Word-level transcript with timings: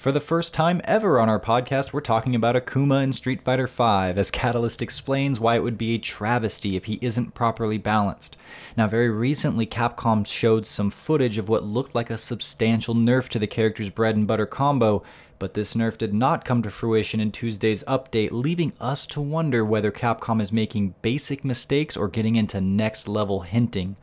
For 0.00 0.12
the 0.12 0.18
first 0.18 0.54
time 0.54 0.80
ever 0.84 1.20
on 1.20 1.28
our 1.28 1.38
podcast, 1.38 1.92
we're 1.92 2.00
talking 2.00 2.34
about 2.34 2.54
Akuma 2.54 3.04
in 3.04 3.12
Street 3.12 3.42
Fighter 3.42 3.66
V, 3.66 3.82
as 4.18 4.30
Catalyst 4.30 4.80
explains 4.80 5.38
why 5.38 5.56
it 5.56 5.62
would 5.62 5.76
be 5.76 5.94
a 5.94 5.98
travesty 5.98 6.74
if 6.74 6.86
he 6.86 6.98
isn't 7.02 7.34
properly 7.34 7.76
balanced. 7.76 8.38
Now, 8.78 8.86
very 8.86 9.10
recently, 9.10 9.66
Capcom 9.66 10.26
showed 10.26 10.64
some 10.64 10.88
footage 10.88 11.36
of 11.36 11.50
what 11.50 11.64
looked 11.64 11.94
like 11.94 12.08
a 12.08 12.16
substantial 12.16 12.94
nerf 12.94 13.28
to 13.28 13.38
the 13.38 13.46
character's 13.46 13.90
bread 13.90 14.16
and 14.16 14.26
butter 14.26 14.46
combo, 14.46 15.02
but 15.38 15.52
this 15.52 15.74
nerf 15.74 15.98
did 15.98 16.14
not 16.14 16.46
come 16.46 16.62
to 16.62 16.70
fruition 16.70 17.20
in 17.20 17.30
Tuesday's 17.30 17.84
update, 17.84 18.30
leaving 18.32 18.72
us 18.80 19.06
to 19.08 19.20
wonder 19.20 19.66
whether 19.66 19.92
Capcom 19.92 20.40
is 20.40 20.50
making 20.50 20.94
basic 21.02 21.44
mistakes 21.44 21.94
or 21.94 22.08
getting 22.08 22.36
into 22.36 22.58
next 22.58 23.06
level 23.06 23.40
hinting 23.40 23.96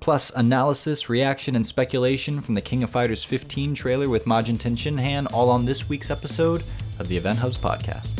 plus 0.00 0.30
analysis, 0.34 1.08
reaction, 1.08 1.54
and 1.54 1.66
speculation 1.66 2.40
from 2.40 2.54
the 2.54 2.60
King 2.60 2.82
of 2.82 2.90
Fighters 2.90 3.22
15 3.22 3.74
trailer 3.74 4.08
with 4.08 4.24
Majin 4.24 4.56
Shinhan, 4.56 5.30
all 5.32 5.50
on 5.50 5.66
this 5.66 5.88
week's 5.88 6.10
episode 6.10 6.62
of 6.98 7.08
the 7.08 7.16
Event 7.16 7.38
Hubs 7.38 7.58
podcast. 7.58 8.16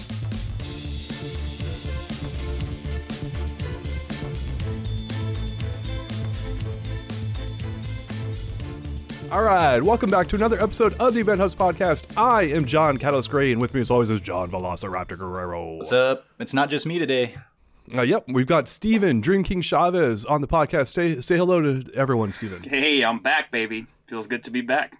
All 9.33 9.45
right, 9.45 9.81
welcome 9.81 10.11
back 10.11 10.27
to 10.28 10.37
another 10.37 10.61
episode 10.61 10.92
of 10.95 11.15
the 11.15 11.20
Event 11.20 11.41
Hubs 11.41 11.55
podcast. 11.55 12.12
I 12.17 12.42
am 12.42 12.65
John 12.65 12.98
Catalyst 12.98 13.31
Gray, 13.31 13.53
and 13.53 13.61
with 13.61 13.73
me 13.75 13.81
as 13.81 13.89
always 13.89 14.11
is 14.11 14.20
John 14.20 14.51
Velociraptor 14.51 15.17
Guerrero. 15.17 15.77
What's 15.77 15.92
up? 15.92 16.27
It's 16.41 16.53
not 16.53 16.69
just 16.69 16.84
me 16.84 16.98
today. 16.98 17.37
Uh, 17.93 18.03
yep, 18.03 18.25
we've 18.29 18.47
got 18.47 18.69
Steven 18.69 19.21
Dream 19.21 19.43
King 19.43 19.61
Chavez 19.61 20.25
on 20.25 20.41
the 20.41 20.47
podcast. 20.47 20.95
Say, 20.95 21.21
say 21.21 21.37
hello 21.37 21.61
to 21.61 21.91
everyone, 21.95 22.33
Steven. 22.33 22.62
Hey, 22.62 23.05
I'm 23.05 23.19
back, 23.19 23.51
baby. 23.51 23.87
Feels 24.07 24.27
good 24.29 24.45
to 24.45 24.51
be 24.51 24.61
back. 24.61 24.97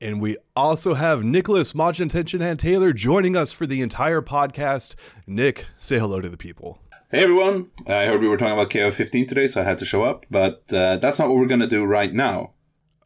And 0.00 0.20
we 0.20 0.36
also 0.54 0.94
have 0.94 1.24
Nicholas 1.24 1.72
Majin 1.72 2.40
and 2.40 2.58
Taylor 2.58 2.92
joining 2.92 3.36
us 3.36 3.52
for 3.52 3.66
the 3.66 3.80
entire 3.82 4.22
podcast. 4.22 4.94
Nick, 5.26 5.66
say 5.76 5.98
hello 5.98 6.20
to 6.20 6.28
the 6.28 6.36
people. 6.36 6.78
Hey 7.10 7.22
everyone! 7.24 7.70
I 7.86 8.04
heard 8.04 8.20
we 8.20 8.28
were 8.28 8.36
talking 8.36 8.52
about 8.52 8.68
KO15 8.68 9.26
today, 9.26 9.46
so 9.46 9.62
I 9.62 9.64
had 9.64 9.78
to 9.78 9.86
show 9.86 10.04
up, 10.04 10.26
but 10.30 10.70
uh, 10.72 10.98
that's 10.98 11.18
not 11.18 11.28
what 11.28 11.38
we're 11.38 11.46
going 11.46 11.60
to 11.60 11.66
do 11.66 11.84
right 11.84 12.12
now. 12.12 12.50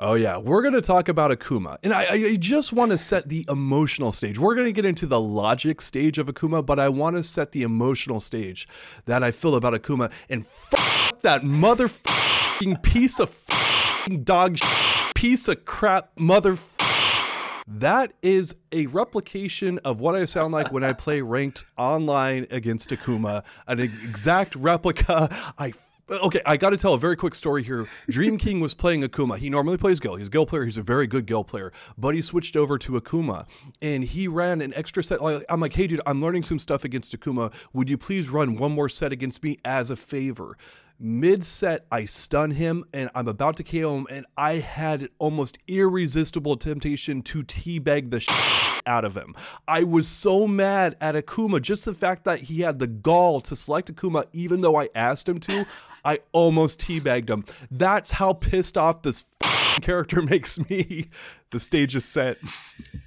Oh, 0.05 0.14
yeah. 0.14 0.36
We're 0.36 0.62
going 0.62 0.75
to 0.75 0.83
talk 0.83 1.08
about 1.08 1.31
Akuma. 1.31 1.78
And 1.84 1.92
I, 1.92 2.06
I 2.11 2.36
just 2.36 2.72
want 2.72 2.91
to 2.91 2.98
set 2.98 3.28
the 3.28 3.47
emotional 3.48 4.11
stage. 4.11 4.36
We're 4.36 4.56
going 4.56 4.67
to 4.67 4.72
get 4.72 4.84
into 4.84 5.06
the 5.06 5.20
logic 5.20 5.81
stage 5.81 6.19
of 6.19 6.27
Akuma, 6.27 6.67
but 6.67 6.81
I 6.81 6.89
want 6.89 7.14
to 7.14 7.22
set 7.22 7.53
the 7.53 7.62
emotional 7.62 8.19
stage 8.19 8.67
that 9.05 9.22
I 9.22 9.31
feel 9.31 9.55
about 9.55 9.75
Akuma. 9.75 10.11
And 10.28 10.42
f- 10.42 11.12
that 11.22 11.42
motherfucking 11.42 12.83
piece 12.83 13.20
of 13.20 13.47
dog 14.25 14.59
shit, 14.59 15.14
piece 15.14 15.47
of 15.47 15.64
crap 15.67 16.11
mother. 16.19 16.59
That 17.69 18.12
is 18.22 18.56
a 18.72 18.87
replication 18.87 19.78
of 19.84 20.00
what 20.00 20.16
I 20.16 20.25
sound 20.25 20.53
like 20.53 20.72
when 20.72 20.83
I 20.83 20.94
play 20.94 21.20
ranked 21.20 21.64
online 21.78 22.48
against 22.50 22.91
Akuma, 22.91 23.44
an 23.69 23.78
exact 23.78 24.56
replica. 24.56 25.28
I 25.56 25.75
okay, 26.11 26.41
I 26.45 26.56
got 26.56 26.70
to 26.70 26.77
tell 26.77 26.95
a 26.95 26.98
very 26.98 27.17
quick 27.17 27.34
story 27.34 27.62
here. 27.62 27.86
Dream 28.08 28.39
King 28.39 28.61
was 28.61 28.75
playing 28.75 29.03
Akuma. 29.03 29.39
He 29.39 29.48
normally 29.48 29.77
plays 29.77 30.00
Gil. 30.00 30.17
He's 30.17 30.28
a 30.28 30.31
Gil 30.31 30.47
player. 30.47 30.64
He's 30.64 30.77
a 30.77 30.83
very 30.83 31.06
good 31.06 31.27
Gil 31.27 31.44
player. 31.44 31.72
But 31.97 32.14
he 32.14 32.22
switched 32.22 32.56
over 32.56 32.78
to 32.78 32.92
Akuma 32.92 33.47
and 33.81 34.05
he 34.05 34.28
ran 34.28 34.61
an 34.61 34.72
extra 34.75 35.03
set. 35.03 35.20
I'm 35.48 35.61
like, 35.61 35.75
hey, 35.75 35.86
dude, 35.86 36.00
I'm 36.06 36.20
learning 36.20 36.42
some 36.42 36.59
stuff 36.59 36.84
against 36.84 37.19
Akuma. 37.19 37.53
Would 37.72 37.89
you 37.89 37.98
please 37.98 38.31
run 38.31 38.56
one 38.56 38.72
more 38.72 38.89
set 38.89 39.12
against 39.12 39.42
me 39.42 39.59
as 39.64 39.91
a 39.91 39.97
favor? 39.97 40.56
Mid 40.98 41.42
set, 41.42 41.84
I 41.91 42.05
stun 42.05 42.53
him 42.53 42.84
and 42.92 43.11
I'm 43.14 43.27
about 43.27 43.56
to 43.56 43.64
KO 43.64 43.97
him, 43.97 44.06
and 44.09 44.25
I 44.37 44.59
had 44.59 45.09
almost 45.19 45.59
irresistible 45.66 46.56
temptation 46.56 47.22
to 47.22 47.42
teabag 47.42 48.12
the 48.12 48.20
shit 48.20 48.83
out 48.87 49.05
of 49.05 49.16
him. 49.16 49.34
I 49.66 49.83
was 49.83 50.06
so 50.06 50.47
mad 50.47 50.97
at 51.00 51.16
Akuma, 51.16 51.61
just 51.61 51.84
the 51.84 51.94
fact 51.94 52.25
that 52.25 52.41
he 52.41 52.61
had 52.61 52.78
the 52.78 52.87
gall 52.87 53.41
to 53.41 53.56
select 53.56 53.92
Akuma, 53.92 54.27
even 54.33 54.61
though 54.61 54.81
I 54.81 54.91
asked 54.94 55.28
him 55.28 55.41
to. 55.41 55.66
I 56.04 56.18
almost 56.32 56.80
teabagged 56.80 57.30
him. 57.30 57.44
That's 57.70 58.12
how 58.12 58.32
pissed 58.32 58.76
off 58.76 59.02
this 59.02 59.24
character 59.80 60.22
makes 60.22 60.58
me. 60.70 61.08
The 61.50 61.60
stage 61.60 61.94
is 61.94 62.04
set. 62.04 62.38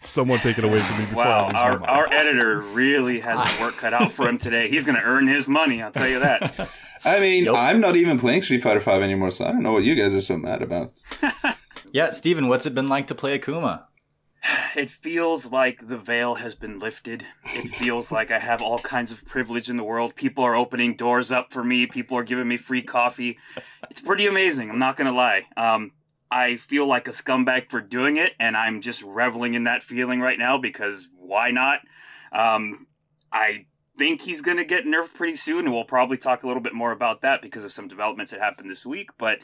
Someone 0.07 0.39
take 0.39 0.57
it 0.57 0.63
away 0.63 0.81
from 0.81 0.97
me 0.99 1.05
before 1.05 1.25
wow, 1.25 1.45
I 1.45 1.47
lose 1.47 1.55
our, 1.55 1.79
my 1.79 1.87
our 1.87 2.13
editor 2.13 2.61
really 2.61 3.19
has 3.19 3.41
his 3.43 3.59
work 3.59 3.75
cut 3.77 3.93
out 3.93 4.11
for 4.11 4.27
him 4.27 4.37
today. 4.37 4.69
He's 4.69 4.83
going 4.85 4.95
to 4.95 5.03
earn 5.03 5.27
his 5.27 5.47
money, 5.47 5.81
I'll 5.81 5.91
tell 5.91 6.07
you 6.07 6.19
that. 6.19 6.69
I 7.03 7.19
mean, 7.19 7.47
I'm 7.49 7.79
not 7.79 7.95
even 7.95 8.17
playing 8.17 8.41
Street 8.43 8.63
Fighter 8.63 8.79
5 8.79 9.01
anymore, 9.01 9.31
so 9.31 9.45
I 9.45 9.51
don't 9.51 9.61
know 9.63 9.73
what 9.73 9.83
you 9.83 9.95
guys 9.95 10.15
are 10.15 10.21
so 10.21 10.37
mad 10.37 10.61
about. 10.61 11.03
Yeah, 11.91 12.09
Steven, 12.09 12.49
what's 12.49 12.65
it 12.65 12.75
been 12.75 12.89
like 12.89 13.07
to 13.07 13.15
play 13.15 13.39
Akuma? 13.39 13.83
It 14.75 14.91
feels 14.91 15.51
like 15.51 15.87
the 15.87 15.97
veil 15.97 16.35
has 16.35 16.53
been 16.53 16.79
lifted. 16.79 17.25
It 17.45 17.69
feels 17.69 18.11
like 18.11 18.29
I 18.29 18.39
have 18.39 18.61
all 18.61 18.79
kinds 18.79 19.11
of 19.11 19.25
privilege 19.25 19.69
in 19.69 19.77
the 19.77 19.83
world. 19.83 20.15
People 20.15 20.43
are 20.43 20.55
opening 20.55 20.95
doors 20.95 21.31
up 21.31 21.51
for 21.51 21.63
me. 21.63 21.87
People 21.87 22.17
are 22.17 22.23
giving 22.23 22.47
me 22.47 22.57
free 22.57 22.81
coffee. 22.81 23.37
It's 23.89 24.01
pretty 24.01 24.27
amazing. 24.27 24.69
I'm 24.69 24.79
not 24.79 24.97
going 24.97 25.07
to 25.07 25.15
lie. 25.17 25.43
Um, 25.57 25.91
I 26.29 26.57
feel 26.57 26.87
like 26.87 27.07
a 27.07 27.11
scumbag 27.11 27.69
for 27.69 27.81
doing 27.81 28.17
it, 28.17 28.33
and 28.39 28.57
I'm 28.57 28.81
just 28.81 29.01
reveling 29.01 29.53
in 29.53 29.63
that 29.63 29.83
feeling 29.83 30.19
right 30.19 30.37
now 30.37 30.57
because 30.57 31.07
why 31.17 31.51
not? 31.51 31.79
Um, 32.31 32.87
I 33.31 33.65
think 33.97 34.21
he's 34.21 34.41
going 34.41 34.57
to 34.57 34.65
get 34.65 34.85
nerfed 34.85 35.13
pretty 35.13 35.37
soon, 35.37 35.65
and 35.65 35.73
we'll 35.73 35.85
probably 35.85 36.17
talk 36.17 36.43
a 36.43 36.47
little 36.47 36.61
bit 36.61 36.73
more 36.73 36.91
about 36.91 37.21
that 37.21 37.41
because 37.41 37.63
of 37.63 37.71
some 37.71 37.87
developments 37.87 38.31
that 38.31 38.41
happened 38.41 38.69
this 38.69 38.85
week. 38.85 39.09
But 39.17 39.39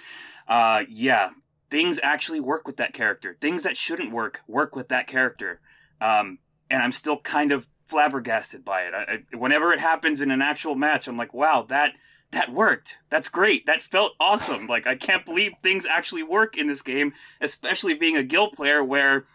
uh, 0.47 0.83
yeah, 0.89 1.29
things 1.71 1.99
actually 2.03 2.39
work 2.41 2.67
with 2.67 2.77
that 2.77 2.93
character. 2.93 3.35
Things 3.41 3.63
that 3.63 3.77
shouldn't 3.77 4.11
work 4.11 4.41
work 4.47 4.75
with 4.75 4.89
that 4.89 5.07
character. 5.07 5.59
Um, 5.99 6.37
and 6.69 6.83
I'm 6.83 6.91
still 6.91 7.17
kind 7.17 7.51
of 7.51 7.67
flabbergasted 7.87 8.63
by 8.63 8.81
it. 8.83 8.93
I, 8.93 9.19
I, 9.33 9.37
whenever 9.37 9.71
it 9.73 9.79
happens 9.79 10.21
in 10.21 10.29
an 10.31 10.41
actual 10.41 10.75
match, 10.75 11.07
I'm 11.07 11.17
like, 11.17 11.33
wow, 11.33 11.65
that 11.69 11.93
that 12.31 12.53
worked. 12.53 12.99
That's 13.09 13.27
great. 13.27 13.65
That 13.65 13.81
felt 13.81 14.13
awesome. 14.19 14.67
Like 14.67 14.85
I 14.87 14.95
can't 14.95 15.25
believe 15.25 15.53
things 15.63 15.85
actually 15.85 16.23
work 16.23 16.57
in 16.57 16.67
this 16.67 16.81
game, 16.81 17.13
especially 17.41 17.93
being 17.93 18.15
a 18.15 18.23
Gil 18.23 18.51
player 18.51 18.83
where 18.83 19.25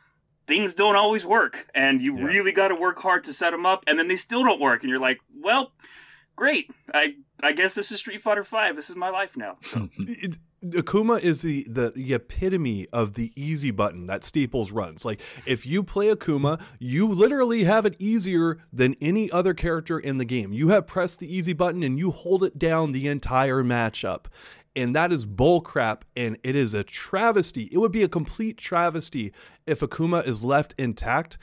things 0.46 0.74
don't 0.74 0.96
always 0.96 1.26
work 1.26 1.68
and 1.74 2.00
you 2.00 2.16
Yeah. 2.16 2.24
really 2.24 2.52
got 2.52 2.68
to 2.68 2.74
work 2.74 2.98
hard 3.00 3.24
to 3.24 3.32
set 3.32 3.50
them 3.50 3.66
up 3.66 3.82
and 3.86 3.98
then 3.98 4.08
they 4.08 4.16
still 4.16 4.44
don't 4.44 4.60
work 4.60 4.82
and 4.82 4.90
you're 4.90 5.00
like, 5.00 5.18
well, 5.42 5.72
great. 6.36 6.70
I 6.94 7.14
I 7.42 7.52
guess 7.52 7.74
this 7.74 7.90
is 7.90 7.98
Street 7.98 8.22
Fighter 8.22 8.44
5. 8.44 8.76
This 8.76 8.88
is 8.90 8.96
my 8.96 9.10
life 9.10 9.36
now. 9.36 9.56
So 9.62 9.88
It- 9.98 10.38
Akuma 10.64 11.20
is 11.20 11.42
the, 11.42 11.64
the 11.68 11.92
the 11.94 12.14
epitome 12.14 12.88
of 12.92 13.12
the 13.14 13.30
easy 13.36 13.70
button 13.70 14.06
that 14.08 14.24
Staples 14.24 14.72
runs. 14.72 15.04
Like 15.04 15.20
if 15.44 15.64
you 15.66 15.82
play 15.84 16.08
Akuma, 16.08 16.60
you 16.80 17.06
literally 17.06 17.64
have 17.64 17.84
it 17.86 17.94
easier 18.00 18.58
than 18.72 18.96
any 19.00 19.30
other 19.30 19.54
character 19.54 19.98
in 19.98 20.16
the 20.18 20.24
game. 20.24 20.52
You 20.52 20.68
have 20.68 20.86
pressed 20.86 21.20
the 21.20 21.32
easy 21.32 21.52
button 21.52 21.82
and 21.84 21.98
you 21.98 22.10
hold 22.10 22.42
it 22.42 22.58
down 22.58 22.92
the 22.92 23.06
entire 23.06 23.62
matchup. 23.62 24.24
And 24.74 24.94
that 24.96 25.10
is 25.12 25.24
bullcrap, 25.24 26.02
and 26.16 26.36
it 26.42 26.54
is 26.54 26.74
a 26.74 26.84
travesty. 26.84 27.68
It 27.72 27.78
would 27.78 27.92
be 27.92 28.02
a 28.02 28.08
complete 28.08 28.58
travesty 28.58 29.32
if 29.66 29.80
Akuma 29.80 30.26
is 30.26 30.44
left 30.44 30.74
intact 30.76 31.38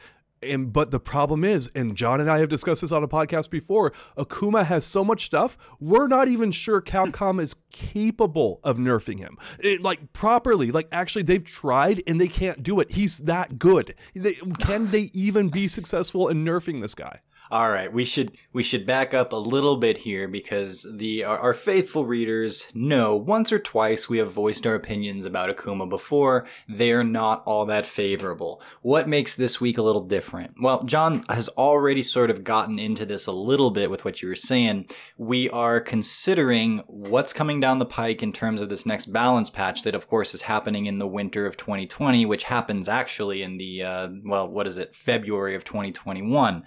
and 0.46 0.72
but 0.72 0.92
the 0.92 1.00
problem 1.00 1.44
is, 1.44 1.72
and 1.76 1.96
John 1.96 2.22
and 2.22 2.30
I 2.30 2.40
have 2.40 2.50
discussed 2.50 2.82
this 2.82 2.92
on 2.92 3.04
a 3.04 3.08
podcast 3.08 3.50
before, 3.50 3.92
Akuma 4.18 4.66
has 4.66 4.86
so 4.86 5.04
much 5.04 5.26
stuff, 5.26 5.58
we're 5.80 6.08
not 6.08 6.28
even 6.28 6.52
sure 6.52 6.82
Capcom 6.82 7.42
is 7.42 7.56
capable 7.72 8.60
of 8.64 8.78
nerfing 8.78 9.20
him. 9.20 9.38
It, 9.60 9.82
like 9.82 10.14
properly. 10.14 10.72
Like 10.72 10.88
actually 10.92 11.24
they've 11.24 11.44
tried 11.44 12.02
and 12.08 12.20
they 12.20 12.28
can't 12.28 12.64
do 12.64 12.80
it. 12.80 12.92
He's 12.92 13.20
that 13.20 13.60
good. 13.60 13.96
They, 14.14 14.36
can 14.60 14.92
they 14.92 15.10
even 15.14 15.50
be 15.50 15.68
successful 15.68 16.30
in 16.30 16.46
nerfing 16.46 16.82
this 16.82 16.96
guy? 16.96 17.20
All 17.52 17.70
right, 17.70 17.92
we 17.92 18.06
should 18.06 18.38
we 18.54 18.64
should 18.64 18.86
back 18.86 19.14
up 19.14 19.34
a 19.34 19.38
little 19.38 19.76
bit 19.76 20.00
here 20.00 20.28
because 20.28 20.88
the 20.90 21.24
our, 21.26 21.38
our 21.38 21.54
faithful 21.54 22.06
readers 22.06 22.68
know 22.74 23.18
once 23.18 23.52
or 23.52 23.60
twice 23.60 24.08
we 24.08 24.18
have 24.20 24.32
voiced 24.32 24.66
our 24.66 24.76
opinions 24.76 25.26
about 25.26 25.56
Akuma 25.56 25.90
before. 25.90 26.48
They're 26.70 27.04
not 27.04 27.44
all 27.46 27.66
that 27.66 27.86
favorable. 27.86 28.62
What 28.82 29.10
makes 29.10 29.36
this 29.36 29.60
week 29.60 29.78
a 29.78 29.84
little 29.84 30.04
different? 30.04 30.56
Well, 30.62 30.84
John 30.84 31.26
has 31.28 31.50
already 31.50 32.02
sort 32.02 32.30
of 32.30 32.46
gotten 32.46 32.80
into 32.80 33.06
this 33.06 33.28
a 33.28 33.34
little 33.34 33.72
bit 33.72 33.92
with 33.92 34.06
what 34.06 34.22
you 34.22 34.30
were 34.30 34.36
saying. 34.36 34.88
We 35.18 35.50
are 35.50 35.82
considering 35.82 36.80
what's 36.88 37.34
coming 37.34 37.60
down 37.60 37.80
the 37.80 37.86
pike 37.86 38.24
in 38.24 38.32
terms 38.32 38.62
of 38.62 38.70
this 38.70 38.86
next 38.86 39.08
balance 39.08 39.50
patch 39.50 39.84
that, 39.84 39.96
of 39.96 40.08
course, 40.08 40.34
is 40.34 40.44
happening 40.44 40.86
in 40.86 40.98
the 40.98 41.08
winter 41.08 41.46
of 41.46 41.58
2020, 41.58 42.26
which 42.26 42.46
happens 42.46 42.88
actually 42.88 43.44
in 43.44 43.58
the 43.58 43.84
uh, 43.84 44.08
well, 44.24 44.48
what 44.48 44.66
is 44.66 44.78
it, 44.78 44.96
February 44.96 45.56
of 45.56 45.66
2021 45.66 46.64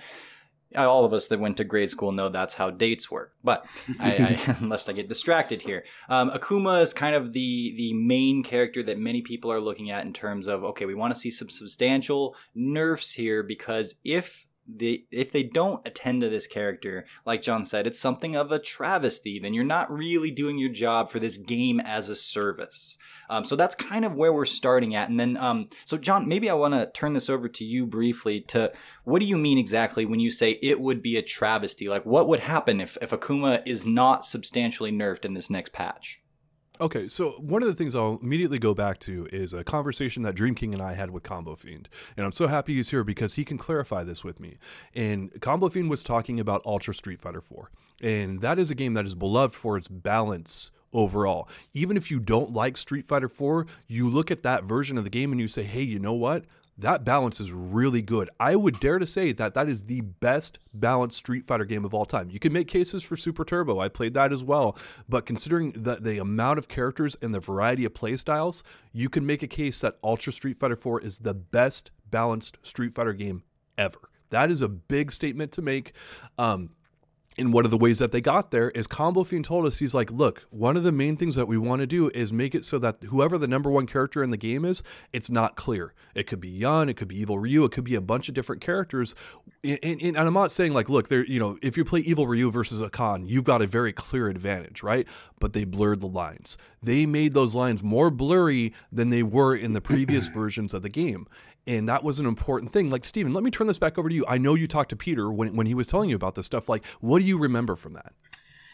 all 0.74 1.04
of 1.04 1.12
us 1.12 1.28
that 1.28 1.40
went 1.40 1.56
to 1.58 1.64
grade 1.64 1.90
school 1.90 2.12
know 2.12 2.28
that's 2.28 2.54
how 2.54 2.70
dates 2.70 3.10
work. 3.10 3.32
But 3.44 3.66
I, 4.00 4.12
I, 4.12 4.56
unless 4.60 4.88
I 4.88 4.92
get 4.92 5.08
distracted 5.08 5.62
here, 5.62 5.84
um, 6.08 6.30
Akuma 6.30 6.82
is 6.82 6.92
kind 6.92 7.14
of 7.14 7.32
the 7.32 7.74
the 7.76 7.92
main 7.94 8.42
character 8.42 8.82
that 8.82 8.98
many 8.98 9.22
people 9.22 9.52
are 9.52 9.60
looking 9.60 9.90
at 9.90 10.04
in 10.04 10.12
terms 10.12 10.46
of 10.46 10.64
okay, 10.64 10.86
we 10.86 10.94
want 10.94 11.12
to 11.12 11.18
see 11.18 11.30
some 11.30 11.48
substantial 11.48 12.34
nerfs 12.54 13.12
here 13.12 13.42
because 13.42 13.96
if 14.04 14.46
if 14.78 15.32
they 15.32 15.42
don't 15.42 15.86
attend 15.86 16.20
to 16.22 16.28
this 16.28 16.46
character, 16.46 17.06
like 17.24 17.42
John 17.42 17.64
said, 17.64 17.86
it's 17.86 17.98
something 17.98 18.36
of 18.36 18.50
a 18.52 18.58
travesty. 18.58 19.38
Then 19.38 19.54
you're 19.54 19.64
not 19.64 19.92
really 19.92 20.30
doing 20.30 20.58
your 20.58 20.70
job 20.70 21.10
for 21.10 21.18
this 21.18 21.36
game 21.36 21.80
as 21.80 22.08
a 22.08 22.16
service. 22.16 22.96
Um, 23.28 23.44
so 23.44 23.56
that's 23.56 23.74
kind 23.74 24.04
of 24.04 24.16
where 24.16 24.32
we're 24.32 24.44
starting 24.44 24.94
at. 24.94 25.08
And 25.08 25.18
then, 25.18 25.36
um, 25.36 25.68
so 25.84 25.96
John, 25.96 26.28
maybe 26.28 26.50
I 26.50 26.54
want 26.54 26.74
to 26.74 26.90
turn 26.92 27.12
this 27.12 27.30
over 27.30 27.48
to 27.48 27.64
you 27.64 27.86
briefly. 27.86 28.40
To 28.42 28.72
what 29.04 29.20
do 29.20 29.26
you 29.26 29.36
mean 29.36 29.58
exactly 29.58 30.04
when 30.04 30.20
you 30.20 30.30
say 30.30 30.58
it 30.62 30.80
would 30.80 31.02
be 31.02 31.16
a 31.16 31.22
travesty? 31.22 31.88
Like, 31.88 32.06
what 32.06 32.28
would 32.28 32.40
happen 32.40 32.80
if 32.80 32.96
if 33.00 33.10
Akuma 33.10 33.62
is 33.66 33.86
not 33.86 34.24
substantially 34.24 34.92
nerfed 34.92 35.24
in 35.24 35.34
this 35.34 35.50
next 35.50 35.72
patch? 35.72 36.20
Okay, 36.78 37.08
so 37.08 37.30
one 37.40 37.62
of 37.62 37.68
the 37.68 37.74
things 37.74 37.94
I'll 37.94 38.18
immediately 38.22 38.58
go 38.58 38.74
back 38.74 38.98
to 39.00 39.26
is 39.32 39.54
a 39.54 39.64
conversation 39.64 40.22
that 40.24 40.34
Dream 40.34 40.54
King 40.54 40.74
and 40.74 40.82
I 40.82 40.92
had 40.92 41.10
with 41.10 41.22
Combo 41.22 41.56
Fiend. 41.56 41.88
And 42.16 42.26
I'm 42.26 42.32
so 42.32 42.48
happy 42.48 42.74
he's 42.74 42.90
here 42.90 43.02
because 43.02 43.34
he 43.34 43.46
can 43.46 43.56
clarify 43.56 44.04
this 44.04 44.22
with 44.22 44.40
me. 44.40 44.58
And 44.94 45.40
Combo 45.40 45.70
Fiend 45.70 45.88
was 45.88 46.02
talking 46.02 46.38
about 46.38 46.66
Ultra 46.66 46.94
Street 46.94 47.20
Fighter 47.20 47.40
4. 47.40 47.70
And 48.02 48.40
that 48.42 48.58
is 48.58 48.70
a 48.70 48.74
game 48.74 48.92
that 48.94 49.06
is 49.06 49.14
beloved 49.14 49.54
for 49.54 49.78
its 49.78 49.88
balance 49.88 50.70
overall. 50.92 51.48
Even 51.72 51.96
if 51.96 52.10
you 52.10 52.20
don't 52.20 52.52
like 52.52 52.76
Street 52.76 53.06
Fighter 53.06 53.28
4, 53.28 53.66
you 53.86 54.10
look 54.10 54.30
at 54.30 54.42
that 54.42 54.64
version 54.64 54.98
of 54.98 55.04
the 55.04 55.10
game 55.10 55.32
and 55.32 55.40
you 55.40 55.48
say, 55.48 55.62
hey, 55.62 55.82
you 55.82 55.98
know 55.98 56.12
what? 56.12 56.44
That 56.78 57.04
balance 57.04 57.40
is 57.40 57.52
really 57.52 58.02
good. 58.02 58.28
I 58.38 58.54
would 58.54 58.80
dare 58.80 58.98
to 58.98 59.06
say 59.06 59.32
that 59.32 59.54
that 59.54 59.68
is 59.68 59.84
the 59.84 60.02
best 60.02 60.58
balanced 60.74 61.16
Street 61.16 61.46
Fighter 61.46 61.64
game 61.64 61.84
of 61.86 61.94
all 61.94 62.04
time. 62.04 62.28
You 62.28 62.38
can 62.38 62.52
make 62.52 62.68
cases 62.68 63.02
for 63.02 63.16
Super 63.16 63.44
Turbo. 63.44 63.78
I 63.78 63.88
played 63.88 64.12
that 64.14 64.32
as 64.32 64.44
well. 64.44 64.76
But 65.08 65.24
considering 65.24 65.70
the, 65.70 65.96
the 65.96 66.18
amount 66.18 66.58
of 66.58 66.68
characters 66.68 67.16
and 67.22 67.34
the 67.34 67.40
variety 67.40 67.86
of 67.86 67.94
playstyles, 67.94 68.62
you 68.92 69.08
can 69.08 69.24
make 69.24 69.42
a 69.42 69.46
case 69.46 69.80
that 69.80 69.96
Ultra 70.04 70.32
Street 70.32 70.58
Fighter 70.58 70.76
4 70.76 71.00
is 71.00 71.18
the 71.18 71.34
best 71.34 71.90
balanced 72.10 72.58
Street 72.62 72.94
Fighter 72.94 73.14
game 73.14 73.42
ever. 73.78 74.10
That 74.30 74.50
is 74.50 74.60
a 74.60 74.68
big 74.68 75.12
statement 75.12 75.52
to 75.52 75.62
make. 75.62 75.94
Um, 76.36 76.70
and 77.38 77.52
one 77.52 77.64
of 77.66 77.70
the 77.70 77.76
ways 77.76 77.98
that 77.98 78.12
they 78.12 78.20
got 78.20 78.50
there 78.50 78.70
is 78.70 78.86
Combo 78.86 79.22
Fiend 79.22 79.44
told 79.44 79.66
us 79.66 79.78
he's 79.78 79.94
like, 79.94 80.10
look, 80.10 80.46
one 80.50 80.76
of 80.76 80.84
the 80.84 80.92
main 80.92 81.16
things 81.16 81.36
that 81.36 81.46
we 81.46 81.58
want 81.58 81.80
to 81.80 81.86
do 81.86 82.10
is 82.14 82.32
make 82.32 82.54
it 82.54 82.64
so 82.64 82.78
that 82.78 83.02
whoever 83.04 83.36
the 83.36 83.46
number 83.46 83.70
one 83.70 83.86
character 83.86 84.22
in 84.22 84.30
the 84.30 84.38
game 84.38 84.64
is, 84.64 84.82
it's 85.12 85.30
not 85.30 85.54
clear. 85.54 85.92
It 86.14 86.26
could 86.26 86.40
be 86.40 86.48
Yun, 86.48 86.88
it 86.88 86.96
could 86.96 87.08
be 87.08 87.20
Evil 87.20 87.38
Ryu, 87.38 87.64
it 87.64 87.72
could 87.72 87.84
be 87.84 87.94
a 87.94 88.00
bunch 88.00 88.28
of 88.28 88.34
different 88.34 88.62
characters. 88.62 89.14
And, 89.62 89.78
and, 89.82 90.00
and 90.00 90.18
I'm 90.18 90.32
not 90.32 90.50
saying 90.50 90.72
like, 90.72 90.88
look, 90.88 91.08
there, 91.08 91.26
you 91.26 91.38
know, 91.38 91.58
if 91.62 91.76
you 91.76 91.84
play 91.84 92.00
Evil 92.00 92.26
Ryu 92.26 92.50
versus 92.50 92.80
a 92.80 92.88
Khan, 92.88 93.26
you've 93.26 93.44
got 93.44 93.60
a 93.60 93.66
very 93.66 93.92
clear 93.92 94.28
advantage, 94.28 94.82
right? 94.82 95.06
But 95.38 95.52
they 95.52 95.64
blurred 95.64 96.00
the 96.00 96.08
lines. 96.08 96.56
They 96.82 97.04
made 97.04 97.34
those 97.34 97.54
lines 97.54 97.82
more 97.82 98.10
blurry 98.10 98.72
than 98.90 99.10
they 99.10 99.22
were 99.22 99.54
in 99.54 99.74
the 99.74 99.82
previous 99.82 100.28
versions 100.34 100.72
of 100.72 100.82
the 100.82 100.88
game 100.88 101.26
and 101.66 101.88
that 101.88 102.04
was 102.04 102.20
an 102.20 102.26
important 102.26 102.70
thing. 102.70 102.90
Like 102.90 103.04
Steven, 103.04 103.32
let 103.32 103.44
me 103.44 103.50
turn 103.50 103.66
this 103.66 103.78
back 103.78 103.98
over 103.98 104.08
to 104.08 104.14
you. 104.14 104.24
I 104.28 104.38
know 104.38 104.54
you 104.54 104.68
talked 104.68 104.90
to 104.90 104.96
Peter 104.96 105.30
when 105.30 105.56
when 105.56 105.66
he 105.66 105.74
was 105.74 105.86
telling 105.86 106.10
you 106.10 106.16
about 106.16 106.34
this 106.34 106.46
stuff. 106.46 106.68
Like, 106.68 106.84
what 107.00 107.20
do 107.20 107.26
you 107.26 107.38
remember 107.38 107.76
from 107.76 107.94
that? 107.94 108.12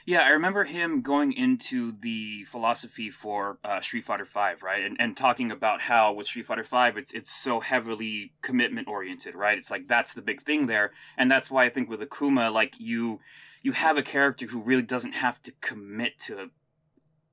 Yeah, 0.04 0.22
I 0.22 0.30
remember 0.30 0.64
him 0.64 1.00
going 1.00 1.32
into 1.32 1.92
the 1.92 2.44
philosophy 2.44 3.08
for 3.10 3.58
uh, 3.62 3.80
Street 3.80 4.04
Fighter 4.04 4.24
Five, 4.24 4.62
right, 4.62 4.82
and, 4.82 4.96
and 4.98 5.16
talking 5.16 5.52
about 5.52 5.80
how 5.82 6.12
with 6.12 6.26
Street 6.26 6.46
Fighter 6.46 6.64
Five, 6.64 6.96
it's 6.96 7.12
it's 7.12 7.32
so 7.32 7.60
heavily 7.60 8.32
commitment 8.42 8.88
oriented, 8.88 9.36
right? 9.36 9.56
It's 9.56 9.70
like 9.70 9.86
that's 9.86 10.12
the 10.12 10.22
big 10.22 10.42
thing 10.42 10.66
there, 10.66 10.90
and 11.16 11.30
that's 11.30 11.50
why 11.50 11.64
I 11.64 11.68
think 11.68 11.88
with 11.88 12.00
Akuma, 12.00 12.52
like 12.52 12.74
you 12.78 13.20
you 13.62 13.72
have 13.72 13.96
a 13.96 14.02
character 14.02 14.46
who 14.46 14.60
really 14.60 14.82
doesn't 14.82 15.12
have 15.12 15.40
to 15.44 15.52
commit 15.60 16.18
to 16.18 16.50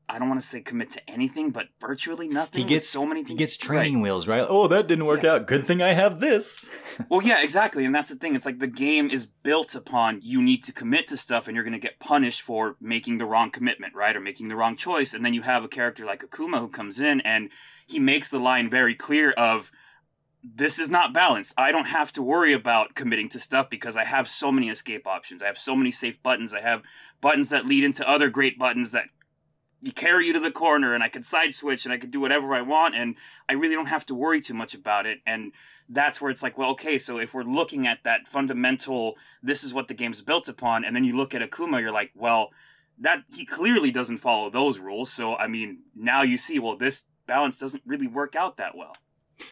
I 0.09 0.19
don't 0.19 0.27
want 0.27 0.41
to 0.41 0.47
say 0.47 0.61
commit 0.61 0.89
to 0.91 1.09
anything, 1.09 1.51
but 1.51 1.67
virtually 1.79 2.27
nothing. 2.27 2.61
He 2.61 2.67
gets 2.67 2.87
so 2.87 3.05
many. 3.05 3.21
Things. 3.21 3.29
He 3.29 3.35
gets 3.35 3.55
training 3.57 3.95
right. 3.95 4.03
wheels, 4.03 4.27
right? 4.27 4.45
Oh, 4.47 4.67
that 4.67 4.87
didn't 4.87 5.05
work 5.05 5.23
yeah. 5.23 5.33
out. 5.33 5.47
Good 5.47 5.65
thing 5.65 5.81
I 5.81 5.93
have 5.93 6.19
this. 6.19 6.67
well, 7.09 7.21
yeah, 7.21 7.43
exactly, 7.43 7.85
and 7.85 7.93
that's 7.93 8.09
the 8.09 8.15
thing. 8.15 8.35
It's 8.35 8.45
like 8.45 8.59
the 8.59 8.67
game 8.67 9.09
is 9.09 9.25
built 9.25 9.75
upon 9.75 10.19
you 10.23 10.41
need 10.41 10.63
to 10.63 10.73
commit 10.73 11.07
to 11.07 11.17
stuff, 11.17 11.47
and 11.47 11.55
you're 11.55 11.63
going 11.63 11.73
to 11.73 11.79
get 11.79 11.99
punished 11.99 12.41
for 12.41 12.75
making 12.81 13.19
the 13.19 13.25
wrong 13.25 13.51
commitment, 13.51 13.93
right, 13.93 14.15
or 14.15 14.19
making 14.19 14.47
the 14.47 14.55
wrong 14.55 14.75
choice. 14.75 15.13
And 15.13 15.23
then 15.23 15.33
you 15.33 15.43
have 15.43 15.63
a 15.63 15.67
character 15.67 16.05
like 16.05 16.23
Akuma 16.23 16.59
who 16.59 16.69
comes 16.69 16.99
in 16.99 17.21
and 17.21 17.49
he 17.87 17.99
makes 17.99 18.29
the 18.29 18.39
line 18.39 18.69
very 18.69 18.93
clear 18.93 19.31
of 19.31 19.71
this 20.43 20.79
is 20.79 20.89
not 20.89 21.13
balanced. 21.13 21.53
I 21.57 21.71
don't 21.71 21.87
have 21.87 22.13
to 22.13 22.21
worry 22.21 22.53
about 22.53 22.95
committing 22.95 23.29
to 23.29 23.39
stuff 23.39 23.69
because 23.69 23.97
I 23.97 24.05
have 24.05 24.29
so 24.29 24.51
many 24.51 24.69
escape 24.69 25.05
options. 25.05 25.41
I 25.41 25.47
have 25.47 25.57
so 25.57 25.75
many 25.75 25.91
safe 25.91 26.21
buttons. 26.23 26.53
I 26.53 26.61
have 26.61 26.83
buttons 27.19 27.49
that 27.49 27.65
lead 27.65 27.83
into 27.83 28.07
other 28.07 28.29
great 28.29 28.57
buttons 28.57 28.91
that 28.93 29.05
carry 29.95 30.27
you 30.27 30.33
to 30.33 30.39
the 30.39 30.51
corner 30.51 30.93
and 30.93 31.03
I 31.03 31.09
could 31.09 31.25
side 31.25 31.53
switch 31.53 31.85
and 31.85 31.93
I 31.93 31.97
could 31.97 32.11
do 32.11 32.19
whatever 32.19 32.53
I 32.53 32.61
want 32.61 32.95
and 32.95 33.15
I 33.47 33.53
really 33.53 33.75
don't 33.75 33.87
have 33.87 34.05
to 34.07 34.15
worry 34.15 34.41
too 34.41 34.53
much 34.53 34.73
about 34.73 35.05
it. 35.05 35.19
And 35.25 35.53
that's 35.87 36.21
where 36.21 36.29
it's 36.29 36.43
like, 36.43 36.57
well, 36.57 36.71
okay, 36.71 36.99
so 36.99 37.17
if 37.17 37.33
we're 37.33 37.43
looking 37.43 37.87
at 37.87 38.03
that 38.03 38.27
fundamental, 38.27 39.15
this 39.41 39.63
is 39.63 39.73
what 39.73 39.87
the 39.87 39.93
game's 39.93 40.21
built 40.21 40.47
upon, 40.47 40.85
and 40.85 40.95
then 40.95 41.03
you 41.03 41.15
look 41.15 41.33
at 41.33 41.41
Akuma, 41.41 41.81
you're 41.81 41.91
like, 41.91 42.11
well, 42.15 42.49
that 42.99 43.23
he 43.33 43.45
clearly 43.45 43.89
doesn't 43.89 44.17
follow 44.17 44.49
those 44.49 44.77
rules. 44.77 45.11
So 45.11 45.35
I 45.35 45.47
mean, 45.47 45.79
now 45.95 46.21
you 46.21 46.37
see, 46.37 46.59
well, 46.59 46.77
this 46.77 47.05
balance 47.25 47.57
doesn't 47.57 47.83
really 47.85 48.07
work 48.07 48.35
out 48.35 48.57
that 48.57 48.75
well. 48.75 48.95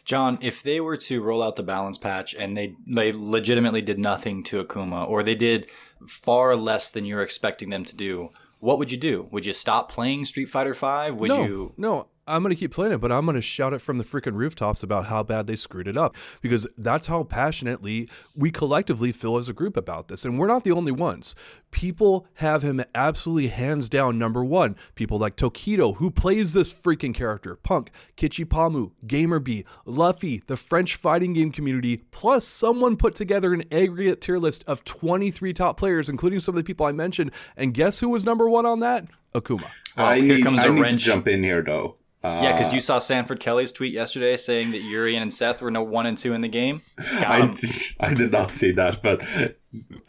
John, 0.03 0.37
if 0.41 0.61
they 0.61 0.81
were 0.81 0.97
to 0.97 1.21
roll 1.21 1.41
out 1.41 1.55
the 1.55 1.63
balance 1.63 1.97
patch 1.97 2.35
and 2.35 2.57
they 2.57 2.75
they 2.85 3.11
legitimately 3.11 3.81
did 3.81 3.97
nothing 3.97 4.43
to 4.45 4.63
Akuma, 4.63 5.07
or 5.07 5.23
they 5.23 5.35
did 5.35 5.69
far 6.07 6.55
less 6.55 6.89
than 6.89 7.05
you're 7.05 7.21
expecting 7.21 7.69
them 7.69 7.85
to 7.85 7.95
do, 7.95 8.29
what 8.59 8.79
would 8.79 8.91
you 8.91 8.97
do? 8.97 9.27
Would 9.31 9.45
you 9.45 9.53
stop 9.53 9.91
playing 9.91 10.25
Street 10.25 10.49
Fighter 10.49 10.73
Five? 10.73 11.15
Would 11.15 11.29
no, 11.29 11.43
you? 11.43 11.73
No, 11.77 12.07
I'm 12.27 12.43
going 12.43 12.53
to 12.53 12.59
keep 12.59 12.71
playing 12.71 12.93
it, 12.93 12.99
but 12.99 13.11
I'm 13.11 13.25
going 13.25 13.35
to 13.35 13.41
shout 13.41 13.73
it 13.73 13.81
from 13.81 13.97
the 13.97 14.03
freaking 14.03 14.35
rooftops 14.35 14.83
about 14.83 15.05
how 15.05 15.23
bad 15.23 15.47
they 15.47 15.55
screwed 15.55 15.87
it 15.87 15.97
up 15.97 16.15
because 16.41 16.67
that's 16.77 17.07
how 17.07 17.23
passionately 17.23 18.09
we 18.35 18.51
collectively 18.51 19.11
feel 19.11 19.37
as 19.37 19.47
a 19.47 19.53
group 19.53 19.77
about 19.77 20.09
this. 20.09 20.25
And 20.25 20.37
we're 20.37 20.47
not 20.47 20.63
the 20.63 20.71
only 20.71 20.91
ones. 20.91 21.35
People 21.71 22.27
have 22.35 22.63
him 22.63 22.83
absolutely 22.93 23.47
hands 23.47 23.89
down 23.89 24.17
number 24.17 24.43
one. 24.43 24.75
People 24.95 25.17
like 25.17 25.35
Tokido, 25.35 25.97
who 25.97 26.11
plays 26.11 26.53
this 26.53 26.73
freaking 26.73 27.13
character, 27.13 27.55
Punk, 27.55 27.91
Kichipamu, 28.17 28.91
Gamerbee, 29.05 29.65
Luffy, 29.85 30.41
the 30.47 30.57
French 30.57 30.95
fighting 30.95 31.33
game 31.33 31.51
community, 31.51 32.03
plus 32.11 32.45
someone 32.45 32.97
put 32.97 33.15
together 33.15 33.53
an 33.53 33.63
aggregate 33.71 34.21
tier 34.21 34.37
list 34.37 34.63
of 34.67 34.83
23 34.83 35.53
top 35.53 35.77
players, 35.77 36.09
including 36.09 36.39
some 36.39 36.53
of 36.53 36.57
the 36.57 36.63
people 36.63 36.85
I 36.85 36.91
mentioned. 36.91 37.31
And 37.55 37.73
guess 37.73 37.99
who 37.99 38.09
was 38.09 38.25
number 38.25 38.49
one 38.49 38.65
on 38.65 38.79
that? 38.81 39.05
Akuma. 39.33 39.69
Well, 39.95 40.07
I 40.07 40.19
need, 40.19 40.45
I 40.45 40.69
need 40.69 40.91
to 40.91 40.97
jump 40.97 41.27
in 41.27 41.43
here 41.43 41.61
though. 41.61 41.97
Uh, 42.27 42.41
yeah, 42.43 42.57
because 42.57 42.73
you 42.73 42.81
saw 42.81 42.99
Sanford 42.99 43.39
Kelly's 43.39 43.71
tweet 43.71 43.93
yesterday 43.93 44.35
saying 44.35 44.71
that 44.71 44.81
Urien 44.81 45.21
and 45.21 45.33
Seth 45.33 45.61
were 45.61 45.71
no 45.71 45.81
one 45.81 46.05
and 46.05 46.17
two 46.17 46.33
in 46.33 46.41
the 46.41 46.49
game. 46.49 46.81
I, 46.97 47.55
I, 48.01 48.13
did 48.13 48.33
not 48.33 48.51
see 48.51 48.71
that, 48.71 49.01
but 49.01 49.23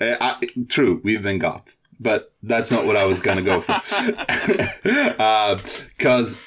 uh, 0.00 0.17
I, 0.20 0.41
true, 0.69 1.00
we've 1.05 1.23
been 1.23 1.38
got. 1.38 1.76
But 2.00 2.32
that's 2.43 2.73
not 2.73 2.87
what 2.87 2.97
I 2.97 3.05
was 3.05 3.20
going 3.20 3.37
to 3.38 3.44
go 3.44 3.61
for. 3.61 3.81
Because, 4.82 6.37
uh, 6.37 6.41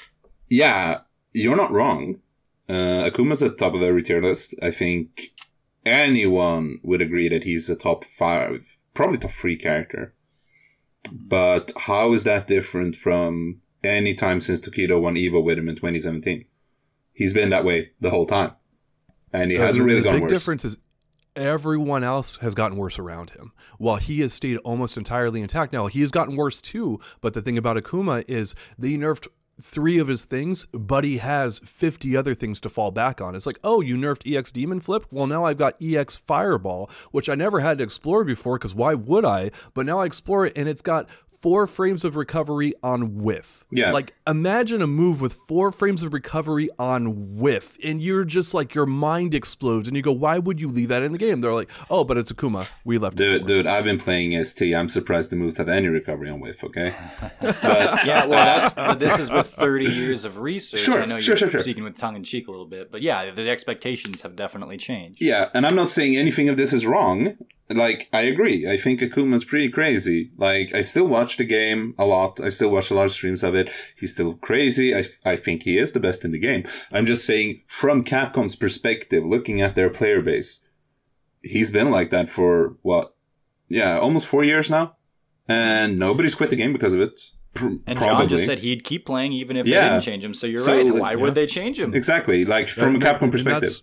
yeah, 0.49 0.99
you're 1.31 1.55
not 1.55 1.71
wrong. 1.71 2.19
Uh, 2.67 3.09
Akuma's 3.09 3.41
at 3.41 3.51
the 3.51 3.57
top 3.57 3.73
of 3.73 3.81
every 3.81 4.03
tier 4.03 4.21
list. 4.21 4.53
I 4.61 4.71
think 4.71 5.31
anyone 5.85 6.79
would 6.83 7.01
agree 7.01 7.29
that 7.29 7.45
he's 7.45 7.69
a 7.69 7.75
top 7.77 8.03
five, 8.03 8.65
probably 8.93 9.17
top 9.17 9.31
three 9.31 9.55
character. 9.55 10.13
But 11.11 11.71
how 11.77 12.11
is 12.11 12.25
that 12.25 12.47
different 12.47 12.95
from 12.95 13.61
any 13.83 14.13
time 14.13 14.41
since 14.41 14.61
Tokido 14.61 15.01
won 15.01 15.15
Evo 15.15 15.43
with 15.43 15.57
him 15.57 15.69
in 15.69 15.75
2017. 15.75 16.45
He's 17.13 17.33
been 17.33 17.49
that 17.49 17.65
way 17.65 17.91
the 17.99 18.09
whole 18.09 18.25
time, 18.25 18.51
and 19.33 19.51
he 19.51 19.57
uh, 19.57 19.61
hasn't 19.61 19.85
really 19.85 20.01
gone 20.01 20.13
worse. 20.13 20.13
the 20.13 20.21
big 20.21 20.23
worse. 20.23 20.31
difference 20.31 20.65
is 20.65 20.77
everyone 21.35 22.03
else 22.03 22.37
has 22.37 22.55
gotten 22.55 22.77
worse 22.77 22.99
around 22.99 23.31
him, 23.31 23.51
while 23.77 23.97
he 23.97 24.21
has 24.21 24.33
stayed 24.33 24.57
almost 24.57 24.97
entirely 24.97 25.41
intact. 25.41 25.73
Now 25.73 25.87
he 25.87 26.01
has 26.01 26.11
gotten 26.11 26.35
worse 26.35 26.61
too, 26.61 26.99
but 27.19 27.33
the 27.33 27.41
thing 27.41 27.57
about 27.57 27.77
Akuma 27.77 28.23
is 28.27 28.55
they 28.77 28.91
nerfed 28.91 29.27
three 29.59 29.99
of 29.99 30.07
his 30.07 30.25
things, 30.25 30.65
but 30.71 31.03
he 31.03 31.17
has 31.17 31.59
50 31.59 32.17
other 32.17 32.33
things 32.33 32.59
to 32.61 32.69
fall 32.69 32.91
back 32.91 33.21
on. 33.21 33.35
It's 33.35 33.45
like, 33.45 33.59
oh, 33.63 33.81
you 33.81 33.95
nerfed 33.95 34.31
EX 34.31 34.51
Demon 34.51 34.79
Flip? 34.79 35.05
Well, 35.11 35.27
now 35.27 35.43
I've 35.45 35.57
got 35.57 35.81
EX 35.81 36.15
Fireball, 36.15 36.89
which 37.11 37.29
I 37.29 37.35
never 37.35 37.59
had 37.59 37.77
to 37.77 37.83
explore 37.83 38.23
before 38.23 38.57
because 38.57 38.75
why 38.75 38.95
would 38.95 39.25
I? 39.25 39.51
But 39.73 39.85
now 39.85 39.99
I 39.99 40.05
explore 40.05 40.45
it 40.45 40.53
and 40.55 40.67
it's 40.67 40.81
got 40.81 41.07
four 41.41 41.67
frames 41.67 42.05
of 42.05 42.15
recovery 42.15 42.73
on 42.83 43.23
whiff. 43.23 43.65
Yeah. 43.71 43.91
Like 43.91 44.13
imagine 44.27 44.81
a 44.81 44.87
move 44.87 45.21
with 45.21 45.33
four 45.47 45.71
frames 45.71 46.03
of 46.03 46.13
recovery 46.13 46.69
on 46.79 47.37
whiff, 47.37 47.77
and 47.83 48.01
you're 48.01 48.23
just 48.23 48.53
like 48.53 48.75
your 48.75 48.85
mind 48.85 49.33
explodes, 49.33 49.87
and 49.87 49.97
you 49.97 50.03
go, 50.03 50.11
"Why 50.11 50.39
would 50.39 50.61
you 50.61 50.67
leave 50.67 50.89
that 50.89 51.03
in 51.03 51.11
the 51.11 51.17
game?" 51.17 51.41
They're 51.41 51.53
like, 51.53 51.69
"Oh, 51.89 52.03
but 52.03 52.17
it's 52.17 52.31
Akuma. 52.31 52.69
We 52.85 52.97
left 52.97 53.17
dude, 53.17 53.41
it." 53.41 53.47
Dude, 53.47 53.67
I've 53.67 53.83
been 53.83 53.97
playing 53.97 54.41
ST. 54.43 54.73
I'm 54.73 54.89
surprised 54.89 55.31
the 55.31 55.35
moves 55.35 55.57
have 55.57 55.69
any 55.69 55.87
recovery 55.87 56.29
on 56.29 56.39
whiff. 56.39 56.63
Okay. 56.63 56.93
but 57.19 57.41
yeah, 57.63 58.25
well, 58.25 58.59
that's 58.59 58.71
but 58.73 58.99
this 58.99 59.19
is 59.19 59.29
with 59.29 59.47
30 59.47 59.85
years 59.85 60.23
of 60.25 60.39
research. 60.39 60.79
Sure, 60.79 61.01
I 61.01 61.05
know 61.05 61.19
sure, 61.19 61.33
you're 61.33 61.37
sure, 61.37 61.49
sure. 61.49 61.61
speaking 61.61 61.83
with 61.83 61.97
tongue 61.97 62.15
in 62.15 62.23
cheek 62.23 62.47
a 62.47 62.51
little 62.51 62.67
bit, 62.67 62.91
but 62.91 63.01
yeah, 63.01 63.31
the 63.31 63.49
expectations 63.49 64.21
have 64.21 64.35
definitely 64.35 64.77
changed. 64.77 65.21
Yeah, 65.21 65.49
and 65.53 65.65
I'm 65.65 65.75
not 65.75 65.89
saying 65.89 66.15
anything 66.15 66.49
of 66.49 66.57
this 66.57 66.73
is 66.73 66.85
wrong 66.85 67.37
like 67.73 68.07
I 68.13 68.21
agree. 68.21 68.69
I 68.69 68.77
think 68.77 68.99
Akuma's 69.01 69.43
pretty 69.45 69.69
crazy. 69.69 70.31
Like 70.37 70.73
I 70.73 70.81
still 70.81 71.07
watch 71.07 71.37
the 71.37 71.43
game 71.45 71.93
a 71.97 72.05
lot. 72.05 72.39
I 72.41 72.49
still 72.49 72.69
watch 72.69 72.91
a 72.91 72.95
lot 72.95 73.05
of 73.05 73.11
streams 73.11 73.43
of 73.43 73.55
it. 73.55 73.69
He's 73.97 74.11
still 74.13 74.35
crazy. 74.35 74.95
I 74.95 75.03
I 75.25 75.35
think 75.35 75.63
he 75.63 75.77
is 75.77 75.93
the 75.93 75.99
best 75.99 76.23
in 76.25 76.31
the 76.31 76.39
game. 76.39 76.63
I'm 76.91 77.05
just 77.05 77.25
saying 77.25 77.61
from 77.67 78.03
Capcom's 78.03 78.55
perspective, 78.55 79.23
looking 79.25 79.61
at 79.61 79.75
their 79.75 79.89
player 79.89 80.21
base, 80.21 80.65
he's 81.41 81.71
been 81.71 81.91
like 81.91 82.09
that 82.11 82.29
for 82.29 82.77
what? 82.81 83.15
Yeah, 83.69 83.97
almost 83.99 84.27
four 84.27 84.43
years 84.43 84.69
now, 84.69 84.97
and 85.47 85.97
nobody's 85.97 86.35
quit 86.35 86.49
the 86.49 86.55
game 86.57 86.73
because 86.73 86.93
of 86.93 86.99
it. 87.01 87.19
Pr- 87.53 87.67
And 87.87 87.97
probably. 87.97 88.23
John 88.23 88.29
just 88.29 88.45
said 88.45 88.59
he'd 88.59 88.83
keep 88.83 89.05
playing 89.05 89.33
even 89.33 89.57
if 89.57 89.67
Yeah. 89.67 89.81
they 89.81 89.89
didn't 89.89 90.03
change 90.03 90.23
him. 90.25 90.33
So 90.33 90.47
you're 90.47 90.57
So, 90.57 90.75
right. 90.75 90.93
Why 90.95 91.11
yeah. 91.11 91.17
would 91.17 91.35
they 91.35 91.45
change 91.47 91.79
him? 91.79 91.93
exactly 91.93 92.45
like 92.45 92.69
from 92.69 92.95
a 92.95 92.99
Capcom 92.99 93.29
perspective. 93.31 93.81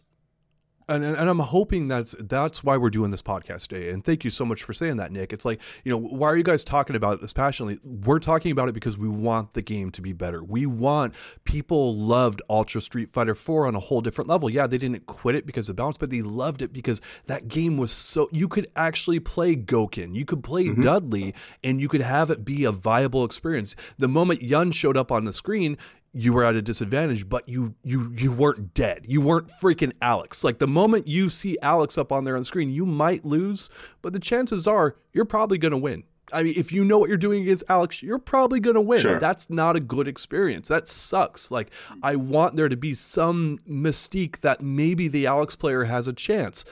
And, 0.88 1.04
and 1.04 1.16
and 1.16 1.28
I'm 1.28 1.38
hoping 1.38 1.88
that's 1.88 2.14
that's 2.18 2.64
why 2.64 2.76
we're 2.76 2.90
doing 2.90 3.10
this 3.10 3.22
podcast 3.22 3.68
today. 3.68 3.90
And 3.90 4.04
thank 4.04 4.24
you 4.24 4.30
so 4.30 4.44
much 4.44 4.62
for 4.62 4.72
saying 4.72 4.96
that, 4.96 5.12
Nick. 5.12 5.32
It's 5.32 5.44
like 5.44 5.60
you 5.84 5.92
know 5.92 5.98
why 5.98 6.28
are 6.28 6.36
you 6.36 6.42
guys 6.42 6.64
talking 6.64 6.96
about 6.96 7.20
this 7.20 7.32
passionately? 7.32 7.78
We're 7.84 8.18
talking 8.18 8.52
about 8.52 8.68
it 8.68 8.72
because 8.72 8.96
we 8.96 9.08
want 9.08 9.54
the 9.54 9.62
game 9.62 9.90
to 9.90 10.02
be 10.02 10.12
better. 10.12 10.42
We 10.42 10.66
want 10.66 11.14
people 11.44 11.94
loved 11.94 12.40
Ultra 12.48 12.80
Street 12.80 13.12
Fighter 13.12 13.34
4 13.34 13.66
on 13.66 13.74
a 13.74 13.80
whole 13.80 14.00
different 14.00 14.28
level. 14.28 14.48
Yeah, 14.48 14.66
they 14.66 14.78
didn't 14.78 15.06
quit 15.06 15.34
it 15.34 15.46
because 15.46 15.68
of 15.68 15.76
balance, 15.76 15.98
but 15.98 16.10
they 16.10 16.22
loved 16.22 16.62
it 16.62 16.72
because 16.72 17.00
that 17.26 17.48
game 17.48 17.76
was 17.76 17.92
so 17.92 18.28
you 18.32 18.48
could 18.48 18.68
actually 18.74 19.20
play 19.20 19.56
Gouken, 19.56 20.14
you 20.14 20.24
could 20.24 20.42
play 20.42 20.66
mm-hmm. 20.66 20.82
Dudley, 20.82 21.34
and 21.62 21.80
you 21.80 21.88
could 21.88 22.02
have 22.02 22.30
it 22.30 22.44
be 22.44 22.64
a 22.64 22.72
viable 22.72 23.24
experience. 23.24 23.76
The 23.98 24.08
moment 24.08 24.42
Yun 24.42 24.72
showed 24.72 24.96
up 24.96 25.12
on 25.12 25.24
the 25.24 25.32
screen, 25.32 25.76
you 26.18 26.32
were 26.32 26.44
at 26.44 26.56
a 26.56 26.62
disadvantage, 26.62 27.28
but 27.28 27.48
you 27.48 27.74
you 27.84 28.12
you 28.16 28.32
weren't 28.32 28.74
dead. 28.74 29.04
You 29.06 29.20
weren't 29.20 29.48
freaking 29.62 29.92
Alex. 30.02 30.42
Like 30.42 30.58
the 30.58 30.66
moment 30.66 31.06
you 31.06 31.30
see 31.30 31.56
Alex 31.62 31.96
up 31.96 32.10
on 32.10 32.24
there 32.24 32.34
on 32.34 32.40
the 32.40 32.44
screen, 32.44 32.70
you 32.70 32.84
might 32.84 33.24
lose, 33.24 33.70
but 34.02 34.12
the 34.12 34.18
chances 34.18 34.66
are 34.66 34.96
you're 35.12 35.24
probably 35.24 35.58
going 35.58 35.70
to 35.72 35.78
win. 35.78 36.02
I 36.32 36.42
mean, 36.42 36.54
if 36.56 36.72
you 36.72 36.84
know 36.84 36.98
what 36.98 37.08
you're 37.08 37.16
doing 37.16 37.42
against 37.42 37.64
Alex, 37.68 38.02
you're 38.02 38.18
probably 38.18 38.60
going 38.60 38.74
to 38.74 38.80
win. 38.80 39.00
Sure. 39.00 39.18
That's 39.18 39.48
not 39.48 39.76
a 39.76 39.80
good 39.80 40.08
experience. 40.08 40.68
That 40.68 40.88
sucks. 40.88 41.50
Like 41.50 41.70
I 42.02 42.16
want 42.16 42.56
there 42.56 42.68
to 42.68 42.76
be 42.76 42.94
some 42.94 43.58
mystique 43.68 44.40
that 44.40 44.60
maybe 44.60 45.08
the 45.08 45.26
Alex 45.26 45.54
player 45.54 45.84
has 45.84 46.08
a 46.08 46.12
chance. 46.12 46.64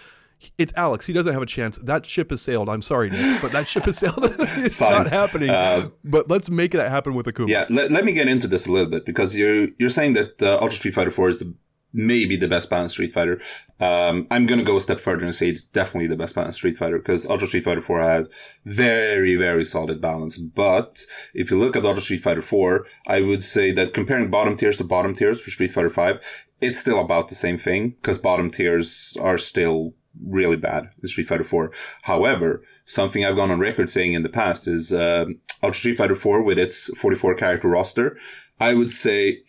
It's 0.59 0.73
Alex. 0.77 1.07
He 1.07 1.13
doesn't 1.13 1.33
have 1.33 1.43
a 1.43 1.47
chance. 1.47 1.79
That 1.79 2.07
ship 2.07 2.31
has 2.31 2.43
sailed. 2.43 2.69
I'm 2.69 2.83
sorry, 2.83 3.11
Nick, 3.11 3.41
but 3.43 3.53
that 3.53 3.67
ship 3.67 3.85
has 3.85 3.99
sailed. 3.99 4.19
it's 4.59 4.77
fine. 4.77 4.93
not 4.93 5.09
happening. 5.09 5.51
Uh, 5.51 5.89
but 6.05 6.29
let's 6.29 6.51
make 6.51 6.73
that 6.73 6.91
happen 6.91 7.15
with 7.15 7.27
Akuma. 7.27 7.49
Yeah, 7.49 7.67
let, 7.71 7.91
let 7.91 8.05
me 8.05 8.13
get 8.13 8.29
into 8.29 8.47
this 8.47 8.67
a 8.67 8.73
little 8.73 8.91
bit 8.91 9.05
because 9.05 9.35
you're 9.35 9.69
you're 9.79 9.89
saying 9.89 10.15
that 10.15 10.43
uh, 10.43 10.59
Ultra 10.61 10.79
Street 10.79 10.95
Fighter 10.95 11.11
4 11.11 11.31
is 11.31 11.39
the 11.39 11.55
maybe 11.93 12.37
the 12.37 12.49
best 12.49 12.69
balanced 12.69 12.95
Street 12.95 13.13
Fighter. 13.13 13.41
Um, 13.81 14.27
I'm 14.31 14.47
gonna 14.47 14.63
go 14.63 14.77
a 14.77 14.81
step 14.81 15.01
further 15.01 15.25
and 15.25 15.35
say 15.35 15.49
it's 15.49 15.65
definitely 15.65 16.09
the 16.09 16.17
best 16.17 16.35
balanced 16.35 16.59
Street 16.59 16.77
Fighter 16.77 16.99
because 16.99 17.27
Ultra 17.27 17.49
Street 17.49 17.65
Fighter 17.65 17.81
4 17.81 18.03
has 18.03 18.31
very 18.65 19.37
very 19.37 19.65
solid 19.65 20.01
balance. 20.01 20.37
But 20.37 21.01
if 21.35 21.51
you 21.51 21.59
look 21.59 21.77
at 21.77 21.85
Ultra 21.85 22.03
Street 22.03 22.23
Fighter 22.23 22.43
4, 22.43 22.87
I 23.07 23.21
would 23.23 23.43
say 23.43 23.73
that 23.73 23.95
comparing 23.95 24.31
bottom 24.31 24.57
tiers 24.57 24.77
to 24.79 24.85
bottom 24.85 25.15
tiers 25.15 25.41
for 25.41 25.51
Street 25.51 25.71
Fighter 25.71 25.91
5, 25.91 26.45
it's 26.61 26.79
still 26.79 27.01
about 27.01 27.29
the 27.29 27.35
same 27.35 27.59
thing 27.59 27.91
because 27.91 28.19
bottom 28.19 28.51
tiers 28.51 29.17
are 29.21 29.39
still 29.39 29.95
really 30.25 30.57
bad 30.57 30.91
in 31.03 31.09
Street 31.09 31.27
Fighter 31.27 31.45
4. 31.45 31.73
However, 32.03 32.63
something 32.85 33.25
I've 33.25 33.37
gone 33.37 33.51
on 33.51 33.59
record 33.59 33.91
saying 33.91 34.13
in 34.13 34.23
the 34.23 34.29
past 34.29 34.69
is 34.69 34.93
uh, 34.93 35.27
Ultra 35.63 35.79
Street 35.79 35.99
Fighter 35.99 36.15
4 36.15 36.43
with 36.43 36.59
its 36.59 36.87
44 36.99 37.35
character 37.35 37.69
roster. 37.69 38.17
I 38.59 38.75
would 38.75 38.91
say 38.91 39.43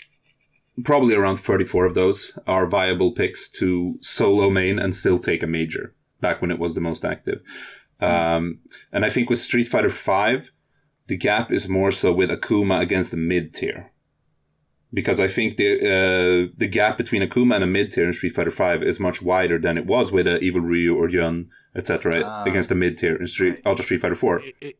probably 0.84 1.16
around 1.16 1.38
34 1.38 1.86
of 1.86 1.94
those 1.96 2.38
are 2.46 2.68
viable 2.68 3.12
picks 3.12 3.50
to 3.50 3.98
solo 4.02 4.50
main 4.50 4.80
and 4.80 4.96
still 4.96 5.20
take 5.20 5.44
a 5.44 5.48
major 5.48 5.94
back 6.22 6.42
when 6.42 6.52
it 6.52 6.60
was 6.60 6.76
the 6.76 6.82
most 6.82 7.06
active. 7.06 7.42
Um, 8.00 8.60
and 8.92 9.04
I 9.04 9.10
think 9.10 9.30
with 9.30 9.40
Street 9.40 9.68
Fighter 9.68 9.90
5, 9.90 10.52
the 11.08 11.18
gap 11.18 11.52
is 11.52 11.70
more 11.70 11.92
so 11.92 12.14
with 12.14 12.30
Akuma 12.30 12.80
against 12.80 13.12
the 13.12 13.18
mid 13.18 13.54
tier. 13.54 13.92
Because 14.94 15.20
I 15.20 15.28
think 15.28 15.58
the 15.58 15.76
uh, 15.80 16.54
the 16.58 16.68
gap 16.68 16.98
between 16.98 17.22
Akuma 17.22 17.56
and 17.56 17.64
a 17.64 17.68
mid 17.68 17.92
tier 17.92 18.06
in 18.06 18.14
Street 18.14 18.34
Fighter 18.34 18.52
Five 18.52 18.82
is 18.82 19.00
much 19.00 19.22
wider 19.22 19.60
than 19.60 19.78
it 19.78 19.86
was 19.86 20.12
with 20.12 20.28
a 20.28 20.40
Evil 20.40 20.62
Ryu 20.62 20.96
or 20.96 21.10
Yun, 21.10 21.46
etc. 21.76 22.24
Ah. 22.26 22.44
against 22.46 22.70
the 22.70 22.76
mid 22.76 22.96
tier 22.98 23.16
in 23.16 23.28
Street 23.28 23.60
Ultra 23.66 23.84
Street 23.84 24.02
Fighter 24.02 24.16
Four. 24.16 24.40
it- 24.40 24.56
it- 24.62 24.80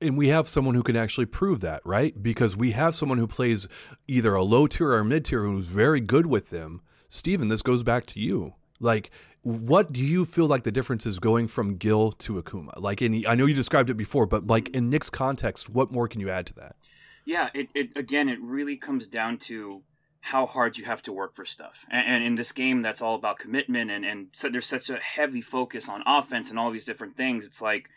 and 0.00 0.18
we 0.18 0.28
have 0.28 0.48
someone 0.48 0.74
who 0.74 0.82
can 0.82 0.96
actually 0.96 1.24
prove 1.26 1.60
that, 1.60 1.80
right? 1.84 2.20
Because 2.22 2.56
we 2.56 2.72
have 2.72 2.94
someone 2.94 3.16
who 3.18 3.26
plays 3.26 3.68
either 4.08 4.34
a 4.34 4.42
low 4.42 4.66
tier 4.66 4.88
or 4.88 4.98
a 4.98 5.04
mid 5.04 5.24
tier 5.26 5.44
who's 5.44 5.66
very 5.66 6.00
good 6.00 6.26
with 6.26 6.50
them. 6.50 6.80
Steven, 7.08 7.48
this 7.48 7.62
goes 7.62 7.82
back 7.82 8.04
to 8.06 8.20
you. 8.20 8.54
Like, 8.80 9.10
what 9.42 9.92
do 9.92 10.04
you 10.04 10.24
feel 10.24 10.46
like 10.46 10.64
the 10.64 10.72
difference 10.72 11.06
is 11.06 11.18
going 11.18 11.48
from 11.48 11.76
Gil 11.76 12.12
to 12.12 12.42
Akuma? 12.42 12.72
Like, 12.80 13.00
in 13.02 13.24
I 13.26 13.34
know 13.34 13.46
you 13.46 13.54
described 13.54 13.88
it 13.88 13.94
before, 13.94 14.26
but 14.26 14.46
like 14.46 14.68
in 14.70 14.90
Nick's 14.90 15.10
context, 15.10 15.70
what 15.70 15.92
more 15.92 16.08
can 16.08 16.20
you 16.20 16.28
add 16.28 16.46
to 16.46 16.54
that? 16.54 16.76
Yeah, 17.24 17.48
it, 17.54 17.68
it 17.74 17.90
again, 17.96 18.28
it 18.28 18.40
really 18.40 18.76
comes 18.76 19.08
down 19.08 19.38
to 19.38 19.82
how 20.20 20.46
hard 20.46 20.78
you 20.78 20.84
have 20.84 21.02
to 21.02 21.12
work 21.12 21.34
for 21.34 21.44
stuff. 21.44 21.84
And, 21.90 22.06
and 22.06 22.24
in 22.24 22.34
this 22.34 22.52
game, 22.52 22.80
that's 22.80 23.02
all 23.02 23.14
about 23.14 23.38
commitment, 23.38 23.90
and 23.90 24.04
and 24.04 24.28
so 24.32 24.48
there's 24.48 24.66
such 24.66 24.90
a 24.90 24.96
heavy 24.96 25.40
focus 25.40 25.88
on 25.88 26.02
offense 26.06 26.50
and 26.50 26.58
all 26.58 26.70
these 26.70 26.84
different 26.84 27.16
things. 27.16 27.44
It's 27.44 27.62
like 27.62 27.88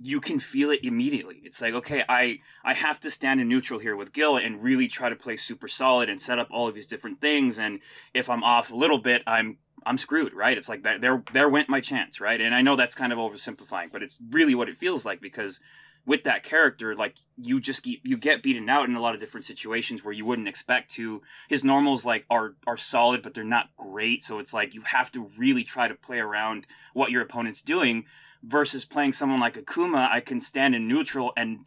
you 0.00 0.20
can 0.20 0.38
feel 0.40 0.70
it 0.70 0.80
immediately. 0.82 1.40
It's 1.42 1.60
like, 1.60 1.74
okay, 1.74 2.04
I 2.08 2.40
I 2.64 2.74
have 2.74 3.00
to 3.00 3.10
stand 3.10 3.40
in 3.40 3.48
neutral 3.48 3.80
here 3.80 3.96
with 3.96 4.12
Gil 4.12 4.36
and 4.36 4.62
really 4.62 4.88
try 4.88 5.08
to 5.08 5.16
play 5.16 5.36
super 5.36 5.68
solid 5.68 6.08
and 6.08 6.20
set 6.20 6.38
up 6.38 6.48
all 6.50 6.68
of 6.68 6.74
these 6.74 6.86
different 6.86 7.20
things. 7.20 7.58
And 7.58 7.80
if 8.12 8.28
I'm 8.28 8.44
off 8.44 8.70
a 8.70 8.76
little 8.76 8.98
bit, 8.98 9.22
I'm 9.26 9.58
I'm 9.84 9.98
screwed, 9.98 10.34
right? 10.34 10.58
It's 10.58 10.68
like 10.68 10.82
that 10.82 11.00
there 11.00 11.22
there 11.32 11.48
went 11.48 11.68
my 11.68 11.80
chance, 11.80 12.20
right? 12.20 12.40
And 12.40 12.54
I 12.54 12.62
know 12.62 12.76
that's 12.76 12.94
kind 12.94 13.12
of 13.12 13.18
oversimplifying, 13.18 13.90
but 13.90 14.02
it's 14.02 14.18
really 14.30 14.54
what 14.54 14.68
it 14.68 14.76
feels 14.76 15.06
like 15.06 15.20
because 15.20 15.60
with 16.06 16.22
that 16.22 16.44
character, 16.44 16.94
like 16.94 17.16
you 17.36 17.60
just 17.60 17.82
get 17.82 17.98
you 18.04 18.16
get 18.16 18.42
beaten 18.42 18.68
out 18.68 18.88
in 18.88 18.94
a 18.94 19.00
lot 19.00 19.14
of 19.14 19.20
different 19.20 19.44
situations 19.44 20.04
where 20.04 20.14
you 20.14 20.24
wouldn't 20.24 20.48
expect 20.48 20.90
to. 20.92 21.20
His 21.48 21.64
normals 21.64 22.06
like 22.06 22.24
are 22.30 22.54
are 22.66 22.76
solid, 22.76 23.22
but 23.22 23.34
they're 23.34 23.44
not 23.44 23.70
great. 23.76 24.22
So 24.22 24.38
it's 24.38 24.54
like 24.54 24.74
you 24.74 24.82
have 24.82 25.10
to 25.12 25.30
really 25.36 25.64
try 25.64 25.88
to 25.88 25.94
play 25.94 26.18
around 26.18 26.66
what 26.94 27.10
your 27.10 27.22
opponent's 27.22 27.62
doing. 27.62 28.04
Versus 28.42 28.84
playing 28.84 29.12
someone 29.12 29.40
like 29.40 29.56
Akuma, 29.56 30.08
I 30.08 30.20
can 30.20 30.40
stand 30.40 30.74
in 30.76 30.86
neutral 30.86 31.32
and 31.36 31.64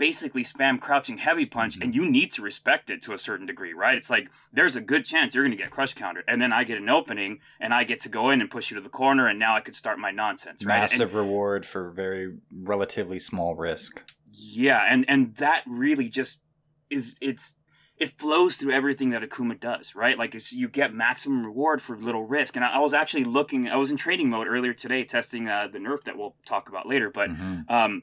basically 0.00 0.42
spam 0.42 0.80
crouching 0.80 1.18
heavy 1.18 1.44
punch, 1.44 1.76
and 1.82 1.94
you 1.94 2.10
need 2.10 2.32
to 2.32 2.40
respect 2.42 2.88
it 2.88 3.02
to 3.02 3.12
a 3.12 3.18
certain 3.18 3.44
degree, 3.46 3.74
right? 3.74 3.96
It's 3.98 4.08
like 4.08 4.28
there's 4.52 4.74
a 4.74 4.80
good 4.80 5.04
chance 5.04 5.34
you're 5.34 5.44
going 5.44 5.56
to 5.56 5.62
get 5.62 5.70
crush 5.70 5.92
countered, 5.94 6.24
and 6.26 6.40
then 6.40 6.52
I 6.52 6.64
get 6.64 6.78
an 6.78 6.88
opening, 6.88 7.38
and 7.60 7.74
I 7.74 7.84
get 7.84 8.00
to 8.00 8.08
go 8.08 8.30
in 8.30 8.40
and 8.40 8.50
push 8.50 8.70
you 8.70 8.76
to 8.76 8.80
the 8.80 8.88
corner, 8.88 9.28
and 9.28 9.38
now 9.38 9.54
I 9.54 9.60
could 9.60 9.76
start 9.76 9.98
my 9.98 10.10
nonsense, 10.10 10.64
right? 10.64 10.74
And- 10.76 10.82
Massive 10.82 11.14
reward 11.14 11.66
for 11.66 11.90
very 11.90 12.38
relatively 12.50 13.18
small 13.20 13.54
risk. 13.54 14.02
yeah, 14.32 14.82
and 14.88 15.04
and 15.08 15.36
that 15.36 15.62
really 15.66 16.08
just 16.08 16.40
is 16.88 17.14
it's 17.20 17.54
it 17.98 18.18
flows 18.18 18.56
through 18.56 18.72
everything 18.72 19.10
that 19.10 19.20
Akuma 19.22 19.60
does, 19.60 19.94
right? 19.94 20.16
Like 20.16 20.34
it's, 20.34 20.50
you 20.54 20.68
get 20.68 20.94
maximum 20.94 21.44
reward 21.44 21.82
for 21.82 21.98
little 21.98 22.24
risk. 22.24 22.56
And 22.56 22.64
I, 22.64 22.76
I 22.76 22.78
was 22.78 22.94
actually 22.94 23.24
looking, 23.24 23.68
I 23.68 23.76
was 23.76 23.90
in 23.90 23.98
trading 23.98 24.30
mode 24.30 24.46
earlier 24.48 24.72
today, 24.72 25.04
testing 25.04 25.48
uh, 25.48 25.68
the 25.70 25.78
nerf 25.78 26.04
that 26.04 26.16
we'll 26.16 26.34
talk 26.46 26.70
about 26.70 26.88
later. 26.88 27.10
But 27.10 27.28
Mhm. 27.28 27.70
um, 27.70 28.02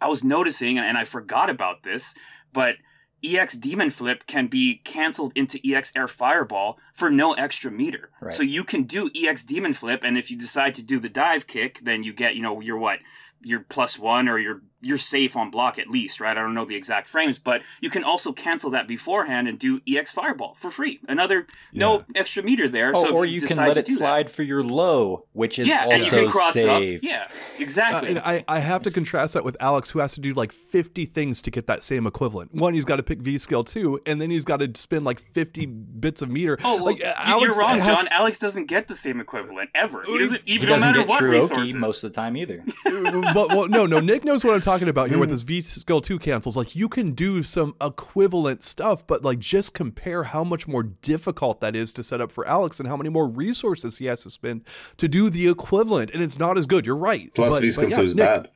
I 0.00 0.08
was 0.08 0.24
noticing, 0.24 0.78
and 0.78 0.98
I 0.98 1.04
forgot 1.04 1.50
about 1.50 1.82
this, 1.82 2.14
but 2.52 2.76
EX 3.24 3.54
Demon 3.54 3.90
Flip 3.90 4.26
can 4.26 4.46
be 4.46 4.76
canceled 4.84 5.32
into 5.34 5.60
EX 5.64 5.92
Air 5.96 6.08
Fireball 6.08 6.78
for 6.94 7.10
no 7.10 7.32
extra 7.34 7.70
meter. 7.70 8.10
Right. 8.20 8.32
So 8.32 8.42
you 8.42 8.64
can 8.64 8.84
do 8.84 9.10
EX 9.14 9.42
Demon 9.44 9.74
Flip, 9.74 10.00
and 10.02 10.16
if 10.16 10.30
you 10.30 10.38
decide 10.38 10.74
to 10.76 10.82
do 10.82 10.98
the 10.98 11.08
dive 11.10 11.46
kick, 11.46 11.80
then 11.82 12.02
you 12.02 12.12
get, 12.14 12.34
you 12.36 12.42
know, 12.42 12.60
your 12.60 12.78
what? 12.78 13.00
Your 13.46 13.60
plus 13.60 13.98
one, 13.98 14.26
or 14.28 14.38
you're 14.38 14.62
you're 14.80 14.98
safe 14.98 15.34
on 15.34 15.50
block 15.50 15.78
at 15.78 15.88
least, 15.88 16.20
right? 16.20 16.36
I 16.36 16.42
don't 16.42 16.52
know 16.54 16.66
the 16.66 16.76
exact 16.76 17.08
frames, 17.08 17.38
but 17.38 17.62
you 17.80 17.88
can 17.88 18.04
also 18.04 18.32
cancel 18.32 18.70
that 18.72 18.86
beforehand 18.86 19.48
and 19.48 19.58
do 19.58 19.80
EX 19.88 20.12
Fireball 20.12 20.56
for 20.58 20.70
free. 20.70 21.00
Another 21.08 21.46
no 21.72 22.04
extra 22.14 22.42
meter 22.42 22.68
there. 22.68 22.92
Oh, 22.94 23.02
so 23.04 23.14
or 23.16 23.24
you 23.24 23.40
can 23.40 23.56
let 23.56 23.78
it 23.78 23.86
do 23.86 23.92
that- 23.92 23.98
slide 23.98 24.30
for 24.30 24.42
your 24.42 24.62
low, 24.62 25.26
which 25.32 25.58
is 25.58 25.68
yeah, 25.68 25.84
and 25.88 25.92
you 26.00 26.04
also 26.04 26.22
can 26.24 26.30
cross 26.30 26.56
it 26.56 26.68
up. 26.68 26.80
safe. 26.80 27.02
Yeah, 27.02 27.24
Uh, 27.30 27.34
exactly. 27.60 28.10
and 28.10 28.18
I, 28.18 28.44
I 28.46 28.58
have 28.58 28.82
to 28.82 28.90
contrast 28.90 29.32
that 29.34 29.44
with 29.44 29.56
Alex, 29.58 29.88
who 29.90 30.00
has 30.00 30.12
to 30.14 30.20
do 30.20 30.34
like 30.34 30.52
50 30.52 31.06
things 31.06 31.40
to 31.42 31.50
get 31.50 31.66
that 31.66 31.82
same 31.82 32.06
equivalent. 32.06 32.52
One, 32.54 32.74
he's 32.74 32.84
got 32.84 32.96
to 32.96 33.02
pick 33.02 33.20
V 33.20 33.38
skill 33.38 33.64
two, 33.64 34.00
and 34.04 34.20
then 34.20 34.30
he's 34.30 34.44
got 34.44 34.60
to 34.60 34.70
spend 34.78 35.04
like 35.06 35.18
50 35.18 35.64
bits 35.64 36.20
of 36.20 36.28
meter. 36.30 36.58
Oh, 36.62 36.83
well, 36.84 36.94
like 36.94 37.02
uh, 37.04 37.08
you- 37.26 37.32
Alex 37.32 37.56
you're 37.56 37.62
wrong, 37.66 37.78
has- 37.80 37.98
John. 37.98 38.08
Alex 38.12 38.38
doesn't 38.38 38.66
get 38.66 38.88
the 38.88 38.94
same 38.94 39.20
equivalent 39.20 39.70
ever. 39.74 40.02
He 40.06 40.18
doesn't 40.18 40.42
He 40.46 40.54
even 40.54 40.68
no 40.68 40.74
doesn't 40.74 40.88
matter 40.88 40.98
get 41.00 41.08
what 41.08 41.18
true 41.18 41.30
resources. 41.30 41.70
Oki 41.70 41.78
most 41.78 42.04
of 42.04 42.12
the 42.12 42.16
time 42.16 42.36
either. 42.36 42.62
Uh, 42.86 43.32
but 43.34 43.48
well, 43.48 43.66
no, 43.68 43.86
no. 43.86 43.98
Nick 44.00 44.24
knows 44.24 44.44
what 44.44 44.54
I'm 44.54 44.60
talking 44.60 44.88
about 44.88 45.08
here 45.08 45.18
with 45.18 45.30
his 45.30 45.42
V 45.42 45.62
skill 45.62 46.00
two 46.00 46.18
cancels. 46.18 46.56
Like 46.56 46.76
you 46.76 46.88
can 46.88 47.12
do 47.12 47.42
some 47.42 47.74
equivalent 47.80 48.62
stuff, 48.62 49.06
but 49.06 49.24
like 49.24 49.38
just 49.38 49.74
compare 49.74 50.24
how 50.24 50.44
much 50.44 50.68
more 50.68 50.82
difficult 50.82 51.60
that 51.60 51.74
is 51.74 51.92
to 51.94 52.02
set 52.02 52.20
up 52.20 52.30
for 52.30 52.46
Alex 52.46 52.78
and 52.80 52.88
how 52.88 52.96
many 52.96 53.08
more 53.10 53.26
resources 53.26 53.98
he 53.98 54.06
has 54.06 54.22
to 54.22 54.30
spend 54.30 54.62
to 54.98 55.08
do 55.08 55.28
the 55.30 55.48
equivalent, 55.48 56.10
and 56.12 56.22
it's 56.22 56.38
not 56.38 56.56
as 56.58 56.66
good. 56.66 56.86
You're 56.86 56.96
right. 56.96 57.32
Plus, 57.34 57.54
But- 57.54 57.60
V 57.62 57.66
but 57.68 57.72
skill 57.72 57.90
yeah, 57.90 57.96
two 57.96 58.02
is 58.02 58.14
Nick, 58.14 58.24
bad. 58.26 58.48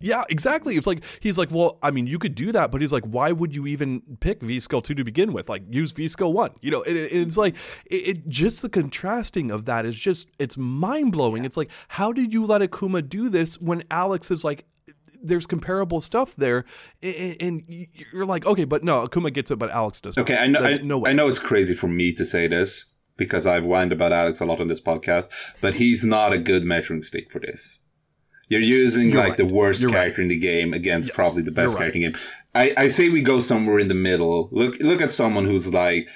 Yeah, 0.00 0.22
exactly. 0.28 0.76
It's 0.76 0.86
like 0.86 1.02
he's 1.20 1.38
like, 1.38 1.50
well, 1.50 1.78
I 1.82 1.90
mean, 1.90 2.06
you 2.06 2.18
could 2.18 2.34
do 2.34 2.52
that, 2.52 2.70
but 2.70 2.80
he's 2.80 2.92
like, 2.92 3.04
why 3.04 3.32
would 3.32 3.54
you 3.54 3.66
even 3.66 4.00
pick 4.20 4.40
V 4.42 4.60
skill 4.60 4.80
two 4.80 4.94
to 4.94 5.02
begin 5.04 5.32
with? 5.32 5.48
Like, 5.48 5.62
use 5.70 5.92
V 5.92 6.06
skill 6.08 6.32
one. 6.32 6.50
You 6.60 6.70
know, 6.70 6.82
it, 6.82 6.96
it- 6.96 7.12
it's 7.12 7.36
like 7.36 7.56
it, 7.86 8.08
it 8.08 8.28
just 8.28 8.62
the 8.62 8.68
contrasting 8.68 9.50
of 9.50 9.64
that 9.64 9.84
is 9.86 9.96
just 9.96 10.28
it's 10.38 10.56
mind 10.56 11.12
blowing. 11.12 11.44
It's 11.44 11.56
like, 11.56 11.70
how 11.88 12.12
did 12.12 12.32
you 12.32 12.46
let 12.46 12.60
Akuma 12.60 13.08
do 13.08 13.28
this 13.28 13.60
when 13.60 13.82
Alex 13.90 14.30
is 14.30 14.44
like, 14.44 14.64
there's 15.20 15.46
comparable 15.46 16.00
stuff 16.00 16.36
there, 16.36 16.64
and, 17.02 17.36
and 17.40 17.86
you're 18.12 18.24
like, 18.24 18.46
okay, 18.46 18.64
but 18.64 18.84
no, 18.84 19.04
Akuma 19.04 19.32
gets 19.32 19.50
it, 19.50 19.56
but 19.56 19.68
Alex 19.70 20.00
doesn't. 20.00 20.20
Okay, 20.20 20.36
I 20.36 20.46
know. 20.46 20.60
I, 20.60 20.76
no 20.76 20.98
way. 20.98 21.10
I 21.10 21.12
know 21.12 21.28
it's 21.28 21.40
crazy 21.40 21.74
for 21.74 21.88
me 21.88 22.12
to 22.12 22.24
say 22.24 22.46
this, 22.46 22.86
because 23.16 23.44
I've 23.44 23.64
whined 23.64 23.90
about 23.90 24.12
Alex 24.12 24.38
a 24.38 24.44
lot 24.44 24.60
on 24.60 24.68
this 24.68 24.80
podcast, 24.80 25.28
but 25.60 25.74
he's 25.74 26.04
not 26.04 26.32
a 26.32 26.38
good 26.38 26.62
measuring 26.62 27.02
stick 27.02 27.32
for 27.32 27.40
this. 27.40 27.80
You're 28.48 28.60
using 28.60 29.10
You're 29.10 29.18
like 29.18 29.28
right. 29.30 29.36
the 29.36 29.44
worst 29.46 29.82
You're 29.82 29.90
character 29.90 30.22
in 30.22 30.28
the 30.28 30.38
game 30.38 30.72
against 30.72 31.08
Yes, 31.10 31.16
probably 31.16 31.42
the 31.42 31.50
best 31.50 31.74
right. 31.74 31.80
character 31.92 31.98
in 31.98 32.02
the 32.04 32.10
game. 32.12 32.20
I, 32.54 32.72
I 32.84 32.88
say 32.88 33.08
we 33.08 33.22
go 33.22 33.40
somewhere 33.40 33.78
in 33.78 33.88
the 33.88 33.94
middle. 33.94 34.48
Look 34.50 34.78
look 34.80 35.00
at 35.02 35.12
someone 35.12 35.44
who's 35.44 35.72
like 35.72 36.08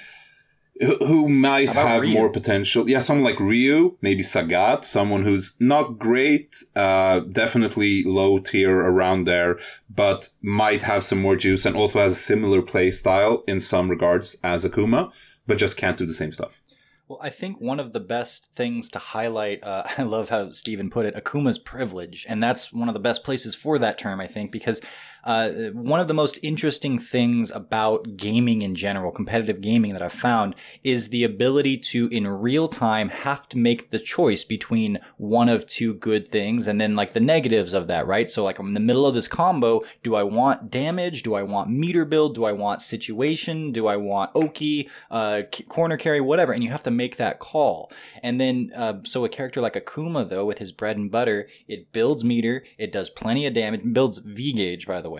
who, 0.81 0.95
who 1.05 1.29
might 1.29 1.73
have 1.73 2.01
Ryu? 2.01 2.13
more 2.13 2.31
potential. 2.31 2.89
Yeah, 2.89 2.99
someone 2.99 3.23
like 3.23 3.39
Ryu, 3.39 3.95
maybe 4.01 4.23
Sagat, 4.23 4.85
someone 4.85 5.23
who's 5.23 5.53
not 5.59 5.99
great, 5.99 6.63
uh, 6.75 7.19
definitely 7.19 8.03
low 8.03 8.39
tier 8.39 8.79
around 8.79 9.25
there, 9.25 9.59
but 9.89 10.29
might 10.41 10.81
have 10.81 11.03
some 11.03 11.21
more 11.21 11.35
juice 11.35 11.65
and 11.65 11.75
also 11.75 11.99
has 11.99 12.13
a 12.13 12.15
similar 12.15 12.61
play 12.63 12.89
style 12.89 13.43
in 13.47 13.59
some 13.59 13.87
regards 13.89 14.35
as 14.43 14.65
Akuma, 14.65 15.11
but 15.45 15.59
just 15.59 15.77
can't 15.77 15.95
do 15.97 16.07
the 16.07 16.13
same 16.15 16.31
stuff. 16.31 16.59
Well, 17.07 17.19
I 17.21 17.29
think 17.29 17.59
one 17.59 17.79
of 17.79 17.91
the 17.91 17.99
best 17.99 18.53
things 18.55 18.89
to 18.91 18.99
highlight, 18.99 19.63
uh, 19.63 19.83
I 19.97 20.03
love 20.03 20.29
how 20.29 20.51
Stephen 20.51 20.89
put 20.89 21.05
it, 21.05 21.15
Akuma's 21.15 21.57
privilege. 21.57 22.25
And 22.29 22.41
that's 22.41 22.71
one 22.71 22.87
of 22.87 22.93
the 22.93 22.99
best 22.99 23.23
places 23.23 23.55
for 23.55 23.77
that 23.79 23.97
term, 23.97 24.19
I 24.21 24.27
think, 24.27 24.51
because 24.51 24.81
uh, 25.23 25.49
one 25.71 25.99
of 25.99 26.07
the 26.07 26.13
most 26.13 26.39
interesting 26.43 26.99
things 26.99 27.51
about 27.51 28.17
gaming 28.17 28.61
in 28.61 28.75
general, 28.75 29.11
competitive 29.11 29.61
gaming 29.61 29.93
that 29.93 30.01
I've 30.01 30.13
found, 30.13 30.55
is 30.83 31.09
the 31.09 31.23
ability 31.23 31.77
to, 31.77 32.07
in 32.09 32.27
real 32.27 32.67
time, 32.67 33.09
have 33.09 33.47
to 33.49 33.57
make 33.57 33.89
the 33.89 33.99
choice 33.99 34.43
between 34.43 34.99
one 35.17 35.49
of 35.49 35.65
two 35.67 35.93
good 35.93 36.27
things 36.27 36.67
and 36.67 36.79
then 36.79 36.95
like 36.95 37.13
the 37.13 37.19
negatives 37.19 37.73
of 37.73 37.87
that, 37.87 38.07
right? 38.07 38.29
So, 38.29 38.43
like, 38.43 38.59
I'm 38.59 38.67
in 38.67 38.73
the 38.73 38.79
middle 38.79 39.05
of 39.05 39.13
this 39.13 39.27
combo. 39.27 39.83
Do 40.03 40.15
I 40.15 40.23
want 40.23 40.71
damage? 40.71 41.23
Do 41.23 41.35
I 41.35 41.43
want 41.43 41.69
meter 41.69 42.05
build? 42.05 42.35
Do 42.35 42.45
I 42.45 42.51
want 42.51 42.81
situation? 42.81 43.71
Do 43.71 43.87
I 43.87 43.95
want 43.97 44.31
Oki, 44.35 44.89
uh, 45.11 45.43
corner 45.69 45.97
carry, 45.97 46.21
whatever? 46.21 46.51
And 46.51 46.63
you 46.63 46.69
have 46.71 46.83
to 46.83 46.91
make 46.91 47.17
that 47.17 47.39
call. 47.39 47.91
And 48.21 48.39
then, 48.39 48.71
uh, 48.75 48.95
so 49.03 49.23
a 49.25 49.29
character 49.29 49.61
like 49.61 49.75
Akuma, 49.75 50.27
though, 50.27 50.45
with 50.45 50.59
his 50.59 50.71
bread 50.71 50.97
and 50.97 51.11
butter, 51.11 51.47
it 51.67 51.91
builds 51.91 52.23
meter, 52.23 52.63
it 52.77 52.91
does 52.91 53.09
plenty 53.09 53.45
of 53.45 53.53
damage, 53.53 53.81
builds 53.93 54.17
V 54.19 54.53
gauge, 54.53 54.87
by 54.87 55.01
the 55.01 55.09
way, 55.09 55.12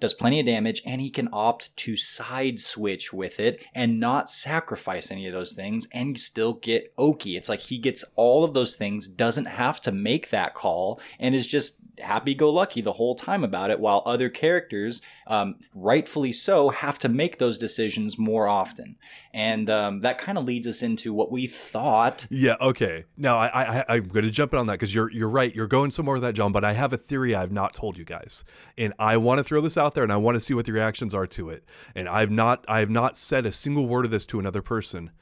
does 0.00 0.14
plenty 0.14 0.40
of 0.40 0.46
damage, 0.46 0.82
and 0.86 1.00
he 1.00 1.10
can 1.10 1.28
opt 1.32 1.76
to 1.78 1.96
side 1.96 2.58
switch 2.58 3.12
with 3.12 3.40
it 3.40 3.64
and 3.74 4.00
not 4.00 4.30
sacrifice 4.30 5.10
any 5.10 5.26
of 5.26 5.32
those 5.32 5.52
things 5.52 5.86
and 5.92 6.18
still 6.18 6.54
get 6.54 6.92
Oki. 6.96 7.36
It's 7.36 7.48
like 7.48 7.60
he 7.60 7.78
gets 7.78 8.04
all 8.16 8.44
of 8.44 8.54
those 8.54 8.76
things, 8.76 9.08
doesn't 9.08 9.46
have 9.46 9.80
to 9.82 9.92
make 9.92 10.30
that 10.30 10.54
call, 10.54 11.00
and 11.18 11.34
is 11.34 11.46
just 11.46 11.76
happy 11.98 12.34
go 12.34 12.50
lucky 12.50 12.80
the 12.80 12.94
whole 12.94 13.14
time 13.14 13.44
about 13.44 13.70
it, 13.70 13.80
while 13.80 14.02
other 14.06 14.28
characters, 14.28 15.02
um, 15.26 15.56
rightfully 15.74 16.32
so, 16.32 16.70
have 16.70 16.98
to 16.98 17.08
make 17.08 17.38
those 17.38 17.58
decisions 17.58 18.18
more 18.18 18.48
often. 18.48 18.96
And 19.32 19.70
um, 19.70 20.00
that 20.00 20.18
kind 20.18 20.38
of 20.38 20.44
leads 20.44 20.66
us 20.66 20.82
into 20.82 21.12
what 21.14 21.30
we 21.30 21.46
thought. 21.46 22.26
Yeah. 22.30 22.56
Okay. 22.60 23.04
Now 23.16 23.38
I, 23.38 23.78
I 23.78 23.84
I'm 23.88 24.08
going 24.08 24.24
to 24.24 24.30
jump 24.30 24.52
in 24.52 24.58
on 24.58 24.66
that 24.66 24.74
because 24.74 24.92
you're 24.94 25.10
you're 25.10 25.28
right. 25.28 25.54
You're 25.54 25.68
going 25.68 25.92
somewhere 25.92 26.14
with 26.14 26.22
that, 26.22 26.34
John. 26.34 26.50
But 26.50 26.64
I 26.64 26.72
have 26.72 26.92
a 26.92 26.96
theory 26.96 27.34
I've 27.34 27.52
not 27.52 27.72
told 27.72 27.96
you 27.96 28.04
guys, 28.04 28.44
and 28.76 28.92
I 28.98 29.16
want 29.18 29.38
to 29.38 29.44
throw 29.44 29.60
this 29.60 29.78
out 29.78 29.94
there, 29.94 30.02
and 30.02 30.12
I 30.12 30.16
want 30.16 30.34
to 30.34 30.40
see 30.40 30.52
what 30.52 30.66
the 30.66 30.72
reactions 30.72 31.14
are 31.14 31.28
to 31.28 31.48
it. 31.48 31.64
And 31.94 32.08
I've 32.08 32.30
not 32.30 32.64
I've 32.66 32.90
not 32.90 33.16
said 33.16 33.46
a 33.46 33.52
single 33.52 33.86
word 33.86 34.04
of 34.04 34.10
this 34.10 34.26
to 34.26 34.40
another 34.40 34.62
person. 34.62 35.12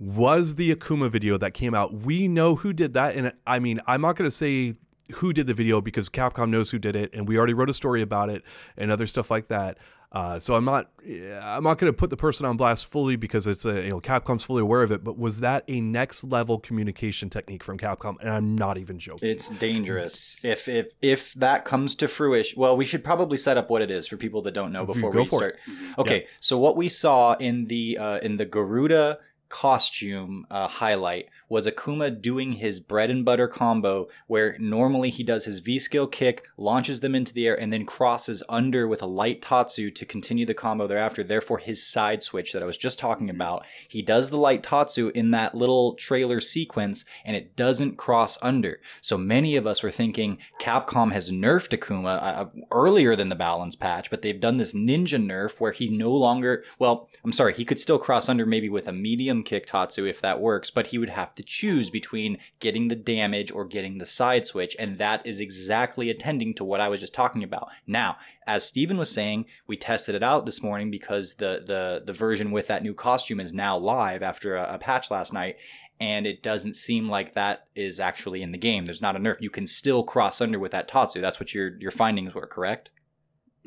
Was 0.00 0.56
the 0.56 0.74
Akuma 0.74 1.08
video 1.08 1.36
that 1.38 1.54
came 1.54 1.74
out? 1.74 1.92
We 1.92 2.26
know 2.28 2.56
who 2.56 2.72
did 2.72 2.94
that, 2.94 3.14
and 3.14 3.32
I 3.46 3.60
mean 3.60 3.80
I'm 3.86 4.00
not 4.00 4.16
going 4.16 4.28
to 4.28 4.36
say 4.36 4.74
who 5.14 5.32
did 5.32 5.46
the 5.46 5.54
video 5.54 5.80
because 5.80 6.08
Capcom 6.10 6.50
knows 6.50 6.70
who 6.70 6.78
did 6.78 6.94
it, 6.96 7.10
and 7.14 7.26
we 7.26 7.38
already 7.38 7.54
wrote 7.54 7.70
a 7.70 7.74
story 7.74 8.02
about 8.02 8.28
it 8.28 8.42
and 8.76 8.90
other 8.90 9.06
stuff 9.06 9.30
like 9.30 9.48
that. 9.48 9.78
Uh, 10.10 10.38
so 10.38 10.54
I'm 10.54 10.64
not 10.64 10.90
I'm 11.06 11.64
not 11.64 11.76
going 11.76 11.92
to 11.92 11.96
put 11.96 12.08
the 12.08 12.16
person 12.16 12.46
on 12.46 12.56
blast 12.56 12.86
fully 12.86 13.16
because 13.16 13.46
it's 13.46 13.66
a 13.66 13.82
you 13.82 13.90
know 13.90 14.00
Capcom's 14.00 14.42
fully 14.42 14.62
aware 14.62 14.82
of 14.82 14.90
it. 14.90 15.04
But 15.04 15.18
was 15.18 15.40
that 15.40 15.64
a 15.68 15.82
next 15.82 16.24
level 16.24 16.58
communication 16.58 17.28
technique 17.28 17.62
from 17.62 17.78
Capcom? 17.78 18.18
And 18.20 18.30
I'm 18.30 18.56
not 18.56 18.78
even 18.78 18.98
joking. 18.98 19.28
It's 19.28 19.50
dangerous 19.50 20.36
if 20.42 20.66
if 20.66 20.92
if 21.02 21.34
that 21.34 21.66
comes 21.66 21.94
to 21.96 22.08
fruition. 22.08 22.58
Well, 22.58 22.74
we 22.74 22.86
should 22.86 23.04
probably 23.04 23.36
set 23.36 23.58
up 23.58 23.68
what 23.68 23.82
it 23.82 23.90
is 23.90 24.06
for 24.06 24.16
people 24.16 24.40
that 24.42 24.52
don't 24.52 24.72
know 24.72 24.86
before 24.86 25.12
go 25.12 25.22
we 25.22 25.26
start. 25.26 25.58
Okay, 25.98 26.26
so 26.40 26.58
what 26.58 26.76
we 26.76 26.88
saw 26.88 27.34
in 27.34 27.66
the 27.66 27.98
uh, 27.98 28.18
in 28.18 28.38
the 28.38 28.46
Garuda 28.46 29.18
costume 29.50 30.46
uh, 30.50 30.68
highlight 30.68 31.28
was 31.48 31.66
Akuma 31.66 32.20
doing 32.20 32.54
his 32.54 32.80
bread 32.80 33.10
and 33.10 33.24
butter 33.24 33.48
combo 33.48 34.08
where 34.26 34.56
normally 34.58 35.10
he 35.10 35.22
does 35.22 35.44
his 35.44 35.60
V 35.60 35.78
skill 35.78 36.06
kick, 36.06 36.44
launches 36.56 37.00
them 37.00 37.14
into 37.14 37.32
the 37.32 37.46
air, 37.46 37.58
and 37.58 37.72
then 37.72 37.86
crosses 37.86 38.42
under 38.48 38.86
with 38.86 39.02
a 39.02 39.06
light 39.06 39.42
Tatsu 39.42 39.90
to 39.90 40.04
continue 40.04 40.46
the 40.46 40.54
combo 40.54 40.86
thereafter. 40.86 41.24
Therefore, 41.24 41.58
his 41.58 41.84
side 41.84 42.22
switch 42.22 42.52
that 42.52 42.62
I 42.62 42.66
was 42.66 42.78
just 42.78 42.98
talking 42.98 43.30
about, 43.30 43.64
he 43.88 44.02
does 44.02 44.30
the 44.30 44.36
light 44.36 44.62
Tatsu 44.62 45.10
in 45.14 45.30
that 45.30 45.54
little 45.54 45.94
trailer 45.94 46.40
sequence 46.40 47.04
and 47.24 47.36
it 47.36 47.56
doesn't 47.56 47.96
cross 47.96 48.38
under. 48.42 48.80
So 49.00 49.16
many 49.16 49.56
of 49.56 49.66
us 49.66 49.82
were 49.82 49.90
thinking 49.90 50.38
Capcom 50.60 51.12
has 51.12 51.30
nerfed 51.30 51.78
Akuma 51.78 52.22
uh, 52.22 52.46
earlier 52.70 53.16
than 53.16 53.28
the 53.28 53.34
balance 53.34 53.76
patch, 53.76 54.10
but 54.10 54.22
they've 54.22 54.40
done 54.40 54.58
this 54.58 54.74
ninja 54.74 55.22
nerf 55.22 55.60
where 55.60 55.72
he 55.72 55.88
no 55.88 56.12
longer, 56.12 56.64
well, 56.78 57.08
I'm 57.24 57.32
sorry, 57.32 57.54
he 57.54 57.64
could 57.64 57.80
still 57.80 57.98
cross 57.98 58.28
under 58.28 58.46
maybe 58.46 58.68
with 58.68 58.88
a 58.88 58.92
medium 58.92 59.42
kick 59.42 59.66
Tatsu 59.66 60.04
if 60.04 60.20
that 60.20 60.40
works, 60.40 60.70
but 60.70 60.88
he 60.88 60.98
would 60.98 61.08
have 61.10 61.34
to 61.38 61.42
choose 61.42 61.88
between 61.88 62.36
getting 62.60 62.88
the 62.88 62.94
damage 62.94 63.50
or 63.50 63.64
getting 63.64 63.96
the 63.96 64.04
side 64.06 64.44
switch, 64.44 64.76
and 64.78 64.98
that 64.98 65.26
is 65.26 65.40
exactly 65.40 66.10
attending 66.10 66.52
to 66.54 66.64
what 66.64 66.82
I 66.82 66.88
was 66.88 67.00
just 67.00 67.14
talking 67.14 67.42
about. 67.42 67.68
Now, 67.86 68.18
as 68.46 68.64
Steven 68.68 68.98
was 68.98 69.10
saying, 69.10 69.46
we 69.66 69.76
tested 69.78 70.14
it 70.14 70.22
out 70.22 70.44
this 70.44 70.62
morning 70.62 70.90
because 70.90 71.36
the 71.36 71.62
the 71.66 72.02
the 72.04 72.12
version 72.12 72.50
with 72.50 72.66
that 72.66 72.82
new 72.82 72.92
costume 72.94 73.40
is 73.40 73.54
now 73.54 73.78
live 73.78 74.22
after 74.22 74.54
a, 74.56 74.74
a 74.74 74.78
patch 74.78 75.10
last 75.10 75.32
night. 75.32 75.56
And 76.00 76.28
it 76.28 76.44
doesn't 76.44 76.76
seem 76.76 77.08
like 77.08 77.32
that 77.32 77.66
is 77.74 77.98
actually 77.98 78.40
in 78.40 78.52
the 78.52 78.58
game. 78.58 78.84
There's 78.84 79.02
not 79.02 79.16
a 79.16 79.18
nerf. 79.18 79.38
You 79.40 79.50
can 79.50 79.66
still 79.66 80.04
cross 80.04 80.40
under 80.40 80.56
with 80.58 80.70
that 80.70 80.86
Tatsu. 80.86 81.20
That's 81.20 81.40
what 81.40 81.54
your 81.54 81.76
your 81.80 81.90
findings 81.90 82.34
were, 82.34 82.46
correct? 82.46 82.92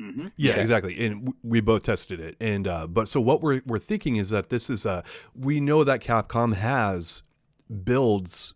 hmm 0.00 0.28
Yeah, 0.36 0.52
Okay. 0.52 0.60
exactly. 0.62 1.04
And 1.04 1.26
w- 1.26 1.34
we 1.42 1.60
both 1.60 1.82
tested 1.82 2.20
it. 2.20 2.36
And 2.40 2.66
uh, 2.66 2.86
but 2.86 3.06
so 3.08 3.20
what 3.20 3.42
we're 3.42 3.60
we're 3.66 3.78
thinking 3.78 4.16
is 4.16 4.30
that 4.30 4.48
this 4.48 4.70
is 4.70 4.86
a 4.86 5.04
we 5.34 5.60
know 5.60 5.84
that 5.84 6.00
Capcom 6.00 6.54
has 6.54 7.22
builds 7.84 8.54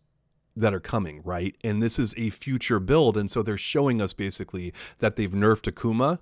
that 0.57 0.73
are 0.73 0.81
coming, 0.81 1.21
right? 1.25 1.55
And 1.63 1.83
this 1.83 1.99
is 1.99 2.15
a 2.17 2.31
future 2.31 2.81
build, 2.81 3.17
and 3.17 3.31
so 3.31 3.43
they're 3.43 3.59
showing 3.59 4.01
us 4.01 4.13
basically 4.13 4.73
that 5.01 5.17
they've 5.17 5.31
nerfed 5.33 5.71
Akuma 5.71 6.19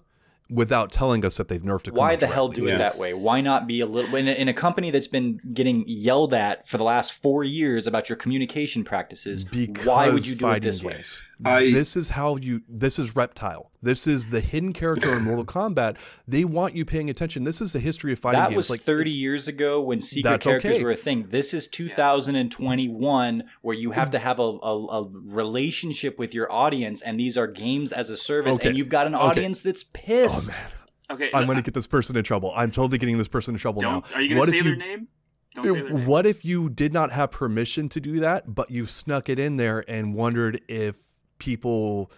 without 0.51 0.93
telling 0.93 1.25
us 1.25 1.37
that 1.39 1.49
they've 1.49 1.63
nerfed 1.63 1.85
Akuma. 1.91 1.95
Why 1.95 2.17
the 2.17 2.27
hell 2.27 2.49
directly. 2.49 2.63
do 2.63 2.69
it 2.69 2.73
Yeah. 2.73 2.79
that 2.79 2.99
way? 2.99 3.15
Why 3.15 3.41
not 3.41 3.67
be 3.67 3.81
a 3.81 3.87
little 3.87 4.15
in 4.17 4.29
a, 4.29 4.33
in 4.33 4.49
a 4.49 4.53
company 4.53 4.91
that's 4.91 5.07
been 5.07 5.41
getting 5.55 5.85
yelled 5.87 6.35
at 6.35 6.69
for 6.69 6.77
the 6.79 6.85
last 6.85 7.13
four 7.15 7.45
years 7.45 7.87
about 7.87 8.09
your 8.09 8.17
communication 8.17 8.85
practices? 8.85 9.45
Because 9.45 9.87
why 9.87 10.11
would 10.11 10.27
you 10.27 10.35
do 10.35 10.47
it 10.47 10.49
fighting 10.49 10.63
this 10.67 10.83
way? 10.83 11.03
Games. 11.43 11.71
I- 11.71 11.73
this 11.73 11.97
is 11.97 12.11
how 12.11 12.37
you. 12.37 12.63
This 12.69 12.99
is 12.99 13.17
Reptile. 13.17 13.71
This 13.83 14.07
is 14.07 14.29
the 14.29 14.41
hidden 14.41 14.73
character 14.73 15.15
in 15.17 15.25
Mortal 15.25 15.45
Kombat. 15.45 15.97
They 16.27 16.45
want 16.45 16.75
you 16.75 16.85
paying 16.85 17.11
attention. 17.11 17.45
This 17.45 17.61
is 17.61 17.73
the 17.73 17.81
history 17.81 18.13
of 18.13 18.19
fighting 18.19 18.41
That 18.41 18.49
games. 18.51 18.57
was 18.57 18.71
like 18.71 18.81
30 18.81 19.11
years 19.11 19.47
ago 19.47 19.81
when 19.81 20.01
secret 20.01 20.41
characters 20.41 20.73
okay. 20.77 20.83
were 20.85 20.93
a 20.93 20.97
thing. 20.97 21.27
This 21.29 21.53
is 21.53 21.69
2021 21.69 23.45
where 23.63 23.77
you 23.77 23.91
have 23.93 24.11
to 24.13 24.19
have 24.19 24.39
a, 24.39 24.43
a, 24.43 24.87
a 25.03 25.09
relationship 25.13 26.19
with 26.19 26.35
your 26.35 26.51
audience, 26.51 27.03
and 27.03 27.19
these 27.19 27.37
are 27.37 27.47
games 27.47 27.93
as 27.93 28.11
a 28.11 28.17
service, 28.17 28.55
Okay. 28.57 28.69
and 28.69 28.79
you've 28.79 28.89
got 28.89 29.07
an 29.07 29.15
Okay. 29.15 29.25
audience 29.25 29.61
that's 29.63 29.85
oh, 29.85 29.91
pissed. 29.93 30.51
Oh 30.51 30.55
man, 30.55 30.71
Okay. 31.11 31.31
I'm 31.35 31.45
going 31.45 31.57
to 31.59 31.63
get 31.63 31.75
this 31.75 31.87
person 31.87 32.17
in 32.17 32.25
trouble. 32.25 32.53
I'm 32.57 32.71
totally 32.71 32.97
getting 32.99 33.19
this 33.19 33.29
person 33.29 33.55
in 33.55 33.59
trouble 33.59 33.83
now. 33.83 34.03
Are 34.15 34.23
you 34.23 34.29
going 34.31 34.39
What 34.39 34.49
to 34.49 34.53
if 34.53 34.59
say 34.59 34.63
their 34.65 34.73
you- 34.73 34.79
name? 34.79 35.09
Don't 35.55 35.65
say 35.67 35.71
their 35.73 35.91
name. 35.91 36.07
What 36.07 36.25
if 36.27 36.45
you 36.47 36.71
did 36.71 36.93
not 36.95 37.11
have 37.13 37.31
permission 37.31 37.89
to 37.91 38.01
do 38.01 38.21
that, 38.21 38.55
but 38.55 38.71
you 38.71 38.87
snuck 38.87 39.29
it 39.29 39.39
in 39.39 39.57
there 39.57 39.85
and 39.87 40.15
wondered 40.15 40.63
if 40.67 40.97
people 41.45 42.11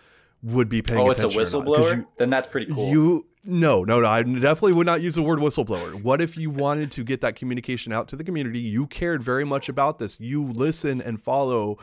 would 0.42 0.68
be 0.68 0.82
paying 0.82 1.00
oh, 1.00 1.10
it's 1.10 1.22
a 1.22 1.26
attention? 1.26 1.40
or 1.58 1.64
not? 1.64 1.76
'Cause 1.76 1.92
whistleblower? 1.92 2.06
then 2.18 2.30
that's 2.30 2.46
pretty 2.48 2.72
cool. 2.72 2.88
You, 2.88 3.02
you 3.02 3.26
no, 3.48 3.84
no, 3.84 4.00
no. 4.00 4.08
I 4.08 4.22
definitely 4.22 4.72
would 4.72 4.86
not 4.86 5.02
use 5.02 5.14
the 5.14 5.22
word 5.22 5.38
whistleblower. 5.38 6.02
What 6.02 6.20
if 6.20 6.36
you 6.36 6.50
wanted 6.50 6.90
to 6.92 7.04
get 7.04 7.20
that 7.20 7.36
communication 7.36 7.92
out 7.92 8.08
to 8.08 8.16
the 8.16 8.24
community? 8.24 8.58
You 8.58 8.86
cared 8.88 9.22
very 9.22 9.44
much 9.44 9.68
about 9.68 9.98
this. 9.98 10.18
You 10.18 10.44
listen 10.44 11.00
and 11.00 11.20
follow 11.20 11.78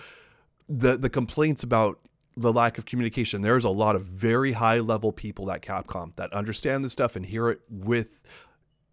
the 0.68 0.98
the 0.98 1.10
complaints 1.10 1.64
about 1.64 2.00
the 2.36 2.52
lack 2.52 2.78
of 2.78 2.86
communication. 2.86 3.42
There's 3.42 3.64
a 3.64 3.70
lot 3.70 3.96
of 3.96 4.04
very 4.04 4.54
high 4.54 4.80
level 4.80 5.12
people 5.12 5.52
at 5.52 5.62
Capcom 5.62 6.16
that 6.16 6.34
understand 6.34 6.84
this 6.84 6.92
stuff 6.92 7.16
and 7.16 7.26
hear 7.26 7.50
it 7.50 7.62
with 7.70 8.24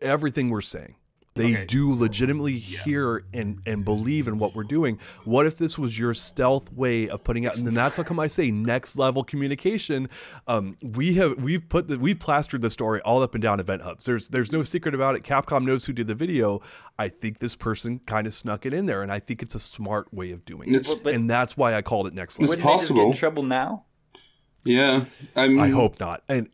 everything 0.01 0.51
we're 0.51 0.61
saying. 0.61 0.95
They 1.35 1.53
Okay. 1.53 1.65
do 1.67 1.95
legitimately 1.95 2.59
hear 2.59 3.25
and, 3.33 3.61
and 3.65 3.85
believe 3.85 4.27
in 4.27 4.39
what 4.39 4.55
we're 4.55 4.65
doing. 4.65 4.99
What 5.25 5.47
if 5.47 5.57
this 5.57 5.79
was 5.79 5.97
your 5.97 6.13
stealth 6.13 6.73
way 6.73 7.09
of 7.09 7.23
putting 7.23 7.47
out? 7.47 7.57
And 7.57 7.65
then 7.67 7.75
that's 7.75 7.97
how 7.97 8.03
come 8.03 8.19
I 8.19 8.27
say 8.27 8.51
next 8.51 8.97
level 8.97 9.23
communication. 9.23 10.09
Um, 10.49 10.77
we 10.83 11.15
have 11.15 11.39
we've 11.43 11.69
put 11.69 11.87
the 11.87 11.99
we've 12.01 12.19
plastered 12.19 12.63
the 12.63 12.71
story 12.71 13.01
all 13.03 13.23
up 13.23 13.35
and 13.37 13.43
down 13.43 13.61
event 13.61 13.83
hubs. 13.83 14.07
There's 14.07 14.29
there's 14.29 14.51
no 14.51 14.65
secret 14.65 14.95
about 14.95 15.15
it. 15.15 15.23
Capcom 15.23 15.65
knows 15.65 15.85
who 15.85 15.93
did 15.93 16.09
the 16.09 16.17
video. 16.17 16.63
I 16.99 17.09
think 17.09 17.39
this 17.39 17.55
person 17.55 18.01
kind 18.07 18.27
of 18.27 18.35
snuck 18.35 18.67
it 18.67 18.75
in 18.75 18.87
there, 18.87 19.03
and 19.03 19.13
I 19.13 19.21
think 19.21 19.41
it's 19.41 19.55
a 19.55 19.61
smart 19.61 20.13
way 20.13 20.33
of 20.33 20.45
doing 20.45 20.75
it. 20.75 20.87
But- 21.05 21.15
and 21.15 21.31
that's 21.31 21.57
why 21.57 21.75
I 21.75 21.83
called 21.83 22.09
it 22.09 22.13
next 22.15 22.41
level. 22.41 22.51
Wouldn't 22.51 22.67
they 22.67 22.73
just 22.75 22.89
get 22.89 22.97
in 22.97 22.97
possible. 23.05 23.15
trouble 23.15 23.43
now? 23.45 23.85
Yeah, 24.65 25.05
I 25.37 25.49
mean, 25.49 25.61
I 25.61 25.69
hope 25.69 25.99
not. 26.01 26.23
And 26.29 26.49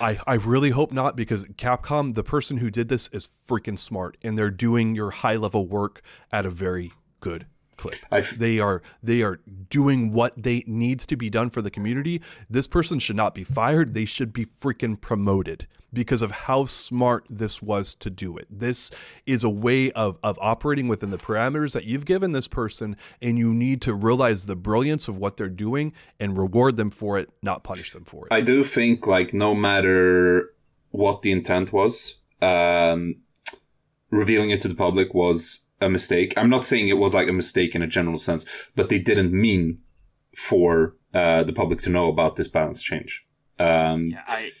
I, 0.00 0.18
I 0.26 0.34
really 0.34 0.70
hope 0.70 0.92
not 0.92 1.16
because 1.16 1.44
Capcom, 1.46 2.14
the 2.14 2.24
person 2.24 2.58
who 2.58 2.70
did 2.70 2.88
this, 2.88 3.08
is 3.08 3.28
freaking 3.48 3.78
smart 3.78 4.16
and 4.22 4.36
they're 4.36 4.50
doing 4.50 4.94
your 4.94 5.10
high 5.10 5.36
level 5.36 5.66
work 5.66 6.02
at 6.32 6.46
a 6.46 6.50
very 6.50 6.92
good 7.20 7.46
clip. 7.76 7.96
I 8.10 8.18
f- 8.18 8.30
they 8.30 8.58
are 8.58 8.82
they 9.02 9.22
are 9.22 9.40
doing 9.70 10.12
what 10.12 10.34
they 10.36 10.64
needs 10.66 11.06
to 11.06 11.16
be 11.16 11.30
done 11.30 11.50
for 11.50 11.62
the 11.62 11.70
community. 11.70 12.20
This 12.50 12.66
person 12.66 12.98
should 12.98 13.16
not 13.16 13.34
be 13.34 13.44
fired. 13.44 13.94
They 13.94 14.04
should 14.04 14.32
be 14.32 14.44
freaking 14.44 15.00
promoted 15.00 15.66
because 15.92 16.22
of 16.22 16.30
how 16.30 16.64
smart 16.66 17.24
this 17.28 17.62
was 17.62 17.94
to 17.96 18.10
do 18.10 18.36
it. 18.36 18.46
This 18.50 18.90
is 19.26 19.44
a 19.44 19.50
way 19.50 19.90
of 19.92 20.18
of 20.22 20.38
operating 20.40 20.88
within 20.88 21.10
the 21.10 21.18
parameters 21.18 21.72
that 21.72 21.84
you've 21.84 22.04
given 22.04 22.32
this 22.32 22.48
person 22.48 22.96
and 23.22 23.38
you 23.38 23.52
need 23.52 23.80
to 23.82 23.94
realize 23.94 24.46
the 24.46 24.56
brilliance 24.56 25.08
of 25.08 25.16
what 25.16 25.36
they're 25.36 25.48
doing 25.48 25.92
and 26.20 26.38
reward 26.38 26.76
them 26.76 26.90
for 26.90 27.18
it, 27.18 27.30
not 27.42 27.64
punish 27.64 27.92
them 27.92 28.04
for 28.04 28.26
it. 28.26 28.32
I 28.32 28.40
do 28.40 28.64
think 28.64 29.06
like 29.06 29.32
no 29.32 29.54
matter 29.54 30.54
what 30.90 31.22
the 31.22 31.32
intent 31.32 31.72
was, 31.72 32.18
um, 32.40 33.16
revealing 34.10 34.50
it 34.50 34.60
to 34.62 34.68
the 34.68 34.74
public 34.74 35.14
was 35.14 35.66
a 35.80 35.88
mistake. 35.88 36.34
I'm 36.36 36.50
not 36.50 36.64
saying 36.64 36.88
it 36.88 36.98
was 36.98 37.14
like 37.14 37.28
a 37.28 37.32
mistake 37.32 37.74
in 37.74 37.82
a 37.82 37.86
general 37.86 38.18
sense, 38.18 38.44
but 38.74 38.88
they 38.88 38.98
didn't 38.98 39.32
mean 39.32 39.80
for 40.36 40.96
uh, 41.14 41.42
the 41.42 41.52
public 41.52 41.82
to 41.82 41.90
know 41.90 42.08
about 42.08 42.36
this 42.36 42.48
balance 42.48 42.82
change. 42.82 43.26
Um, 43.58 44.10
Yeah, 44.10 44.22
I. 44.26 44.52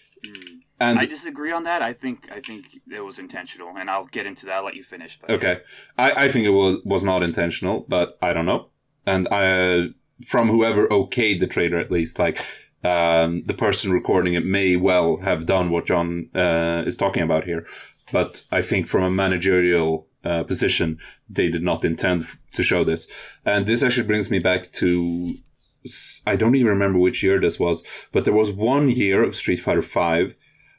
and 0.80 0.98
I 0.98 1.06
disagree 1.06 1.52
on 1.52 1.64
that. 1.64 1.82
I 1.82 1.92
think 1.92 2.30
I 2.30 2.40
think 2.40 2.80
it 2.90 3.00
was 3.00 3.18
intentional, 3.18 3.76
and 3.76 3.90
I'll 3.90 4.06
get 4.06 4.26
into 4.26 4.46
that. 4.46 4.56
I'll 4.56 4.64
let 4.64 4.76
you 4.76 4.84
finish. 4.84 5.18
But 5.20 5.30
Okay, 5.30 5.60
I, 5.96 6.26
I 6.26 6.28
think 6.28 6.46
it 6.46 6.50
was 6.50 6.78
was 6.84 7.02
not 7.04 7.22
intentional, 7.22 7.84
but 7.88 8.18
I 8.22 8.32
don't 8.32 8.46
know. 8.46 8.68
And 9.06 9.26
I, 9.30 9.88
from 10.26 10.48
whoever 10.48 10.86
okayed 10.88 11.40
the 11.40 11.46
trailer, 11.46 11.78
at 11.78 11.90
least, 11.90 12.18
like 12.18 12.44
um, 12.84 13.42
the 13.46 13.54
person 13.54 13.90
recording 13.90 14.34
it 14.34 14.44
may 14.44 14.76
well 14.76 15.18
have 15.18 15.46
done 15.46 15.70
what 15.70 15.86
John 15.86 16.28
uh, 16.34 16.84
is 16.86 16.96
talking 16.96 17.22
about 17.22 17.44
here. 17.44 17.66
But 18.12 18.44
I 18.50 18.62
think 18.62 18.86
from 18.86 19.02
a 19.02 19.10
managerial 19.10 20.06
uh, 20.24 20.44
position, 20.44 20.98
they 21.28 21.48
did 21.50 21.62
not 21.62 21.84
intend 21.84 22.24
to 22.54 22.62
show 22.62 22.84
this. 22.84 23.06
And 23.44 23.66
this 23.66 23.82
actually 23.82 24.06
brings 24.06 24.30
me 24.30 24.38
back 24.38 24.70
to 24.72 25.34
I 26.26 26.36
don't 26.36 26.54
even 26.54 26.68
remember 26.68 26.98
which 26.98 27.22
year 27.22 27.40
this 27.40 27.58
was, 27.58 27.82
but 28.12 28.24
there 28.24 28.34
was 28.34 28.50
one 28.50 28.90
year 28.90 29.22
of 29.22 29.36
Street 29.36 29.56
Fighter 29.56 29.82
Five 29.82 30.34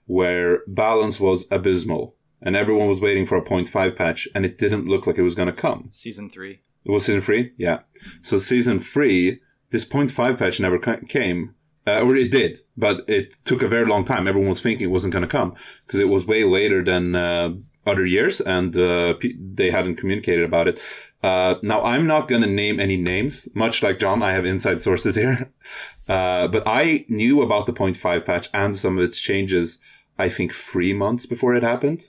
where 0.10 0.64
balance 0.66 1.20
was 1.20 1.48
abysmal 1.52 2.16
and 2.42 2.56
everyone 2.56 2.88
was 2.88 3.00
waiting 3.00 3.28
for 3.28 3.38
a 3.38 3.44
0.5 3.44 3.96
patch 3.96 4.28
and 4.34 4.44
it 4.44 4.58
didn't 4.58 4.88
look 4.88 5.06
like 5.06 5.20
it 5.20 5.22
was 5.22 5.36
going 5.36 5.46
to 5.46 5.54
come. 5.54 5.88
Season 5.92 6.32
three. 6.32 6.62
It 6.84 6.90
was 6.90 7.06
season 7.06 7.22
three? 7.22 7.52
Yeah. 7.58 7.82
So 8.24 8.40
season 8.40 8.80
three, 8.80 9.40
this 9.70 9.86
0.5 9.86 10.40
patch 10.40 10.60
never 10.60 10.80
came. 10.80 11.54
Uh, 11.86 12.00
or 12.00 12.16
it 12.16 12.32
did, 12.32 12.60
but 12.76 13.08
it 13.08 13.38
took 13.46 13.62
a 13.62 13.68
very 13.68 13.86
long 13.86 14.04
time. 14.04 14.28
Everyone 14.28 14.50
was 14.50 14.62
thinking 14.62 14.86
it 14.86 14.92
wasn't 14.92 15.14
going 15.14 15.22
to 15.22 15.28
come 15.28 15.56
because 15.86 16.00
it 16.00 16.10
was 16.10 16.26
way 16.26 16.44
later 16.44 16.84
than 16.84 17.14
uh, 17.14 17.54
other 17.86 18.06
years 18.06 18.42
and 18.42 18.76
uh, 18.78 19.14
pe- 19.14 19.38
they 19.40 19.70
hadn't 19.70 19.98
communicated 19.98 20.44
about 20.44 20.68
it. 20.68 20.80
Uh, 21.22 21.56
now, 21.62 21.84
I'm 21.84 22.08
not 22.08 22.28
going 22.28 22.42
to 22.42 22.50
name 22.50 22.80
any 22.80 22.98
names. 22.98 23.48
Much 23.54 23.84
like 23.84 24.00
John, 24.00 24.24
I 24.24 24.32
have 24.32 24.46
inside 24.46 24.82
sources 24.82 25.14
here. 25.14 25.52
Uh, 26.10 26.48
but 26.48 26.64
I 26.66 27.06
knew 27.08 27.44
about 27.44 27.68
the 27.68 27.72
0.5 27.72 28.26
patch 28.26 28.50
and 28.52 28.76
some 28.76 28.98
of 28.98 29.04
its 29.04 29.22
changes, 29.22 29.80
I 30.20 30.30
think, 30.30 30.54
three 30.54 30.94
months 30.94 31.26
before 31.26 31.56
it 31.56 31.64
happened. 31.64 32.08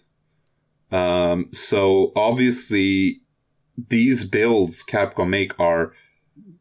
Um, 0.93 1.49
so 1.53 2.13
obviously, 2.17 3.23
these 3.89 4.25
builds 4.25 4.85
Capcom 4.85 5.29
make 5.29 5.59
are 5.59 5.93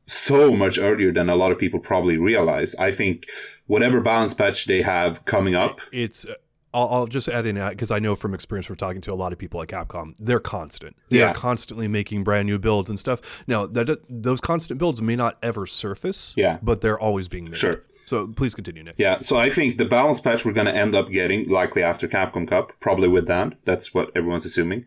so 0.06 0.56
much 0.56 0.80
earlier 0.80 1.12
than 1.12 1.30
a 1.30 1.36
lot 1.36 1.52
of 1.52 1.60
people 1.60 1.80
probably 1.80 2.18
realize. 2.18 2.76
I 2.76 2.92
think 2.92 3.28
whatever 3.68 4.00
balance 4.02 4.34
patch 4.34 4.66
they 4.66 4.82
have 4.82 5.26
coming 5.26 5.56
up, 5.56 5.82
it's 5.92 6.26
I'll, 6.74 6.88
I'll 6.90 7.08
just 7.08 7.28
add 7.28 7.46
in 7.48 7.56
because 7.70 7.90
I 7.90 7.98
know 8.00 8.16
from 8.16 8.34
experience 8.34 8.68
from 8.68 8.76
talking 8.76 9.02
to 9.02 9.12
a 9.12 9.16
lot 9.16 9.34
of 9.34 9.40
people 9.40 9.62
at 9.62 9.68
Capcom, 9.70 10.14
they're 10.20 10.40
constant. 10.40 10.96
They 11.10 11.20
Yeah. 11.20 11.32
are 11.32 11.34
constantly 11.34 11.88
making 11.88 12.24
brand 12.24 12.46
new 12.46 12.60
builds 12.60 12.90
and 12.90 13.00
stuff. 13.00 13.44
Now 13.48 13.66
that 13.66 14.00
those 14.10 14.40
constant 14.40 14.78
builds 14.80 15.02
may 15.02 15.16
not 15.16 15.38
ever 15.42 15.66
surface, 15.66 16.34
Yeah. 16.38 16.60
but 16.62 16.82
they're 16.82 17.00
always 17.00 17.28
being 17.28 17.46
made. 17.46 17.58
Sure. 17.58 17.84
So 18.06 18.28
please 18.28 18.54
continue, 18.54 18.84
Nick. 18.84 18.96
yeah. 18.98 19.20
So 19.22 19.38
I 19.38 19.50
think 19.50 19.78
the 19.78 19.86
balance 19.86 20.20
patch 20.20 20.46
we're 20.46 20.54
going 20.54 20.68
to 20.68 20.76
end 20.76 20.96
up 20.96 21.10
getting 21.10 21.50
likely 21.50 21.82
after 21.82 22.08
Capcom 22.08 22.48
Cup, 22.48 22.74
probably 22.80 23.08
with 23.08 23.26
that. 23.28 23.54
That's 23.66 23.94
what 23.94 24.12
everyone's 24.16 24.46
assuming. 24.46 24.86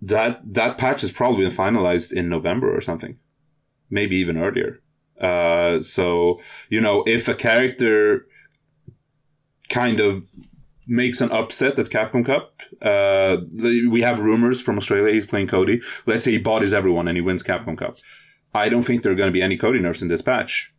That 0.00 0.40
that 0.54 0.78
patch 0.78 1.02
is 1.02 1.10
probably 1.10 1.44
been 1.44 1.54
finalized 1.54 2.12
in 2.12 2.28
November 2.28 2.72
or 2.76 2.80
something, 2.80 3.18
maybe 3.90 4.14
even 4.16 4.36
earlier. 4.38 4.80
Uh, 5.20 5.80
so 5.80 6.40
you 6.70 6.80
know, 6.80 7.02
if 7.08 7.26
a 7.26 7.34
character 7.34 8.26
kind 9.68 9.98
of 10.00 10.22
makes 10.88 11.20
an 11.20 11.30
upset 11.30 11.78
at 11.78 11.90
Capcom 11.90 12.24
Cup. 12.24 12.60
Uh, 12.82 13.36
the- 13.54 13.86
we 13.88 14.00
have 14.00 14.18
rumors 14.18 14.60
from 14.60 14.76
Australia 14.78 15.12
he's 15.12 15.26
playing 15.26 15.46
Cody. 15.48 15.80
Let's 16.06 16.24
say 16.24 16.32
he 16.32 16.38
bodies 16.38 16.72
everyone 16.72 17.06
and 17.06 17.16
he 17.16 17.22
wins 17.22 17.42
Capcom 17.42 17.76
Cup. 17.76 17.96
I 18.54 18.68
don't 18.68 18.82
think 18.82 19.02
there 19.02 19.12
are 19.12 19.16
going 19.16 19.28
to 19.28 19.32
be 19.32 19.42
any 19.42 19.56
Cody 19.56 19.78
nerfs 19.78 20.02
in 20.02 20.08
this 20.08 20.22
patch. 20.22 20.72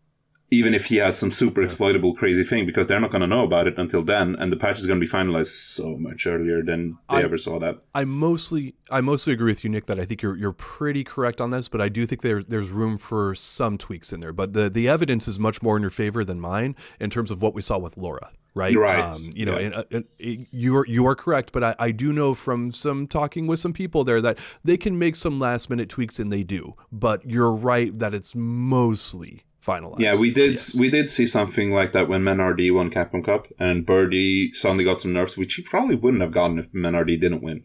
Even 0.51 0.73
if 0.73 0.85
he 0.85 0.95
has 0.95 1.15
some 1.15 1.29
super 1.31 1.61
exploitable 1.61 2.15
crazy 2.15 2.43
thing, 2.43 2.65
because 2.65 2.87
they're 2.87 2.99
not 2.99 3.11
going 3.11 3.21
to 3.21 3.27
know 3.27 3.43
about 3.43 3.67
it 3.67 3.77
until 3.77 4.01
then, 4.01 4.35
and 4.39 4.51
the 4.51 4.57
patch 4.57 4.79
is 4.79 4.87
going 4.87 4.99
to 4.99 5.05
be 5.05 5.11
finalized 5.11 5.53
so 5.75 5.95
much 5.97 6.25
earlier 6.25 6.63
than 6.63 6.97
they 7.09 7.17
I- 7.17 7.21
ever 7.23 7.37
saw 7.37 7.59
that. 7.59 7.77
I 7.93 8.05
mostly 8.05 8.73
I 8.89 9.01
mostly 9.01 9.33
agree 9.33 9.51
with 9.51 9.63
you, 9.63 9.69
Nick, 9.69 9.85
that 9.85 9.99
I 9.99 10.05
think 10.05 10.21
you're 10.23 10.35
you're 10.35 10.53
pretty 10.53 11.03
correct 11.03 11.39
on 11.39 11.51
this, 11.51 11.67
but 11.67 11.81
I 11.81 11.89
do 11.89 12.05
think 12.07 12.23
there 12.23 12.41
there's 12.41 12.71
room 12.71 12.97
for 12.97 13.35
some 13.35 13.77
tweaks 13.77 14.11
in 14.11 14.21
there. 14.21 14.33
But 14.33 14.53
the 14.53 14.69
the 14.69 14.87
evidence 14.89 15.27
is 15.27 15.37
much 15.37 15.61
more 15.61 15.75
in 15.77 15.81
your 15.83 15.91
favor 15.91 16.25
than 16.25 16.39
mine 16.39 16.75
in 16.99 17.09
terms 17.11 17.29
of 17.29 17.41
what 17.43 17.53
we 17.53 17.61
saw 17.61 17.77
with 17.77 17.95
Laura. 17.95 18.31
Right, 18.55 18.75
right. 18.75 19.03
Um, 19.03 19.21
you 19.35 19.45
know, 19.45 19.59
Yeah. 19.59 19.65
and, 19.67 19.75
uh, 19.75 19.83
and 19.91 20.05
it- 20.17 20.47
you 20.51 20.75
are 20.77 20.85
you 20.87 21.05
are 21.05 21.15
correct, 21.15 21.51
but 21.53 21.63
I, 21.63 21.75
I 21.77 21.91
do 21.91 22.11
know 22.11 22.33
from 22.33 22.71
some 22.71 23.05
talking 23.05 23.45
with 23.45 23.59
some 23.59 23.71
people 23.73 24.03
there 24.03 24.19
that 24.21 24.39
they 24.63 24.75
can 24.77 24.97
make 24.97 25.15
some 25.15 25.37
last 25.37 25.69
minute 25.69 25.89
tweaks, 25.89 26.17
and 26.19 26.31
they 26.33 26.41
do. 26.43 26.73
But 26.91 27.29
you're 27.29 27.51
right 27.51 27.93
that 27.99 28.15
it's 28.15 28.33
mostly 28.35 29.43
finalized. 29.71 29.99
Yeah, 29.99 30.15
we 30.23 30.29
did 30.31 30.51
Yes. 30.51 30.75
we 30.77 30.89
did 30.89 31.07
see 31.09 31.27
something 31.37 31.67
like 31.79 31.91
that 31.93 32.07
when 32.09 32.23
MenaRD 32.23 32.73
won 32.73 32.89
Capcom 32.89 33.23
Cup, 33.23 33.47
and 33.59 33.85
Birdie 33.85 34.51
suddenly 34.53 34.83
got 34.89 34.99
some 35.01 35.13
nerfs, 35.13 35.37
which 35.37 35.53
he 35.55 35.61
probably 35.73 35.95
wouldn't 35.95 36.21
have 36.25 36.31
gotten 36.39 36.59
if 36.59 36.71
MenaRD 36.71 37.19
didn't 37.19 37.43
win. 37.43 37.59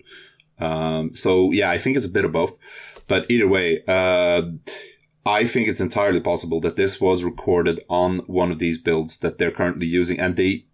Um, 0.58 1.12
so 1.14 1.30
yeah, 1.58 1.70
I 1.70 1.78
think 1.78 1.96
it's 1.96 2.06
a 2.06 2.16
bit 2.18 2.24
of 2.24 2.32
both. 2.32 2.54
But 3.06 3.30
either 3.30 3.48
way, 3.48 3.82
uh, 3.86 4.42
I 5.26 5.44
think 5.44 5.68
it's 5.68 5.80
entirely 5.80 6.20
possible 6.20 6.60
that 6.60 6.76
this 6.76 7.00
was 7.00 7.24
recorded 7.24 7.80
on 7.88 8.18
one 8.40 8.50
of 8.52 8.58
these 8.58 8.78
builds 8.78 9.18
that 9.18 9.38
they're 9.38 9.50
currently 9.60 9.86
using, 9.86 10.18
and 10.20 10.36
they, 10.36 10.66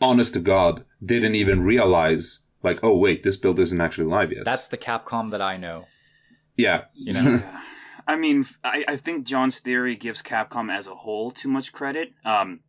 honest 0.00 0.34
to 0.34 0.40
God, 0.40 0.84
didn't 1.04 1.34
even 1.34 1.62
realize 1.62 2.40
like, 2.62 2.78
oh 2.82 2.96
wait, 2.96 3.22
this 3.22 3.36
build 3.36 3.58
isn't 3.58 3.80
actually 3.80 4.06
live 4.06 4.32
yet. 4.32 4.44
That's 4.44 4.68
the 4.68 4.78
Capcom 4.78 5.30
that 5.30 5.40
I 5.42 5.56
know. 5.56 5.86
yeah, 6.56 6.84
You 6.94 7.12
know, 7.14 7.42
I 8.06 8.16
mean, 8.16 8.46
I, 8.62 8.84
I 8.88 8.96
think 8.96 9.26
John's 9.26 9.60
theory 9.60 9.96
gives 9.96 10.22
Capcom 10.22 10.72
as 10.72 10.86
a 10.86 10.94
whole 10.94 11.30
too 11.30 11.48
much 11.48 11.72
credit. 11.72 12.12
Um, 12.24 12.60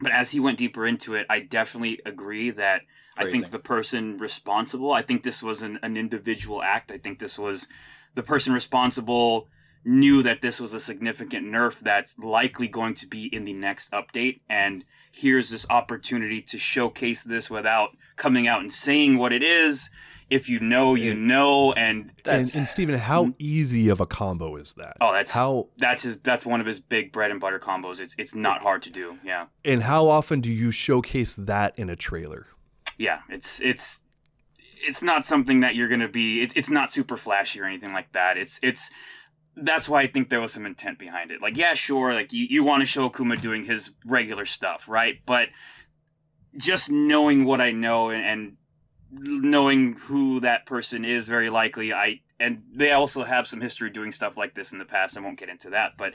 but 0.00 0.12
as 0.12 0.30
he 0.30 0.40
went 0.40 0.58
deeper 0.58 0.86
into 0.86 1.14
it, 1.14 1.26
I 1.28 1.40
definitely 1.40 2.00
agree 2.06 2.50
that 2.50 2.82
I 3.18 3.30
think 3.30 3.50
the 3.50 3.58
person 3.58 4.18
responsible, 4.18 4.92
I 4.92 5.02
think 5.02 5.24
this 5.24 5.42
was 5.42 5.62
an, 5.62 5.80
an 5.82 5.96
individual 5.96 6.62
act. 6.62 6.92
I 6.92 6.98
think 6.98 7.18
this 7.18 7.36
was 7.36 7.66
the 8.14 8.22
person 8.22 8.52
responsible 8.52 9.48
knew 9.84 10.22
that 10.22 10.40
this 10.40 10.60
was 10.60 10.74
a 10.74 10.80
significant 10.80 11.46
nerf 11.46 11.80
that's 11.80 12.18
likely 12.18 12.68
going 12.68 12.94
to 12.94 13.06
be 13.06 13.24
in 13.24 13.44
the 13.44 13.52
next 13.52 13.90
update. 13.92 14.40
And 14.48 14.84
here's 15.10 15.50
this 15.50 15.66
opportunity 15.70 16.42
to 16.42 16.58
showcase 16.58 17.24
this 17.24 17.50
without 17.50 17.96
coming 18.16 18.46
out 18.46 18.60
and 18.60 18.72
saying 18.72 19.18
what 19.18 19.32
it 19.32 19.42
is. 19.42 19.90
If 20.30 20.48
you 20.48 20.60
know, 20.60 20.94
you 20.94 21.14
know. 21.14 21.72
And 21.72 22.02
And, 22.02 22.12
that's 22.24 22.54
and 22.54 22.68
Stephen, 22.68 22.98
how 22.98 23.34
easy 23.38 23.88
of 23.88 24.00
a 24.00 24.06
combo 24.06 24.56
is 24.56 24.74
that? 24.74 24.96
Oh, 25.00 25.12
that's 25.12 25.32
how 25.32 25.68
that's 25.78 26.02
his 26.02 26.18
that's 26.20 26.44
one 26.44 26.60
of 26.60 26.66
his 26.66 26.80
big 26.80 27.12
bread 27.12 27.30
and 27.30 27.40
butter 27.40 27.58
combos. 27.58 28.00
It's 28.00 28.14
it's 28.18 28.34
not 28.34 28.60
hard 28.62 28.82
to 28.82 28.90
do. 28.90 29.18
Yeah. 29.24 29.46
and 29.64 29.82
how 29.82 30.08
often 30.08 30.40
do 30.40 30.50
you 30.50 30.70
showcase 30.70 31.34
that 31.36 31.78
in 31.78 31.88
a 31.88 31.96
trailer? 31.96 32.46
Yeah, 32.98 33.20
it's 33.28 33.60
it's 33.60 34.00
it's 34.80 35.02
not 35.02 35.24
something 35.24 35.60
that 35.60 35.74
you're 35.74 35.88
going 35.88 36.00
to 36.00 36.08
be 36.08 36.40
it's 36.42 36.54
it's 36.54 36.70
not 36.70 36.90
super 36.90 37.16
flashy 37.16 37.60
or 37.60 37.64
anything 37.64 37.92
like 37.92 38.12
that. 38.12 38.36
It's 38.36 38.60
it's 38.62 38.90
that's 39.56 39.88
why 39.88 40.02
I 40.02 40.06
think 40.06 40.28
there 40.30 40.40
was 40.40 40.52
some 40.52 40.66
intent 40.66 40.98
behind 40.98 41.30
it. 41.32 41.42
Like, 41.42 41.56
yeah, 41.56 41.74
sure, 41.74 42.14
like 42.14 42.32
you, 42.32 42.46
you 42.48 42.62
want 42.62 42.80
to 42.82 42.86
show 42.86 43.08
Kuma 43.08 43.36
doing 43.36 43.64
his 43.64 43.90
regular 44.04 44.44
stuff, 44.44 44.88
right? 44.88 45.16
But 45.26 45.48
just 46.56 46.90
knowing 46.90 47.44
what 47.44 47.60
I 47.60 47.72
know 47.72 48.10
and, 48.10 48.24
and 48.24 48.56
knowing 49.10 49.94
who 49.94 50.40
that 50.40 50.66
person 50.66 51.04
is, 51.04 51.28
very 51.28 51.50
likely, 51.50 51.92
I 51.92 52.20
and 52.40 52.62
they 52.72 52.92
also 52.92 53.24
have 53.24 53.48
some 53.48 53.60
history 53.60 53.90
doing 53.90 54.12
stuff 54.12 54.36
like 54.36 54.54
this 54.54 54.72
in 54.72 54.78
the 54.78 54.84
past. 54.84 55.16
I 55.16 55.20
won't 55.20 55.38
get 55.38 55.48
into 55.48 55.70
that, 55.70 55.96
but 55.96 56.14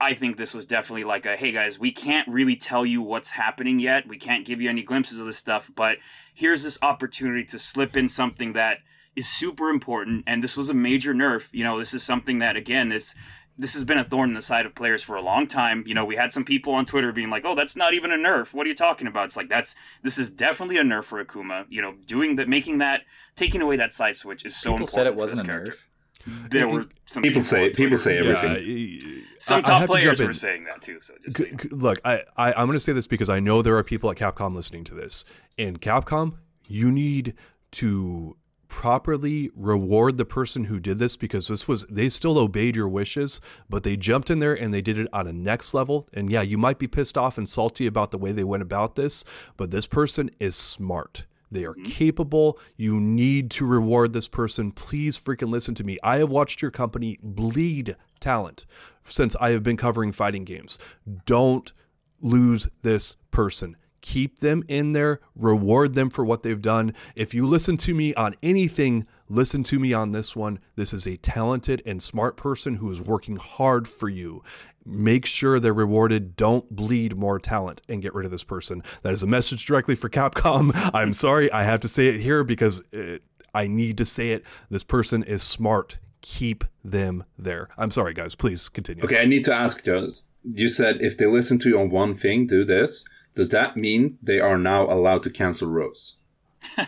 I 0.00 0.14
think 0.14 0.36
this 0.36 0.54
was 0.54 0.66
definitely 0.66 1.04
like 1.04 1.26
a 1.26 1.36
hey 1.36 1.52
guys, 1.52 1.78
we 1.78 1.90
can't 1.90 2.28
really 2.28 2.56
tell 2.56 2.84
you 2.84 3.02
what's 3.02 3.30
happening 3.30 3.78
yet. 3.78 4.06
We 4.06 4.18
can't 4.18 4.44
give 4.44 4.60
you 4.60 4.68
any 4.68 4.82
glimpses 4.82 5.18
of 5.18 5.26
this 5.26 5.38
stuff, 5.38 5.70
but 5.74 5.98
here's 6.34 6.62
this 6.62 6.78
opportunity 6.82 7.44
to 7.44 7.58
slip 7.58 7.96
in 7.96 8.08
something 8.08 8.52
that 8.52 8.78
is 9.14 9.26
super 9.26 9.70
important 9.70 10.24
and 10.26 10.44
this 10.44 10.56
was 10.56 10.68
a 10.68 10.74
major 10.74 11.14
nerf. 11.14 11.48
You 11.52 11.64
know, 11.64 11.78
this 11.78 11.94
is 11.94 12.02
something 12.02 12.40
that 12.40 12.56
again, 12.56 12.90
this 12.90 13.14
this 13.58 13.74
has 13.74 13.84
been 13.84 13.98
a 13.98 14.04
thorn 14.04 14.28
in 14.30 14.34
the 14.34 14.42
side 14.42 14.66
of 14.66 14.74
players 14.74 15.02
for 15.02 15.16
a 15.16 15.22
long 15.22 15.46
time. 15.46 15.82
You 15.86 15.94
know, 15.94 16.04
we 16.04 16.16
had 16.16 16.32
some 16.32 16.44
people 16.44 16.74
on 16.74 16.84
Twitter 16.86 17.12
being 17.12 17.30
like, 17.30 17.44
"Oh, 17.44 17.54
that's 17.54 17.76
not 17.76 17.94
even 17.94 18.10
a 18.12 18.16
nerf. 18.16 18.52
What 18.52 18.66
are 18.66 18.68
you 18.68 18.74
talking 18.76 19.06
about?" 19.06 19.26
It's 19.26 19.36
like 19.36 19.48
that's 19.48 19.74
this 20.02 20.18
is 20.18 20.28
definitely 20.30 20.78
a 20.78 20.82
nerf 20.82 21.04
for 21.04 21.24
Akuma. 21.24 21.64
You 21.68 21.82
know, 21.82 21.94
doing 22.06 22.36
that, 22.36 22.48
making 22.48 22.78
that, 22.78 23.02
taking 23.34 23.62
away 23.62 23.76
that 23.76 23.92
side 23.94 24.16
switch 24.16 24.44
is 24.44 24.54
so 24.56 24.70
important. 24.74 24.88
People 24.88 24.88
important. 24.88 24.94
said 24.94 25.06
it 25.06 25.10
for 25.12 25.16
wasn't 25.16 25.38
this 25.38 25.44
a 25.44 25.46
character. 25.46 25.72
nerf. 25.72 26.50
There 26.50 26.68
were 26.68 26.86
some 27.06 27.22
People 27.22 27.44
say 27.44 27.70
people 27.70 27.96
say 27.96 28.18
everything. 28.18 28.50
I- 28.50 29.22
some 29.38 29.56
I- 29.56 29.58
I 29.58 29.62
top 29.62 29.80
have 29.80 29.82
to 29.82 29.92
players 29.92 30.18
were 30.18 30.26
in. 30.26 30.34
saying 30.34 30.64
that 30.64 30.82
too. 30.82 30.98
So 31.00 31.14
just 31.24 31.36
C- 31.36 31.42
so 31.44 31.46
you 31.48 31.52
know. 31.52 31.62
c- 31.62 31.68
look, 31.70 32.00
I, 32.04 32.22
I 32.36 32.48
I'm 32.52 32.66
going 32.66 32.72
to 32.72 32.80
say 32.80 32.92
this 32.92 33.06
because 33.06 33.28
I 33.28 33.38
know 33.38 33.62
there 33.62 33.76
are 33.76 33.84
people 33.84 34.10
at 34.10 34.16
Capcom 34.16 34.54
listening 34.54 34.82
to 34.84 34.94
this. 34.94 35.24
And 35.56 35.80
Capcom, 35.80 36.34
you 36.66 36.90
need 36.90 37.34
to 37.72 38.36
properly 38.68 39.50
reward 39.54 40.16
the 40.16 40.24
person 40.24 40.64
who 40.64 40.80
did 40.80 40.98
this 40.98 41.16
because 41.16 41.48
this 41.48 41.66
was 41.68 41.84
they 41.88 42.08
still 42.08 42.38
obeyed 42.38 42.76
your 42.76 42.88
wishes, 42.88 43.40
but 43.68 43.82
they 43.82 43.96
jumped 43.96 44.30
in 44.30 44.38
there 44.38 44.54
and 44.54 44.72
they 44.72 44.82
did 44.82 44.98
it 44.98 45.08
on 45.12 45.26
a 45.26 45.32
next 45.32 45.74
level. 45.74 46.06
And 46.12 46.30
yeah, 46.30 46.42
you 46.42 46.58
might 46.58 46.78
be 46.78 46.86
pissed 46.86 47.16
off 47.18 47.38
and 47.38 47.48
salty 47.48 47.86
about 47.86 48.10
the 48.10 48.18
way 48.18 48.32
they 48.32 48.44
went 48.44 48.62
about 48.62 48.96
this, 48.96 49.24
but 49.56 49.70
this 49.70 49.86
person 49.86 50.30
is 50.38 50.54
smart. 50.54 51.26
They 51.50 51.64
are 51.64 51.74
mm-hmm. 51.74 51.90
capable. 51.90 52.58
You 52.76 53.00
need 53.00 53.50
to 53.52 53.66
reward 53.66 54.12
this 54.12 54.28
person. 54.28 54.72
Please 54.72 55.18
freaking 55.18 55.48
listen 55.48 55.74
to 55.76 55.84
me. 55.84 55.98
I 56.02 56.18
have 56.18 56.30
watched 56.30 56.60
your 56.60 56.70
company 56.70 57.18
bleed 57.22 57.96
talent 58.20 58.66
since 59.04 59.36
I 59.40 59.50
have 59.50 59.62
been 59.62 59.76
covering 59.76 60.12
fighting 60.12 60.44
games. 60.44 60.78
Don't 61.24 61.72
lose 62.20 62.68
this 62.82 63.16
person. 63.30 63.76
Keep 64.06 64.38
them 64.38 64.62
in 64.68 64.92
there, 64.92 65.18
reward 65.34 65.96
them 65.96 66.10
for 66.10 66.24
what 66.24 66.44
they've 66.44 66.62
done. 66.62 66.94
If 67.16 67.34
you 67.34 67.44
listen 67.44 67.76
to 67.78 67.92
me 67.92 68.14
on 68.14 68.36
anything, 68.40 69.04
listen 69.28 69.64
to 69.64 69.80
me 69.80 69.92
on 69.92 70.12
this 70.12 70.36
one. 70.36 70.60
This 70.76 70.92
is 70.92 71.08
a 71.08 71.16
talented 71.16 71.82
and 71.84 72.00
smart 72.00 72.36
person 72.36 72.76
who 72.76 72.88
is 72.88 73.00
working 73.00 73.34
hard 73.34 73.88
for 73.88 74.08
you. 74.08 74.44
Make 74.84 75.26
sure 75.26 75.58
they're 75.58 75.74
rewarded. 75.74 76.36
Don't 76.36 76.70
bleed 76.70 77.16
more 77.16 77.40
talent 77.40 77.82
and 77.88 78.00
get 78.00 78.14
rid 78.14 78.24
of 78.24 78.30
this 78.30 78.44
person. 78.44 78.84
That 79.02 79.12
is 79.12 79.24
a 79.24 79.26
message 79.26 79.66
directly 79.66 79.96
for 79.96 80.08
Capcom. 80.08 80.70
I'm 80.94 81.12
sorry, 81.12 81.50
I 81.50 81.64
have 81.64 81.80
to 81.80 81.88
say 81.88 82.06
it 82.06 82.20
here 82.20 82.44
because 82.44 82.84
uh 82.94 83.18
I 83.52 83.66
need 83.66 83.98
to 83.98 84.04
say 84.04 84.30
it. 84.30 84.44
This 84.70 84.84
person 84.84 85.24
is 85.24 85.42
smart. 85.42 85.98
Keep 86.22 86.62
them 86.84 87.24
there. 87.36 87.70
I'm 87.76 87.90
sorry, 87.90 88.14
guys. 88.14 88.36
Please 88.36 88.68
continue. 88.68 89.02
Okay, 89.02 89.20
I 89.20 89.24
need 89.24 89.44
to 89.46 89.52
ask 89.52 89.84
Joe. 89.84 90.08
You 90.44 90.68
said 90.68 90.98
if 91.00 91.18
they 91.18 91.26
listen 91.26 91.58
to 91.58 91.70
you 91.70 91.80
on 91.80 91.90
one 91.90 92.14
thing, 92.14 92.46
do 92.46 92.64
this. 92.64 93.04
Does 93.36 93.50
that 93.50 93.76
mean 93.76 94.18
they 94.22 94.40
are 94.40 94.58
now 94.58 94.82
allowed 94.84 95.22
to 95.24 95.30
cancel 95.30 95.68
Rose? 95.68 96.16
they 96.76 96.82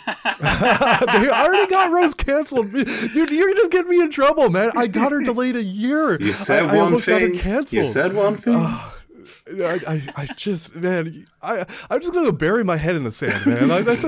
already 1.28 1.66
got 1.70 1.92
Rose 1.92 2.14
canceled. 2.14 2.72
Dude, 2.72 3.30
you're 3.30 3.54
just 3.54 3.70
getting 3.70 3.90
me 3.90 4.00
in 4.00 4.10
trouble, 4.10 4.48
man. 4.48 4.72
I 4.74 4.86
got 4.88 5.12
her 5.12 5.20
delayed 5.20 5.54
a 5.56 5.62
year. 5.62 6.20
You 6.20 6.32
said 6.32 6.64
I, 6.64 6.68
I 6.68 6.76
one 6.78 6.78
almost 6.78 7.06
got 7.06 7.20
her 7.20 7.28
thing. 7.28 7.38
canceled. 7.38 7.72
You 7.72 7.84
said 7.84 8.14
one 8.14 8.36
thing. 8.38 8.66
I, 9.48 9.80
I, 9.86 10.08
I 10.16 10.26
just, 10.36 10.74
man, 10.74 11.24
I, 11.42 11.64
I'm 11.90 12.00
just 12.00 12.12
gonna 12.12 12.26
go 12.26 12.32
bury 12.32 12.64
my 12.64 12.76
head 12.76 12.96
in 12.96 13.04
the 13.04 13.12
sand, 13.12 13.46
man. 13.46 13.68
Like, 13.68 13.84
that's 13.84 14.02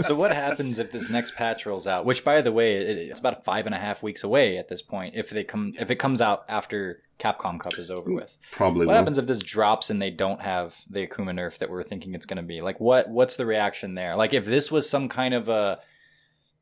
so 0.06 0.14
what 0.14 0.32
happens 0.34 0.78
if 0.78 0.92
this 0.92 1.10
next 1.10 1.34
patch 1.34 1.66
rolls 1.66 1.86
out? 1.86 2.04
Which, 2.04 2.24
by 2.24 2.40
the 2.42 2.52
way, 2.52 2.74
it, 2.76 2.98
it's 2.98 3.20
about 3.20 3.44
five 3.44 3.66
and 3.66 3.74
a 3.74 3.78
half 3.78 4.02
weeks 4.02 4.24
away 4.24 4.58
at 4.58 4.68
this 4.68 4.82
point. 4.82 5.14
If 5.16 5.30
they 5.30 5.44
come, 5.44 5.74
if 5.78 5.90
it 5.90 5.96
comes 5.96 6.20
out 6.20 6.44
after 6.48 7.02
Capcom 7.18 7.60
Cup 7.60 7.78
is 7.78 7.90
over 7.90 8.12
with, 8.12 8.36
Probably. 8.50 8.86
what 8.86 8.92
will. 8.92 8.98
happens 8.98 9.18
if 9.18 9.26
this 9.26 9.40
drops 9.40 9.90
and 9.90 10.00
they 10.00 10.10
don't 10.10 10.42
have 10.42 10.76
the 10.90 11.06
Akuma 11.06 11.30
nerf 11.30 11.58
that 11.58 11.70
we're 11.70 11.82
thinking 11.84 12.14
it's 12.14 12.26
going 12.26 12.36
to 12.36 12.42
be? 12.42 12.60
Like, 12.60 12.80
what 12.80 13.08
what's 13.08 13.36
the 13.36 13.46
reaction 13.46 13.94
there? 13.94 14.16
Like, 14.16 14.34
if 14.34 14.44
this 14.44 14.70
was 14.70 14.88
some 14.88 15.08
kind 15.08 15.34
of 15.34 15.48
a 15.48 15.80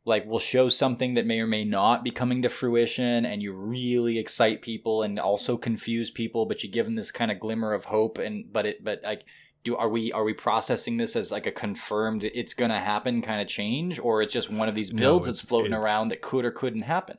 like 0.05 0.25
we'll 0.27 0.39
show 0.39 0.69
something 0.69 1.15
that 1.15 1.27
may 1.27 1.41
or 1.41 1.47
may 1.47 1.65
not 1.65 2.03
be 2.03 2.11
coming 2.11 2.43
to 2.43 2.49
fruition 2.49 3.25
and 3.25 3.43
you 3.43 3.53
really 3.53 4.19
excite 4.19 4.63
people 4.63 5.03
and 5.03 5.19
also 5.19 5.57
confuse 5.57 6.11
people 6.11 6.47
but 6.47 6.63
you 6.63 6.71
give 6.71 6.87
them 6.87 6.97
this 6.97 7.11
kind 7.11 7.31
of 7.31 7.39
glimmer 7.39 7.73
of 7.73 7.85
hope 7.87 8.19
and 8.19 8.53
but 8.53 8.67
it 8.67 8.83
but 8.83 9.01
like 9.03 9.25
do 9.65 9.77
are 9.77 9.89
we 9.89 10.11
are 10.13 10.25
we 10.25 10.33
processing 10.33 10.97
this 10.97 11.15
as 11.15 11.31
like 11.31 11.47
a 11.47 11.53
confirmed 11.53 12.25
it's 12.25 12.53
gonna 12.53 12.81
happen 12.81 13.23
kind 13.23 13.41
of 13.41 13.47
change? 13.47 14.01
Or 14.01 14.21
it's 14.21 14.33
just 14.33 14.51
one 14.51 14.69
of 14.69 14.75
these 14.75 14.91
builds 14.91 15.29
it's- 15.29 15.39
that's 15.43 15.49
floating 15.49 15.73
it's- 15.73 15.85
around 15.85 16.09
that 16.09 16.21
could 16.21 16.45
or 16.45 16.51
couldn't 16.51 16.83
happen 16.83 17.19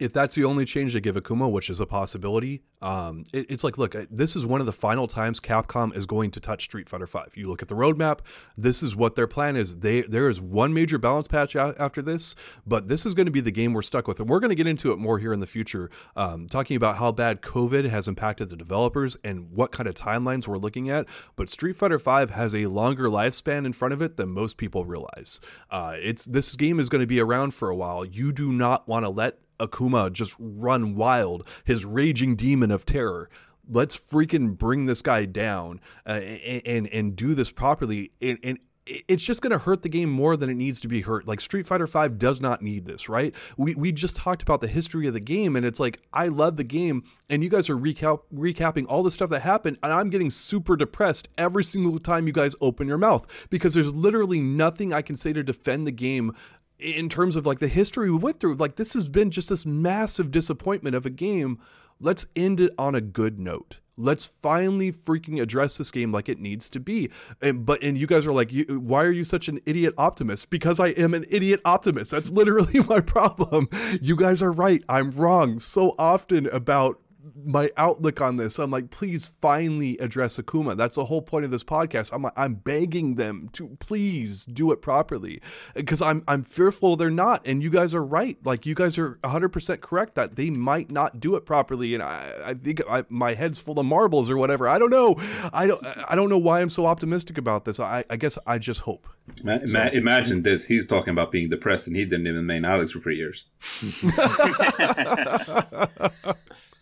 if 0.00 0.12
that's 0.12 0.34
the 0.34 0.44
only 0.44 0.64
change 0.64 0.94
they 0.94 1.00
give 1.00 1.16
Akuma, 1.16 1.50
which 1.50 1.70
is 1.70 1.80
a 1.80 1.86
possibility, 1.86 2.62
um, 2.80 3.24
it, 3.32 3.46
it's 3.48 3.62
like, 3.62 3.78
look, 3.78 3.94
this 4.10 4.34
is 4.34 4.44
one 4.44 4.60
of 4.60 4.66
the 4.66 4.72
final 4.72 5.06
times 5.06 5.38
Capcom 5.38 5.94
is 5.94 6.06
going 6.06 6.30
to 6.32 6.40
touch 6.40 6.64
Street 6.64 6.88
Fighter 6.88 7.06
V. 7.06 7.18
You 7.34 7.48
look 7.48 7.62
at 7.62 7.68
the 7.68 7.76
roadmap. 7.76 8.20
This 8.56 8.82
is 8.82 8.96
what 8.96 9.14
their 9.14 9.26
plan 9.26 9.54
is. 9.54 9.78
They 9.78 10.02
there 10.02 10.28
is 10.28 10.40
one 10.40 10.74
major 10.74 10.98
balance 10.98 11.28
patch 11.28 11.54
out 11.54 11.76
after 11.78 12.02
this, 12.02 12.34
but 12.66 12.88
this 12.88 13.06
is 13.06 13.14
going 13.14 13.26
to 13.26 13.32
be 13.32 13.40
the 13.40 13.52
game 13.52 13.72
we're 13.72 13.82
stuck 13.82 14.08
with, 14.08 14.18
and 14.18 14.28
we're 14.28 14.40
going 14.40 14.50
to 14.50 14.56
get 14.56 14.66
into 14.66 14.92
it 14.92 14.98
more 14.98 15.18
here 15.18 15.32
in 15.32 15.40
the 15.40 15.46
future, 15.46 15.90
um, 16.16 16.48
talking 16.48 16.76
about 16.76 16.96
how 16.96 17.12
bad 17.12 17.40
COVID 17.42 17.88
has 17.88 18.08
impacted 18.08 18.50
the 18.50 18.56
developers 18.56 19.16
and 19.22 19.52
what 19.52 19.72
kind 19.72 19.88
of 19.88 19.94
timelines 19.94 20.48
we're 20.48 20.58
looking 20.58 20.88
at. 20.88 21.06
But 21.36 21.50
Street 21.50 21.76
Fighter 21.76 21.98
V 21.98 22.32
has 22.32 22.54
a 22.54 22.66
longer 22.66 23.08
lifespan 23.08 23.64
in 23.64 23.72
front 23.72 23.94
of 23.94 24.02
it 24.02 24.16
than 24.16 24.30
most 24.30 24.56
people 24.56 24.84
realize. 24.84 25.40
Uh, 25.70 25.94
it's 25.96 26.24
this 26.24 26.56
game 26.56 26.80
is 26.80 26.88
going 26.88 27.00
to 27.00 27.06
be 27.06 27.20
around 27.20 27.54
for 27.54 27.68
a 27.68 27.76
while. 27.76 28.04
You 28.04 28.32
do 28.32 28.52
not 28.52 28.88
want 28.88 29.04
to 29.04 29.08
let 29.08 29.38
Akuma 29.58 30.12
just 30.12 30.34
run 30.38 30.94
wild, 30.94 31.46
his 31.64 31.84
raging 31.84 32.36
demon 32.36 32.70
of 32.70 32.84
terror. 32.86 33.28
Let's 33.68 33.98
freaking 33.98 34.58
bring 34.58 34.86
this 34.86 35.02
guy 35.02 35.24
down 35.24 35.80
uh, 36.06 36.12
and, 36.12 36.62
and 36.66 36.86
and 36.88 37.16
do 37.16 37.34
this 37.34 37.52
properly. 37.52 38.10
And, 38.20 38.38
and 38.42 38.58
it's 38.86 39.24
just 39.24 39.42
going 39.42 39.52
to 39.52 39.58
hurt 39.58 39.82
the 39.82 39.88
game 39.88 40.10
more 40.10 40.36
than 40.36 40.50
it 40.50 40.54
needs 40.54 40.80
to 40.80 40.88
be 40.88 41.02
hurt. 41.02 41.26
Like 41.26 41.40
Street 41.40 41.66
Fighter 41.66 41.86
V 41.86 42.08
does 42.08 42.40
not 42.40 42.62
need 42.62 42.84
this, 42.84 43.08
right? 43.08 43.34
We 43.56 43.74
we 43.74 43.92
just 43.92 44.16
talked 44.16 44.42
about 44.42 44.60
the 44.60 44.68
history 44.68 45.06
of 45.06 45.14
the 45.14 45.20
game, 45.20 45.54
and 45.54 45.64
it's 45.64 45.78
like 45.78 46.00
I 46.12 46.28
love 46.28 46.56
the 46.56 46.64
game, 46.64 47.04
and 47.30 47.44
you 47.44 47.48
guys 47.48 47.70
are 47.70 47.76
recap 47.76 48.22
recapping 48.34 48.86
all 48.88 49.02
the 49.02 49.10
stuff 49.10 49.30
that 49.30 49.40
happened, 49.40 49.78
and 49.82 49.92
I'm 49.92 50.10
getting 50.10 50.30
super 50.30 50.76
depressed 50.76 51.28
every 51.38 51.64
single 51.64 51.98
time 51.98 52.26
you 52.26 52.32
guys 52.32 52.56
open 52.60 52.88
your 52.88 52.98
mouth 52.98 53.26
because 53.50 53.74
there's 53.74 53.94
literally 53.94 54.40
nothing 54.40 54.92
I 54.92 55.02
can 55.02 55.16
say 55.16 55.32
to 55.32 55.44
defend 55.44 55.86
the 55.86 55.92
game 55.92 56.34
in 56.82 57.08
terms 57.08 57.36
of 57.36 57.46
like 57.46 57.60
the 57.60 57.68
history 57.68 58.10
we 58.10 58.18
went 58.18 58.40
through 58.40 58.54
like 58.54 58.76
this 58.76 58.94
has 58.94 59.08
been 59.08 59.30
just 59.30 59.48
this 59.48 59.64
massive 59.64 60.30
disappointment 60.30 60.96
of 60.96 61.06
a 61.06 61.10
game. 61.10 61.58
Let's 62.00 62.26
end 62.34 62.60
it 62.60 62.72
on 62.76 62.94
a 62.94 63.00
good 63.00 63.38
note. 63.38 63.78
Let's 63.96 64.26
finally 64.26 64.90
freaking 64.90 65.40
address 65.40 65.76
this 65.76 65.90
game 65.90 66.12
like 66.12 66.28
it 66.28 66.40
needs 66.40 66.68
to 66.70 66.80
be. 66.80 67.10
And 67.40 67.64
but 67.64 67.82
and 67.82 67.96
you 67.96 68.06
guys 68.06 68.26
are 68.26 68.32
like 68.32 68.50
why 68.68 69.04
are 69.04 69.12
you 69.12 69.24
such 69.24 69.48
an 69.48 69.60
idiot 69.66 69.94
optimist? 69.96 70.50
Because 70.50 70.80
i 70.80 70.88
am 70.88 71.14
an 71.14 71.24
idiot 71.30 71.60
optimist. 71.64 72.10
That's 72.10 72.30
literally 72.30 72.80
my 72.88 73.00
problem. 73.00 73.68
You 74.00 74.16
guys 74.16 74.42
are 74.42 74.52
right. 74.52 74.82
I'm 74.88 75.12
wrong 75.12 75.60
so 75.60 75.94
often 75.98 76.46
about 76.48 77.00
my 77.44 77.70
outlook 77.76 78.20
on 78.20 78.36
this. 78.36 78.58
I'm 78.58 78.70
like, 78.70 78.90
please 78.90 79.32
finally 79.40 79.96
address 79.98 80.38
Akuma. 80.38 80.76
That's 80.76 80.96
the 80.96 81.04
whole 81.04 81.22
point 81.22 81.44
of 81.44 81.50
this 81.50 81.64
podcast. 81.64 82.12
I'm 82.12 82.22
like, 82.22 82.32
I'm 82.36 82.54
begging 82.54 83.16
them 83.16 83.48
to 83.52 83.76
please 83.80 84.44
do 84.44 84.72
it 84.72 84.82
properly 84.82 85.40
because 85.74 86.02
I'm 86.02 86.24
I'm 86.26 86.42
fearful 86.42 86.96
they're 86.96 87.10
not. 87.10 87.46
And 87.46 87.62
you 87.62 87.70
guys 87.70 87.94
are 87.94 88.04
right. 88.04 88.36
Like 88.44 88.66
you 88.66 88.74
guys 88.74 88.98
are 88.98 89.18
100% 89.22 89.80
correct 89.80 90.14
that 90.16 90.36
they 90.36 90.50
might 90.50 90.90
not 90.90 91.20
do 91.20 91.36
it 91.36 91.46
properly. 91.46 91.94
And 91.94 92.02
I 92.02 92.32
I 92.44 92.54
think 92.54 92.82
I, 92.88 93.04
my 93.08 93.34
head's 93.34 93.58
full 93.58 93.78
of 93.78 93.86
marbles 93.86 94.30
or 94.30 94.36
whatever. 94.36 94.68
I 94.68 94.78
don't 94.78 94.90
know. 94.90 95.14
I 95.52 95.66
don't 95.66 95.84
I 95.84 96.16
don't 96.16 96.28
know 96.28 96.38
why 96.38 96.60
I'm 96.60 96.70
so 96.70 96.86
optimistic 96.86 97.38
about 97.38 97.64
this. 97.64 97.78
I 97.78 98.04
I 98.10 98.16
guess 98.16 98.38
I 98.46 98.58
just 98.58 98.82
hope. 98.82 99.08
Ma- 99.42 99.58
ma- 99.68 99.90
imagine 99.92 100.42
this. 100.42 100.66
He's 100.66 100.86
talking 100.86 101.12
about 101.12 101.30
being 101.30 101.48
depressed 101.48 101.86
and 101.86 101.96
he 101.96 102.04
didn't 102.04 102.26
even 102.26 102.46
main 102.46 102.64
Alex 102.64 102.90
for 102.90 103.00
three 103.00 103.16
years. 103.16 103.44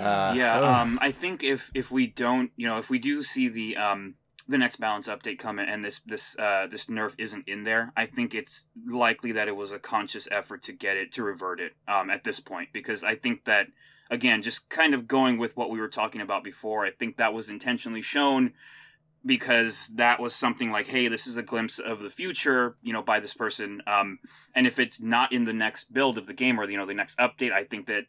uh, 0.00 0.34
yeah, 0.36 0.60
um, 0.60 0.98
I 1.00 1.12
think 1.12 1.42
if 1.42 1.70
if 1.74 1.90
we 1.90 2.06
don't, 2.06 2.50
you 2.56 2.66
know, 2.66 2.78
if 2.78 2.90
we 2.90 2.98
do 2.98 3.22
see 3.22 3.48
the 3.48 3.76
um 3.76 4.14
the 4.46 4.58
next 4.58 4.76
balance 4.76 5.08
update 5.08 5.38
come 5.38 5.58
in 5.58 5.68
and 5.68 5.84
this 5.84 6.00
this 6.00 6.38
uh 6.38 6.66
this 6.70 6.86
nerf 6.86 7.14
isn't 7.18 7.48
in 7.48 7.64
there, 7.64 7.92
I 7.96 8.06
think 8.06 8.34
it's 8.34 8.66
likely 8.86 9.32
that 9.32 9.48
it 9.48 9.56
was 9.56 9.72
a 9.72 9.78
conscious 9.78 10.28
effort 10.30 10.62
to 10.64 10.72
get 10.72 10.96
it 10.96 11.12
to 11.12 11.24
revert 11.24 11.60
it 11.60 11.72
um 11.88 12.10
at 12.10 12.24
this 12.24 12.40
point 12.40 12.70
because 12.72 13.04
I 13.04 13.16
think 13.16 13.44
that 13.44 13.68
again, 14.10 14.42
just 14.42 14.68
kind 14.68 14.94
of 14.94 15.08
going 15.08 15.38
with 15.38 15.56
what 15.56 15.70
we 15.70 15.80
were 15.80 15.88
talking 15.88 16.20
about 16.20 16.44
before, 16.44 16.84
I 16.84 16.90
think 16.90 17.16
that 17.16 17.32
was 17.32 17.48
intentionally 17.48 18.02
shown 18.02 18.52
because 19.26 19.88
that 19.94 20.20
was 20.20 20.34
something 20.34 20.70
like, 20.70 20.86
hey, 20.86 21.08
this 21.08 21.26
is 21.26 21.36
a 21.36 21.42
glimpse 21.42 21.78
of 21.78 22.00
the 22.02 22.10
future, 22.10 22.76
you 22.82 22.92
know, 22.92 23.02
by 23.02 23.20
this 23.20 23.32
person. 23.32 23.82
Um, 23.86 24.18
and 24.54 24.66
if 24.66 24.78
it's 24.78 25.00
not 25.00 25.32
in 25.32 25.44
the 25.44 25.52
next 25.52 25.92
build 25.92 26.18
of 26.18 26.26
the 26.26 26.34
game 26.34 26.60
or 26.60 26.68
you 26.70 26.76
know 26.76 26.86
the 26.86 26.94
next 26.94 27.18
update, 27.18 27.52
I 27.52 27.64
think 27.64 27.86
that 27.86 28.04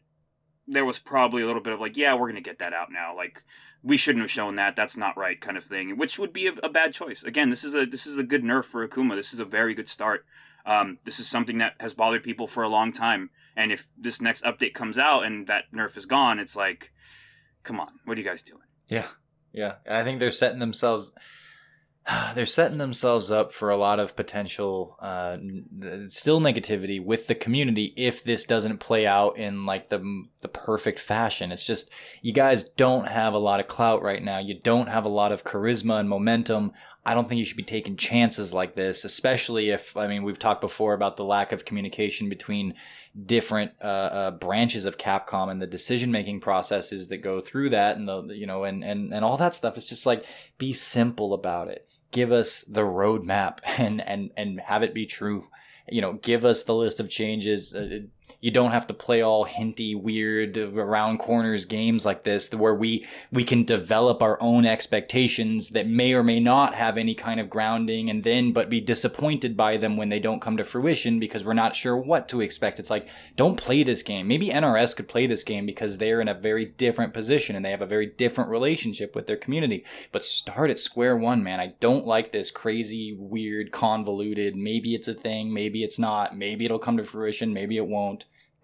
there 0.66 0.84
was 0.84 0.98
probably 0.98 1.42
a 1.42 1.46
little 1.46 1.62
bit 1.62 1.72
of 1.72 1.80
like, 1.80 1.96
yeah, 1.96 2.14
we're 2.14 2.28
gonna 2.28 2.40
get 2.40 2.58
that 2.58 2.72
out 2.72 2.90
now. 2.90 3.14
Like, 3.16 3.42
we 3.82 3.96
shouldn't 3.96 4.22
have 4.22 4.30
shown 4.30 4.56
that. 4.56 4.76
That's 4.76 4.96
not 4.96 5.16
right, 5.16 5.40
kind 5.40 5.56
of 5.56 5.64
thing. 5.64 5.96
Which 5.96 6.18
would 6.18 6.32
be 6.32 6.48
a, 6.48 6.52
a 6.62 6.68
bad 6.68 6.92
choice. 6.92 7.22
Again, 7.22 7.50
this 7.50 7.64
is 7.64 7.74
a 7.74 7.86
this 7.86 8.06
is 8.06 8.18
a 8.18 8.22
good 8.22 8.42
nerf 8.42 8.64
for 8.64 8.86
Akuma. 8.86 9.14
This 9.14 9.32
is 9.32 9.40
a 9.40 9.44
very 9.44 9.74
good 9.74 9.88
start. 9.88 10.24
Um, 10.66 10.98
this 11.04 11.20
is 11.20 11.28
something 11.28 11.58
that 11.58 11.74
has 11.78 11.94
bothered 11.94 12.24
people 12.24 12.48
for 12.48 12.64
a 12.64 12.68
long 12.68 12.92
time. 12.92 13.30
And 13.56 13.70
if 13.70 13.86
this 13.96 14.20
next 14.20 14.44
update 14.44 14.74
comes 14.74 14.98
out 14.98 15.24
and 15.24 15.46
that 15.46 15.64
nerf 15.72 15.96
is 15.96 16.06
gone, 16.06 16.40
it's 16.40 16.56
like, 16.56 16.92
come 17.62 17.78
on, 17.78 17.92
what 18.04 18.18
are 18.18 18.20
you 18.20 18.26
guys 18.26 18.42
doing? 18.42 18.62
Yeah, 18.88 19.06
yeah. 19.52 19.74
I 19.88 20.02
think 20.02 20.18
they're 20.18 20.32
setting 20.32 20.58
themselves. 20.58 21.12
they're 22.34 22.46
setting 22.46 22.78
themselves 22.78 23.32
up 23.32 23.52
for 23.52 23.70
a 23.70 23.76
lot 23.76 23.98
of 23.98 24.14
potential 24.14 24.96
uh, 25.00 25.36
still 26.08 26.40
negativity 26.40 27.04
with 27.04 27.26
the 27.26 27.34
community 27.34 27.92
if 27.96 28.22
this 28.22 28.46
doesn't 28.46 28.78
play 28.78 29.06
out 29.06 29.36
in 29.36 29.66
like 29.66 29.88
the 29.88 30.24
the 30.40 30.48
perfect 30.48 31.00
fashion. 31.00 31.50
It's 31.50 31.66
just 31.66 31.90
you 32.22 32.32
guys 32.32 32.64
don't 32.64 33.08
have 33.08 33.34
a 33.34 33.38
lot 33.38 33.60
of 33.60 33.66
clout 33.66 34.02
right 34.02 34.22
now. 34.22 34.38
You 34.38 34.58
don't 34.60 34.88
have 34.88 35.04
a 35.04 35.10
lot 35.10 35.32
of 35.32 35.44
charisma 35.44 35.98
and 35.98 36.08
momentum. 36.08 36.72
I 37.04 37.14
don't 37.14 37.28
think 37.28 37.38
you 37.38 37.44
should 37.44 37.56
be 37.56 37.62
taking 37.62 37.96
chances 37.96 38.52
like 38.52 38.74
this, 38.74 39.04
especially 39.04 39.70
if 39.70 39.96
I 39.96 40.06
mean 40.06 40.22
we've 40.22 40.38
talked 40.38 40.60
before 40.60 40.94
about 40.94 41.16
the 41.16 41.24
lack 41.24 41.50
of 41.50 41.64
communication 41.64 42.28
between 42.28 42.74
different 43.24 43.72
uh, 43.82 43.84
uh, 43.84 44.30
branches 44.32 44.84
of 44.84 44.98
Capcom 44.98 45.50
and 45.50 45.60
the 45.60 45.66
decision 45.66 46.12
making 46.12 46.40
processes 46.40 47.08
that 47.08 47.18
go 47.18 47.40
through 47.40 47.70
that, 47.70 47.96
and 47.96 48.08
the 48.08 48.22
you 48.28 48.46
know 48.46 48.62
and 48.62 48.84
and 48.84 49.12
and 49.12 49.24
all 49.24 49.36
that 49.38 49.56
stuff. 49.56 49.76
It's 49.76 49.88
just 49.88 50.06
like 50.06 50.24
be 50.58 50.72
simple 50.72 51.34
about 51.34 51.66
it 51.66 51.86
give 52.16 52.32
us 52.32 52.64
the 52.66 52.80
roadmap 52.80 53.58
and 53.78 54.00
and 54.00 54.32
and 54.36 54.58
have 54.60 54.82
it 54.82 54.94
be 54.94 55.06
true. 55.06 55.48
You 55.88 56.00
know 56.00 56.14
give 56.14 56.44
us 56.44 56.64
the 56.64 56.74
list 56.74 56.98
of 56.98 57.08
changes 57.08 57.74
uh, 57.74 58.00
you 58.40 58.50
don't 58.50 58.70
have 58.70 58.86
to 58.86 58.94
play 58.94 59.22
all 59.22 59.44
hinty, 59.44 59.94
weird, 59.94 60.56
around 60.56 61.18
corners 61.18 61.64
games 61.64 62.04
like 62.04 62.24
this, 62.24 62.52
where 62.54 62.74
we 62.74 63.06
we 63.32 63.44
can 63.44 63.64
develop 63.64 64.22
our 64.22 64.40
own 64.40 64.66
expectations 64.66 65.70
that 65.70 65.88
may 65.88 66.12
or 66.14 66.22
may 66.22 66.38
not 66.38 66.74
have 66.74 66.98
any 66.98 67.14
kind 67.14 67.40
of 67.40 67.50
grounding, 67.50 68.10
and 68.10 68.24
then 68.24 68.52
but 68.52 68.70
be 68.70 68.80
disappointed 68.80 69.56
by 69.56 69.76
them 69.76 69.96
when 69.96 70.10
they 70.10 70.20
don't 70.20 70.40
come 70.40 70.56
to 70.56 70.64
fruition 70.64 71.18
because 71.18 71.44
we're 71.44 71.54
not 71.54 71.74
sure 71.74 71.96
what 71.96 72.28
to 72.28 72.40
expect. 72.40 72.78
It's 72.78 72.90
like 72.90 73.08
don't 73.36 73.56
play 73.56 73.82
this 73.82 74.02
game. 74.02 74.28
Maybe 74.28 74.48
NRS 74.48 74.94
could 74.94 75.08
play 75.08 75.26
this 75.26 75.42
game 75.42 75.66
because 75.66 75.98
they're 75.98 76.20
in 76.20 76.28
a 76.28 76.34
very 76.34 76.66
different 76.66 77.14
position 77.14 77.56
and 77.56 77.64
they 77.64 77.70
have 77.70 77.82
a 77.82 77.86
very 77.86 78.06
different 78.06 78.50
relationship 78.50 79.14
with 79.14 79.26
their 79.26 79.36
community. 79.36 79.84
But 80.12 80.24
start 80.24 80.70
at 80.70 80.78
square 80.78 81.16
one, 81.16 81.42
man. 81.42 81.60
I 81.60 81.74
don't 81.80 82.06
like 82.06 82.32
this 82.32 82.50
crazy, 82.50 83.16
weird, 83.18 83.72
convoluted. 83.72 84.56
Maybe 84.56 84.94
it's 84.94 85.08
a 85.08 85.14
thing. 85.14 85.52
Maybe 85.52 85.82
it's 85.82 85.98
not. 85.98 86.36
Maybe 86.36 86.64
it'll 86.64 86.78
come 86.78 86.96
to 86.98 87.04
fruition. 87.04 87.52
Maybe 87.52 87.76
it 87.76 87.86
won't 87.86 88.15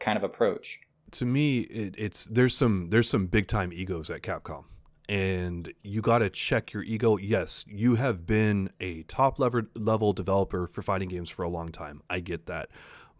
kind 0.02 0.18
of 0.18 0.24
approach. 0.24 0.80
To 1.12 1.24
me, 1.24 1.60
it, 1.60 1.94
it's 1.96 2.26
there's 2.26 2.56
some 2.56 2.90
there's 2.90 3.08
some 3.08 3.26
big 3.26 3.46
time 3.46 3.72
egos 3.72 4.10
at 4.10 4.22
Capcom, 4.22 4.64
and 5.08 5.72
you 5.82 6.02
got 6.02 6.18
to 6.18 6.30
check 6.30 6.72
your 6.72 6.82
ego. 6.82 7.16
Yes, 7.16 7.64
you 7.68 7.94
have 7.94 8.26
been 8.26 8.70
a 8.80 9.02
top 9.04 9.38
level 9.38 9.62
level 9.74 10.12
developer 10.12 10.66
for 10.66 10.82
fighting 10.82 11.08
games 11.08 11.30
for 11.30 11.42
a 11.42 11.48
long 11.48 11.70
time. 11.70 12.02
I 12.10 12.20
get 12.20 12.46
that, 12.46 12.68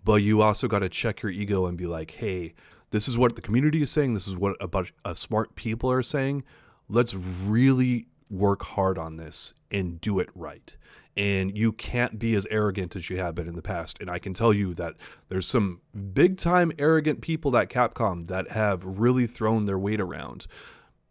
but 0.05 0.23
you 0.23 0.43
also 0.43 0.69
got 0.69 0.81
to 0.81 0.89
check 0.89 1.23
your 1.23 1.33
ego 1.33 1.67
and 1.67 1.79
be 1.79 1.87
like, 1.87 2.11
hey, 2.13 2.55
this 2.91 3.09
is 3.09 3.17
what 3.17 3.37
the 3.37 3.43
community 3.43 3.83
is 3.83 3.91
saying. 3.91 4.15
This 4.15 4.29
is 4.29 4.37
what 4.37 4.57
a 4.61 4.69
bunch 4.69 4.93
of 5.05 5.17
smart 5.17 5.55
people 5.55 5.91
are 5.91 6.03
saying. 6.03 6.45
Let's 6.89 7.15
really 7.15 8.07
work 8.29 8.63
hard 8.63 8.99
on 8.99 9.17
this 9.17 9.53
and 9.71 10.01
do 10.01 10.19
it 10.19 10.31
right 10.35 10.77
and 11.17 11.57
you 11.57 11.73
can't 11.73 12.19
be 12.19 12.35
as 12.35 12.47
arrogant 12.51 12.97
as 12.97 13.11
you 13.11 13.19
have 13.19 13.35
been 13.35 13.49
in 13.49 13.55
the 13.55 13.63
past. 13.63 13.99
And 14.01 14.11
I 14.11 14.19
can 14.19 14.33
tell 14.33 14.53
you 14.53 14.75
that 14.75 14.95
there's 15.29 15.47
some 15.47 15.81
big 16.15 16.39
time 16.39 16.73
arrogant 16.79 17.21
people 17.21 17.57
at 17.57 17.69
Capcom 17.69 18.29
that 18.29 18.51
have 18.51 18.85
really 18.85 19.27
thrown 19.27 19.67
their 19.67 19.79
weight 19.79 20.01
around. 20.01 20.47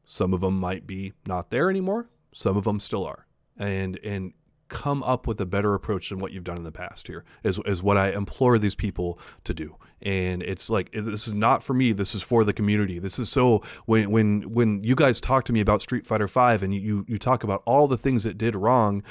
Some 0.05 0.33
of 0.33 0.41
them 0.41 0.59
might 0.59 0.87
be 0.87 1.13
not 1.27 1.51
there 1.51 1.69
anymore. 1.69 2.09
Some 2.33 2.57
of 2.57 2.63
them 2.63 2.79
still 2.79 3.05
are. 3.05 3.27
And 3.57 3.99
and 4.03 4.33
come 4.71 5.03
up 5.03 5.27
with 5.27 5.39
a 5.41 5.45
better 5.45 5.73
approach 5.73 6.09
than 6.09 6.19
what 6.19 6.31
you've 6.31 6.45
done 6.45 6.57
in 6.57 6.63
the 6.63 6.71
past 6.71 7.07
here 7.07 7.25
is, 7.43 7.59
is 7.65 7.83
what 7.83 7.97
I 7.97 8.11
implore 8.11 8.57
these 8.57 8.73
people 8.73 9.19
to 9.43 9.53
do. 9.53 9.75
And 10.01 10.41
it's 10.41 10.69
like 10.69 10.91
this 10.93 11.27
is 11.27 11.33
not 11.33 11.61
for 11.61 11.73
me, 11.73 11.91
this 11.91 12.15
is 12.15 12.23
for 12.23 12.43
the 12.43 12.53
community. 12.53 12.97
This 12.97 13.19
is 13.19 13.29
so 13.29 13.61
when 13.85 14.09
when 14.09 14.41
when 14.53 14.83
you 14.83 14.95
guys 14.95 15.21
talk 15.21 15.43
to 15.45 15.53
me 15.53 15.59
about 15.59 15.81
Street 15.81 16.07
Fighter 16.07 16.27
5 16.27 16.63
and 16.63 16.73
you 16.73 17.05
you 17.07 17.17
talk 17.19 17.43
about 17.43 17.61
all 17.65 17.87
the 17.87 17.97
things 17.97 18.25
it 18.25 18.37
did 18.37 18.55
wrong 18.55 19.03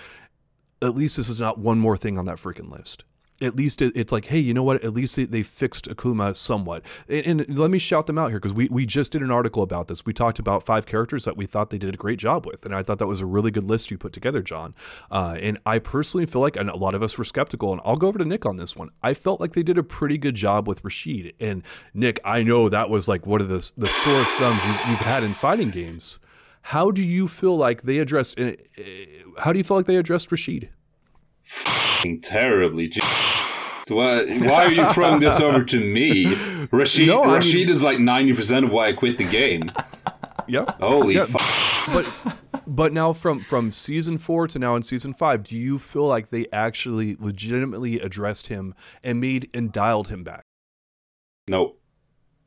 at 0.83 0.95
least 0.95 1.16
this 1.16 1.29
is 1.29 1.40
not 1.40 1.59
one 1.59 1.79
more 1.79 1.97
thing 1.97 2.19
on 2.19 2.27
that 2.27 2.38
freaking 2.38 2.71
list. 2.71 3.05
At 3.43 3.57
least 3.57 3.81
it, 3.81 3.97
it's 3.97 4.12
like, 4.12 4.27
hey, 4.27 4.38
you 4.38 4.53
know 4.53 4.62
what? 4.62 4.85
At 4.85 4.93
least 4.93 5.16
they, 5.16 5.25
they 5.25 5.43
fixed 5.43 5.88
Akuma 5.88 6.37
somewhat. 6.37 6.83
And, 7.09 7.40
and, 7.40 7.59
let 7.59 7.71
me 7.71 7.79
shout 7.79 8.07
them 8.07 8.19
out 8.19 8.29
here 8.29 8.38
because 8.38 8.53
we, 8.53 8.69
we 8.69 8.85
just 8.85 9.12
did 9.12 9.23
an 9.23 9.31
article 9.31 9.62
about 9.62 9.88
this. 9.88 10.05
We 10.05 10.12
talked 10.12 10.38
about 10.38 10.62
five 10.62 10.85
characters 10.85 11.25
that 11.25 11.38
we 11.38 11.47
thought 11.47 11.71
they 11.71 11.79
did 11.79 11.95
a 11.95 11.97
great 11.97 12.19
job 12.19 12.45
with. 12.45 12.66
And 12.66 12.75
I 12.75 12.83
thought 12.83 12.99
that 12.99 13.07
was 13.07 13.23
a 13.23 13.27
really 13.27 13.51
good 13.51 13.64
list 13.64 13.90
you 13.90 13.97
put 13.97 14.12
together, 14.12 14.43
John. 14.43 14.75
Uh, 15.11 15.38
and 15.40 15.59
I 15.64 15.79
personally 15.79 16.27
feel 16.27 16.43
like, 16.43 16.55
and 16.55 16.69
a 16.69 16.77
lot 16.77 16.95
of 16.95 17.03
us 17.03 17.16
were 17.16 17.25
skeptical, 17.25 17.73
and 17.73 17.81
I'll 17.83 17.97
go 17.97 18.09
over 18.09 18.19
to 18.19 18.27
Nick 18.27 18.45
on 18.45 18.59
this 18.59 18.77
one. 18.77 18.90
I 19.03 19.14
felt 19.14 19.40
like 19.40 19.55
they 19.55 19.62
did 19.62 19.79
a 19.79 19.83
pretty 19.83 20.19
good 20.19 20.35
job 20.35 20.69
with 20.69 20.85
Rashid. 20.85 21.33
And 21.40 21.62
Nick, 21.95 22.21
I 22.23 22.43
know 22.43 22.69
that 22.69 22.90
was 22.90 23.09
like 23.09 23.27
one 23.27 23.40
of 23.40 23.49
the, 23.49 23.73
the 23.79 23.87
sore 23.87 24.23
thumbs 24.23 24.66
you, 24.66 24.90
you've 24.90 25.01
had 25.01 25.23
in 25.23 25.31
fighting 25.31 25.71
games. 25.71 26.19
How 26.62 26.90
do 26.90 27.03
you 27.03 27.29
feel 27.29 27.57
like 27.57 27.83
they 27.83 27.99
addressed? 27.99 28.38
Uh, 28.38 28.53
how 29.38 29.53
do 29.53 29.59
you 29.59 29.64
feel 29.64 29.77
like 29.77 29.87
they 29.87 29.96
addressed 29.96 30.31
Rashid? 30.31 30.70
terribly. 32.23 32.92
Why, 33.88 34.25
why 34.38 34.66
are 34.66 34.73
you 34.73 34.92
throwing 34.92 35.20
this 35.20 35.40
over 35.40 35.64
to 35.64 35.79
me? 35.79 36.35
Rashid, 36.70 37.09
no, 37.09 37.25
Rashid 37.25 37.55
mean, 37.55 37.68
is 37.70 37.83
like 37.83 37.99
ninety 37.99 38.35
percent 38.35 38.66
of 38.66 38.73
why 38.73 38.88
I 38.88 38.92
quit 38.92 39.18
the 39.18 39.25
game. 39.25 39.70
Yeah. 40.46 40.64
Holy 40.81 41.14
yeah. 41.14 41.27
But 41.92 42.12
but 42.66 42.92
now 42.92 43.12
from 43.12 43.38
from 43.38 43.70
season 43.70 44.18
four 44.18 44.49
to 44.49 44.59
now 44.59 44.75
in 44.75 44.83
season 44.83 45.14
five, 45.14 45.44
do 45.44 45.55
you 45.55 45.79
feel 45.79 46.07
like 46.07 46.31
they 46.31 46.46
actually 46.53 47.14
legitimately 47.20 48.01
addressed 48.01 48.49
him 48.49 48.75
and 49.05 49.20
made 49.20 49.49
and 49.55 49.73
dialed 49.73 50.09
him 50.09 50.25
back? 50.25 50.42
Nope. 51.46 51.80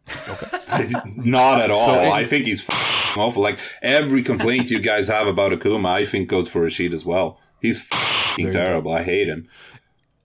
Okay. 0.10 0.88
Not 1.16 1.62
at 1.62 1.72
all. 1.72 1.86
So, 1.86 2.00
I 2.00 2.26
think 2.26 2.46
he's 2.46 2.66
awful. 3.18 3.42
Like 3.42 3.60
every 3.82 4.24
complaint 4.24 4.70
you 4.70 4.80
guys 4.80 5.08
have 5.08 5.28
about 5.28 5.52
Akuma, 5.52 5.88
I 5.88 6.06
think 6.06 6.30
goes 6.30 6.48
for 6.48 6.62
Rashid 6.62 6.94
as 6.94 7.06
well. 7.06 7.40
He's 7.62 7.88
terrible. 8.38 8.94
I 8.94 9.04
hate 9.04 9.28
him. 9.28 9.48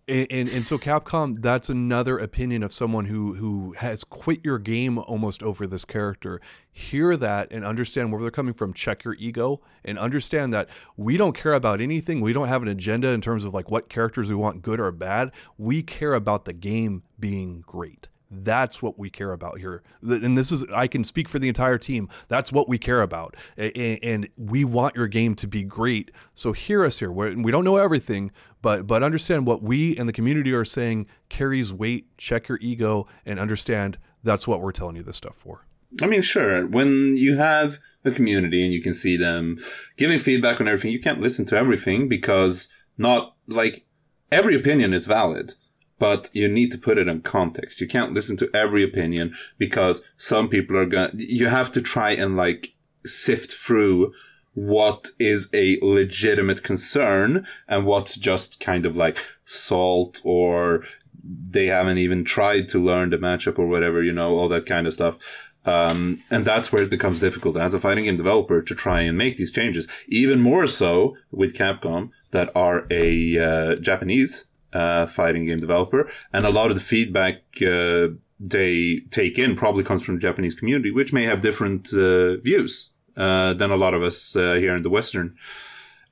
And, 0.09 0.27
and, 0.31 0.49
and 0.49 0.67
so 0.67 0.79
Capcom, 0.79 1.43
that's 1.43 1.69
another 1.69 2.19
opinion 2.19 2.63
of 2.63 2.73
someone 2.73 3.05
who 3.05 3.35
who 3.35 3.75
has 3.75 4.05
quit 4.05 4.41
your 4.43 4.59
game 4.59 4.99
almost 4.99 5.43
over 5.43 5.67
this 5.67 5.85
character. 5.85 6.41
Hear 6.73 7.17
that 7.19 7.49
and 7.51 7.65
understand 7.65 8.11
where 8.11 8.23
they're 8.23 8.31
coming 8.31 8.55
from. 8.55 8.73
Check 8.73 9.05
your 9.05 9.15
ego 9.19 9.61
and 9.85 9.99
understand 9.99 10.55
that 10.55 10.69
we 10.97 11.19
don't 11.19 11.35
care 11.35 11.53
about 11.53 11.83
anything. 11.83 12.23
We 12.23 12.33
don't 12.33 12.49
have 12.49 12.63
an 12.63 12.69
agenda 12.69 13.09
in 13.09 13.21
terms 13.21 13.45
of 13.45 13.53
like 13.53 13.71
what 13.71 13.91
characters 13.91 14.31
we 14.31 14.37
want, 14.37 14.63
good 14.63 14.81
or 14.81 14.91
bad. 14.91 15.31
We 15.59 15.83
care 15.83 16.15
about 16.15 16.47
the 16.47 16.55
game 16.55 17.03
being 17.21 17.63
great. 17.67 18.09
That's 18.31 18.83
what 18.83 18.99
we 18.99 19.09
care 19.09 19.33
about 19.33 19.59
here. 19.59 19.83
And 20.03 20.37
this 20.37 20.53
is, 20.53 20.65
I 20.75 20.87
can 20.87 21.03
speak 21.03 21.29
for 21.29 21.39
the 21.39 21.49
entire 21.49 21.79
team. 21.79 22.09
That's 22.29 22.53
what 22.53 22.69
we 22.69 22.77
care 22.77 23.01
about. 23.01 23.37
And 23.57 24.29
we 24.37 24.65
want 24.65 24.97
your 24.97 25.09
game 25.09 25.35
to 25.37 25.47
be 25.47 25.63
great. 25.63 26.11
So 26.35 26.53
hear 26.53 26.85
us 26.85 26.99
here. 26.99 27.11
We 27.11 27.51
don't 27.51 27.65
know 27.65 27.77
everything, 27.77 28.31
but, 28.61 28.87
but 28.87 29.03
understand 29.03 29.47
what 29.47 29.63
we 29.63 29.97
and 29.97 30.09
the 30.09 30.13
community 30.13 30.53
are 30.53 30.65
saying 30.65 31.07
carries 31.29 31.73
weight. 31.73 32.07
Check 32.19 32.49
your 32.49 32.59
ego 32.61 33.07
and 33.25 33.41
understand 33.41 33.99
that's 34.23 34.47
what 34.47 34.61
we're 34.61 34.73
telling 34.73 34.97
you 34.97 35.03
this 35.03 35.17
stuff 35.17 35.37
for. 35.37 35.65
I 36.03 36.07
mean, 36.07 36.21
sure. 36.21 36.67
When 36.67 37.17
you 37.17 37.39
have 37.39 37.79
a 38.05 38.11
community 38.11 38.63
and 38.63 38.73
you 38.73 38.83
can 38.83 38.93
see 38.93 39.17
them 39.17 39.59
giving 39.97 40.19
feedback 40.19 40.61
on 40.61 40.69
everything, 40.69 40.93
you 40.93 41.01
can't 41.01 41.21
listen 41.21 41.47
to 41.47 41.57
everything 41.57 42.09
because 42.09 42.69
not 42.99 43.35
like 43.47 43.87
every 44.31 44.55
opinion 44.55 44.93
is 44.93 45.07
valid 45.07 45.55
but 45.99 46.31
you 46.33 46.49
need 46.49 46.71
to 46.73 46.79
put 46.79 46.99
it 46.99 47.09
in 47.09 47.21
context. 47.23 47.81
You 47.81 47.89
can't 47.89 48.15
listen 48.15 48.37
to 48.39 48.51
every 48.55 48.83
opinion 48.83 49.35
because 49.59 50.03
some 50.17 50.49
people 50.49 50.77
are 50.77 50.87
going 50.87 51.11
you 51.15 51.49
have 51.49 51.73
to 51.73 51.83
try 51.83 52.11
and 52.13 52.37
like 52.37 52.75
sift 53.05 53.53
through 53.53 54.13
what 54.55 55.09
is 55.19 55.49
a 55.55 55.79
legitimate 55.83 56.63
concern 56.63 57.47
and 57.69 57.87
what's 57.87 58.17
just 58.17 58.59
kind 58.59 58.85
of 58.87 58.97
like 58.97 59.19
salt 59.45 60.21
or 60.25 60.83
they 61.23 61.67
haven't 61.67 61.99
even 61.99 62.25
tried 62.25 62.69
to 62.69 62.83
learn 62.83 63.11
the 63.11 63.19
matchup 63.19 63.59
or 63.59 63.67
whatever, 63.67 64.03
you 64.03 64.13
know, 64.13 64.37
all 64.37 64.49
that 64.49 64.67
kind 64.67 64.87
of 64.87 64.93
stuff. 64.93 65.17
Um, 65.65 66.19
and 66.31 66.45
that's 66.45 66.73
where 66.73 66.83
it 66.83 66.91
becomes 66.91 67.21
difficult 67.21 67.57
as 67.57 67.75
a 67.75 67.81
fighting 67.81 68.05
game 68.05 68.17
developer 68.17 68.63
to 68.63 68.75
try 68.75 69.03
and 69.03 69.19
make 69.19 69.37
these 69.37 69.53
changes. 69.53 69.87
Even 70.09 70.41
more 70.41 70.67
so 70.67 71.17
with 71.31 71.55
Capcom 71.55 72.11
that 72.31 72.51
are 72.57 72.87
a 72.91 73.39
uh, 73.39 73.77
Japanese 73.77 74.47
uh, 74.73 75.07
fighting 75.07 75.47
game 75.47 75.59
developer, 75.59 76.11
and 76.33 76.45
a 76.45 76.51
lot 76.51 76.71
of 76.71 76.77
the 76.77 76.83
feedback 76.83 77.37
uh, 77.63 78.09
they 78.41 79.01
take 79.11 79.39
in 79.39 79.57
probably 79.57 79.85
comes 79.85 80.03
from 80.03 80.15
the 80.15 80.21
Japanese 80.21 80.55
community, 80.55 80.91
which 80.91 81.13
may 81.13 81.25
have 81.25 81.43
different 81.43 81.93
uh, 81.93 82.37
views 82.37 82.91
uh, 83.17 83.55
than 83.55 83.71
a 83.71 83.77
lot 83.77 83.95
of 83.95 84.03
us 84.03 84.37
uh, 84.37 84.55
here 84.55 84.77
in 84.77 84.83
the 84.83 84.91
Western 84.91 85.37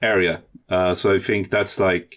area. 0.02 0.42
Uh, 0.68 0.94
so 0.94 1.14
I 1.14 1.18
think 1.18 1.50
that's 1.50 1.78
like 1.78 2.16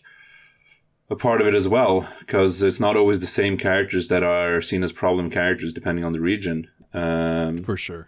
a 1.09 1.15
part 1.15 1.41
of 1.41 1.47
it 1.47 1.55
as 1.55 1.67
well, 1.67 2.07
because 2.19 2.63
it's 2.63 2.79
not 2.79 2.95
always 2.95 3.19
the 3.19 3.27
same 3.27 3.57
characters 3.57 4.07
that 4.07 4.23
are 4.23 4.61
seen 4.61 4.83
as 4.83 4.91
problem 4.91 5.29
characters 5.29 5.73
depending 5.73 6.05
on 6.05 6.13
the 6.13 6.19
region. 6.19 6.69
Um, 6.93 7.63
For 7.63 7.77
sure 7.77 8.07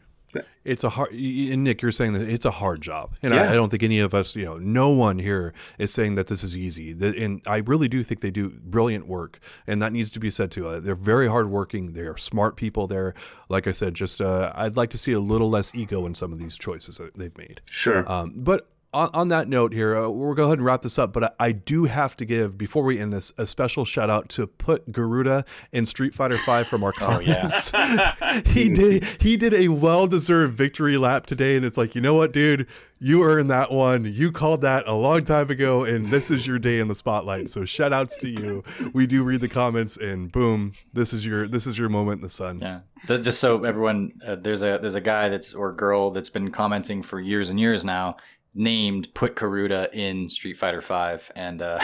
it's 0.63 0.83
a 0.83 0.89
hard 0.89 1.11
and 1.11 1.63
nick 1.63 1.81
you're 1.81 1.91
saying 1.91 2.13
that 2.13 2.27
it's 2.27 2.45
a 2.45 2.51
hard 2.51 2.81
job. 2.81 3.13
And 3.21 3.33
yeah. 3.33 3.43
I, 3.43 3.51
I, 3.51 3.53
don't 3.53 3.69
think 3.69 3.83
any 3.83 3.99
of 3.99 4.13
us 4.13 4.35
you 4.35 4.45
know 4.45 4.57
no 4.57 4.89
one 4.89 5.19
here 5.19 5.53
is 5.77 5.91
saying 5.91 6.15
that 6.15 6.27
this 6.27 6.43
is 6.43 6.55
easy. 6.55 6.91
And 7.01 7.41
i 7.45 7.57
really 7.57 7.87
do 7.87 8.03
think 8.03 8.21
they 8.21 8.31
do 8.31 8.49
brilliant 8.49 9.07
work. 9.07 9.39
And 9.67 9.81
that 9.81 9.91
needs 9.91 10.11
to 10.11 10.19
be 10.19 10.29
said 10.29 10.51
too. 10.51 10.67
Uh, 10.67 10.79
they're 10.79 10.95
very 10.95 11.27
hardworking. 11.27 11.93
They're 11.93 12.17
smart 12.17 12.55
people 12.55 12.87
there. 12.87 13.13
Like 13.49 13.67
i 13.67 13.71
said 13.71 13.93
just 13.93 14.21
uh, 14.21 14.51
i'd 14.55 14.77
like 14.77 14.89
to 14.91 14.97
see 14.97 15.11
a 15.11 15.19
little 15.19 15.49
less 15.49 15.75
ego 15.75 16.05
in 16.05 16.15
some 16.15 16.31
of 16.31 16.39
these 16.39 16.57
choices 16.57 16.97
that 16.97 17.15
they've 17.15 17.37
made. 17.37 17.61
Sure. 17.69 18.09
Um, 18.09 18.33
but 18.35 18.67
on, 18.93 19.09
on 19.13 19.27
that 19.29 19.47
note 19.47 19.73
here, 19.73 19.95
uh, 19.95 20.09
we'll 20.09 20.33
go 20.33 20.45
ahead 20.45 20.57
and 20.57 20.65
wrap 20.65 20.81
this 20.81 20.99
up. 20.99 21.13
But 21.13 21.23
I, 21.23 21.31
I 21.39 21.51
do 21.51 21.85
have 21.85 22.17
to 22.17 22.25
give 22.25 22.57
before 22.57 22.83
we 22.83 22.99
end 22.99 23.13
this 23.13 23.31
a 23.37 23.45
special 23.45 23.85
shout 23.85 24.09
out 24.09 24.29
to 24.29 24.47
put 24.47 24.91
Garuda 24.91 25.45
in 25.71 25.85
Street 25.85 26.13
Fighter 26.13 26.37
Five 26.37 26.67
from 26.67 26.83
our 26.83 26.91
comments. 26.93 27.71
he 28.47 28.73
did 28.73 29.03
he 29.21 29.37
did 29.37 29.53
a 29.53 29.69
well 29.69 30.07
deserved 30.07 30.53
victory 30.53 30.97
lap 30.97 31.25
today, 31.25 31.55
and 31.55 31.65
it's 31.65 31.77
like 31.77 31.95
you 31.95 32.01
know 32.01 32.15
what, 32.15 32.33
dude, 32.33 32.67
you 32.99 33.23
earned 33.23 33.49
that 33.49 33.71
one. 33.71 34.05
You 34.05 34.31
called 34.31 34.61
that 34.61 34.87
a 34.87 34.93
long 34.93 35.23
time 35.23 35.49
ago, 35.49 35.83
and 35.83 36.07
this 36.07 36.29
is 36.29 36.45
your 36.45 36.59
day 36.59 36.79
in 36.79 36.87
the 36.87 36.95
spotlight. 36.95 37.49
So 37.49 37.65
shout 37.65 37.93
outs 37.93 38.17
to 38.17 38.29
you. 38.29 38.63
We 38.93 39.07
do 39.07 39.23
read 39.23 39.41
the 39.41 39.49
comments, 39.49 39.97
and 39.97 40.31
boom, 40.31 40.73
this 40.93 41.13
is 41.13 41.25
your 41.25 41.47
this 41.47 41.65
is 41.65 41.77
your 41.77 41.89
moment 41.89 42.19
in 42.19 42.23
the 42.23 42.29
sun. 42.29 42.59
Yeah. 42.59 42.81
Just 43.07 43.39
so 43.39 43.63
everyone, 43.63 44.13
uh, 44.25 44.35
there's 44.35 44.61
a 44.61 44.77
there's 44.79 44.95
a 44.95 45.01
guy 45.01 45.29
that's 45.29 45.55
or 45.55 45.73
girl 45.73 46.11
that's 46.11 46.29
been 46.29 46.51
commenting 46.51 47.01
for 47.01 47.19
years 47.19 47.49
and 47.49 47.59
years 47.59 47.83
now, 47.83 48.17
named 48.53 49.13
Put 49.13 49.35
Garuda 49.35 49.89
in 49.93 50.29
Street 50.29 50.57
Fighter 50.57 50.81
Five, 50.81 51.31
and 51.35 51.61
uh, 51.61 51.79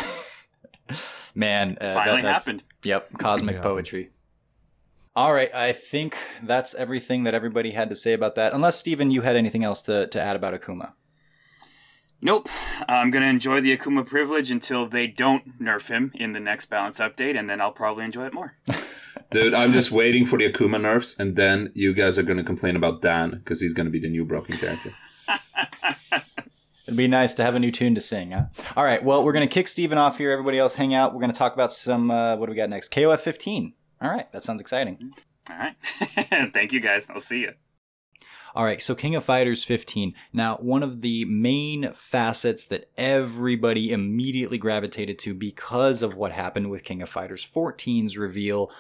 man, 1.36 1.78
uh, 1.80 1.94
Finally 1.94 2.22
that's- 2.24 2.46
happened. 2.46 2.64
Yep, 2.84 3.18
cosmic 3.18 3.56
Yeah. 3.58 3.62
poetry. 3.64 4.12
All 5.16 5.34
right, 5.34 5.54
I 5.54 5.72
think 5.74 6.16
that's 6.44 6.76
everything 6.76 7.24
that 7.24 7.34
everybody 7.34 7.72
had 7.72 7.90
to 7.90 7.96
say 7.96 8.14
about 8.14 8.36
that. 8.36 8.54
Unless 8.54 8.78
Steven, 8.78 9.10
you 9.10 9.22
had 9.22 9.36
anything 9.36 9.64
else 9.64 9.82
to, 9.84 10.06
to 10.08 10.22
add 10.22 10.36
about 10.36 10.54
Akuma. 10.54 10.94
Nope. 12.22 12.48
I'm 12.88 13.10
gonna 13.12 13.26
enjoy 13.26 13.62
the 13.62 13.76
Akuma 13.76 14.06
privilege 14.06 14.52
until 14.52 14.88
they 14.88 15.08
don't 15.08 15.60
nerf 15.60 15.88
him 15.90 16.12
in 16.16 16.34
the 16.34 16.40
next 16.40 16.68
balance 16.68 17.00
update, 17.00 17.38
and 17.38 17.50
then 17.50 17.60
I'll 17.62 17.72
probably 17.72 18.06
enjoy 18.06 18.28
it 18.28 18.34
more. 18.34 18.54
Dude, 19.32 19.54
I'm 19.56 19.72
just 19.74 19.92
waiting 19.92 20.26
for 20.26 20.38
the 20.38 20.52
Akuma 20.52 20.80
nerfs, 20.80 21.20
and 21.20 21.36
then 21.36 21.72
you 21.74 21.94
guys 21.94 22.18
are 22.20 22.24
going 22.24 22.38
to 22.38 22.44
complain 22.44 22.76
about 22.76 23.02
Dan 23.02 23.32
because 23.32 23.60
he's 23.60 23.74
going 23.74 23.86
to 23.88 23.92
be 23.92 24.00
the 24.00 24.10
new 24.10 24.24
broken 24.24 24.58
character. 24.58 24.94
It'd 26.88 26.96
be 26.96 27.10
nice 27.10 27.34
to 27.34 27.44
have 27.44 27.54
a 27.54 27.60
new 27.60 27.70
tune 27.70 27.96
to 27.96 28.02
sing, 28.02 28.32
huh? 28.32 28.46
All 28.78 28.86
right, 28.86 29.04
well, 29.04 29.26
we're 29.26 29.34
going 29.34 29.46
to 29.46 29.54
kick 29.54 29.68
Steven 29.68 29.98
off 29.98 30.18
here. 30.18 30.32
Everybody 30.32 30.58
else 30.58 30.76
hang 30.76 30.94
out. 30.94 31.14
We're 31.14 31.20
going 31.20 31.34
to 31.34 31.38
talk 31.38 31.54
about 31.54 31.74
some, 31.74 32.10
uh, 32.10 32.38
what 32.38 32.46
do 32.46 32.52
we 32.52 32.56
got 32.56 32.70
next? 32.70 32.94
KOF 32.94 33.20
15. 33.20 33.74
All 34.02 34.10
right, 34.10 34.32
that 34.32 34.46
sounds 34.46 34.62
exciting. 34.62 35.12
All 35.50 35.58
right. 35.58 35.76
Thank 36.54 36.72
you 36.72 36.80
guys. 36.80 37.10
I'll 37.10 37.20
see 37.20 37.42
you. 37.42 37.54
All 38.56 38.64
right, 38.64 38.82
so 38.82 38.96
King 38.96 39.16
of 39.16 39.26
Fighters 39.26 39.66
15. 39.66 40.14
Now, 40.32 40.56
one 40.62 40.82
of 40.82 41.02
the 41.02 41.26
main 41.26 41.92
facets 41.94 42.64
that 42.68 42.90
everybody 42.98 43.92
immediately 43.92 44.58
gravitated 44.58 45.20
to 45.20 45.34
because 45.34 46.02
of 46.02 46.16
what 46.16 46.32
happened 46.32 46.70
with 46.70 46.86
King 46.86 47.02
of 47.02 47.10
Fighters 47.10 47.46
14's 47.46 48.18
reveal 48.18 48.72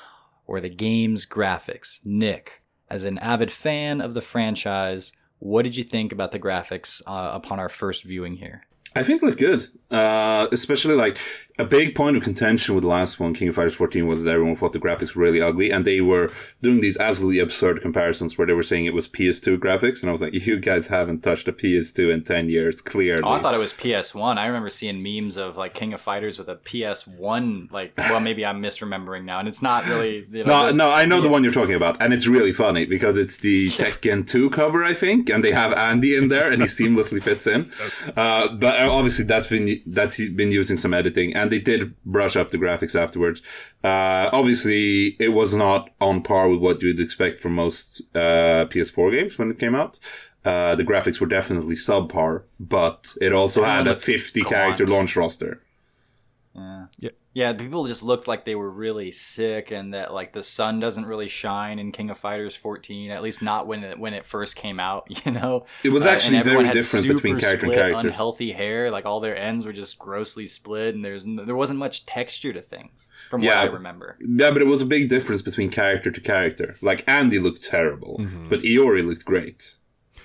were 0.47 0.61
the 0.61 0.69
game's 0.69 1.25
graphics. 1.25 1.99
Nick, 2.05 2.63
as 2.89 3.03
an 3.03 3.17
avid 3.17 3.51
fan 3.51 3.99
of 3.99 4.13
the 4.13 4.21
franchise, 4.21 5.11
what 5.39 5.63
did 5.63 5.75
you 5.75 5.83
think 5.83 6.11
about 6.11 6.31
the 6.31 6.39
graphics 6.39 7.01
uh, 7.05 7.31
upon 7.33 7.59
our 7.59 7.69
first 7.69 8.03
viewing 8.03 8.38
here? 8.38 8.63
I 8.97 9.03
think 9.03 9.21
look 9.21 9.37
good. 9.37 9.67
Uh, 9.89 10.47
especially 10.51 10.95
like 10.95 11.17
a 11.59 11.63
big 11.63 11.95
point 11.95 12.17
of 12.17 12.21
contention 12.23 12.75
with 12.75 12.81
the 12.81 12.89
last 12.89 13.21
one, 13.21 13.33
King 13.33 13.47
of 13.47 13.55
Fighters 13.55 13.73
14, 13.75 14.05
was 14.05 14.21
that 14.21 14.29
everyone 14.31 14.57
thought 14.57 14.73
the 14.73 14.79
graphics 14.79 15.15
were 15.15 15.23
really 15.23 15.41
ugly, 15.41 15.71
and 15.71 15.85
they 15.85 16.01
were 16.01 16.29
doing 16.61 16.81
these 16.81 16.97
absolutely 16.97 17.39
absurd 17.39 17.81
comparisons 17.81 18.37
where 18.37 18.45
they 18.45 18.51
were 18.51 18.63
saying 18.63 18.85
it 18.85 18.93
was 18.93 19.07
PS2 19.07 19.57
graphics, 19.59 20.01
and 20.01 20.09
I 20.09 20.11
was 20.11 20.21
like, 20.21 20.33
you 20.33 20.59
guys 20.59 20.87
haven't 20.87 21.21
touched 21.21 21.47
a 21.47 21.53
PS2 21.53 22.11
in 22.13 22.23
10 22.25 22.49
years, 22.49 22.81
clearly. 22.81 23.23
Oh, 23.23 23.31
I 23.31 23.39
thought 23.39 23.53
it 23.55 23.59
was 23.59 23.71
PS1. 23.71 24.37
I 24.37 24.45
remember 24.47 24.69
seeing 24.69 25.01
memes 25.01 25.37
of 25.37 25.55
like 25.55 25.73
King 25.73 25.93
of 25.93 26.01
Fighters 26.01 26.37
with 26.37 26.49
a 26.49 26.57
PS1. 26.57 27.71
Like, 27.71 27.93
well, 27.97 28.19
maybe 28.19 28.45
I'm 28.45 28.61
misremembering 28.61 29.23
now, 29.23 29.39
and 29.39 29.47
it's 29.47 29.61
not 29.61 29.85
really. 29.87 30.25
You 30.29 30.43
know, 30.43 30.63
No, 30.63 30.65
the- 30.67 30.73
no, 30.73 30.91
I 30.91 31.05
know 31.05 31.21
the 31.21 31.29
one 31.29 31.43
you're 31.43 31.53
talking 31.53 31.75
about, 31.75 32.01
and 32.01 32.13
it's 32.13 32.27
really 32.27 32.51
funny 32.53 32.85
because 32.85 33.17
it's 33.17 33.37
the 33.37 33.69
Tekken 33.71 34.27
2 34.27 34.49
cover, 34.49 34.83
I 34.83 34.93
think, 34.93 35.29
and 35.29 35.43
they 35.43 35.51
have 35.51 35.73
Andy 35.73 36.15
in 36.15 36.27
there, 36.27 36.51
and 36.51 36.61
he 36.61 36.67
seamlessly 36.67 37.21
fits 37.21 37.47
in. 37.47 37.71
Uh, 38.15 38.53
but 38.53 38.79
uh, 38.81 38.86
obviously, 38.91 39.25
that's 39.25 39.47
been 39.47 39.81
that's 39.85 40.17
been 40.29 40.51
using 40.51 40.77
some 40.77 40.93
editing, 40.93 41.33
and 41.33 41.51
they 41.51 41.59
did 41.59 41.95
brush 42.05 42.35
up 42.35 42.51
the 42.51 42.57
graphics 42.57 42.99
afterwards. 42.99 43.41
Uh, 43.83 44.29
obviously, 44.33 45.15
it 45.19 45.29
was 45.29 45.55
not 45.55 45.89
on 46.01 46.21
par 46.21 46.49
with 46.49 46.59
what 46.59 46.81
you'd 46.81 46.99
expect 46.99 47.39
from 47.39 47.53
most 47.53 48.01
uh, 48.15 48.65
PS4 48.69 49.11
games 49.11 49.38
when 49.38 49.51
it 49.51 49.59
came 49.59 49.75
out. 49.75 49.99
Uh, 50.45 50.75
the 50.75 50.83
graphics 50.83 51.19
were 51.19 51.27
definitely 51.27 51.75
subpar, 51.75 52.43
but 52.59 53.13
it 53.19 53.33
also 53.33 53.61
Everyone 53.61 53.77
had 53.77 53.88
a 53.88 53.89
looked 53.91 54.03
50 54.03 54.41
character 54.43 54.88
launch 54.88 55.15
roster. 55.15 55.61
Yeah. 56.55 56.85
Yeah. 56.99 57.09
Yeah, 57.38 57.53
people 57.53 57.85
just 57.85 58.01
looked 58.01 58.27
like 58.27 58.45
they 58.45 58.55
were 58.55 58.71
really 58.71 59.11
sick, 59.11 59.69
and 59.69 59.93
that 59.93 60.11
like 60.11 60.31
the 60.31 60.41
sun 60.41 60.79
doesn't 60.79 61.05
really 61.05 61.27
shine 61.27 61.77
in 61.77 61.91
King 61.91 62.09
of 62.09 62.17
Fighters 62.17 62.55
14. 62.55 63.11
At 63.11 63.21
least 63.21 63.43
not 63.43 63.67
when 63.67 63.83
it 63.83 63.99
when 63.99 64.15
it 64.15 64.25
first 64.25 64.55
came 64.55 64.79
out. 64.79 65.05
You 65.25 65.31
know, 65.33 65.65
It 65.83 65.89
was 65.89 66.05
Uh, 66.05 66.09
actually 66.09 66.38
and 66.38 66.47
everyone 66.47 66.65
very 66.65 66.73
different 66.73 67.07
between 67.07 67.38
character 67.38 67.67
and 67.67 67.75
character. 67.75 68.07
Unhealthy 68.07 68.51
hair, 68.53 68.89
like 68.89 69.05
all 69.05 69.19
their 69.19 69.38
ends 69.38 69.65
were 69.67 69.73
just 69.73 69.99
grossly 69.99 70.47
split, 70.47 70.95
and 70.95 71.05
there's 71.05 71.27
n- 71.27 71.41
there 71.45 71.55
wasn't 71.55 71.77
much 71.77 72.07
texture 72.07 72.53
to 72.53 72.61
things 72.63 73.07
from 73.29 73.41
Yeah. 73.43 73.61
what 73.61 73.69
I 73.69 73.73
remember. 73.73 74.17
Yeah, 74.19 74.49
but 74.49 74.63
it 74.63 74.67
was 74.67 74.81
a 74.81 74.85
big 74.88 75.07
difference 75.07 75.43
between 75.43 75.69
character 75.69 76.09
to 76.09 76.21
character. 76.21 76.75
Like 76.81 77.03
Andy 77.07 77.38
looked 77.38 77.63
terrible, 77.63 78.17
Mhm. 78.19 78.49
but 78.49 78.59
Iori 78.61 79.05
looked 79.05 79.25
great. 79.25 79.75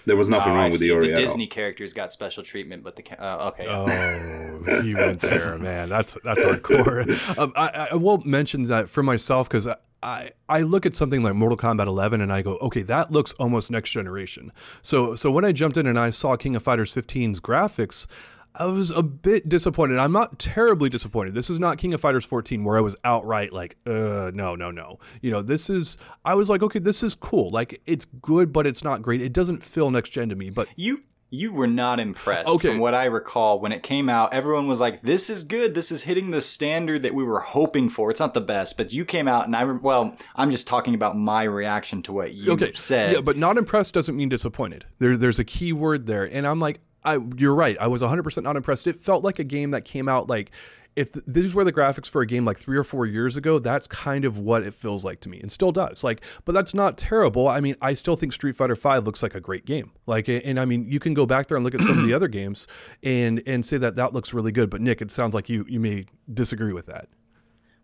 There 0.05 0.17
was 0.17 0.29
nothing 0.29 0.53
Oh, 0.53 0.57
wrong 0.57 0.65
I 0.67 0.71
with 0.71 0.81
see. 0.81 0.89
Iori 0.89 1.03
The 1.03 1.13
at 1.13 1.17
Disney 1.17 1.47
characters 1.47 1.93
got 1.93 2.13
special 2.13 2.43
treatment, 2.43 2.83
but 2.85 2.97
the 2.97 3.05
uh, 3.23 3.49
okay. 3.51 3.67
Oh, 3.69 4.83
he 4.83 4.95
went 4.95 5.21
there, 5.21 5.57
man. 5.61 5.89
That's 5.89 6.17
that's 6.25 6.43
hardcore. 6.43 7.39
Um, 7.39 7.53
I, 7.57 7.89
I 7.93 7.97
will 7.97 8.19
mention 8.25 8.63
that 8.65 8.89
for 8.91 9.03
myself 9.03 9.49
because 9.49 9.69
I 10.03 10.31
I 10.49 10.63
look 10.63 10.85
at 10.87 10.95
something 10.97 11.23
like 11.23 11.35
Mortal 11.35 11.57
Kombat 11.57 11.87
11 11.87 12.21
and 12.21 12.33
I 12.33 12.43
go, 12.43 12.57
okay, 12.57 12.83
that 12.83 13.13
looks 13.13 13.33
almost 13.35 13.71
next 13.71 13.91
generation. 13.93 14.53
So 14.83 15.15
so 15.15 15.31
when 15.31 15.45
I 15.45 15.53
jumped 15.53 15.77
in 15.77 15.87
and 15.87 15.99
I 15.99 16.11
saw 16.11 16.37
King 16.37 16.57
of 16.57 16.63
Fighters 16.63 16.93
15's 16.95 17.41
graphics. 17.41 18.07
I 18.55 18.67
was 18.67 18.91
a 18.91 19.03
bit 19.03 19.49
disappointed. 19.49 19.99
I'm 19.99 20.13
not 20.13 20.39
terribly 20.39 20.89
disappointed. 20.89 21.35
This 21.35 21.49
is 21.49 21.59
not 21.59 21.79
King 21.79 21.95
of 21.95 22.01
Fighters 22.01 22.25
14 22.25 22.65
where 22.65 22.77
I 22.77 22.81
was 22.81 22.97
outright 23.05 23.53
like, 23.53 23.77
uh, 23.87 24.31
no, 24.35 24.55
no, 24.55 24.71
no. 24.71 24.99
You 25.23 25.31
know, 25.31 25.43
this 25.43 25.71
is, 25.71 25.97
I 26.25 26.35
was 26.35 26.51
like, 26.51 26.63
okay, 26.63 26.79
this 26.79 27.03
is 27.03 27.15
cool. 27.15 27.49
Like, 27.51 27.81
it's 27.87 28.05
good, 28.05 28.53
but 28.53 28.67
it's 28.67 28.85
not 28.85 29.01
great. 29.03 29.23
It 29.23 29.33
doesn't 29.33 29.63
feel 29.65 29.91
next 29.91 30.11
gen 30.11 30.29
to 30.29 30.35
me. 30.37 30.51
But 30.51 30.69
You 30.77 31.01
you 31.35 31.51
were 31.51 31.67
not 31.67 31.99
impressed. 31.99 32.47
Okay. 32.47 32.69
From 32.69 32.79
what 32.79 32.93
I 32.93 33.07
recall, 33.07 33.59
when 33.59 33.73
it 33.73 33.83
came 33.83 34.11
out, 34.11 34.35
everyone 34.35 34.69
was 34.69 34.81
like, 34.81 35.01
"This 35.01 35.31
is 35.31 35.45
good. 35.45 35.73
This 35.75 35.91
is 35.91 36.03
hitting 36.03 36.31
the 36.31 36.43
standard 36.43 37.03
that 37.05 37.15
we 37.15 37.25
were 37.25 37.41
hoping 37.41 37.89
for." 37.89 38.11
It's 38.11 38.21
not 38.21 38.35
the 38.35 38.43
best, 38.43 38.77
but 38.77 38.93
you 38.93 39.07
came 39.07 39.27
out, 39.27 39.47
and 39.47 39.57
I 39.57 39.63
re- 39.63 39.79
well, 39.81 40.15
I'm 40.37 40.51
just 40.51 40.67
talking 40.67 40.95
about 40.95 41.17
my 41.17 41.45
reaction 41.45 42.03
to 42.03 42.13
what 42.13 42.35
you 42.35 42.53
okay 42.53 42.73
said. 42.75 43.13
yeah 43.15 43.23
but 43.23 43.39
not 43.39 43.57
impressed 43.57 43.95
doesn't 43.95 44.15
mean 44.15 44.29
disappointed 44.29 44.85
there, 44.99 45.17
there's 45.17 45.39
a 45.39 45.45
key 45.45 45.73
word 45.73 46.05
there 46.07 46.25
and 46.25 46.47
i'm 46.47 46.61
like 46.61 46.81
I, 47.05 47.19
you're 47.37 47.55
right. 47.55 47.77
I 47.81 47.87
was 47.89 48.03
100% 48.03 48.43
not 48.43 48.57
impressed. 48.57 48.87
It 48.87 48.97
felt 48.97 49.25
like 49.25 49.39
a 49.39 49.45
game 49.45 49.71
that 49.73 49.85
came 49.85 50.09
out 50.09 50.29
like 50.29 50.51
if 50.95 51.13
these 51.27 51.55
were 51.55 51.65
the 51.65 51.73
graphics 51.73 52.09
for 52.09 52.21
a 52.21 52.27
game 52.27 52.45
like 52.45 52.59
three 52.59 52.77
or 52.77 52.85
four 52.85 53.07
years 53.07 53.37
ago 53.37 53.59
that's 53.59 53.87
kind 53.87 54.27
of 54.27 54.39
what 54.39 54.63
it 54.63 54.75
feels 54.75 55.07
like 55.07 55.21
to 55.21 55.29
me 55.29 55.41
and 55.41 55.51
still 55.51 55.73
does. 55.73 56.05
Like 56.05 56.23
but 56.45 56.53
that's 56.53 56.75
not 56.75 56.99
terrible. 56.99 57.49
I 57.49 57.61
mean 57.61 57.77
i 57.81 57.93
still 57.95 58.17
think 58.17 58.33
street 58.33 58.57
fighter 58.57 58.77
5 58.77 59.05
looks 59.05 59.23
like 59.23 59.35
a 59.35 59.41
great 59.41 59.65
game. 59.65 59.93
Like 60.07 60.29
and 60.29 60.61
i 60.61 60.65
mean 60.65 60.87
you 60.89 61.01
can 61.01 61.15
go 61.15 61.27
back 61.27 61.49
there 61.49 61.57
and 61.57 61.65
look 61.65 61.75
at 61.75 61.81
some 61.81 61.99
of 61.99 62.07
the 62.07 62.15
other 62.15 62.29
games 62.29 62.69
and 63.03 63.43
and 63.47 63.65
say 63.65 63.79
that 63.79 63.97
that 63.97 64.13
looks 64.13 64.35
really 64.35 64.53
good 64.53 64.69
but 64.71 64.81
nick 64.81 65.01
it 65.01 65.11
sounds 65.11 65.35
like 65.35 65.49
you 65.49 65.65
you 65.69 65.81
may 65.81 66.07
disagree 66.33 66.73
with 66.73 66.87
that 66.87 67.09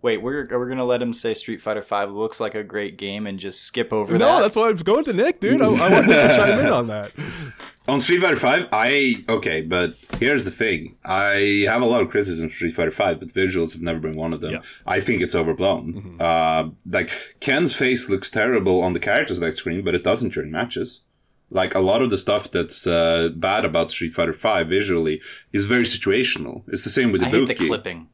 Wait, 0.00 0.18
we're 0.22 0.46
we're 0.50 0.68
gonna 0.68 0.84
let 0.84 1.02
him 1.02 1.12
say 1.12 1.34
Street 1.34 1.60
Fighter 1.60 1.82
Five 1.82 2.10
looks 2.10 2.38
like 2.40 2.54
a 2.54 2.62
great 2.62 2.96
game 2.96 3.26
and 3.26 3.38
just 3.38 3.62
skip 3.62 3.92
over 3.92 4.12
no 4.12 4.18
that. 4.18 4.40
that's 4.42 4.56
why 4.56 4.68
i 4.68 4.72
was 4.72 4.82
going 4.82 5.04
to 5.04 5.12
nick 5.12 5.40
dude 5.40 5.60
i, 5.60 5.66
I 5.66 5.90
want 5.90 6.06
nick 6.06 6.16
to 6.16 6.36
chime 6.36 6.60
in 6.60 6.72
on 6.72 6.86
that 6.86 7.12
On 7.88 7.98
Street 8.00 8.20
Fighter 8.20 8.36
Five, 8.36 8.68
I 8.70 9.14
okay, 9.30 9.62
but 9.62 9.94
here's 10.18 10.44
the 10.44 10.50
thing: 10.50 10.96
I 11.06 11.64
have 11.66 11.80
a 11.80 11.86
lot 11.86 12.02
of 12.02 12.10
criticism 12.10 12.44
of 12.46 12.52
Street 12.52 12.74
Fighter 12.74 12.90
Five, 12.90 13.18
but 13.18 13.30
visuals 13.30 13.72
have 13.72 13.80
never 13.80 13.98
been 13.98 14.14
one 14.14 14.34
of 14.34 14.42
them. 14.42 14.50
Yeah. 14.52 14.60
I 14.86 15.00
think 15.00 15.22
it's 15.22 15.34
overblown. 15.34 16.18
Uh, 16.20 16.68
like 16.86 17.10
Ken's 17.40 17.74
face 17.74 18.10
looks 18.10 18.30
terrible 18.30 18.82
on 18.82 18.92
the 18.92 19.00
character 19.00 19.34
select 19.34 19.56
screen, 19.56 19.82
but 19.82 19.94
it 19.94 20.04
doesn't 20.04 20.34
during 20.34 20.50
matches. 20.50 21.04
Like 21.48 21.74
a 21.74 21.80
lot 21.80 22.02
of 22.02 22.10
the 22.10 22.18
stuff 22.18 22.50
that's 22.50 22.86
uh, 22.86 23.30
bad 23.34 23.64
about 23.64 23.90
Street 23.90 24.12
Fighter 24.12 24.34
Five 24.34 24.68
visually 24.68 25.22
is 25.54 25.64
very 25.64 25.84
situational. 25.84 26.64
It's 26.68 26.84
the 26.84 26.90
same 26.90 27.10
with 27.10 27.22
I 27.22 27.30
hate 27.30 27.46
the 27.46 27.54
Ibuki. 27.54 27.68
clipping. 27.68 28.08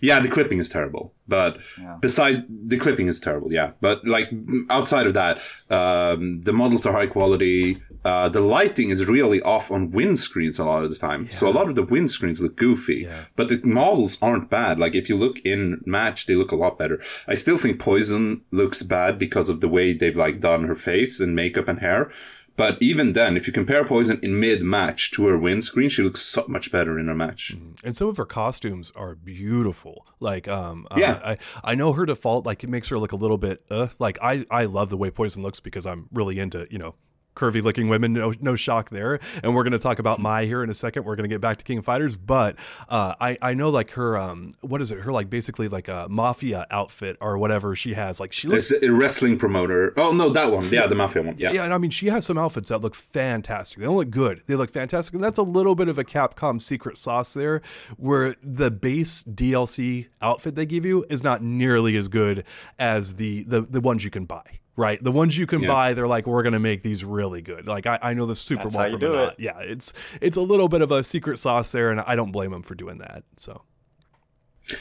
Yeah, 0.00 0.20
the 0.20 0.28
clipping 0.28 0.58
is 0.58 0.68
terrible. 0.68 1.12
But 1.26 1.58
Yeah. 1.80 1.96
beside 2.00 2.44
the 2.48 2.78
clipping 2.78 3.06
is 3.08 3.20
terrible, 3.20 3.52
yeah. 3.52 3.72
But 3.80 4.06
like 4.06 4.30
outside 4.70 5.06
of 5.06 5.14
that, 5.14 5.40
um, 5.70 6.40
the 6.42 6.52
models 6.52 6.86
are 6.86 6.92
high 6.92 7.06
quality. 7.06 7.78
Uh, 8.04 8.28
the 8.28 8.40
lighting 8.40 8.90
is 8.90 9.04
really 9.06 9.42
off 9.42 9.70
on 9.70 9.90
windscreens 9.92 10.58
a 10.58 10.64
lot 10.64 10.84
of 10.84 10.90
the 10.90 10.96
time. 10.96 11.26
So 11.30 11.46
a 11.48 11.50
lot 11.58 11.68
of 11.68 11.74
the 11.74 11.84
windscreens 11.84 12.40
look 12.40 12.56
goofy. 12.56 13.02
Yeah. 13.02 13.24
But 13.36 13.48
the 13.48 13.60
models 13.64 14.16
aren't 14.22 14.48
bad. 14.48 14.78
Like 14.78 14.94
if 14.94 15.08
you 15.10 15.16
look 15.16 15.40
in 15.44 15.82
match, 15.84 16.26
they 16.26 16.34
look 16.34 16.52
a 16.52 16.56
lot 16.56 16.78
better. 16.78 17.00
I 17.26 17.34
still 17.34 17.58
think 17.58 17.78
Poison 17.78 18.42
looks 18.50 18.82
bad 18.82 19.18
because 19.18 19.48
of 19.50 19.60
the 19.60 19.68
way 19.68 19.92
they've 19.92 20.16
like 20.16 20.40
done 20.40 20.64
her 20.64 20.74
face 20.76 21.20
and 21.20 21.34
makeup 21.36 21.68
and 21.68 21.80
hair. 21.80 22.10
But 22.58 22.76
even 22.82 23.12
then, 23.14 23.36
if 23.36 23.46
you 23.46 23.52
compare 23.52 23.84
Poison 23.84 24.18
in 24.22 24.38
mid 24.38 24.62
match 24.62 25.10
to 25.12 25.26
her 25.28 25.38
windscreen, 25.38 25.88
she 25.88 26.02
looks 26.02 26.20
so 26.20 26.44
much 26.48 26.70
better 26.72 26.98
in 26.98 27.06
her 27.06 27.14
match. 27.14 27.56
and 27.84 27.96
some 27.96 28.08
of 28.08 28.16
her 28.18 28.26
costumes 28.26 28.90
are 28.96 29.14
beautiful. 29.14 30.04
Like, 30.20 30.48
um, 30.48 30.86
Yeah. 30.96 31.20
I 31.24 31.38
I 31.62 31.74
know 31.76 31.92
her 31.92 32.04
default 32.04 32.44
like 32.44 32.64
it 32.64 32.68
makes 32.68 32.88
her 32.88 32.98
look 32.98 33.12
a 33.12 33.16
little 33.16 33.38
bit 33.38 33.64
uh 33.70 33.88
like 33.98 34.18
I 34.20 34.44
I 34.50 34.64
love 34.64 34.90
the 34.90 34.96
way 34.96 35.08
Poison 35.10 35.42
looks 35.42 35.60
because 35.60 35.86
I'm 35.86 36.08
really 36.12 36.38
into 36.40 36.66
you 36.70 36.78
know 36.78 36.96
curvy 37.38 37.62
looking 37.62 37.88
women. 37.88 38.12
No, 38.12 38.34
no 38.40 38.56
shock 38.56 38.90
there. 38.90 39.20
And 39.42 39.54
we're 39.54 39.62
going 39.62 39.72
to 39.72 39.78
talk 39.78 39.98
about 39.98 40.18
Mai 40.18 40.44
here 40.46 40.62
in 40.62 40.70
a 40.70 40.74
second. 40.74 41.04
We're 41.04 41.16
going 41.16 41.28
to 41.28 41.34
get 41.34 41.40
back 41.40 41.58
to 41.58 41.64
King 41.64 41.78
of 41.78 41.84
Fighters, 41.84 42.16
but 42.16 42.56
uh, 42.88 43.14
I 43.20 43.38
I 43.40 43.54
know 43.54 43.70
like 43.70 43.92
her 43.92 44.16
um 44.16 44.54
what 44.60 44.80
is 44.80 44.90
it? 44.92 45.00
Her 45.00 45.12
like 45.12 45.30
basically 45.30 45.68
like 45.68 45.88
a 45.88 46.06
mafia 46.10 46.66
outfit 46.70 47.16
or 47.20 47.38
whatever 47.38 47.76
she 47.76 47.94
has. 47.94 48.20
Like 48.20 48.32
she 48.32 48.48
looks. 48.48 48.70
It's 48.70 48.84
a 48.84 48.92
wrestling 48.92 49.38
promoter. 49.38 49.94
Oh 49.96 50.12
no, 50.12 50.28
that 50.30 50.50
one. 50.50 50.68
Yeah, 50.70 50.86
the 50.86 50.94
mafia 50.94 51.22
one. 51.22 51.36
Yeah. 51.38 51.52
Yeah, 51.52 51.64
and 51.64 51.72
I 51.72 51.78
mean, 51.78 51.90
she 51.90 52.06
has 52.08 52.26
some 52.26 52.38
outfits 52.38 52.68
that 52.68 52.80
look 52.80 52.94
fantastic. 52.94 53.78
They 53.78 53.84
don't 53.84 53.96
look 53.96 54.10
good. 54.10 54.42
They 54.46 54.56
look 54.56 54.70
fantastic, 54.70 55.14
and 55.14 55.22
that's 55.22 55.38
a 55.38 55.42
little 55.42 55.74
bit 55.74 55.88
of 55.88 55.98
a 55.98 56.04
Capcom 56.04 56.60
secret 56.60 56.98
sauce 56.98 57.34
there, 57.34 57.62
where 57.96 58.34
the 58.42 58.70
base 58.70 59.22
DLC 59.22 60.08
outfit 60.20 60.54
they 60.54 60.66
give 60.66 60.84
you 60.84 61.04
is 61.08 61.22
not 61.22 61.42
nearly 61.42 61.96
as 61.96 62.08
good 62.08 62.44
as 62.78 63.14
the 63.14 63.44
the, 63.44 63.60
the 63.62 63.80
ones 63.80 64.04
you 64.04 64.10
can 64.10 64.24
buy. 64.24 64.60
Right, 64.78 65.02
the 65.02 65.10
ones 65.10 65.36
you 65.36 65.44
can 65.44 65.62
Yeah. 65.62 65.66
buy, 65.66 65.92
they're 65.94 66.06
like, 66.06 66.24
we're 66.28 66.44
gonna 66.44 66.60
make 66.60 66.82
these 66.82 67.04
really 67.04 67.42
good. 67.42 67.66
Like 67.66 67.84
I, 67.86 67.98
I 68.00 68.14
know 68.14 68.26
the 68.26 68.36
Super 68.36 68.62
That's 68.62 68.76
Bowl 68.76 68.82
how 68.82 68.86
you 68.86 68.92
from 68.92 69.00
do 69.00 69.14
it. 69.24 69.34
Yeah, 69.36 69.58
it's 69.58 69.92
it's 70.20 70.36
a 70.36 70.40
little 70.40 70.68
bit 70.68 70.82
of 70.82 70.92
a 70.92 71.02
secret 71.02 71.40
sauce 71.40 71.72
there, 71.72 71.90
and 71.90 72.00
I 72.00 72.14
don't 72.14 72.30
blame 72.30 72.52
them 72.52 72.62
for 72.62 72.76
doing 72.76 72.98
that. 72.98 73.24
So 73.36 73.62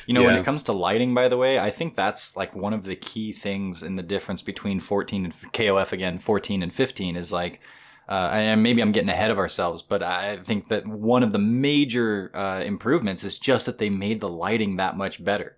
You 0.05 0.13
know, 0.13 0.21
when 0.23 0.35
it 0.35 0.45
comes 0.45 0.61
to 0.63 0.71
lighting, 0.71 1.15
by 1.15 1.27
the 1.29 1.37
way, 1.37 1.57
I 1.57 1.71
think 1.71 1.95
that's 1.95 2.35
like 2.37 2.55
one 2.55 2.73
of 2.73 2.83
the 2.83 2.95
key 2.95 3.33
things 3.33 3.81
in 3.81 3.95
the 3.95 4.03
difference 4.03 4.43
between 4.43 4.79
14 4.81 5.25
and 5.25 5.33
KOF 5.33 5.91
again, 5.91 6.19
14 6.19 6.61
and 6.61 6.71
15 6.71 7.15
is 7.15 7.31
like, 7.31 7.59
uh, 8.07 8.29
and 8.33 8.61
maybe 8.61 8.81
I'm 8.81 8.91
getting 8.91 9.09
ahead 9.09 9.31
of 9.31 9.39
ourselves, 9.39 9.81
but 9.81 10.03
I 10.03 10.37
think 10.43 10.67
that 10.67 10.85
one 10.85 11.23
of 11.23 11.31
the 11.31 11.39
major 11.39 12.29
uh, 12.35 12.61
improvements 12.63 13.23
is 13.23 13.39
just 13.39 13.65
that 13.65 13.79
they 13.79 13.89
made 13.89 14.19
the 14.19 14.29
lighting 14.29 14.75
that 14.77 14.95
much 14.95 15.23
better. 15.23 15.57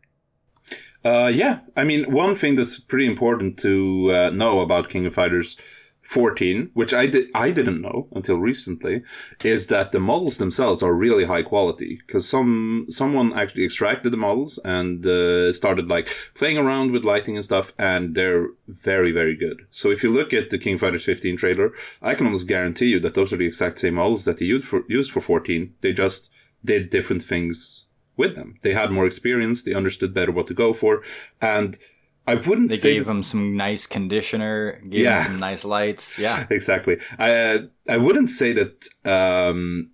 Uh, 1.04 1.32
yeah, 1.34 1.60
I 1.78 1.84
mean, 1.86 2.12
one 2.12 2.36
thing 2.36 2.56
that's 2.56 2.80
pretty 2.80 3.06
important 3.06 3.58
to 3.60 4.12
uh, 4.12 4.30
know 4.32 4.60
about 4.60 4.90
King 4.90 5.06
of 5.06 5.14
Fighters 5.14 5.58
14, 6.02 6.72
which 6.74 6.92
I 6.92 7.06
did 7.06 7.30
I 7.36 7.52
didn't 7.52 7.82
know 7.82 8.08
until 8.16 8.38
recently, 8.40 9.04
is 9.44 9.68
that 9.68 9.92
the 9.92 10.00
models 10.00 10.40
themselves 10.40 10.82
are 10.82 10.94
really 10.94 11.26
high 11.26 11.44
quality. 11.44 12.00
Because 12.06 12.28
some 12.28 12.88
someone 12.90 13.32
actually 13.34 13.64
extracted 13.64 14.12
the 14.12 14.18
models 14.18 14.60
and 14.66 15.06
uh, 15.06 15.54
started 15.54 15.88
like 15.88 16.10
playing 16.34 16.58
around 16.58 16.92
with 16.92 17.06
lighting 17.06 17.36
and 17.36 17.46
stuff, 17.46 17.74
and 17.78 18.16
they're 18.16 18.48
very 18.68 19.12
very 19.12 19.36
good. 19.36 19.62
So 19.70 19.92
if 19.92 20.04
you 20.04 20.10
look 20.10 20.34
at 20.34 20.50
the 20.50 20.58
King 20.58 20.74
of 20.76 20.80
Fighters 20.82 21.06
15 21.06 21.38
trailer, 21.38 21.72
I 22.02 22.16
can 22.16 22.26
almost 22.26 22.48
guarantee 22.48 22.88
you 22.88 23.00
that 23.02 23.14
those 23.14 23.32
are 23.32 23.38
the 23.38 23.46
exact 23.46 23.80
same 23.80 23.94
models 23.94 24.26
that 24.26 24.38
they 24.38 24.46
used 24.46 24.66
for 24.66 24.84
used 24.90 25.12
for 25.12 25.22
14. 25.22 25.76
They 25.82 25.94
just 25.94 26.32
did 26.66 26.90
different 26.90 27.22
things 27.22 27.86
with 28.20 28.36
them. 28.36 28.50
They 28.64 28.74
had 28.74 28.92
more 28.92 29.08
experience. 29.08 29.64
They 29.64 29.74
understood 29.74 30.14
better 30.14 30.32
what 30.32 30.48
to 30.48 30.54
go 30.54 30.74
for, 30.74 31.02
and 31.42 31.70
I 32.28 32.36
wouldn't 32.36 32.70
They 32.70 32.78
say 32.78 32.94
gave 32.94 33.06
them 33.08 33.24
some 33.24 33.58
nice 33.58 33.88
conditioner, 33.88 34.80
gave 34.88 35.02
Yeah. 35.06 35.18
them 35.18 35.32
some 35.32 35.40
nice 35.40 35.66
lights. 35.66 36.20
Yeah. 36.20 36.46
exactly. 36.58 36.96
I 37.18 37.30
uh, 37.46 37.58
I 37.96 37.98
wouldn't 38.06 38.30
say 38.30 38.50
that 38.60 38.74
um, 39.18 39.90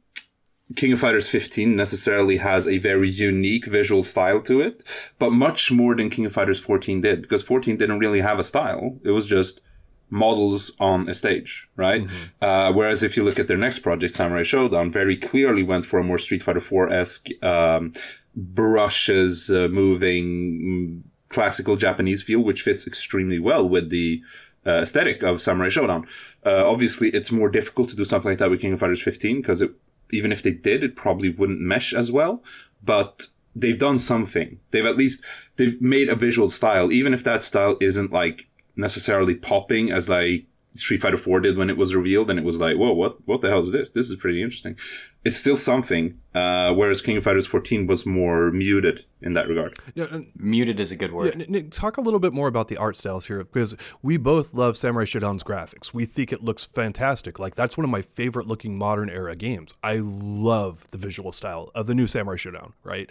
King 0.75 0.91
of 0.93 0.99
Fighters 0.99 1.27
15 1.29 1.75
necessarily 1.75 2.37
has 2.37 2.67
a 2.67 2.79
very 2.79 3.09
unique 3.31 3.67
visual 3.67 4.03
style 4.03 4.41
to 4.49 4.59
it, 4.67 4.83
but 5.19 5.31
much 5.31 5.71
more 5.71 5.95
than 5.95 6.09
King 6.09 6.25
of 6.25 6.33
Fighters 6.33 6.59
14 6.59 7.01
did, 7.01 7.21
because 7.21 7.43
14 7.43 7.77
didn't 7.77 7.99
really 7.99 8.21
have 8.21 8.39
a 8.39 8.43
style. 8.43 8.99
It 9.03 9.11
was 9.11 9.27
just 9.27 9.61
models 10.09 10.71
on 10.79 11.09
a 11.09 11.13
stage, 11.13 11.67
right? 11.75 12.07
Uh, 12.41 12.71
whereas 12.71 13.03
if 13.03 13.17
you 13.17 13.23
look 13.23 13.39
at 13.39 13.47
their 13.47 13.57
next 13.57 13.79
project, 13.79 14.13
Samurai 14.13 14.41
Shodown, 14.41 14.91
very 14.91 15.17
clearly 15.17 15.63
went 15.63 15.85
for 15.85 15.99
a 15.99 16.03
more 16.03 16.17
Street 16.17 16.41
Fighter 16.41 16.59
4 16.59 16.91
esque 16.91 17.27
um, 17.43 17.91
brushes, 18.35 19.49
uh, 19.49 19.67
moving, 19.71 20.25
mm, 20.61 21.01
classical 21.29 21.75
Japanese 21.75 22.23
feel, 22.23 22.39
which 22.39 22.61
fits 22.61 22.87
extremely 22.87 23.39
well 23.39 23.67
with 23.67 23.89
the 23.89 24.21
uh, 24.65 24.81
aesthetic 24.81 25.23
of 25.23 25.41
Samurai 25.41 25.69
Shodown. 25.69 26.07
Uh, 26.45 26.69
obviously, 26.69 27.09
it's 27.09 27.31
more 27.31 27.49
difficult 27.49 27.89
to 27.89 27.95
do 27.95 28.05
something 28.05 28.31
like 28.31 28.39
that 28.39 28.49
with 28.49 28.61
King 28.61 28.73
of 28.73 28.79
Fighters 28.79 29.01
15 29.01 29.41
because 29.41 29.63
even 30.11 30.31
if 30.31 30.43
they 30.43 30.51
did, 30.51 30.83
it 30.83 30.95
probably 30.95 31.29
wouldn't 31.29 31.59
mesh 31.59 31.93
as 31.93 32.11
well. 32.11 32.43
But 32.83 33.27
they've 33.55 33.79
done 33.79 33.97
something. 33.97 34.59
They've 34.71 34.85
at 34.85 34.97
least 34.97 35.23
they've 35.55 35.81
made 35.81 36.09
a 36.09 36.15
visual 36.15 36.49
style, 36.49 36.91
even 36.91 37.13
if 37.13 37.23
that 37.23 37.43
style 37.43 37.77
isn't 37.79 38.11
like 38.11 38.47
necessarily 38.75 39.35
popping 39.35 39.91
as 39.91 40.09
like 40.09 40.45
Street 40.73 41.01
Fighter 41.01 41.15
4 41.15 41.39
did 41.39 41.57
when 41.57 41.69
it 41.69 41.77
was 41.77 41.95
revealed, 41.95 42.29
and 42.29 42.37
it 42.37 42.43
was 42.43 42.59
like, 42.59 42.75
whoa, 42.75 42.91
what 42.91 43.25
what 43.25 43.39
the 43.39 43.47
hell 43.47 43.59
is 43.59 43.71
this? 43.71 43.91
This 43.91 44.09
is 44.09 44.17
pretty 44.17 44.41
interesting. 44.41 44.77
It's 45.23 45.37
still 45.37 45.55
something. 45.55 46.19
Uh, 46.33 46.73
whereas 46.73 47.01
King 47.01 47.15
of 47.15 47.23
Fighters 47.23 47.47
14 47.47 47.87
was 47.87 48.05
more 48.05 48.51
muted 48.51 49.05
in 49.21 49.31
that 49.33 49.47
regard. 49.47 49.73
yeah, 49.95 50.07
and 50.11 50.27
Muted 50.35 50.81
is 50.81 50.91
a 50.91 50.97
good 50.97 51.13
word. 51.13 51.27
Yeah, 51.27 51.35
Nick, 51.35 51.49
Nick, 51.49 51.71
talk 51.71 51.95
a 51.95 52.01
little 52.01 52.19
bit 52.19 52.33
more 52.33 52.49
about 52.49 52.67
the 52.67 52.75
art 52.75 52.97
styles 52.97 53.25
here 53.25 53.41
because 53.41 53.73
we 54.01 54.17
both 54.17 54.53
love 54.53 54.75
Samurai 54.75 55.05
Shodown's 55.05 55.43
graphics. 55.43 55.93
We 55.93 56.03
think 56.03 56.33
it 56.33 56.43
looks 56.43 56.65
fantastic. 56.65 57.39
Like 57.39 57.55
that's 57.55 57.77
one 57.77 57.85
of 57.85 57.89
my 57.89 58.01
favorite 58.01 58.47
looking 58.47 58.77
modern 58.77 59.09
era 59.09 59.37
games. 59.37 59.73
I 59.81 60.01
love 60.03 60.89
the 60.89 60.97
visual 60.97 61.31
style 61.31 61.71
of 61.73 61.87
the 61.87 61.95
new 61.95 62.05
Samurai 62.05 62.35
Shodown, 62.35 62.73
right? 62.83 63.09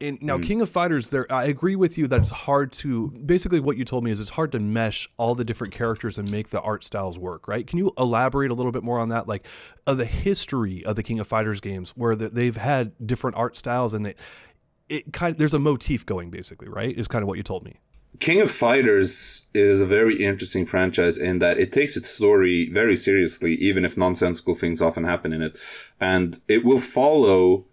And 0.00 0.20
now 0.20 0.36
mm. 0.36 0.44
King 0.44 0.60
of 0.60 0.68
Fighters 0.68 1.08
there 1.08 1.26
I 1.30 1.44
agree 1.44 1.76
with 1.76 1.96
you 1.96 2.06
that 2.08 2.20
it's 2.20 2.30
hard 2.30 2.72
to 2.72 3.10
basically 3.10 3.60
what 3.60 3.76
you 3.76 3.84
told 3.84 4.04
me 4.04 4.10
is 4.10 4.20
it's 4.20 4.30
hard 4.30 4.52
to 4.52 4.60
mesh 4.60 5.08
all 5.16 5.34
the 5.34 5.44
different 5.44 5.72
characters 5.72 6.18
and 6.18 6.30
make 6.30 6.50
the 6.50 6.60
art 6.60 6.84
styles 6.84 7.18
work, 7.18 7.48
right? 7.48 7.66
Can 7.66 7.78
you 7.78 7.92
elaborate 7.96 8.50
a 8.50 8.54
little 8.54 8.72
bit 8.72 8.82
more 8.82 8.98
on 8.98 9.08
that 9.08 9.26
like 9.26 9.46
of 9.86 9.96
the 9.96 10.04
history 10.04 10.84
of 10.84 10.96
the 10.96 11.02
King 11.02 11.18
of 11.18 11.26
Fighters 11.26 11.60
games 11.60 11.92
where 11.96 12.14
the, 12.14 12.28
they've 12.28 12.56
had 12.56 12.92
different 13.04 13.36
art 13.36 13.56
styles 13.56 13.94
and 13.94 14.04
they 14.04 14.14
it 14.88 15.12
kind 15.12 15.32
of, 15.32 15.38
there's 15.38 15.54
a 15.54 15.58
motif 15.58 16.04
going 16.06 16.30
basically, 16.30 16.68
right? 16.68 16.96
Is 16.96 17.08
kind 17.08 17.22
of 17.22 17.28
what 17.28 17.38
you 17.38 17.42
told 17.42 17.64
me. 17.64 17.80
King 18.20 18.40
of 18.40 18.50
Fighters 18.50 19.46
is 19.52 19.80
a 19.80 19.86
very 19.86 20.22
interesting 20.22 20.64
franchise 20.64 21.18
in 21.18 21.38
that 21.40 21.58
it 21.58 21.72
takes 21.72 21.96
its 21.96 22.08
story 22.08 22.70
very 22.70 22.96
seriously, 22.96 23.54
even 23.56 23.84
if 23.84 23.96
nonsensical 23.96 24.54
things 24.54 24.80
often 24.80 25.04
happen 25.04 25.32
in 25.32 25.42
it. 25.42 25.56
And 26.00 26.38
it 26.48 26.64
will 26.64 26.80
follow 26.80 27.66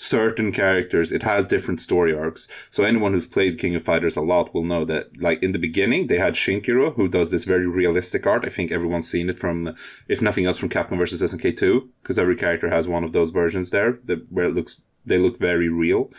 certain 0.00 0.52
characters. 0.52 1.10
It 1.10 1.24
has 1.24 1.48
different 1.48 1.80
story 1.80 2.14
arcs. 2.14 2.46
So 2.70 2.84
anyone 2.84 3.12
who's 3.12 3.26
played 3.26 3.58
King 3.58 3.74
of 3.74 3.82
Fighters 3.82 4.16
a 4.16 4.20
lot 4.20 4.54
will 4.54 4.62
know 4.62 4.84
that, 4.84 5.20
like, 5.20 5.42
in 5.42 5.50
the 5.50 5.58
beginning, 5.58 6.06
they 6.06 6.18
had 6.18 6.34
Shinkiro, 6.34 6.94
who 6.94 7.08
does 7.08 7.32
this 7.32 7.42
very 7.42 7.66
realistic 7.66 8.24
art. 8.24 8.44
I 8.44 8.48
think 8.48 8.70
everyone's 8.70 9.10
seen 9.10 9.28
it 9.28 9.40
from, 9.40 9.74
if 10.06 10.22
nothing 10.22 10.46
else, 10.46 10.56
from 10.56 10.68
Capcom 10.68 10.98
versus 10.98 11.20
SNK 11.20 11.58
2, 11.58 11.88
because 12.00 12.16
every 12.16 12.36
character 12.36 12.70
has 12.70 12.86
one 12.86 13.02
of 13.02 13.10
those 13.10 13.30
versions 13.30 13.70
there, 13.70 13.98
that, 14.04 14.30
where 14.30 14.44
it 14.44 14.54
looks, 14.54 14.80
they 15.04 15.18
look 15.18 15.36
very 15.40 15.68
real. 15.68 16.12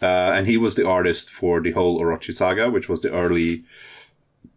Uh, 0.00 0.32
and 0.34 0.46
he 0.46 0.56
was 0.56 0.74
the 0.74 0.88
artist 0.88 1.28
for 1.28 1.60
the 1.60 1.72
whole 1.72 2.00
Orochi 2.00 2.32
saga, 2.32 2.70
which 2.70 2.88
was 2.88 3.02
the 3.02 3.12
early, 3.12 3.64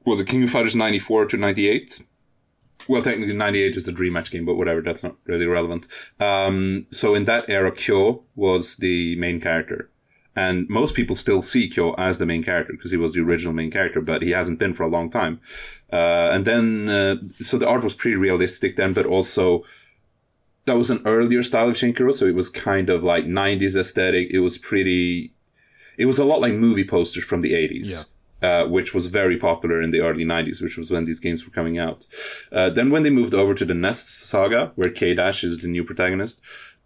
was 0.05 0.21
it 0.21 0.27
King 0.27 0.43
of 0.43 0.51
Fighters 0.51 0.75
94 0.75 1.25
to 1.25 1.37
98? 1.37 2.05
Well, 2.87 3.01
technically 3.01 3.35
98 3.35 3.75
is 3.75 3.85
the 3.85 3.91
Dream 3.91 4.13
Match 4.13 4.31
game, 4.31 4.45
but 4.45 4.55
whatever, 4.55 4.81
that's 4.81 5.03
not 5.03 5.15
really 5.25 5.45
relevant. 5.45 5.87
Um, 6.19 6.85
so 6.91 7.13
in 7.13 7.25
that 7.25 7.49
era, 7.49 7.71
Kyo 7.71 8.23
was 8.35 8.77
the 8.77 9.15
main 9.17 9.39
character. 9.39 9.89
And 10.35 10.69
most 10.69 10.95
people 10.95 11.15
still 11.15 11.41
see 11.41 11.67
Kyo 11.67 11.93
as 11.97 12.17
the 12.17 12.25
main 12.25 12.43
character 12.43 12.73
because 12.73 12.91
he 12.91 12.97
was 12.97 13.13
the 13.13 13.21
original 13.21 13.53
main 13.53 13.71
character, 13.71 13.99
but 13.99 14.21
he 14.21 14.31
hasn't 14.31 14.59
been 14.59 14.73
for 14.73 14.83
a 14.83 14.87
long 14.87 15.09
time. 15.09 15.41
Uh, 15.91 16.29
and 16.31 16.45
then, 16.45 16.87
uh, 16.87 17.15
so 17.41 17.57
the 17.57 17.67
art 17.67 17.83
was 17.83 17.93
pretty 17.93 18.15
realistic 18.15 18.75
then, 18.75 18.93
but 18.93 19.05
also 19.05 19.63
that 20.65 20.77
was 20.77 20.89
an 20.89 21.01
earlier 21.05 21.41
style 21.43 21.67
of 21.67 21.75
Shinkiro, 21.75 22.13
so 22.13 22.25
it 22.25 22.35
was 22.35 22.49
kind 22.49 22.89
of 22.89 23.03
like 23.03 23.25
90s 23.25 23.75
aesthetic. 23.75 24.29
It 24.31 24.39
was 24.39 24.57
pretty, 24.57 25.33
it 25.97 26.05
was 26.05 26.19
a 26.19 26.25
lot 26.25 26.41
like 26.41 26.53
movie 26.53 26.85
posters 26.85 27.23
from 27.23 27.41
the 27.41 27.53
80s. 27.53 28.07
Uh, 28.41 28.65
which 28.65 28.93
was 28.93 29.07
very 29.07 29.35
popular 29.35 29.81
in 29.81 29.91
the 29.91 29.99
early 29.99 30.23
90s, 30.23 30.61
which 30.61 30.77
was 30.77 30.89
when 30.89 31.03
these 31.03 31.19
games 31.19 31.43
were 31.43 31.51
coming 31.51 31.77
out. 31.77 32.07
Uh, 32.53 32.69
then 32.69 32.89
when 32.89 33.03
they 33.03 33.09
moved 33.09 33.35
over 33.35 33.53
to 33.53 33.65
the 33.65 33.73
Nest 33.73 34.07
saga, 34.07 34.71
where 34.75 34.89
K-Dash 34.89 35.43
is 35.43 35.57
the 35.57 35.67
new 35.67 35.83
protagonist, 35.83 36.39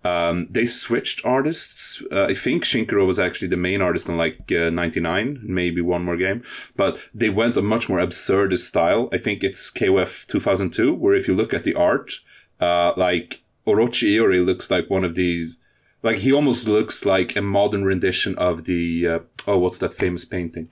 um, 0.04 0.48
they 0.50 0.66
switched 0.66 1.26
artists. 1.26 2.02
Uh, 2.12 2.26
I 2.26 2.34
think 2.34 2.64
Shinkiro 2.64 3.06
was 3.06 3.20
actually 3.20 3.48
the 3.48 3.58
main 3.58 3.82
artist 3.82 4.10
in 4.10 4.18
like 4.18 4.52
uh, 4.52 4.70
99, 4.70 5.42
maybe 5.44 5.82
one 5.82 6.04
more 6.04 6.18
game, 6.18 6.44
but 6.76 7.00
they 7.14 7.30
went 7.30 7.58
a 7.58 7.62
much 7.62 7.88
more 7.88 8.00
absurdist 8.00 8.66
style. 8.66 9.08
I 9.14 9.18
think 9.18 9.44
it's 9.44 9.72
KOF 9.72 10.26
2002, 10.26 10.94
where 10.94 11.16
if 11.16 11.28
you 11.28 11.34
look 11.34 11.54
at 11.54 11.64
the 11.64 11.76
art, 11.76 12.14
uh, 12.60 12.94
like 12.98 13.44
Orochi 13.66 14.16
Iori 14.18 14.46
looks 14.46 14.70
like 14.70 14.90
one 14.90 15.06
of 15.06 15.16
these, 15.16 15.60
like 16.02 16.18
he 16.18 16.34
almost 16.34 16.68
looks 16.68 17.06
like 17.06 17.36
a 17.36 17.42
modern 17.42 17.86
rendition 17.86 18.38
of 18.38 18.66
the, 18.66 19.08
uh, 19.08 19.20
oh, 19.48 19.58
what's 19.58 19.78
that 19.78 19.94
famous 19.94 20.26
painting? 20.26 20.70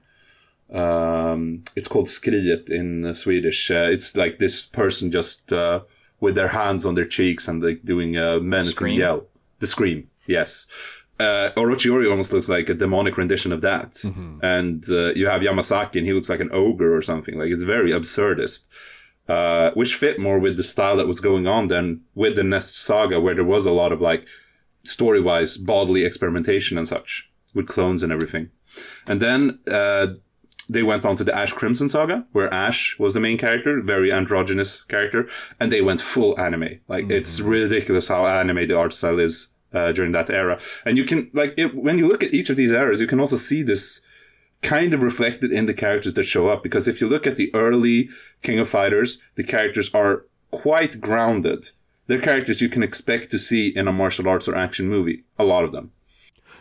Um, 0.72 1.64
it's 1.76 1.88
called 1.88 2.08
Skriet 2.08 2.70
in 2.70 3.14
Swedish. 3.14 3.70
Uh, 3.70 3.90
it's 3.92 4.16
like 4.16 4.38
this 4.38 4.66
person 4.66 5.12
just 5.12 5.52
uh, 5.52 5.82
with 6.20 6.36
their 6.36 6.48
hands 6.50 6.86
on 6.86 6.96
their 6.96 7.06
cheeks 7.06 7.48
and 7.48 7.64
like 7.64 7.84
doing 7.84 8.18
a 8.18 8.40
menacing 8.40 8.74
Scream? 8.74 9.00
yell. 9.00 9.26
The 9.60 9.68
scream, 9.68 10.10
yes. 10.26 10.66
Uh, 11.20 11.52
Orochi 11.56 11.92
Iori 11.92 12.10
almost 12.10 12.34
looks 12.34 12.50
like 12.50 12.68
a 12.70 12.74
demonic 12.74 13.16
rendition 13.16 13.52
of 13.52 13.62
that. 13.62 14.04
And 14.42 14.82
uh, 14.90 15.14
you 15.14 15.28
have 15.28 15.44
Yamazaki 15.44 15.98
and 15.98 16.08
he 16.08 16.14
looks 16.14 16.30
like 16.30 16.40
an 16.40 16.50
ogre 16.52 16.96
or 16.96 17.04
something. 17.04 17.38
Like 17.38 17.52
it's 17.52 17.62
very 17.64 17.92
absurdist. 17.92 18.68
Uh, 19.28 19.72
which 19.76 19.96
fit 19.96 20.20
more 20.20 20.40
with 20.40 20.58
the 20.58 20.64
style 20.64 20.98
that 20.98 21.08
was 21.08 21.20
going 21.20 21.48
on 21.48 21.68
than 21.68 22.02
with 22.16 22.36
the 22.36 22.44
Nest 22.44 22.76
saga, 22.76 23.22
where 23.22 23.36
there 23.36 23.46
was 23.46 23.66
a 23.66 23.72
lot 23.72 23.92
of 23.94 24.02
like 24.02 24.26
story 24.84 25.22
wise 25.22 25.58
bodily 25.58 26.04
experimentation 26.04 26.78
and 26.78 26.88
such 26.88 27.30
with 27.54 27.68
clones 27.68 28.02
and 28.04 28.12
everything. 28.12 28.50
And 29.06 29.22
then 29.22 29.60
uh, 29.70 30.08
they 30.72 30.84
went 30.84 31.06
on 31.06 31.18
to 31.18 31.24
the 31.26 31.36
Ash 31.36 31.52
Crimson 31.52 31.90
saga, 31.90 32.26
where 32.32 32.52
Ash 32.54 32.98
was 32.98 33.14
the 33.14 33.20
main 33.20 33.38
character, 33.38 33.82
very 33.82 34.12
androgynous 34.12 34.84
character, 34.84 35.28
and 35.60 35.70
they 35.70 35.82
went 35.82 36.00
full 36.00 36.40
anime. 36.40 36.80
Like 36.88 37.10
it's 37.10 37.42
ridiculous 37.42 38.08
how 38.08 38.26
anime 38.26 38.68
the 38.68 38.78
art 38.78 38.94
style 38.94 39.20
is 39.20 39.54
uh, 39.74 39.92
during 39.92 40.14
that 40.14 40.30
era. 40.30 40.60
And 40.86 40.98
you 40.98 41.04
can 41.04 41.30
like 41.34 41.54
it, 41.58 41.76
when 41.76 41.98
you 41.98 42.08
look 42.08 42.24
at 42.24 42.34
each 42.34 42.50
of 42.50 42.56
these 42.56 42.72
eras, 42.72 43.02
you 43.02 43.08
can 43.08 43.20
also 43.20 43.36
see 43.36 43.64
this 43.64 44.02
kind 44.62 44.94
of 44.94 45.02
reflected 45.02 45.52
in 45.52 45.66
the 45.66 45.74
characters 45.74 46.14
that 46.14 46.24
show 46.24 46.48
up. 46.48 46.64
Because 46.64 46.88
if 46.88 47.02
you 47.02 47.10
look 47.10 47.28
at 47.28 47.36
the 47.36 47.54
early 47.54 48.10
King 48.42 48.60
of 48.60 48.70
Fighters, 48.70 49.20
the 49.36 49.44
characters 49.44 49.94
are 49.94 50.26
quite 50.52 51.02
grounded. 51.02 51.72
They're 52.08 52.22
characters 52.22 52.62
you 52.62 52.70
can 52.70 52.84
expect 52.84 53.30
to 53.32 53.40
see 53.40 53.68
in 53.70 53.90
a 53.90 53.92
martial 53.92 54.30
arts 54.30 54.48
or 54.48 54.56
action 54.56 54.88
movie. 54.88 55.26
A 55.38 55.44
lot 55.44 55.66
of 55.66 55.74
them. 55.74 55.92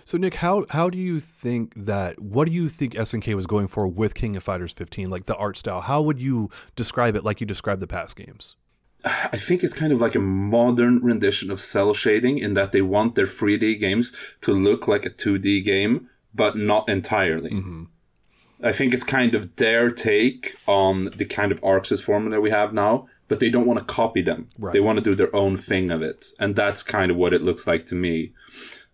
So 0.04 0.18
Nick, 0.18 0.34
how 0.36 0.64
how 0.70 0.90
do 0.90 0.98
you 0.98 1.20
think 1.20 1.74
that 1.74 2.20
what 2.20 2.46
do 2.46 2.52
you 2.52 2.68
think 2.68 2.94
SNK 2.94 3.34
was 3.34 3.46
going 3.46 3.68
for 3.68 3.86
with 3.86 4.14
King 4.14 4.36
of 4.36 4.42
Fighters 4.42 4.72
15 4.72 5.10
like 5.10 5.24
the 5.24 5.36
art 5.36 5.56
style? 5.56 5.80
How 5.82 6.02
would 6.02 6.20
you 6.20 6.50
describe 6.76 7.16
it 7.16 7.24
like 7.24 7.40
you 7.40 7.46
described 7.46 7.80
the 7.80 7.86
past 7.86 8.16
games? 8.16 8.56
I 9.04 9.38
think 9.38 9.62
it's 9.62 9.72
kind 9.72 9.92
of 9.92 10.00
like 10.00 10.14
a 10.14 10.20
modern 10.20 11.00
rendition 11.02 11.50
of 11.50 11.60
cell 11.60 11.94
shading 11.94 12.38
in 12.38 12.54
that 12.54 12.72
they 12.72 12.82
want 12.82 13.14
their 13.14 13.26
3D 13.26 13.80
games 13.80 14.12
to 14.42 14.52
look 14.52 14.86
like 14.86 15.06
a 15.06 15.10
2D 15.10 15.64
game, 15.64 16.10
but 16.34 16.56
not 16.56 16.88
entirely. 16.88 17.50
Mm-hmm. 17.50 17.84
I 18.62 18.72
think 18.72 18.92
it's 18.92 19.04
kind 19.04 19.34
of 19.34 19.56
their 19.56 19.90
take 19.90 20.54
on 20.66 21.06
the 21.16 21.24
kind 21.24 21.50
of 21.50 21.64
Arc 21.64 21.84
Sys 21.84 22.02
formula 22.02 22.40
we 22.40 22.50
have 22.50 22.74
now, 22.74 23.08
but 23.28 23.40
they 23.40 23.48
don't 23.48 23.66
want 23.66 23.78
to 23.78 23.84
copy 23.86 24.20
them. 24.20 24.48
Right. 24.58 24.72
They 24.72 24.80
want 24.80 24.98
to 24.98 25.04
do 25.04 25.14
their 25.14 25.34
own 25.34 25.56
thing 25.56 25.90
of 25.90 26.02
it. 26.02 26.26
And 26.38 26.54
that's 26.54 26.82
kind 26.82 27.10
of 27.10 27.16
what 27.16 27.32
it 27.32 27.42
looks 27.42 27.66
like 27.66 27.86
to 27.86 27.94
me. 27.94 28.32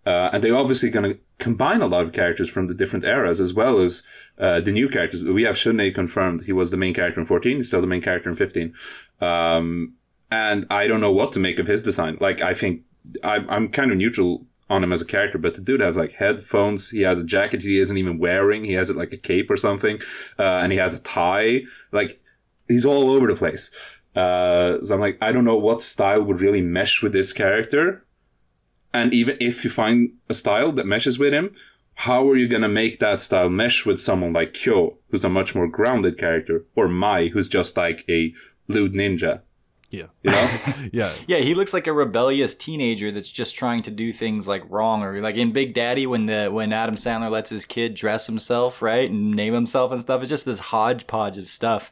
Uh, 0.07 0.30
and 0.32 0.42
they're 0.42 0.57
obviously 0.57 0.88
going 0.88 1.12
to 1.12 1.18
combine 1.38 1.82
a 1.82 1.86
lot 1.86 2.04
of 2.04 2.12
characters 2.12 2.48
from 2.48 2.68
the 2.68 2.74
different 2.74 3.04
eras 3.04 3.40
as 3.40 3.52
well 3.52 3.78
as 3.78 4.04
uh, 4.38 4.61
the 4.61 4.70
new 4.70 4.88
characters. 4.88 5.24
We 5.24 5.42
have 5.42 5.57
Shunei 5.57 5.92
confirmed. 5.92 6.44
He 6.44 6.52
was 6.52 6.70
the 6.70 6.76
main 6.76 6.94
character 6.94 7.20
in 7.20 7.26
14. 7.26 7.57
He's 7.57 7.66
still 7.66 7.80
the 7.80 7.88
main 7.88 8.00
character 8.00 8.30
in 8.30 8.36
15. 8.36 8.72
Um, 9.20 9.94
and 10.30 10.64
I 10.70 10.86
don't 10.86 11.00
know 11.00 11.12
what 11.12 11.32
to 11.32 11.40
make 11.40 11.59
of 11.59 11.66
his 11.66 11.82
design. 11.82 12.18
Like, 12.20 12.40
I 12.40 12.54
think 12.54 12.82
I'm, 13.24 13.48
I'm 13.50 13.68
kind 13.68 13.90
of 13.90 13.98
neutral 13.98 14.46
on 14.70 14.82
him 14.82 14.92
as 14.92 15.02
a 15.02 15.07
character, 15.07 15.38
but 15.38 15.54
the 15.54 15.61
dude 15.61 15.80
has 15.80 15.96
like 15.96 16.12
headphones. 16.12 16.90
He 16.90 17.02
has 17.02 17.20
a 17.20 17.26
jacket 17.26 17.62
he 17.62 17.78
isn't 17.78 17.96
even 17.96 18.18
wearing. 18.18 18.64
He 18.64 18.74
has 18.74 18.90
it 18.90 18.96
like 18.96 19.12
a 19.12 19.16
cape 19.16 19.50
or 19.50 19.57
something. 19.57 20.00
Uh, 20.38 20.61
and 20.62 20.70
he 20.70 20.78
has 20.78 20.94
a 20.94 21.02
tie. 21.02 21.62
Like, 21.90 22.20
he's 22.68 22.86
all 22.86 23.11
over 23.11 23.26
the 23.26 23.36
place. 23.36 23.72
Uh, 24.14 24.82
so 24.82 24.94
I'm 24.94 25.00
like, 25.00 25.18
I 25.20 25.32
don't 25.32 25.44
know 25.44 25.59
what 25.59 25.82
style 25.82 26.22
would 26.22 26.40
really 26.40 26.62
mesh 26.62 27.02
with 27.02 27.12
this 27.12 27.32
character. 27.32 28.05
And 28.97 29.12
even 29.12 29.36
if 29.40 29.62
you 29.62 29.70
find 29.70 30.12
a 30.28 30.34
style 30.34 30.72
that 30.72 30.86
meshes 30.86 31.18
with 31.18 31.32
him, 31.32 31.55
how 31.94 32.28
are 32.28 32.36
you 32.36 32.49
going 32.49 32.62
to 32.62 32.68
make 32.68 32.99
that 32.99 33.20
style 33.20 33.51
mesh 33.51 33.84
with 33.84 34.01
someone 34.01 34.32
like 34.32 34.55
Kyo, 34.55 34.99
who's 35.11 35.24
a 35.24 35.28
much 35.28 35.55
more 35.55 35.68
grounded 35.68 36.18
character, 36.18 36.64
or 36.74 36.88
Mai, 36.88 37.28
who's 37.28 37.49
just 37.49 37.76
like 37.76 38.05
a 38.09 38.32
lewd 38.68 38.94
ninja? 38.94 39.42
Yeah. 39.90 40.07
You 40.22 40.30
know? 40.30 40.51
Yeah. 40.92 41.12
Yeah, 41.26 41.38
he 41.38 41.55
looks 41.55 41.74
like 41.74 41.86
a 41.86 41.92
rebellious 41.92 42.55
teenager 42.55 43.11
that's 43.12 43.30
just 43.30 43.55
trying 43.55 43.82
to 43.82 43.90
do 43.90 44.12
things 44.12 44.49
like 44.49 44.62
wrong, 44.70 45.03
or 45.03 45.20
like 45.20 45.36
in 45.36 45.53
Big 45.53 45.74
Daddy 45.74 46.07
when 46.07 46.26
the 46.26 46.49
when 46.49 46.72
Adam 46.72 46.97
Sandler 46.97 47.30
lets 47.30 47.51
his 47.51 47.64
kid 47.66 47.94
dress 47.94 48.26
himself, 48.26 48.80
right, 48.80 49.11
and 49.11 49.32
name 49.32 49.53
himself 49.53 49.90
and 49.90 50.01
stuff. 50.01 50.22
It's 50.22 50.30
just 50.30 50.47
this 50.47 50.59
hodgepodge 50.59 51.38
of 51.38 51.49
stuff, 51.49 51.90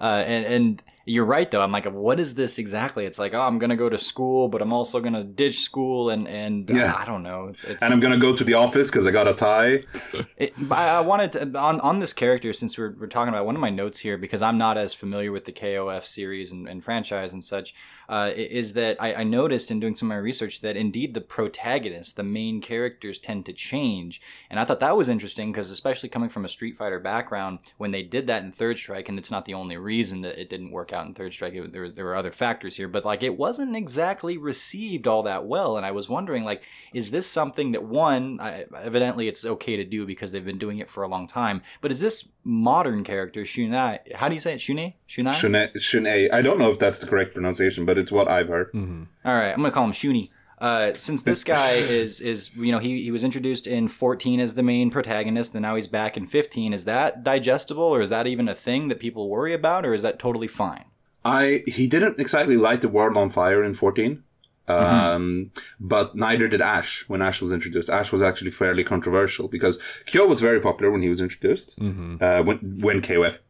uh, 0.00 0.24
and 0.26 0.44
and 0.46 0.82
you're 1.06 1.24
right 1.24 1.48
though. 1.50 1.62
I'm 1.62 1.70
like, 1.72 1.86
what 1.86 2.18
is 2.20 2.34
this 2.34 2.58
exactly? 2.58 3.06
It's 3.06 3.18
like, 3.18 3.32
oh, 3.32 3.40
I'm 3.40 3.58
gonna 3.58 3.76
go 3.76 3.88
to 3.88 3.96
school, 3.96 4.48
but 4.48 4.60
I'm 4.60 4.72
also 4.72 5.00
gonna 5.00 5.22
ditch 5.24 5.60
school, 5.60 6.10
and 6.10 6.26
and 6.28 6.68
Yeah. 6.68 6.92
uh, 6.92 6.98
I 6.98 7.04
don't 7.06 7.22
know. 7.22 7.52
It's, 7.66 7.82
and 7.82 7.92
I'm 7.94 8.00
going 8.00 8.12
to 8.12 8.18
go 8.18 8.34
to 8.34 8.44
the 8.44 8.54
office 8.54 8.90
because 8.90 9.06
I 9.06 9.12
got 9.12 9.28
a 9.28 9.32
tie. 9.34 9.80
It, 10.36 10.52
I 10.70 10.88
I 10.96 11.00
wanted 11.00 11.32
to 11.32 11.58
on 11.58 11.80
on 11.80 11.98
this 12.00 12.12
character 12.12 12.52
since 12.52 12.76
we're 12.76 12.94
we're 12.98 13.06
talking 13.06 13.32
about 13.32 13.46
one 13.46 13.54
of 13.54 13.60
my 13.60 13.70
notes 13.70 13.98
here 13.98 14.18
because 14.18 14.42
I'm 14.42 14.58
not 14.58 14.76
as 14.76 14.92
familiar 14.92 15.32
with 15.32 15.44
the 15.46 15.52
KOF 15.52 16.04
series 16.04 16.52
and, 16.52 16.68
and 16.68 16.82
franchise 16.84 17.32
and 17.32 17.42
such. 17.42 17.74
Uh, 18.08 18.30
is 18.34 18.72
that 18.74 18.96
I, 19.00 19.14
I 19.14 19.24
noticed 19.24 19.70
in 19.70 19.80
doing 19.80 19.96
some 19.96 20.10
of 20.10 20.16
my 20.16 20.20
research 20.20 20.60
that 20.60 20.76
indeed 20.76 21.14
the 21.14 21.20
protagonists, 21.20 22.12
the 22.12 22.22
main 22.22 22.60
characters, 22.60 23.18
tend 23.18 23.46
to 23.46 23.52
change, 23.52 24.20
and 24.50 24.60
I 24.60 24.64
thought 24.64 24.80
that 24.80 24.96
was 24.96 25.08
interesting 25.08 25.52
because 25.52 25.70
especially 25.70 26.08
coming 26.08 26.28
from 26.28 26.44
a 26.44 26.48
Street 26.48 26.76
Fighter 26.76 27.00
background, 27.00 27.58
when 27.78 27.90
they 27.90 28.02
did 28.02 28.26
that 28.28 28.42
in 28.42 28.52
Third 28.52 28.78
Strike, 28.78 29.08
and 29.08 29.18
it's 29.18 29.30
not 29.30 29.44
the 29.44 29.54
only 29.54 29.76
reason 29.76 30.22
that 30.22 30.40
it 30.40 30.48
didn't 30.48 30.70
work 30.70 30.92
out 30.92 31.06
in 31.06 31.14
Third 31.14 31.32
Strike. 31.32 31.54
It, 31.54 31.72
there 31.72 31.90
there 31.90 32.04
were 32.04 32.16
other 32.16 32.32
factors 32.32 32.76
here, 32.76 32.88
but 32.88 33.04
like 33.04 33.22
it 33.22 33.36
wasn't 33.36 33.76
exactly 33.76 34.38
received 34.38 35.06
all 35.06 35.22
that 35.24 35.46
well, 35.46 35.76
and 35.76 35.84
I 35.84 35.90
was 35.90 36.08
wondering 36.08 36.44
like 36.44 36.62
is 36.92 37.10
this 37.10 37.26
something 37.26 37.72
that 37.72 37.84
one 37.84 38.38
I, 38.40 38.64
evidently 38.82 39.28
it's 39.28 39.44
okay 39.44 39.76
to 39.76 39.84
do 39.84 40.06
because 40.06 40.32
they've 40.32 40.44
been 40.44 40.58
doing 40.58 40.78
it 40.78 40.88
for 40.88 41.02
a 41.02 41.08
long 41.08 41.26
time 41.26 41.62
but 41.80 41.90
is 41.90 42.00
this 42.00 42.28
modern 42.44 43.04
character 43.04 43.42
shunai 43.42 44.14
how 44.14 44.28
do 44.28 44.34
you 44.34 44.40
say 44.40 44.54
it 44.54 44.60
shunai 44.60 44.94
shunai 45.08 45.34
Shunai. 45.34 45.80
Shune. 45.80 46.06
I 46.06 46.42
don't 46.42 46.58
know 46.58 46.70
if 46.70 46.78
that's 46.78 46.98
the 47.00 47.06
correct 47.06 47.34
pronunciation, 47.34 47.84
but 47.84 47.95
it's 47.98 48.12
what 48.12 48.28
I've 48.28 48.48
heard. 48.48 48.68
hmm 48.72 49.02
all 49.24 49.34
right 49.34 49.50
i'm 49.52 49.56
gonna 49.62 49.70
call 49.70 49.84
him 49.84 49.92
shuni 49.92 50.30
uh, 50.58 50.92
since 50.94 51.20
this 51.22 51.44
guy 51.56 51.72
is 51.72 52.20
is 52.20 52.56
you 52.56 52.72
know 52.72 52.78
he, 52.78 53.02
he 53.02 53.10
was 53.10 53.22
introduced 53.24 53.66
in 53.66 53.88
14 53.88 54.40
as 54.40 54.54
the 54.54 54.62
main 54.62 54.90
protagonist 54.90 55.54
and 55.54 55.62
now 55.62 55.74
he's 55.74 55.86
back 55.86 56.16
in 56.16 56.26
15 56.26 56.72
is 56.72 56.84
that 56.84 57.22
digestible 57.22 57.82
or 57.96 58.00
is 58.00 58.08
that 58.10 58.26
even 58.26 58.48
a 58.48 58.54
thing 58.54 58.88
that 58.88 58.98
people 58.98 59.28
worry 59.28 59.52
about 59.52 59.84
or 59.84 59.92
is 59.92 60.02
that 60.02 60.18
totally 60.18 60.48
fine 60.48 60.84
I 61.24 61.62
he 61.66 61.88
didn't 61.88 62.20
exactly 62.20 62.56
light 62.56 62.80
the 62.82 62.88
world 62.88 63.16
on 63.16 63.30
fire 63.30 63.62
in 63.64 63.74
14. 63.74 64.22
Um, 64.68 65.50
but 65.78 66.14
neither 66.16 66.48
did 66.48 66.60
Ash 66.60 67.04
when 67.08 67.22
Ash 67.22 67.40
was 67.40 67.52
introduced. 67.52 67.88
Ash 67.90 68.10
was 68.12 68.22
actually 68.22 68.50
fairly 68.50 68.84
controversial 68.84 69.48
because 69.48 69.78
Kyo 70.06 70.26
was 70.26 70.40
very 70.40 70.60
popular 70.60 70.90
when 70.90 71.02
he 71.02 71.08
was 71.08 71.20
introduced. 71.20 71.76
hmm 71.78 72.16
Uh, 72.20 72.42
when 72.42 72.58
when 72.80 73.00
KOF 73.00 73.40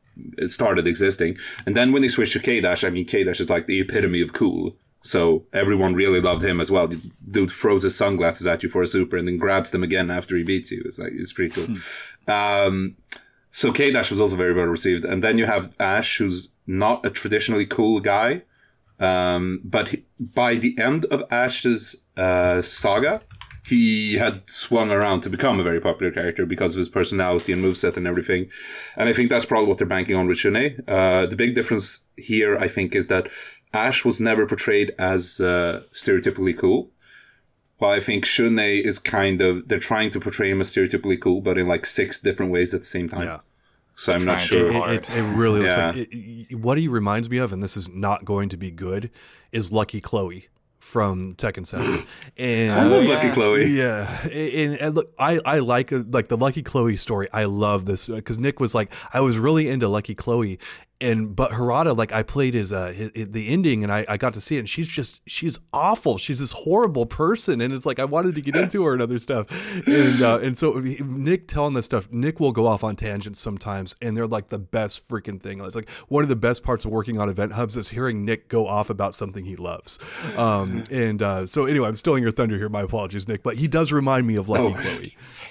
started 0.48 0.86
existing, 0.86 1.36
and 1.66 1.76
then 1.76 1.92
when 1.92 2.02
they 2.02 2.08
switched 2.08 2.34
to 2.34 2.40
K 2.40 2.60
Dash, 2.60 2.84
I 2.84 2.90
mean 2.90 3.04
K 3.04 3.24
Dash 3.24 3.40
is 3.40 3.50
like 3.50 3.66
the 3.66 3.80
epitome 3.80 4.20
of 4.20 4.32
cool. 4.32 4.76
So 5.02 5.44
everyone 5.52 5.94
really 5.94 6.20
loved 6.20 6.44
him 6.44 6.60
as 6.60 6.70
well. 6.70 6.88
The 6.88 7.00
Dude 7.30 7.50
throws 7.50 7.84
his 7.84 7.94
sunglasses 7.96 8.46
at 8.46 8.62
you 8.62 8.68
for 8.68 8.82
a 8.82 8.86
super 8.88 9.16
and 9.16 9.26
then 9.26 9.38
grabs 9.38 9.70
them 9.70 9.84
again 9.84 10.10
after 10.10 10.36
he 10.36 10.42
beats 10.42 10.72
you. 10.72 10.82
It's 10.84 10.98
like 10.98 11.12
it's 11.14 11.32
pretty 11.32 11.54
cool. 11.54 11.76
Um, 12.26 12.96
so 13.52 13.72
K 13.72 13.92
Dash 13.92 14.10
was 14.10 14.20
also 14.20 14.36
very 14.36 14.52
well 14.52 14.66
received, 14.66 15.04
and 15.04 15.22
then 15.22 15.38
you 15.38 15.46
have 15.46 15.74
Ash, 15.78 16.16
who's 16.18 16.52
not 16.66 17.06
a 17.06 17.10
traditionally 17.10 17.66
cool 17.66 18.00
guy, 18.00 18.42
um, 18.98 19.60
but 19.64 19.88
he, 19.88 20.04
by 20.18 20.56
the 20.56 20.76
end 20.78 21.04
of 21.06 21.22
Ash's 21.30 22.04
uh, 22.16 22.60
saga, 22.60 23.22
he 23.68 24.14
had 24.14 24.42
swung 24.48 24.90
around 24.90 25.20
to 25.20 25.30
become 25.30 25.58
a 25.58 25.62
very 25.64 25.80
popular 25.80 26.12
character 26.12 26.46
because 26.46 26.74
of 26.74 26.78
his 26.78 26.88
personality 26.88 27.52
and 27.52 27.62
moveset 27.64 27.96
and 27.96 28.06
everything. 28.06 28.48
And 28.96 29.08
I 29.08 29.12
think 29.12 29.28
that's 29.30 29.44
probably 29.44 29.66
what 29.68 29.78
they're 29.78 29.86
banking 29.86 30.14
on 30.16 30.26
with 30.28 30.38
Shunei. 30.38 30.78
Uh, 30.88 31.26
the 31.26 31.36
big 31.36 31.54
difference 31.54 32.04
here, 32.16 32.56
I 32.58 32.68
think, 32.68 32.94
is 32.94 33.08
that 33.08 33.28
Ash 33.72 34.04
was 34.04 34.20
never 34.20 34.46
portrayed 34.46 34.94
as 34.98 35.40
uh, 35.40 35.82
stereotypically 35.92 36.56
cool. 36.56 36.90
While 37.78 37.90
I 37.90 38.00
think 38.00 38.24
Shunei 38.24 38.80
is 38.82 38.98
kind 38.98 39.42
of, 39.42 39.68
they're 39.68 39.78
trying 39.78 40.10
to 40.10 40.20
portray 40.20 40.48
him 40.50 40.60
as 40.60 40.72
stereotypically 40.74 41.20
cool, 41.20 41.40
but 41.42 41.58
in 41.58 41.66
like 41.68 41.84
six 41.84 42.20
different 42.20 42.52
ways 42.52 42.72
at 42.72 42.80
the 42.80 42.86
same 42.86 43.08
time. 43.08 43.22
Yeah. 43.26 43.40
So 43.96 44.12
I'm 44.14 44.24
not 44.24 44.40
sure. 44.40 44.68
It, 44.70 44.72
hard. 44.74 44.90
it's- 44.94 45.10
it 45.10 45.22
really 45.36 45.60
looks 45.60 45.76
Yeah. 45.76 45.86
like 45.88 45.96
it, 45.96 46.08
it- 46.50 46.54
what 46.56 46.78
he 46.78 46.86
reminds 46.88 47.28
me 47.28 47.38
of, 47.38 47.52
and 47.52 47.62
this 47.62 47.76
is 47.76 47.88
not 47.88 48.24
going 48.24 48.48
to 48.50 48.56
be 48.56 48.70
good, 48.70 49.10
is 49.52 49.72
Lucky 49.72 50.00
Chloe 50.00 50.48
from 50.86 51.34
Tekken 51.34 51.66
7. 51.66 52.06
And 52.38 52.72
I 52.80 52.84
love 52.84 53.04
Oh, 53.04 53.08
Lucky 53.08 53.26
yeah. 53.26 53.34
Chloe. 53.34 53.64
Yeah, 53.66 54.26
and, 54.28 54.76
and 54.78 54.94
look, 54.94 55.12
I 55.18 55.40
I 55.44 55.58
like 55.58 55.92
uh, 55.92 56.04
like 56.08 56.28
the 56.28 56.36
Lucky 56.36 56.62
Chloe 56.62 56.96
story. 56.96 57.28
I 57.32 57.44
love 57.44 57.84
this 57.86 58.08
because 58.08 58.38
Nick 58.38 58.60
was 58.60 58.74
like, 58.74 58.92
I 59.12 59.20
was 59.20 59.36
really 59.36 59.68
into 59.68 59.88
Lucky 59.88 60.14
Chloe, 60.14 60.58
and 61.00 61.36
but 61.36 61.50
Harada, 61.50 61.96
like 61.96 62.12
I 62.12 62.22
played 62.22 62.54
his 62.54 62.72
uh 62.72 62.92
his, 62.92 63.10
the 63.14 63.48
ending, 63.48 63.82
and 63.82 63.92
I 63.92 64.04
I 64.08 64.16
got 64.16 64.34
to 64.34 64.40
see 64.40 64.56
it, 64.56 64.60
and 64.60 64.68
she's 64.68 64.88
just 64.88 65.20
she's 65.26 65.58
awful. 65.72 66.18
She's 66.18 66.38
this 66.38 66.52
horrible 66.52 67.06
person, 67.06 67.60
and 67.60 67.74
it's 67.74 67.84
like 67.84 67.98
I 67.98 68.04
wanted 68.04 68.34
to 68.34 68.40
get 68.40 68.56
into 68.62 68.84
her 68.84 68.92
and 68.92 69.02
other 69.02 69.18
stuff, 69.18 69.46
and 69.86 70.22
uh, 70.22 70.38
and 70.42 70.56
so 70.56 70.72
Nick 70.74 71.48
telling 71.48 71.74
this 71.74 71.84
stuff, 71.84 72.10
Nick 72.10 72.40
will 72.40 72.52
go 72.52 72.66
off 72.66 72.82
on 72.82 72.96
tangents 72.96 73.40
sometimes, 73.40 73.94
and 74.00 74.16
they're 74.16 74.26
like 74.26 74.48
the 74.48 74.58
best 74.58 75.06
freaking 75.08 75.40
thing. 75.40 75.60
It's 75.62 75.76
like 75.76 75.88
one 76.08 76.22
of 76.22 76.28
the 76.28 76.36
best 76.36 76.62
parts 76.62 76.84
of 76.84 76.90
working 76.90 77.18
on 77.20 77.28
Event 77.28 77.52
Hubs 77.52 77.76
is 77.76 77.88
hearing 77.88 78.24
Nick 78.24 78.48
go 78.48 78.66
off 78.66 78.88
about 78.90 79.14
something 79.14 79.44
he 79.44 79.56
loves. 79.56 79.98
Um, 80.36 80.84
and 80.90 81.22
uh, 81.22 81.46
so 81.46 81.66
anyway, 81.66 81.88
I'm 81.88 81.96
stealing 81.96 82.22
your 82.22 82.32
thunder 82.32 82.56
here. 82.56 82.68
My 82.68 82.82
apologies, 82.82 83.28
Nick, 83.28 83.42
but 83.42 83.56
he 83.56 83.68
does 83.68 83.92
remind 83.92 84.26
me 84.26 84.36
of 84.36 84.48
Lucky 84.48 84.64
Oh. 84.64 84.72
Chloe. 84.74 85.08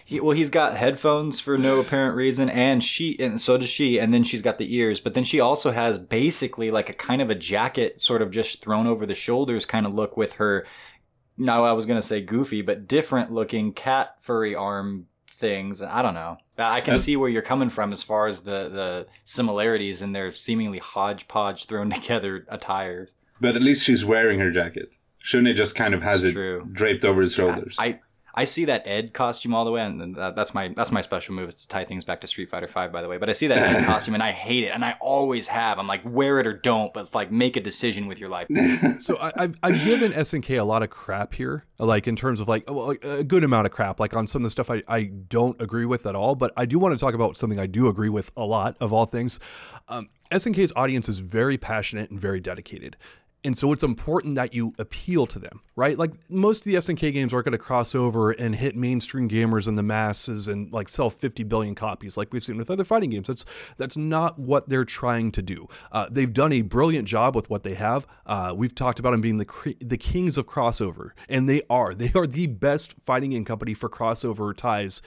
He, 0.08 0.20
well, 0.20 0.36
he's 0.36 0.50
got 0.52 0.76
headphones 0.78 1.40
for 1.40 1.58
no 1.58 1.80
apparent 1.80 2.16
reason, 2.16 2.50
and 2.50 2.84
she, 2.84 3.16
and 3.20 3.42
so 3.42 3.58
does 3.58 3.70
she, 3.70 4.00
and 4.00 4.14
then 4.14 4.24
she's 4.24 4.42
got 4.44 4.60
the 4.60 4.76
ears. 4.76 5.00
But 5.00 5.16
then 5.16 5.24
she 5.24 5.35
also 5.40 5.72
has 5.72 5.98
basically 6.00 6.72
like 6.72 6.90
a 6.90 6.94
kind 6.94 7.22
of 7.22 7.30
a 7.30 7.36
jacket, 7.36 8.02
sort 8.02 8.22
of 8.22 8.32
just 8.32 8.62
thrown 8.64 8.88
over 8.88 9.06
the 9.06 9.14
shoulders 9.14 9.66
kind 9.66 9.86
of 9.86 9.94
look 9.94 10.18
with 10.18 10.34
her. 10.34 10.66
Now 11.38 11.64
I 11.64 11.74
was 11.74 11.86
gonna 11.86 12.02
say 12.02 12.22
goofy, 12.22 12.62
but 12.62 12.88
different 12.88 13.32
looking 13.32 13.74
cat 13.74 14.16
furry 14.22 14.56
arm 14.56 15.08
things. 15.32 15.82
And 15.82 15.92
I 15.92 16.02
don't 16.02 16.14
know. 16.14 16.38
I 16.58 16.80
can 16.82 16.98
see 16.98 17.18
where 17.18 17.30
you're 17.30 17.42
coming 17.42 17.70
from 17.70 17.92
as 17.92 18.02
far 18.02 18.28
as 18.28 18.42
the 18.42 18.70
the 18.70 19.08
similarities 19.26 20.02
in 20.02 20.14
their 20.14 20.32
seemingly 20.32 20.80
hodgepodge 20.80 21.66
thrown 21.66 21.90
together 21.92 22.46
attire. 22.48 23.10
But 23.42 23.56
at 23.58 23.62
least 23.62 23.84
she's 23.84 24.06
wearing 24.06 24.40
her 24.40 24.50
jacket. 24.52 24.98
Shunei 25.24 25.54
just 25.54 25.76
kind 25.76 25.94
of 25.94 26.02
has 26.04 26.24
It's 26.24 26.32
it 26.32 26.34
true. 26.34 26.68
draped 26.72 27.04
over 27.04 27.22
his 27.22 27.34
shoulders. 27.34 27.76
I 27.80 27.86
I 27.86 28.00
see 28.44 28.66
that 28.66 28.84
Ed 28.86 29.14
costume 29.14 29.56
all 29.56 29.64
the 29.64 29.72
way, 29.72 29.82
and 29.82 30.16
that, 30.16 30.36
that's 30.36 30.54
my 30.54 30.68
that's 30.76 30.92
my 30.92 31.02
special 31.02 31.34
move 31.34 31.50
is 31.50 31.56
to 31.56 31.68
tie 31.70 31.86
things 31.86 32.04
back 32.04 32.20
to 32.22 32.28
Street 32.28 32.50
Fighter 32.50 32.68
Five, 32.68 32.92
by 32.92 33.02
the 33.02 33.08
way. 33.08 33.18
But 33.18 33.30
I 33.30 33.34
see 33.34 33.48
that 33.48 33.58
Ed 33.58 33.86
costume 33.86 34.14
and 34.14 34.22
I 34.22 34.32
hate 34.32 34.66
it, 34.66 34.68
and 34.68 34.84
I 34.84 34.96
always 35.00 35.48
have. 35.48 35.80
I'm 35.80 35.88
like, 35.88 36.02
wear 36.04 36.40
it 36.42 36.46
or 36.46 36.54
don't, 36.54 36.94
but 36.94 37.16
like 37.16 37.32
make 37.32 37.56
a 37.56 37.62
decision 37.62 38.08
with 38.08 38.20
your 38.20 38.30
life. 38.30 38.48
so 39.00 39.18
I, 39.20 39.32
have 39.38 39.58
I've 39.64 39.86
given 39.86 40.12
SNK 40.12 40.60
a 40.60 40.64
lot 40.64 40.84
of 40.84 40.90
crap 40.90 41.34
here, 41.34 41.66
like 41.80 42.08
in 42.08 42.18
terms 42.18 42.42
of 42.42 42.50
like 42.50 42.66
a 42.68 43.24
good 43.24 43.46
amount 43.46 43.68
of 43.68 43.72
crap, 43.72 44.00
like 44.00 44.14
on 44.16 44.28
some 44.28 44.42
of 44.42 44.44
the 44.44 44.50
stuff 44.52 44.70
I 44.70 44.84
I 44.88 45.04
don't 45.06 45.60
agree 45.62 45.86
with 45.86 46.06
at 46.06 46.16
all. 46.16 46.36
But 46.36 46.52
I 46.58 46.66
do 46.66 46.78
want 46.78 46.94
to 46.94 47.00
talk 47.00 47.14
about 47.14 47.38
something 47.38 47.60
I 47.60 47.68
do 47.68 47.88
agree 47.88 48.10
with 48.10 48.32
a 48.36 48.44
lot 48.44 48.76
of 48.82 48.92
all 48.92 49.06
things. 49.06 49.40
Um, 49.88 50.10
SNK's 50.32 50.74
audience 50.76 51.08
is 51.08 51.20
very 51.20 51.58
passionate 51.58 52.10
and 52.10 52.20
very 52.20 52.42
dedicated. 52.42 52.98
And 53.46 53.56
so 53.56 53.72
it's 53.72 53.84
important 53.84 54.34
that 54.36 54.56
you 54.56 54.74
appeal 54.80 55.28
to 55.28 55.38
them, 55.38 55.62
right? 55.76 56.00
Like 56.00 56.14
most 56.32 56.66
of 56.66 56.66
the 56.66 56.80
SNK 56.80 57.14
games 57.14 57.32
aren't 57.32 57.46
going 57.46 57.52
to 57.52 57.60
cross 57.60 57.94
over 57.94 58.32
and 58.32 58.56
hit 58.56 58.76
mainstream 58.76 59.30
gamers 59.30 59.68
and 59.68 59.78
the 59.78 59.84
masses 59.84 60.48
and 60.48 60.74
like 60.74 60.90
sell 60.90 61.12
50 61.12 61.44
billion 61.44 61.76
copies 61.76 62.18
like 62.18 62.34
we've 62.34 62.44
seen 62.44 62.58
with 62.58 62.72
other 62.72 62.84
fighting 62.84 63.12
games. 63.12 63.28
That's 63.28 63.46
that's 63.78 63.96
not 63.96 64.40
what 64.40 64.68
they're 64.68 64.84
trying 64.84 65.32
to 65.34 65.44
do. 65.44 65.68
Uh, 65.92 66.08
they've 66.10 66.34
done 66.34 66.54
a 66.54 66.64
brilliant 66.64 67.08
job 67.08 67.36
with 67.36 67.48
what 67.48 67.62
they 67.62 67.76
have. 67.76 68.08
Uh, 68.26 68.56
we've 68.58 68.74
talked 68.74 68.98
about 68.98 69.12
them 69.12 69.22
being 69.22 69.38
the 69.38 69.76
the 69.80 69.98
kings 69.98 70.40
of 70.40 70.48
crossover, 70.48 71.12
and 71.30 71.48
they 71.48 71.62
are. 71.70 71.94
They 71.94 72.12
are 72.16 72.28
the 72.28 72.48
best 72.48 72.96
fighting 73.06 73.30
game 73.32 73.46
company 73.46 73.74
for 73.74 73.90
crossover 73.90 74.56
ties 74.56 75.02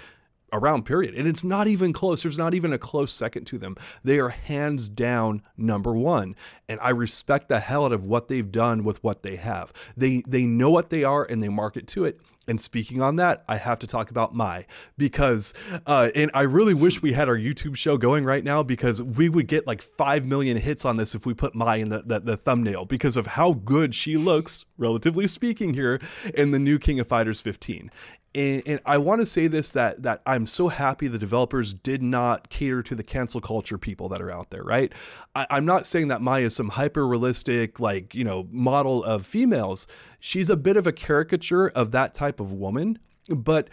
around 0.52 0.84
period. 0.84 1.14
And 1.14 1.26
it's 1.26 1.44
not 1.44 1.68
even 1.68 1.92
close 1.92 2.22
there's 2.22 2.38
not 2.38 2.54
even 2.54 2.72
a 2.72 2.78
close 2.78 3.12
second 3.12 3.44
to 3.46 3.58
them. 3.58 3.76
They 4.02 4.18
are 4.18 4.30
hands 4.30 4.88
down 4.88 5.42
number 5.56 5.92
one. 5.92 6.36
And 6.68 6.78
i 6.82 6.90
respect 6.90 7.48
the 7.48 7.60
hell 7.60 7.86
out 7.86 7.92
of 7.92 8.04
what 8.04 8.28
they've 8.28 8.50
done 8.50 8.84
with 8.84 9.02
what 9.02 9.22
they 9.22 9.36
have. 9.36 9.72
They 9.96 10.22
they 10.26 10.44
know 10.44 10.70
what 10.70 10.90
they 10.90 11.04
are 11.04 11.24
and 11.24 11.42
they 11.42 11.48
market 11.48 11.86
to 11.88 12.04
it. 12.04 12.20
And 12.48 12.58
speaking 12.58 13.02
on 13.02 13.16
that, 13.16 13.44
I 13.46 13.58
have 13.58 13.78
to 13.80 13.86
talk 13.86 14.10
about 14.10 14.34
Mai 14.34 14.64
because, 14.96 15.52
uh, 15.86 16.08
and 16.14 16.30
I 16.32 16.42
really 16.42 16.72
wish 16.72 17.02
we 17.02 17.12
had 17.12 17.28
our 17.28 17.36
YouTube 17.36 17.76
show 17.76 17.98
going 17.98 18.24
right 18.24 18.42
now 18.42 18.62
because 18.62 19.02
we 19.02 19.28
would 19.28 19.46
get 19.46 19.66
like 19.66 19.82
5 19.82 20.24
million 20.24 20.56
hits 20.56 20.86
on 20.86 20.96
this 20.96 21.14
if 21.14 21.26
we 21.26 21.34
put 21.34 21.54
Mai 21.54 21.76
in 21.76 21.90
the, 21.90 22.02
the, 22.04 22.20
the 22.20 22.36
thumbnail 22.38 22.86
because 22.86 23.18
of 23.18 23.26
how 23.26 23.52
good 23.52 23.94
she 23.94 24.16
looks, 24.16 24.64
relatively 24.78 25.26
speaking, 25.26 25.74
here 25.74 26.00
in 26.34 26.50
the 26.50 26.58
new 26.58 26.78
King 26.78 26.98
of 26.98 27.06
Fighters 27.06 27.42
15 27.42 27.90
and, 28.38 28.62
and 28.66 28.80
I 28.86 28.98
want 28.98 29.20
to 29.20 29.26
say 29.26 29.48
this 29.48 29.70
that 29.72 30.02
that 30.04 30.22
I'm 30.24 30.46
so 30.46 30.68
happy 30.68 31.08
the 31.08 31.18
developers 31.18 31.74
did 31.74 32.02
not 32.02 32.50
cater 32.50 32.84
to 32.84 32.94
the 32.94 33.02
cancel 33.02 33.40
culture 33.40 33.78
people 33.78 34.08
that 34.10 34.22
are 34.22 34.30
out 34.30 34.50
there, 34.50 34.62
right? 34.62 34.92
I, 35.34 35.46
I'm 35.50 35.64
not 35.64 35.86
saying 35.86 36.08
that 36.08 36.22
Maya 36.22 36.44
is 36.44 36.54
some 36.54 36.68
hyper 36.68 37.06
realistic, 37.06 37.80
like, 37.80 38.14
you 38.14 38.22
know, 38.22 38.46
model 38.52 39.02
of 39.02 39.26
females. 39.26 39.88
She's 40.20 40.48
a 40.50 40.56
bit 40.56 40.76
of 40.76 40.86
a 40.86 40.92
caricature 40.92 41.68
of 41.68 41.90
that 41.90 42.14
type 42.14 42.38
of 42.38 42.52
woman, 42.52 43.00
but 43.28 43.68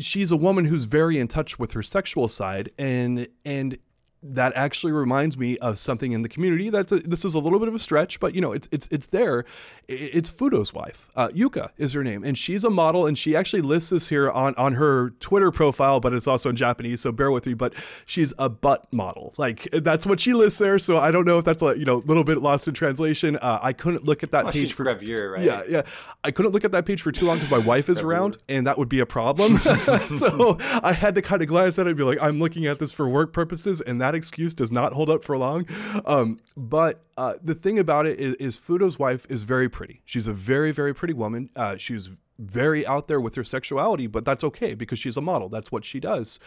she's 0.00 0.30
a 0.30 0.36
woman 0.36 0.66
who's 0.66 0.84
very 0.84 1.18
in 1.18 1.26
touch 1.26 1.58
with 1.58 1.72
her 1.72 1.82
sexual 1.82 2.28
side 2.28 2.70
and 2.78 3.26
and 3.44 3.78
that 4.24 4.52
actually 4.56 4.92
reminds 4.92 5.36
me 5.36 5.58
of 5.58 5.78
something 5.78 6.12
in 6.12 6.22
the 6.22 6.28
community. 6.28 6.70
That's 6.70 6.92
a, 6.92 6.98
this 7.00 7.24
is 7.24 7.34
a 7.34 7.38
little 7.38 7.58
bit 7.58 7.68
of 7.68 7.74
a 7.74 7.78
stretch, 7.78 8.18
but 8.20 8.34
you 8.34 8.40
know 8.40 8.52
it's 8.52 8.68
it's 8.72 8.88
it's 8.90 9.06
there. 9.06 9.44
It's 9.86 10.30
Fudo's 10.30 10.72
wife, 10.72 11.10
uh, 11.14 11.28
Yuka 11.28 11.70
is 11.76 11.92
her 11.92 12.02
name, 12.02 12.24
and 12.24 12.38
she's 12.38 12.64
a 12.64 12.70
model, 12.70 13.06
and 13.06 13.18
she 13.18 13.36
actually 13.36 13.60
lists 13.60 13.90
this 13.90 14.08
here 14.08 14.30
on 14.30 14.54
on 14.56 14.74
her 14.74 15.10
Twitter 15.20 15.50
profile, 15.50 16.00
but 16.00 16.14
it's 16.14 16.26
also 16.26 16.48
in 16.48 16.56
Japanese, 16.56 17.02
so 17.02 17.12
bear 17.12 17.30
with 17.30 17.44
me. 17.44 17.52
But 17.54 17.74
she's 18.06 18.32
a 18.38 18.48
butt 18.48 18.90
model, 18.92 19.34
like 19.36 19.68
that's 19.72 20.06
what 20.06 20.20
she 20.20 20.32
lists 20.32 20.58
there. 20.58 20.78
So 20.78 20.96
I 20.96 21.10
don't 21.10 21.26
know 21.26 21.38
if 21.38 21.44
that's 21.44 21.62
a 21.62 21.78
you 21.78 21.84
know 21.84 21.96
a 21.96 22.06
little 22.06 22.24
bit 22.24 22.38
lost 22.38 22.66
in 22.66 22.74
translation. 22.74 23.36
Uh, 23.36 23.58
I 23.62 23.72
couldn't 23.72 24.04
look 24.04 24.22
at 24.22 24.30
that 24.32 24.44
well, 24.44 24.52
page 24.52 24.72
for 24.72 24.84
gravure, 24.84 25.32
right? 25.32 25.42
Yeah, 25.42 25.62
yeah. 25.68 25.82
I 26.22 26.30
couldn't 26.30 26.52
look 26.52 26.64
at 26.64 26.72
that 26.72 26.86
page 26.86 27.02
for 27.02 27.12
too 27.12 27.26
long 27.26 27.36
because 27.36 27.50
my 27.50 27.66
wife 27.66 27.88
is 27.88 28.00
around, 28.00 28.38
and 28.48 28.66
that 28.66 28.78
would 28.78 28.88
be 28.88 29.00
a 29.00 29.06
problem. 29.06 29.58
so 29.58 30.56
I 30.82 30.92
had 30.92 31.14
to 31.16 31.22
kind 31.22 31.42
of 31.42 31.48
glance 31.48 31.78
at 31.78 31.86
it 31.86 31.90
and 31.90 31.96
be 31.98 32.04
like, 32.04 32.18
I'm 32.20 32.38
looking 32.38 32.66
at 32.66 32.78
this 32.78 32.92
for 32.92 33.08
work 33.08 33.32
purposes, 33.32 33.80
and 33.80 34.00
that 34.00 34.13
excuse 34.14 34.54
does 34.54 34.72
not 34.72 34.92
hold 34.92 35.10
up 35.10 35.22
for 35.22 35.36
long. 35.36 35.66
Um, 36.06 36.38
but 36.56 37.04
uh, 37.16 37.34
the 37.42 37.54
thing 37.54 37.78
about 37.78 38.06
it 38.06 38.18
is, 38.18 38.34
is, 38.36 38.58
Fudo's 38.58 38.98
wife 38.98 39.26
is 39.28 39.42
very 39.42 39.68
pretty. 39.68 40.02
She's 40.04 40.28
a 40.28 40.32
very, 40.32 40.72
very 40.72 40.94
pretty 40.94 41.14
woman. 41.14 41.50
Uh, 41.54 41.76
she's 41.76 42.10
very 42.38 42.86
out 42.86 43.08
there 43.08 43.20
with 43.20 43.34
her 43.36 43.44
sexuality, 43.44 44.06
but 44.06 44.24
that's 44.24 44.42
okay 44.44 44.74
because 44.74 44.98
she's 44.98 45.16
a 45.16 45.20
model. 45.20 45.48
That's 45.48 45.70
what 45.70 45.84
she 45.84 46.00
does. 46.00 46.40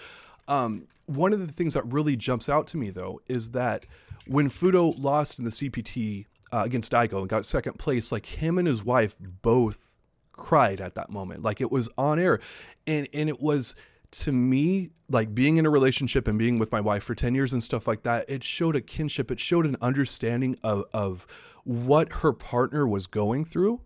Um, 0.48 0.88
one 1.06 1.34
of 1.34 1.46
the 1.46 1.52
things 1.52 1.74
that 1.74 1.84
really 1.86 2.16
jumps 2.16 2.50
out 2.50 2.68
to 2.68 2.78
me, 2.78 2.90
though, 2.90 3.22
is 3.28 3.52
that 3.52 3.86
when 4.28 4.50
Fudo 4.50 4.94
lost 4.98 5.40
in 5.40 5.46
the 5.46 5.52
CPT 5.52 6.26
uh, 6.52 6.64
against 6.66 6.92
Daigo 6.92 7.20
and 7.20 7.30
got 7.30 7.46
second 7.46 7.80
place, 7.80 8.12
like 8.12 8.26
him 8.26 8.58
and 8.58 8.68
his 8.68 8.84
wife 8.84 9.16
both 9.42 9.98
cried 10.38 10.80
at 10.80 10.96
that 10.96 11.10
moment. 11.10 11.44
Like 11.44 11.60
it 11.60 11.72
was 11.72 11.90
on 11.98 12.20
air. 12.20 12.40
And 12.86 13.08
and 13.14 13.28
it 13.28 13.42
was 13.42 13.76
to 14.12 14.32
me, 14.32 14.90
like 15.10 15.34
being 15.34 15.58
in 15.58 15.66
a 15.66 15.70
relationship 15.70 16.28
and 16.28 16.38
being 16.38 16.60
with 16.60 16.72
my 16.72 16.82
wife 16.82 17.04
for 17.04 17.16
10 17.16 17.36
years 17.36 17.54
and 17.54 17.64
stuff 17.64 17.88
like 17.88 18.04
that, 18.04 18.30
it 18.30 18.44
showed 18.44 18.76
a 18.76 18.82
kinship. 18.82 19.32
It 19.32 19.40
showed 19.40 19.66
an 19.66 19.78
understanding 19.82 20.58
of, 20.64 20.86
of 20.94 21.28
what 21.64 22.12
her 22.14 22.34
partner 22.34 22.88
was 22.88 23.08
going 23.08 23.46
through. 23.46 23.82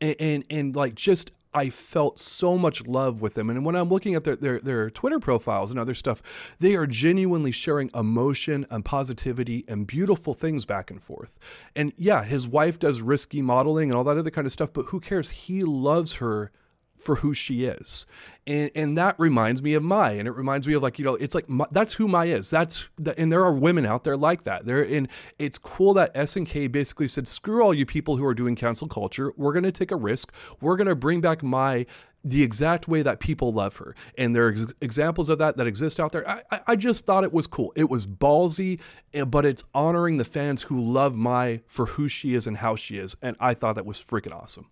And, 0.00 0.16
and, 0.18 0.44
and 0.50 0.76
like 0.76 0.94
just, 0.94 1.32
I 1.52 1.70
felt 1.70 2.20
so 2.20 2.56
much 2.56 2.86
love 2.86 3.20
with 3.20 3.34
them. 3.34 3.50
And 3.50 3.64
when 3.64 3.74
I'm 3.74 3.88
looking 3.88 4.14
at 4.14 4.24
their, 4.24 4.36
their, 4.36 4.60
their 4.60 4.90
Twitter 4.90 5.18
profiles 5.18 5.70
and 5.70 5.80
other 5.80 5.94
stuff, 5.94 6.22
they 6.58 6.76
are 6.76 6.86
genuinely 6.86 7.50
sharing 7.50 7.90
emotion 7.94 8.66
and 8.70 8.84
positivity 8.84 9.64
and 9.66 9.86
beautiful 9.86 10.32
things 10.32 10.64
back 10.64 10.90
and 10.90 11.02
forth. 11.02 11.38
And 11.74 11.92
yeah, 11.96 12.22
his 12.22 12.46
wife 12.46 12.78
does 12.78 13.02
risky 13.02 13.42
modeling 13.42 13.90
and 13.90 13.96
all 13.96 14.04
that 14.04 14.16
other 14.16 14.30
kind 14.30 14.46
of 14.46 14.52
stuff, 14.52 14.72
but 14.72 14.86
who 14.86 15.00
cares? 15.00 15.30
He 15.30 15.64
loves 15.64 16.14
her 16.14 16.52
for 17.00 17.16
who 17.16 17.34
she 17.34 17.64
is. 17.64 18.06
And 18.46 18.70
and 18.74 18.98
that 18.98 19.18
reminds 19.18 19.62
me 19.62 19.74
of 19.74 19.82
Mai 19.82 20.12
and 20.12 20.26
it 20.26 20.32
reminds 20.32 20.66
me 20.66 20.74
of 20.74 20.82
like, 20.82 20.98
you 20.98 21.04
know, 21.04 21.14
it's 21.14 21.34
like 21.34 21.46
that's 21.70 21.94
who 21.94 22.08
Mai 22.08 22.26
is. 22.26 22.50
That's 22.50 22.88
the, 22.96 23.18
and 23.18 23.30
there 23.30 23.44
are 23.44 23.52
women 23.52 23.86
out 23.86 24.04
there 24.04 24.16
like 24.16 24.44
that. 24.44 24.66
There 24.66 24.82
and 24.82 25.08
it's 25.38 25.58
cool 25.58 25.94
that 25.94 26.14
SNK 26.14 26.70
basically 26.72 27.08
said 27.08 27.28
screw 27.28 27.62
all 27.62 27.74
you 27.74 27.86
people 27.86 28.16
who 28.16 28.24
are 28.24 28.34
doing 28.34 28.56
cancel 28.56 28.88
culture. 28.88 29.32
We're 29.36 29.52
going 29.52 29.64
to 29.64 29.72
take 29.72 29.90
a 29.90 29.96
risk. 29.96 30.32
We're 30.60 30.76
going 30.76 30.88
to 30.88 30.96
bring 30.96 31.20
back 31.20 31.42
Mai 31.42 31.86
the 32.22 32.42
exact 32.42 32.86
way 32.88 33.02
that 33.02 33.18
people 33.18 33.52
love 33.52 33.76
her. 33.76 33.94
And 34.16 34.34
there 34.34 34.46
are 34.46 34.50
ex- 34.50 34.66
examples 34.80 35.28
of 35.28 35.38
that 35.38 35.56
that 35.56 35.66
exist 35.66 35.98
out 35.98 36.12
there. 36.12 36.28
I, 36.28 36.60
I 36.66 36.76
just 36.76 37.06
thought 37.06 37.24
it 37.24 37.32
was 37.32 37.46
cool. 37.46 37.72
It 37.76 37.88
was 37.88 38.06
ballsy, 38.06 38.80
eh, 39.14 39.24
but 39.24 39.46
it's 39.46 39.64
honoring 39.74 40.18
the 40.18 40.24
fans 40.24 40.62
who 40.62 40.80
love 40.80 41.16
Mai 41.16 41.62
for 41.66 41.86
who 41.86 42.08
she 42.08 42.34
is 42.34 42.46
and 42.46 42.58
how 42.58 42.76
she 42.76 42.98
is. 42.98 43.16
And 43.22 43.36
I 43.40 43.54
thought 43.54 43.76
that 43.76 43.86
was 43.86 44.02
freaking 44.02 44.32
awesome. 44.32 44.68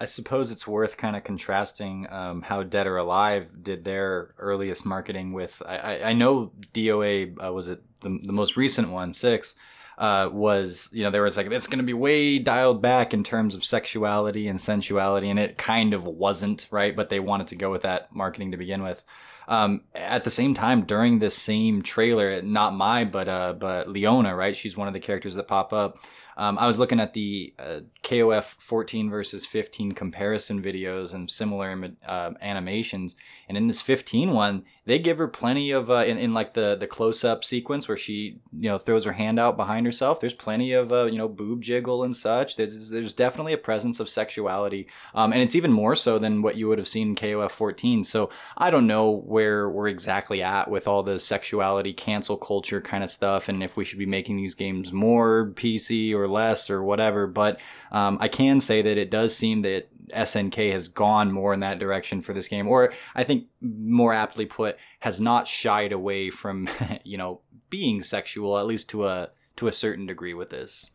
I 0.00 0.06
suppose 0.06 0.50
it's 0.50 0.66
worth 0.66 0.96
kind 0.96 1.14
of 1.14 1.24
contrasting 1.24 2.06
um, 2.10 2.40
how 2.40 2.62
Dead 2.62 2.86
or 2.86 2.96
Alive 2.96 3.50
did 3.62 3.84
their 3.84 4.34
earliest 4.38 4.86
marketing 4.86 5.34
with. 5.34 5.62
I, 5.66 5.76
I, 5.76 6.08
I 6.08 6.12
know 6.14 6.52
DOA 6.72 7.36
uh, 7.44 7.52
was 7.52 7.68
it 7.68 7.82
the, 8.00 8.18
the 8.22 8.32
most 8.32 8.56
recent 8.56 8.90
one, 8.90 9.12
six. 9.12 9.54
Uh, 9.98 10.30
was 10.32 10.88
you 10.94 11.02
know 11.02 11.10
there 11.10 11.22
was 11.22 11.36
like 11.36 11.50
it's 11.50 11.66
going 11.66 11.78
to 11.78 11.84
be 11.84 11.92
way 11.92 12.38
dialed 12.38 12.80
back 12.80 13.12
in 13.12 13.22
terms 13.22 13.54
of 13.54 13.62
sexuality 13.62 14.48
and 14.48 14.58
sensuality, 14.58 15.28
and 15.28 15.38
it 15.38 15.58
kind 15.58 15.92
of 15.92 16.06
wasn't 16.06 16.66
right, 16.70 16.96
but 16.96 17.10
they 17.10 17.20
wanted 17.20 17.48
to 17.48 17.56
go 17.56 17.70
with 17.70 17.82
that 17.82 18.10
marketing 18.14 18.52
to 18.52 18.56
begin 18.56 18.82
with. 18.82 19.04
Um, 19.46 19.82
at 19.94 20.24
the 20.24 20.30
same 20.30 20.54
time, 20.54 20.84
during 20.84 21.18
this 21.18 21.36
same 21.36 21.82
trailer, 21.82 22.40
not 22.40 22.72
Mai, 22.72 23.04
but 23.04 23.28
uh, 23.28 23.52
but 23.52 23.90
Leona, 23.90 24.34
right? 24.34 24.56
She's 24.56 24.76
one 24.76 24.88
of 24.88 24.94
the 24.94 25.00
characters 25.00 25.34
that 25.34 25.48
pop 25.48 25.74
up. 25.74 25.98
Um, 26.36 26.58
I 26.58 26.66
was 26.66 26.78
looking 26.78 27.00
at 27.00 27.14
the 27.14 27.54
uh, 27.58 27.80
KOF 28.02 28.56
14 28.58 29.10
versus 29.10 29.46
15 29.46 29.92
comparison 29.92 30.62
videos 30.62 31.14
and 31.14 31.30
similar 31.30 31.92
uh, 32.06 32.30
animations, 32.40 33.16
and 33.48 33.56
in 33.56 33.66
this 33.66 33.82
15 33.82 34.32
one, 34.32 34.64
they 34.90 34.98
give 34.98 35.18
her 35.18 35.28
plenty 35.28 35.70
of 35.70 35.88
uh, 35.88 36.04
in, 36.04 36.18
in 36.18 36.34
like 36.34 36.54
the 36.54 36.74
the 36.74 36.86
close 36.88 37.22
up 37.22 37.44
sequence 37.44 37.86
where 37.86 37.96
she 37.96 38.40
you 38.52 38.68
know 38.68 38.76
throws 38.76 39.04
her 39.04 39.12
hand 39.12 39.38
out 39.38 39.56
behind 39.56 39.86
herself. 39.86 40.18
There's 40.18 40.34
plenty 40.34 40.72
of 40.72 40.90
uh, 40.90 41.04
you 41.04 41.16
know 41.16 41.28
boob 41.28 41.62
jiggle 41.62 42.02
and 42.02 42.16
such. 42.16 42.56
There's 42.56 42.90
there's 42.90 43.12
definitely 43.12 43.52
a 43.52 43.58
presence 43.58 44.00
of 44.00 44.08
sexuality, 44.08 44.88
um, 45.14 45.32
and 45.32 45.42
it's 45.42 45.54
even 45.54 45.70
more 45.72 45.94
so 45.94 46.18
than 46.18 46.42
what 46.42 46.56
you 46.56 46.66
would 46.66 46.78
have 46.78 46.88
seen 46.88 47.10
in 47.10 47.14
KOF 47.14 47.52
14. 47.52 48.02
So 48.02 48.30
I 48.56 48.70
don't 48.70 48.88
know 48.88 49.10
where 49.10 49.70
we're 49.70 49.86
exactly 49.86 50.42
at 50.42 50.68
with 50.68 50.88
all 50.88 51.04
the 51.04 51.20
sexuality 51.20 51.92
cancel 51.92 52.36
culture 52.36 52.80
kind 52.80 53.04
of 53.04 53.12
stuff, 53.12 53.48
and 53.48 53.62
if 53.62 53.76
we 53.76 53.84
should 53.84 54.00
be 54.00 54.06
making 54.06 54.38
these 54.38 54.54
games 54.54 54.92
more 54.92 55.52
PC 55.54 56.14
or 56.14 56.26
less 56.26 56.68
or 56.68 56.82
whatever. 56.82 57.28
But 57.28 57.60
um, 57.92 58.18
I 58.20 58.26
can 58.26 58.60
say 58.60 58.82
that 58.82 58.98
it 58.98 59.10
does 59.10 59.36
seem 59.36 59.62
that 59.62 59.88
SNK 60.12 60.72
has 60.72 60.88
gone 60.88 61.32
more 61.32 61.52
in 61.54 61.60
that 61.60 61.78
direction 61.78 62.22
for 62.22 62.32
this 62.32 62.48
game, 62.48 62.68
or 62.68 62.92
I 63.14 63.24
think 63.24 63.46
more 63.60 64.12
aptly 64.12 64.46
put, 64.46 64.76
has 65.00 65.20
not 65.20 65.48
shied 65.48 65.92
away 65.92 66.30
from 66.30 66.68
you 67.04 67.18
know 67.18 67.40
being 67.68 68.02
sexual 68.02 68.58
at 68.58 68.66
least 68.66 68.88
to 68.90 69.06
a 69.06 69.30
to 69.56 69.68
a 69.68 69.72
certain 69.72 70.06
degree 70.06 70.34
with 70.34 70.50
this. 70.50 70.86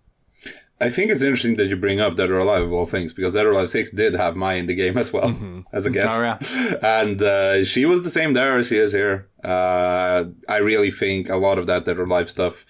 I 0.82 0.89
think 0.89 1.09
it's 1.09 1.24
interesting 1.24 1.55
that 1.55 1.68
you 1.68 1.78
bring 1.78 2.01
up 2.01 2.18
Dead 2.18 2.30
or 2.30 2.39
Alive 2.39 2.63
of 2.63 2.74
all 2.74 2.86
things 2.86 3.13
because 3.13 3.34
Dead 3.34 3.45
or 3.45 3.51
Alive 3.51 3.70
Six 3.70 3.91
did 3.91 4.13
have 4.16 4.36
Mai 4.36 4.55
in 4.55 4.66
the 4.66 4.76
game 4.76 4.97
as 4.97 5.13
well 5.13 5.30
mm-hmm. 5.30 5.61
as 5.74 5.86
a 5.86 5.89
guest, 5.89 6.20
oh, 6.20 6.24
yeah. 6.24 6.76
and 7.01 7.22
uh, 7.22 7.63
she 7.63 7.86
was 7.86 8.03
the 8.03 8.09
same 8.09 8.34
there 8.34 8.57
as 8.57 8.68
she 8.68 8.78
is 8.78 8.91
here. 8.91 9.30
Uh, 9.43 10.26
I 10.49 10.57
really 10.57 10.91
think 10.91 11.30
a 11.30 11.38
lot 11.38 11.57
of 11.57 11.68
that 11.68 11.86
Dead 11.86 11.97
or 11.97 12.03
Alive 12.03 12.30
stuff. 12.30 12.66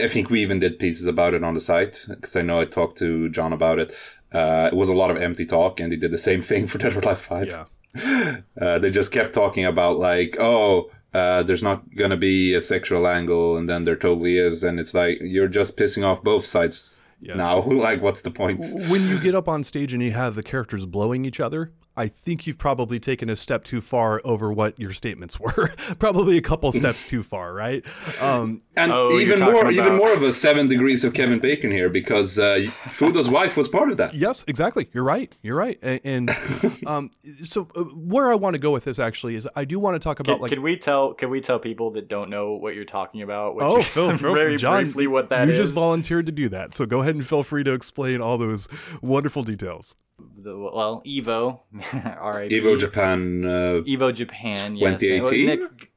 I 0.00 0.06
think 0.06 0.30
we 0.30 0.42
even 0.42 0.60
did 0.60 0.78
pieces 0.78 1.06
about 1.06 1.34
it 1.34 1.42
on 1.42 1.54
the 1.54 1.60
site 1.60 2.06
because 2.08 2.36
I 2.36 2.42
know 2.42 2.60
I 2.60 2.66
talked 2.66 2.98
to 2.98 3.28
John 3.30 3.52
about 3.52 3.80
it. 3.80 3.92
Uh, 4.32 4.68
it 4.72 4.76
was 4.76 4.88
a 4.88 4.94
lot 4.94 5.10
of 5.10 5.16
empty 5.16 5.46
talk, 5.46 5.80
and 5.80 5.90
they 5.90 5.96
did 5.96 6.10
the 6.10 6.18
same 6.18 6.40
thing 6.42 6.66
for 6.70 6.78
Dead 6.78 6.94
or 6.94 7.00
Alive 7.00 7.18
Five. 7.18 7.46
Yeah. 7.48 7.64
uh, 8.60 8.78
they 8.78 8.90
just 8.90 9.12
kept 9.12 9.32
talking 9.34 9.64
about 9.64 9.98
like, 9.98 10.36
oh, 10.38 10.90
uh, 11.14 11.42
there's 11.42 11.62
not 11.62 11.82
gonna 11.96 12.16
be 12.16 12.54
a 12.54 12.60
sexual 12.60 13.06
angle, 13.06 13.56
and 13.56 13.68
then 13.68 13.84
there 13.84 13.96
totally 13.96 14.36
is, 14.38 14.62
and 14.62 14.78
it's 14.78 14.94
like 14.94 15.18
you're 15.20 15.48
just 15.48 15.76
pissing 15.78 16.04
off 16.04 16.22
both 16.22 16.44
sides 16.46 17.02
Yeah. 17.20 17.34
now. 17.36 17.60
like, 17.86 18.02
what's 18.02 18.22
the 18.22 18.30
point? 18.30 18.62
when 18.90 19.08
you 19.08 19.18
get 19.18 19.34
up 19.34 19.48
on 19.48 19.64
stage 19.64 19.92
and 19.94 20.02
you 20.02 20.10
have 20.12 20.34
the 20.34 20.42
characters 20.42 20.84
blowing 20.86 21.24
each 21.24 21.40
other, 21.40 21.72
I 21.98 22.06
think 22.08 22.46
you've 22.46 22.58
probably 22.58 22.98
taken 23.00 23.28
a 23.28 23.36
step 23.36 23.64
too 23.64 23.80
far 23.80 24.20
over 24.24 24.52
what 24.52 24.78
your 24.78 24.92
statements 24.92 25.38
were. 25.40 25.70
probably 25.98 26.36
a 26.38 26.40
couple 26.40 26.70
steps 26.72 27.04
too 27.04 27.22
far, 27.22 27.52
right? 27.52 27.84
Um, 28.22 28.60
And 28.76 28.92
Oh, 28.92 29.18
even 29.18 29.38
talking 29.40 29.54
more, 29.54 29.70
even 29.72 29.96
more 29.96 30.12
of 30.14 30.22
a 30.22 30.30
seven 30.32 30.68
degrees 30.68 31.04
of 31.04 31.12
Kevin 31.12 31.40
Bacon 31.40 31.70
here 31.70 31.88
because 31.90 32.38
uh, 32.38 32.60
Fudo's 32.84 33.28
wife 33.28 33.56
was 33.56 33.68
part 33.68 33.90
of 33.90 33.96
that. 33.96 34.14
yes, 34.14 34.44
exactly. 34.46 34.88
You're 34.92 35.04
right. 35.04 35.34
You're 35.42 35.56
right. 35.56 35.78
A- 35.82 36.00
And, 36.06 36.30
um, 36.86 37.10
so 37.42 37.66
uh, 37.74 37.82
where 37.82 38.30
I 38.30 38.36
want 38.36 38.54
to 38.54 38.58
go 38.60 38.70
with 38.70 38.84
this 38.84 38.98
actually 38.98 39.34
is 39.34 39.48
I 39.56 39.64
do 39.64 39.78
want 39.80 39.96
to 39.96 39.98
talk 39.98 40.20
about 40.20 40.34
Can, 40.34 40.42
like 40.42 40.52
can 40.52 40.62
we 40.62 40.76
tell? 40.76 41.14
Can 41.14 41.30
we 41.30 41.40
tell 41.40 41.58
people 41.58 41.90
that 41.92 42.08
don't 42.08 42.30
know 42.30 42.52
what 42.52 42.74
you're 42.76 42.84
talking 42.84 43.22
about? 43.22 43.56
What 43.56 43.64
Oh, 43.64 43.82
Phil, 43.82 44.16
Phil, 44.18 44.32
very 44.34 44.56
John, 44.56 44.84
briefly 44.84 45.06
what 45.08 45.28
that 45.30 45.46
you 45.48 45.52
is. 45.52 45.58
just 45.58 45.74
volunteered 45.74 46.26
to 46.26 46.32
do 46.32 46.48
that, 46.50 46.74
so 46.74 46.86
go 46.86 47.00
ahead 47.00 47.16
and 47.16 47.26
feel 47.26 47.42
free 47.42 47.64
to 47.64 47.72
explain 47.72 48.20
all 48.20 48.38
those 48.38 48.68
wonderful 49.02 49.42
details. 49.42 49.96
The- 50.36 50.56
well, 50.56 51.02
Evo, 51.06 51.60
R.I.P. 52.18 52.60
Evo 52.60 52.78
Japan. 52.78 53.44
Uh, 53.44 53.82
Evo 53.86 54.12
Japan. 54.14 54.76
Yes. 54.76 55.00
2018? 55.00 55.46
Nick, 55.46 55.90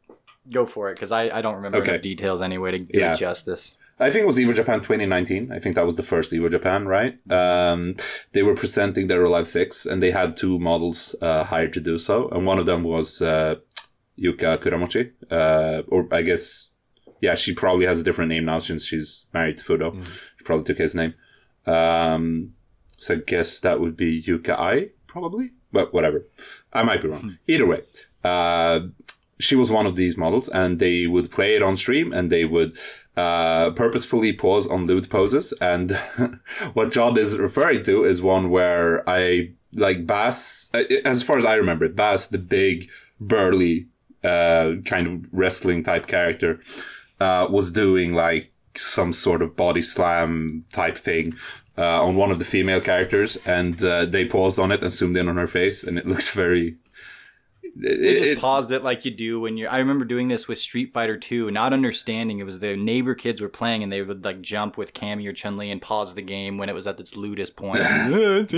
go 0.52 0.66
for 0.66 0.89
it 0.89 0.96
because 0.96 1.12
I, 1.12 1.38
I 1.38 1.42
don't 1.42 1.56
remember 1.56 1.78
Okay. 1.80 1.94
the 1.94 1.98
details 2.00 2.42
anyway 2.42 2.72
to 2.72 2.80
do 2.80 3.00
Yeah. 3.00 3.16
justice. 3.16 3.78
I 4.00 4.10
think 4.10 4.24
it 4.24 4.28
was 4.28 4.38
Evo 4.39 4.56
Japan 4.56 4.80
2019. 4.80 5.52
I 5.52 5.60
think 5.60 5.76
that 5.76 5.86
was 5.86 5.96
the 5.96 6.04
first 6.04 6.32
Evo 6.32 6.50
Japan, 6.50 6.88
right? 6.88 7.20
Um, 7.32 7.96
they 8.32 8.42
were 8.42 8.56
presenting 8.56 9.06
their 9.08 9.24
Alive 9.24 9.48
6, 9.48 9.86
and 9.86 10.02
they 10.02 10.10
had 10.10 10.36
two 10.36 10.58
models 10.58 11.16
uh, 11.22 11.44
hired 11.44 11.72
to 11.74 11.80
do 11.82 12.00
so. 12.00 12.28
And 12.30 12.46
one 12.48 12.58
of 12.58 12.66
them 12.66 12.84
was 12.84 13.22
uh, 13.22 13.56
Yuka 14.18 14.58
Kuramochi. 14.58 15.12
Uh, 15.30 15.84
or 15.88 16.08
I 16.12 16.24
guess, 16.24 16.72
yeah, 17.22 17.36
she 17.36 17.54
probably 17.54 17.86
has 17.86 18.02
a 18.02 18.04
different 18.04 18.30
name 18.30 18.46
now 18.46 18.58
since 18.58 18.86
she's 18.86 19.26
married 19.36 19.58
to 19.58 19.64
Fudo. 19.64 19.94
She 20.38 20.44
probably 20.46 20.66
took 20.66 20.80
his 20.80 20.96
name. 20.96 21.14
Um, 21.68 22.54
so 22.98 23.14
I 23.14 23.18
guess 23.18 23.60
that 23.60 23.80
would 23.80 23.96
be 23.96 24.22
Yuka 24.22 24.58
Ai, 24.58 24.89
probably. 25.06 25.52
But 25.72 25.94
whatever. 25.94 26.26
I 26.74 26.84
might 26.84 27.02
be 27.02 27.08
wrong. 27.08 27.38
Either 27.48 27.66
way. 27.66 27.84
Uh, 28.24 28.82
she 29.40 29.56
was 29.56 29.72
one 29.72 29.88
of 29.88 29.96
these 29.96 30.18
models 30.18 30.48
and 30.50 30.80
they 30.80 31.08
would 31.08 31.32
play 31.32 31.56
it 31.56 31.64
on 31.64 31.76
stream 31.76 32.14
and 32.14 32.30
they 32.30 32.46
would 32.46 32.74
uh, 33.18 33.72
purposefully 33.72 34.34
pause 34.34 34.68
on 34.68 34.86
lewd 34.86 35.10
poses. 35.10 35.54
And 35.60 35.92
what 36.74 36.92
John 36.92 37.18
is 37.18 37.38
referring 37.38 37.84
to 37.84 38.06
is 38.06 38.22
one 38.22 38.50
where 38.50 39.08
I 39.10 39.52
like 39.76 40.06
Bass, 40.06 40.70
uh, 40.74 40.84
as 41.06 41.24
far 41.24 41.38
as 41.38 41.46
I 41.46 41.56
remember 41.56 41.86
it, 41.86 41.96
Bass, 41.96 42.28
the 42.28 42.38
big, 42.38 42.90
burly, 43.20 43.88
uh, 44.24 44.74
kind 44.86 45.08
of 45.08 45.30
wrestling 45.32 45.84
type 45.84 46.08
character, 46.08 46.60
uh, 47.20 47.48
was 47.50 47.72
doing 47.72 48.14
like 48.14 48.52
some 48.76 49.12
sort 49.12 49.42
of 49.42 49.56
body 49.56 49.82
slam 49.82 50.66
type 50.72 50.98
thing. 50.98 51.36
Uh, 51.78 52.04
on 52.04 52.16
one 52.18 52.30
of 52.32 52.38
the 52.38 52.44
female 52.46 52.82
characters, 52.82 53.38
and 53.46 53.82
uh, 53.86 54.06
they 54.06 54.26
paused 54.26 54.60
on 54.60 54.74
it 54.74 54.82
and 54.82 54.92
zoomed 54.92 55.16
in 55.16 55.30
on 55.30 55.38
her 55.38 55.48
face, 55.48 55.84
and 55.86 55.98
it 55.98 56.06
looked 56.12 56.30
very. 56.32 56.76
They 57.74 58.18
just 58.18 58.30
it- 58.32 58.40
paused 58.40 58.72
it 58.74 58.84
like 58.84 59.06
you 59.06 59.12
do 59.12 59.40
when 59.40 59.56
you're. 59.56 59.70
I 59.72 59.78
remember 59.80 60.04
doing 60.04 60.28
this 60.28 60.50
with 60.50 60.58
Street 60.58 60.92
Fighter 60.92 61.16
2, 61.16 61.50
not 61.52 61.72
understanding 61.72 62.40
it 62.40 62.46
was 62.46 62.60
the 62.60 62.76
neighbor 62.76 63.16
kids 63.16 63.40
were 63.40 63.48
playing 63.48 63.82
and 63.84 63.90
they 63.92 64.02
would 64.02 64.26
like 64.26 64.42
jump 64.42 64.78
with 64.78 64.94
Cammy 64.94 65.26
or 65.30 65.32
Chun 65.32 65.56
Li 65.58 65.72
and 65.72 65.82
pause 65.82 66.14
the 66.14 66.22
game 66.22 66.58
when 66.58 66.68
it 66.68 66.76
was 66.76 66.86
at 66.86 67.00
its 67.00 67.16
lewdest 67.16 67.56
point. 67.56 67.80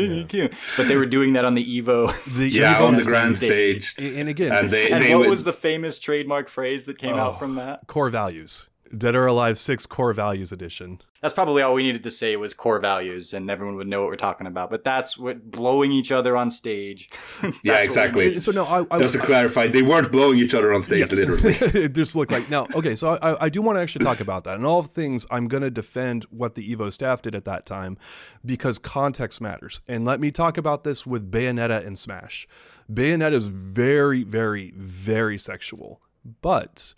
But 0.77 0.87
they 0.87 0.95
were 0.97 1.05
doing 1.05 1.33
that 1.33 1.45
on 1.45 1.53
the 1.53 1.63
Evo. 1.81 2.11
The 2.35 2.49
yeah, 2.49 2.79
Evo 2.79 2.87
on 2.87 2.95
the 2.95 3.03
grand 3.03 3.37
stage. 3.37 3.91
stage. 3.91 4.15
And 4.15 4.27
again, 4.27 4.51
And 4.51 4.71
they, 4.71 4.89
And 4.89 5.03
they 5.03 5.13
what 5.13 5.21
would, 5.21 5.29
was 5.29 5.43
the 5.43 5.53
famous 5.53 5.99
trademark 5.99 6.49
phrase 6.49 6.85
that 6.85 6.97
came 6.97 7.13
Oh. 7.13 7.19
out 7.19 7.39
from 7.39 7.55
that? 7.55 7.85
core 7.85 8.09
values. 8.09 8.65
Dead 8.97 9.15
or 9.15 9.25
Alive 9.25 9.57
6 9.57 9.85
Core 9.87 10.13
Values 10.13 10.51
Edition. 10.51 11.01
That's 11.21 11.33
probably 11.33 11.61
all 11.61 11.73
we 11.73 11.83
needed 11.83 12.03
to 12.03 12.11
say 12.11 12.35
was 12.35 12.53
core 12.53 12.79
values, 12.79 13.33
and 13.33 13.49
everyone 13.49 13.75
would 13.77 13.87
know 13.87 14.01
what 14.01 14.09
we're 14.09 14.17
talking 14.17 14.45
about. 14.45 14.69
But 14.69 14.83
that's 14.83 15.17
what 15.17 15.49
blowing 15.49 15.91
each 15.93 16.11
other 16.11 16.35
on 16.35 16.49
stage. 16.49 17.09
Yeah, 17.63 17.81
exactly. 17.81 18.41
So, 18.41 18.51
no, 18.51 18.65
I, 18.65 18.85
I 18.91 18.99
Just 18.99 19.13
to 19.15 19.21
clarify, 19.21 19.67
they 19.67 19.83
weren't 19.83 20.11
blowing 20.11 20.37
each 20.39 20.53
other 20.53 20.73
on 20.73 20.81
stage, 20.83 20.99
Yes. 20.99 21.11
literally. 21.11 21.53
it 21.85 21.93
just 21.93 22.15
looked 22.15 22.31
like 22.31 22.49
now. 22.49 22.67
Okay, 22.75 22.93
so 22.95 23.17
I, 23.21 23.45
I 23.45 23.49
do 23.49 23.61
want 23.61 23.77
to 23.77 23.81
actually 23.81 24.03
talk 24.03 24.19
about 24.19 24.43
that. 24.43 24.55
And 24.55 24.65
all 24.65 24.83
things, 24.83 25.25
I'm 25.31 25.47
going 25.47 25.63
to 25.63 25.71
defend 25.71 26.25
what 26.25 26.55
the 26.55 26.75
Evo 26.75 26.91
staff 26.91 27.21
did 27.21 27.35
at 27.35 27.45
that 27.45 27.65
time 27.65 27.97
because 28.45 28.77
context 28.77 29.39
matters. 29.39 29.81
And 29.87 30.03
let 30.03 30.19
me 30.19 30.29
talk 30.29 30.57
about 30.57 30.83
this 30.83 31.07
with 31.07 31.31
Bayonetta 31.31 31.85
and 31.85 31.97
Smash. 31.97 32.47
Bayonetta 32.91 33.31
is 33.31 33.47
very, 33.47 34.23
very, 34.23 34.73
very 34.75 35.37
sexual, 35.39 36.01
but 36.41 36.93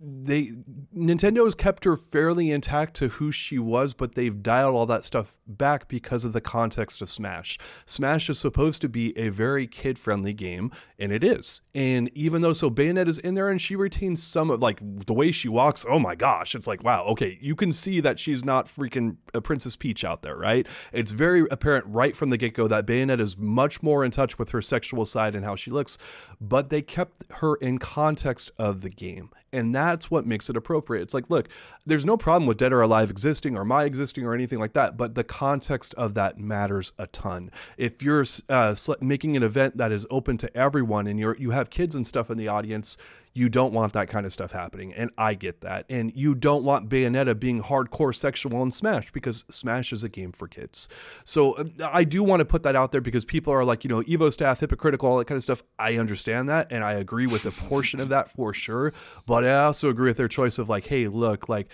they 0.00 0.50
Nintendo 0.94 1.44
has 1.44 1.54
kept 1.54 1.84
her 1.84 1.96
fairly 1.96 2.50
intact 2.50 2.94
to 2.94 3.08
who 3.08 3.30
she 3.30 3.58
was, 3.58 3.94
but 3.94 4.14
they've 4.14 4.42
dialed 4.42 4.74
all 4.74 4.86
that 4.86 5.04
stuff 5.04 5.38
back 5.46 5.88
because 5.88 6.24
of 6.24 6.32
the 6.32 6.40
context 6.40 7.00
of 7.00 7.08
Smash. 7.08 7.58
Smash 7.86 8.28
is 8.28 8.38
supposed 8.38 8.80
to 8.82 8.88
be 8.88 9.16
a 9.16 9.28
very 9.28 9.66
kid 9.66 9.98
friendly 9.98 10.32
game, 10.32 10.72
and 10.98 11.12
it 11.12 11.22
is. 11.22 11.62
And 11.74 12.10
even 12.16 12.42
though 12.42 12.52
so 12.52 12.70
Bayonetta 12.70 13.08
is 13.08 13.18
in 13.18 13.34
there 13.34 13.48
and 13.48 13.60
she 13.60 13.76
retains 13.76 14.22
some 14.22 14.50
of 14.50 14.60
like 14.60 14.78
the 14.80 15.14
way 15.14 15.30
she 15.30 15.48
walks, 15.48 15.86
oh 15.88 15.98
my 15.98 16.14
gosh, 16.14 16.54
it's 16.54 16.66
like 16.66 16.82
wow, 16.82 17.04
okay, 17.04 17.38
you 17.40 17.54
can 17.54 17.72
see 17.72 18.00
that 18.00 18.18
she's 18.18 18.44
not 18.44 18.66
freaking 18.66 19.16
a 19.32 19.40
Princess 19.40 19.76
Peach 19.76 20.04
out 20.04 20.22
there, 20.22 20.36
right? 20.36 20.66
It's 20.92 21.12
very 21.12 21.46
apparent 21.50 21.86
right 21.86 22.16
from 22.16 22.30
the 22.30 22.36
get 22.36 22.54
go 22.54 22.66
that 22.66 22.86
Bayonetta 22.86 23.20
is 23.20 23.38
much 23.38 23.82
more 23.82 24.04
in 24.04 24.10
touch 24.10 24.38
with 24.38 24.50
her 24.50 24.60
sexual 24.60 25.06
side 25.06 25.34
and 25.34 25.44
how 25.44 25.54
she 25.54 25.70
looks, 25.70 25.98
but 26.40 26.70
they 26.70 26.82
kept 26.82 27.22
her 27.34 27.54
in 27.56 27.78
context 27.78 28.50
of 28.58 28.80
the 28.82 28.90
game. 28.90 29.30
And 29.54 29.74
that's 29.74 30.10
what 30.10 30.26
makes 30.26 30.50
it 30.50 30.56
appropriate. 30.56 31.02
It's 31.02 31.14
like, 31.14 31.30
look, 31.30 31.48
there's 31.86 32.04
no 32.04 32.16
problem 32.16 32.46
with 32.46 32.58
Dead 32.58 32.72
or 32.72 32.82
Alive 32.82 33.10
existing 33.10 33.56
or 33.56 33.64
Mai 33.64 33.84
existing 33.84 34.24
or 34.24 34.34
anything 34.34 34.58
like 34.58 34.72
that, 34.72 34.96
but 34.96 35.14
the 35.14 35.24
context 35.24 35.94
of 35.94 36.14
that 36.14 36.38
matters 36.38 36.92
a 36.98 37.06
ton. 37.06 37.50
If 37.76 38.02
you're 38.02 38.24
uh, 38.48 38.74
making 39.00 39.36
an 39.36 39.42
event 39.42 39.76
that 39.76 39.92
is 39.92 40.06
open 40.10 40.36
to 40.38 40.56
everyone 40.56 41.06
and 41.06 41.18
you're 41.20 41.36
you 41.36 41.50
have 41.50 41.70
kids 41.70 41.94
and 41.94 42.06
stuff 42.06 42.30
in 42.30 42.38
the 42.38 42.48
audience, 42.48 42.98
you 43.34 43.48
don't 43.48 43.72
want 43.72 43.92
that 43.92 44.08
kind 44.08 44.24
of 44.24 44.32
stuff 44.32 44.52
happening. 44.52 44.94
And 44.94 45.10
I 45.18 45.34
get 45.34 45.60
that. 45.62 45.86
And 45.90 46.12
you 46.14 46.36
don't 46.36 46.62
want 46.62 46.88
Bayonetta 46.88 47.38
being 47.38 47.62
hardcore 47.62 48.14
sexual 48.14 48.62
in 48.62 48.70
Smash 48.70 49.10
because 49.10 49.44
Smash 49.50 49.92
is 49.92 50.04
a 50.04 50.08
game 50.08 50.30
for 50.30 50.46
kids. 50.46 50.88
So 51.24 51.68
I 51.84 52.04
do 52.04 52.22
want 52.22 52.40
to 52.40 52.44
put 52.44 52.62
that 52.62 52.76
out 52.76 52.92
there 52.92 53.00
because 53.00 53.24
people 53.24 53.52
are 53.52 53.64
like, 53.64 53.82
you 53.82 53.88
know, 53.88 54.02
Evo 54.02 54.32
staff, 54.32 54.60
hypocritical, 54.60 55.10
all 55.10 55.18
that 55.18 55.26
kind 55.26 55.36
of 55.36 55.42
stuff. 55.42 55.64
I 55.78 55.96
understand 55.96 56.48
that. 56.48 56.68
And 56.70 56.84
I 56.84 56.92
agree 56.92 57.26
with 57.26 57.44
a 57.44 57.50
portion 57.50 57.98
of 57.98 58.08
that 58.10 58.30
for 58.30 58.54
sure. 58.54 58.92
But 59.26 59.44
I 59.44 59.64
also 59.64 59.90
agree 59.90 60.06
with 60.06 60.16
their 60.16 60.28
choice 60.28 60.58
of 60.58 60.68
like, 60.68 60.86
hey, 60.86 61.08
look, 61.08 61.48
like, 61.48 61.68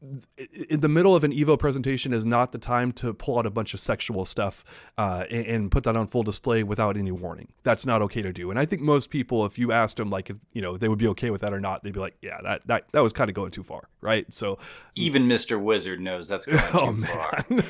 in 0.00 0.80
the 0.80 0.88
middle 0.88 1.16
of 1.16 1.24
an 1.24 1.32
Evo 1.32 1.58
presentation 1.58 2.12
is 2.12 2.26
not 2.26 2.52
the 2.52 2.58
time 2.58 2.92
to 2.92 3.14
pull 3.14 3.38
out 3.38 3.46
a 3.46 3.50
bunch 3.50 3.72
of 3.72 3.80
sexual 3.80 4.24
stuff 4.24 4.62
uh, 4.98 5.24
and, 5.30 5.46
and 5.46 5.70
put 5.70 5.84
that 5.84 5.96
on 5.96 6.06
full 6.06 6.22
display 6.22 6.62
without 6.62 6.96
any 6.96 7.12
warning. 7.12 7.48
That's 7.62 7.86
not 7.86 8.02
okay 8.02 8.20
to 8.22 8.32
do. 8.32 8.50
And 8.50 8.58
I 8.58 8.66
think 8.66 8.82
most 8.82 9.08
people, 9.10 9.46
if 9.46 9.58
you 9.58 9.72
asked 9.72 9.96
them 9.96 10.10
like 10.10 10.28
if 10.28 10.36
you 10.52 10.60
know 10.60 10.76
they 10.76 10.88
would 10.88 10.98
be 10.98 11.08
okay 11.08 11.30
with 11.30 11.40
that 11.40 11.52
or 11.54 11.60
not, 11.60 11.82
they'd 11.82 11.94
be 11.94 12.00
like, 12.00 12.16
yeah, 12.20 12.38
that 12.42 12.66
that 12.66 12.84
that 12.92 13.00
was 13.00 13.12
kind 13.12 13.30
of 13.30 13.34
going 13.34 13.50
too 13.50 13.62
far, 13.62 13.88
right? 14.00 14.32
So, 14.32 14.58
Even 14.94 15.26
Mr. 15.28 15.60
Wizard 15.60 16.00
knows 16.00 16.28
that's 16.28 16.46
going 16.46 16.60
oh 16.74 16.92
too 16.92 17.02
far. 17.02 17.44
man, 17.48 17.62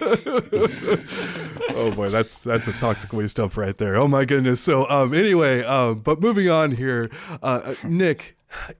oh 1.76 1.92
boy, 1.94 2.08
that's 2.08 2.42
that's 2.42 2.66
a 2.66 2.72
toxic 2.72 3.12
waste 3.12 3.38
up 3.38 3.56
right 3.56 3.76
there. 3.78 3.96
Oh 3.96 4.08
my 4.08 4.24
goodness. 4.24 4.60
So 4.60 4.88
um, 4.90 5.14
anyway, 5.14 5.62
um, 5.62 6.00
but 6.00 6.20
moving 6.20 6.50
on 6.50 6.72
here, 6.72 7.10
uh, 7.42 7.74
Nick. 7.84 8.36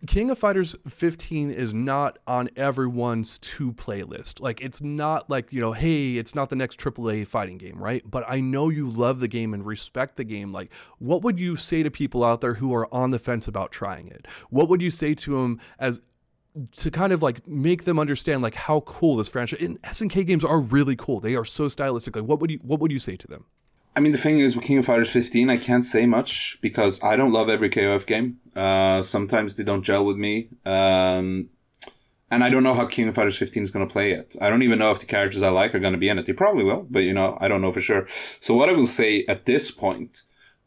King 0.06 0.30
of 0.30 0.38
Fighters 0.38 0.76
15 0.88 1.50
is 1.50 1.72
not 1.74 2.18
on 2.26 2.48
everyone's 2.56 3.38
to 3.38 3.72
playlist. 3.72 4.40
Like 4.40 4.60
it's 4.60 4.82
not 4.82 5.28
like, 5.30 5.52
you 5.52 5.60
know, 5.60 5.72
hey, 5.72 6.16
it's 6.16 6.34
not 6.34 6.50
the 6.50 6.56
next 6.56 6.78
AAA 6.78 7.26
fighting 7.26 7.58
game, 7.58 7.82
right? 7.82 8.02
But 8.08 8.24
I 8.28 8.40
know 8.40 8.68
you 8.68 8.88
love 8.88 9.20
the 9.20 9.28
game 9.28 9.54
and 9.54 9.64
respect 9.64 10.16
the 10.16 10.24
game. 10.24 10.52
Like 10.52 10.72
what 10.98 11.22
would 11.22 11.38
you 11.38 11.56
say 11.56 11.82
to 11.82 11.90
people 11.90 12.24
out 12.24 12.40
there 12.40 12.54
who 12.54 12.74
are 12.74 12.92
on 12.92 13.10
the 13.10 13.18
fence 13.18 13.48
about 13.48 13.72
trying 13.72 14.08
it? 14.08 14.26
What 14.50 14.68
would 14.68 14.82
you 14.82 14.90
say 14.90 15.14
to 15.14 15.42
them 15.42 15.60
as 15.78 16.00
to 16.72 16.90
kind 16.90 17.12
of 17.12 17.22
like 17.22 17.46
make 17.46 17.84
them 17.84 17.98
understand 17.98 18.42
like 18.42 18.54
how 18.54 18.80
cool 18.80 19.16
this 19.16 19.28
franchise 19.28 19.60
and 19.60 19.80
SNK 19.82 20.26
games 20.26 20.44
are 20.44 20.60
really 20.60 20.96
cool. 20.96 21.20
They 21.20 21.34
are 21.34 21.44
so 21.44 21.68
stylistic. 21.68 22.16
Like 22.16 22.24
what 22.24 22.40
would 22.40 22.50
you 22.50 22.58
what 22.62 22.80
would 22.80 22.90
you 22.90 22.98
say 22.98 23.16
to 23.16 23.26
them? 23.26 23.44
I 23.94 24.00
mean, 24.00 24.12
the 24.12 24.18
thing 24.18 24.40
is, 24.40 24.54
with 24.54 24.66
King 24.66 24.76
of 24.76 24.84
Fighters 24.84 25.08
15, 25.08 25.48
I 25.48 25.56
can't 25.56 25.84
say 25.84 26.04
much 26.04 26.58
because 26.60 27.02
I 27.02 27.16
don't 27.16 27.32
love 27.32 27.48
every 27.48 27.70
KOF 27.70 28.04
game. 28.04 28.38
Uh, 28.56 29.02
sometimes 29.02 29.54
they 29.54 29.64
don't 29.64 29.82
gel 29.82 30.04
with 30.04 30.16
me. 30.16 30.48
Um, 30.64 31.50
and 32.30 32.42
I 32.42 32.50
don't 32.50 32.62
know 32.62 32.74
how 32.74 32.86
King 32.86 33.08
of 33.08 33.14
Fighters 33.14 33.36
15 33.36 33.62
is 33.62 33.70
going 33.70 33.86
to 33.86 33.92
play 33.92 34.10
it. 34.10 34.34
I 34.40 34.50
don't 34.50 34.62
even 34.62 34.78
know 34.78 34.90
if 34.90 34.98
the 34.98 35.06
characters 35.06 35.42
I 35.42 35.50
like 35.50 35.74
are 35.74 35.78
going 35.78 35.92
to 35.92 35.98
be 35.98 36.08
in 36.08 36.18
it. 36.18 36.26
They 36.26 36.32
probably 36.32 36.64
will, 36.64 36.86
but 36.90 37.00
you 37.00 37.12
know, 37.12 37.38
I 37.40 37.48
don't 37.48 37.60
know 37.60 37.70
for 37.70 37.80
sure. 37.80 38.08
So 38.40 38.54
what 38.54 38.68
I 38.68 38.72
will 38.72 38.86
say 38.86 39.24
at 39.28 39.44
this 39.44 39.70
point 39.70 40.22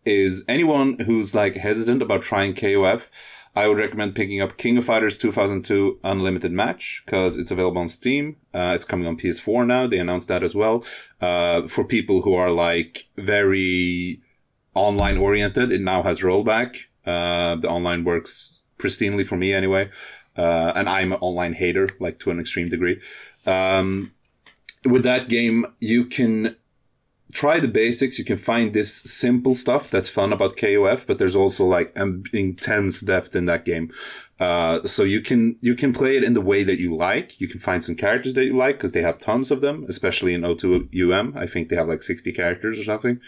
is 0.05 0.45
anyone 0.47 0.99
who's 0.99 1.35
like 1.35 1.55
hesitant 1.55 2.01
about 2.01 2.21
trying 2.21 2.53
KOF, 2.53 3.09
I 3.55 3.67
would 3.67 3.77
recommend 3.77 4.15
picking 4.15 4.39
up 4.39 4.57
King 4.57 4.77
of 4.77 4.85
Fighters 4.85 5.17
2002 5.17 5.99
Unlimited 6.03 6.53
Match 6.53 7.03
because 7.05 7.35
it's 7.35 7.51
available 7.51 7.81
on 7.81 7.89
Steam. 7.89 8.37
Uh, 8.53 8.71
it's 8.75 8.85
coming 8.85 9.07
on 9.07 9.17
PS4 9.17 9.67
now. 9.67 9.85
They 9.85 9.99
announced 9.99 10.29
that 10.29 10.43
as 10.43 10.55
well. 10.55 10.85
Uh, 11.19 11.67
for 11.67 11.83
people 11.83 12.21
who 12.21 12.35
are 12.35 12.51
like 12.51 13.09
very 13.17 14.21
online 14.73 15.17
oriented. 15.17 15.71
It 15.71 15.81
now 15.81 16.03
has 16.03 16.21
rollback. 16.21 16.85
Uh, 17.05 17.55
the 17.55 17.69
online 17.69 18.03
works 18.03 18.61
pristinely 18.77 19.25
for 19.25 19.35
me 19.35 19.53
anyway. 19.53 19.89
Uh, 20.37 20.71
and 20.75 20.87
I'm 20.87 21.11
an 21.11 21.19
online 21.21 21.53
hater, 21.53 21.89
like 21.99 22.17
to 22.19 22.31
an 22.31 22.39
extreme 22.39 22.69
degree. 22.69 23.01
Um, 23.45 24.13
with 24.85 25.03
that 25.03 25.27
game, 25.27 25.65
you 25.79 26.05
can 26.05 26.55
try 27.33 27.59
the 27.59 27.67
basics. 27.67 28.17
You 28.17 28.25
can 28.25 28.37
find 28.37 28.73
this 28.73 29.01
simple 29.01 29.55
stuff 29.55 29.89
that's 29.89 30.09
fun 30.09 30.31
about 30.31 30.55
KOF, 30.55 31.05
but 31.05 31.19
there's 31.19 31.35
also 31.35 31.65
like 31.65 31.95
intense 32.33 33.01
depth 33.01 33.35
in 33.35 33.45
that 33.45 33.65
game. 33.65 33.91
Uh, 34.39 34.81
so 34.85 35.03
you 35.03 35.19
can 35.19 35.57
you 35.59 35.75
can 35.75 35.91
play 35.91 36.15
it 36.15 36.23
in 36.23 36.33
the 36.33 36.41
way 36.41 36.63
that 36.63 36.79
you 36.79 36.95
like. 36.95 37.39
You 37.41 37.47
can 37.47 37.59
find 37.59 37.83
some 37.83 37.95
characters 37.95 38.35
that 38.35 38.45
you 38.45 38.55
like 38.55 38.77
because 38.77 38.93
they 38.93 39.01
have 39.01 39.17
tons 39.17 39.51
of 39.51 39.61
them, 39.61 39.85
especially 39.89 40.33
in 40.33 40.41
O2 40.41 41.11
UM. 41.11 41.33
I 41.37 41.45
think 41.45 41.67
they 41.67 41.75
have 41.75 41.89
like 41.89 42.03
60 42.03 42.31
characters 42.31 42.79
or 42.79 42.83
something. 42.83 43.19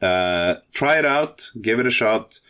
Uh, 0.00 0.56
try 0.72 0.98
it 0.98 1.04
out, 1.04 1.50
give 1.60 1.80
it 1.80 1.86
a 1.86 1.90
shot, 1.90 2.40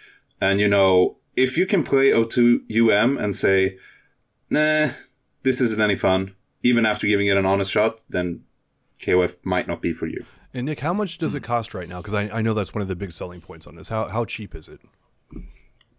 and 0.41 0.61
you 0.61 0.69
know 0.69 1.19
if 1.37 1.59
you 1.59 1.67
can 1.67 1.83
play 1.83 2.11
O2 2.11 2.71
UM 2.71 3.19
and 3.19 3.35
say, 3.35 3.79
"Nah, 4.51 4.91
this 5.43 5.61
isn't 5.61 5.81
any 5.81 5.97
fun," 5.97 6.35
even 6.63 6.87
after 6.87 7.07
giving 7.07 7.27
it 7.27 7.37
an 7.37 7.47
honest 7.47 7.71
shot, 7.71 8.05
then 8.09 8.45
KOF 9.01 9.37
might 9.43 9.67
not 9.67 9.83
be 9.83 9.93
for 9.93 10.07
you. 10.07 10.25
And 10.53 10.67
Nick, 10.67 10.81
how 10.81 10.95
much 10.95 11.19
does 11.19 11.35
it 11.35 11.43
cost 11.43 11.75
right 11.75 11.89
now? 11.89 12.01
Because 12.01 12.15
I, 12.15 12.29
I 12.29 12.41
know 12.41 12.55
that's 12.55 12.73
one 12.73 12.83
of 12.83 12.89
the 12.89 12.95
big 12.95 13.13
selling 13.13 13.41
points 13.41 13.67
on 13.67 13.75
this. 13.75 13.89
How 13.89 14.09
how 14.09 14.25
cheap 14.25 14.55
is 14.55 14.69
it? 14.69 14.81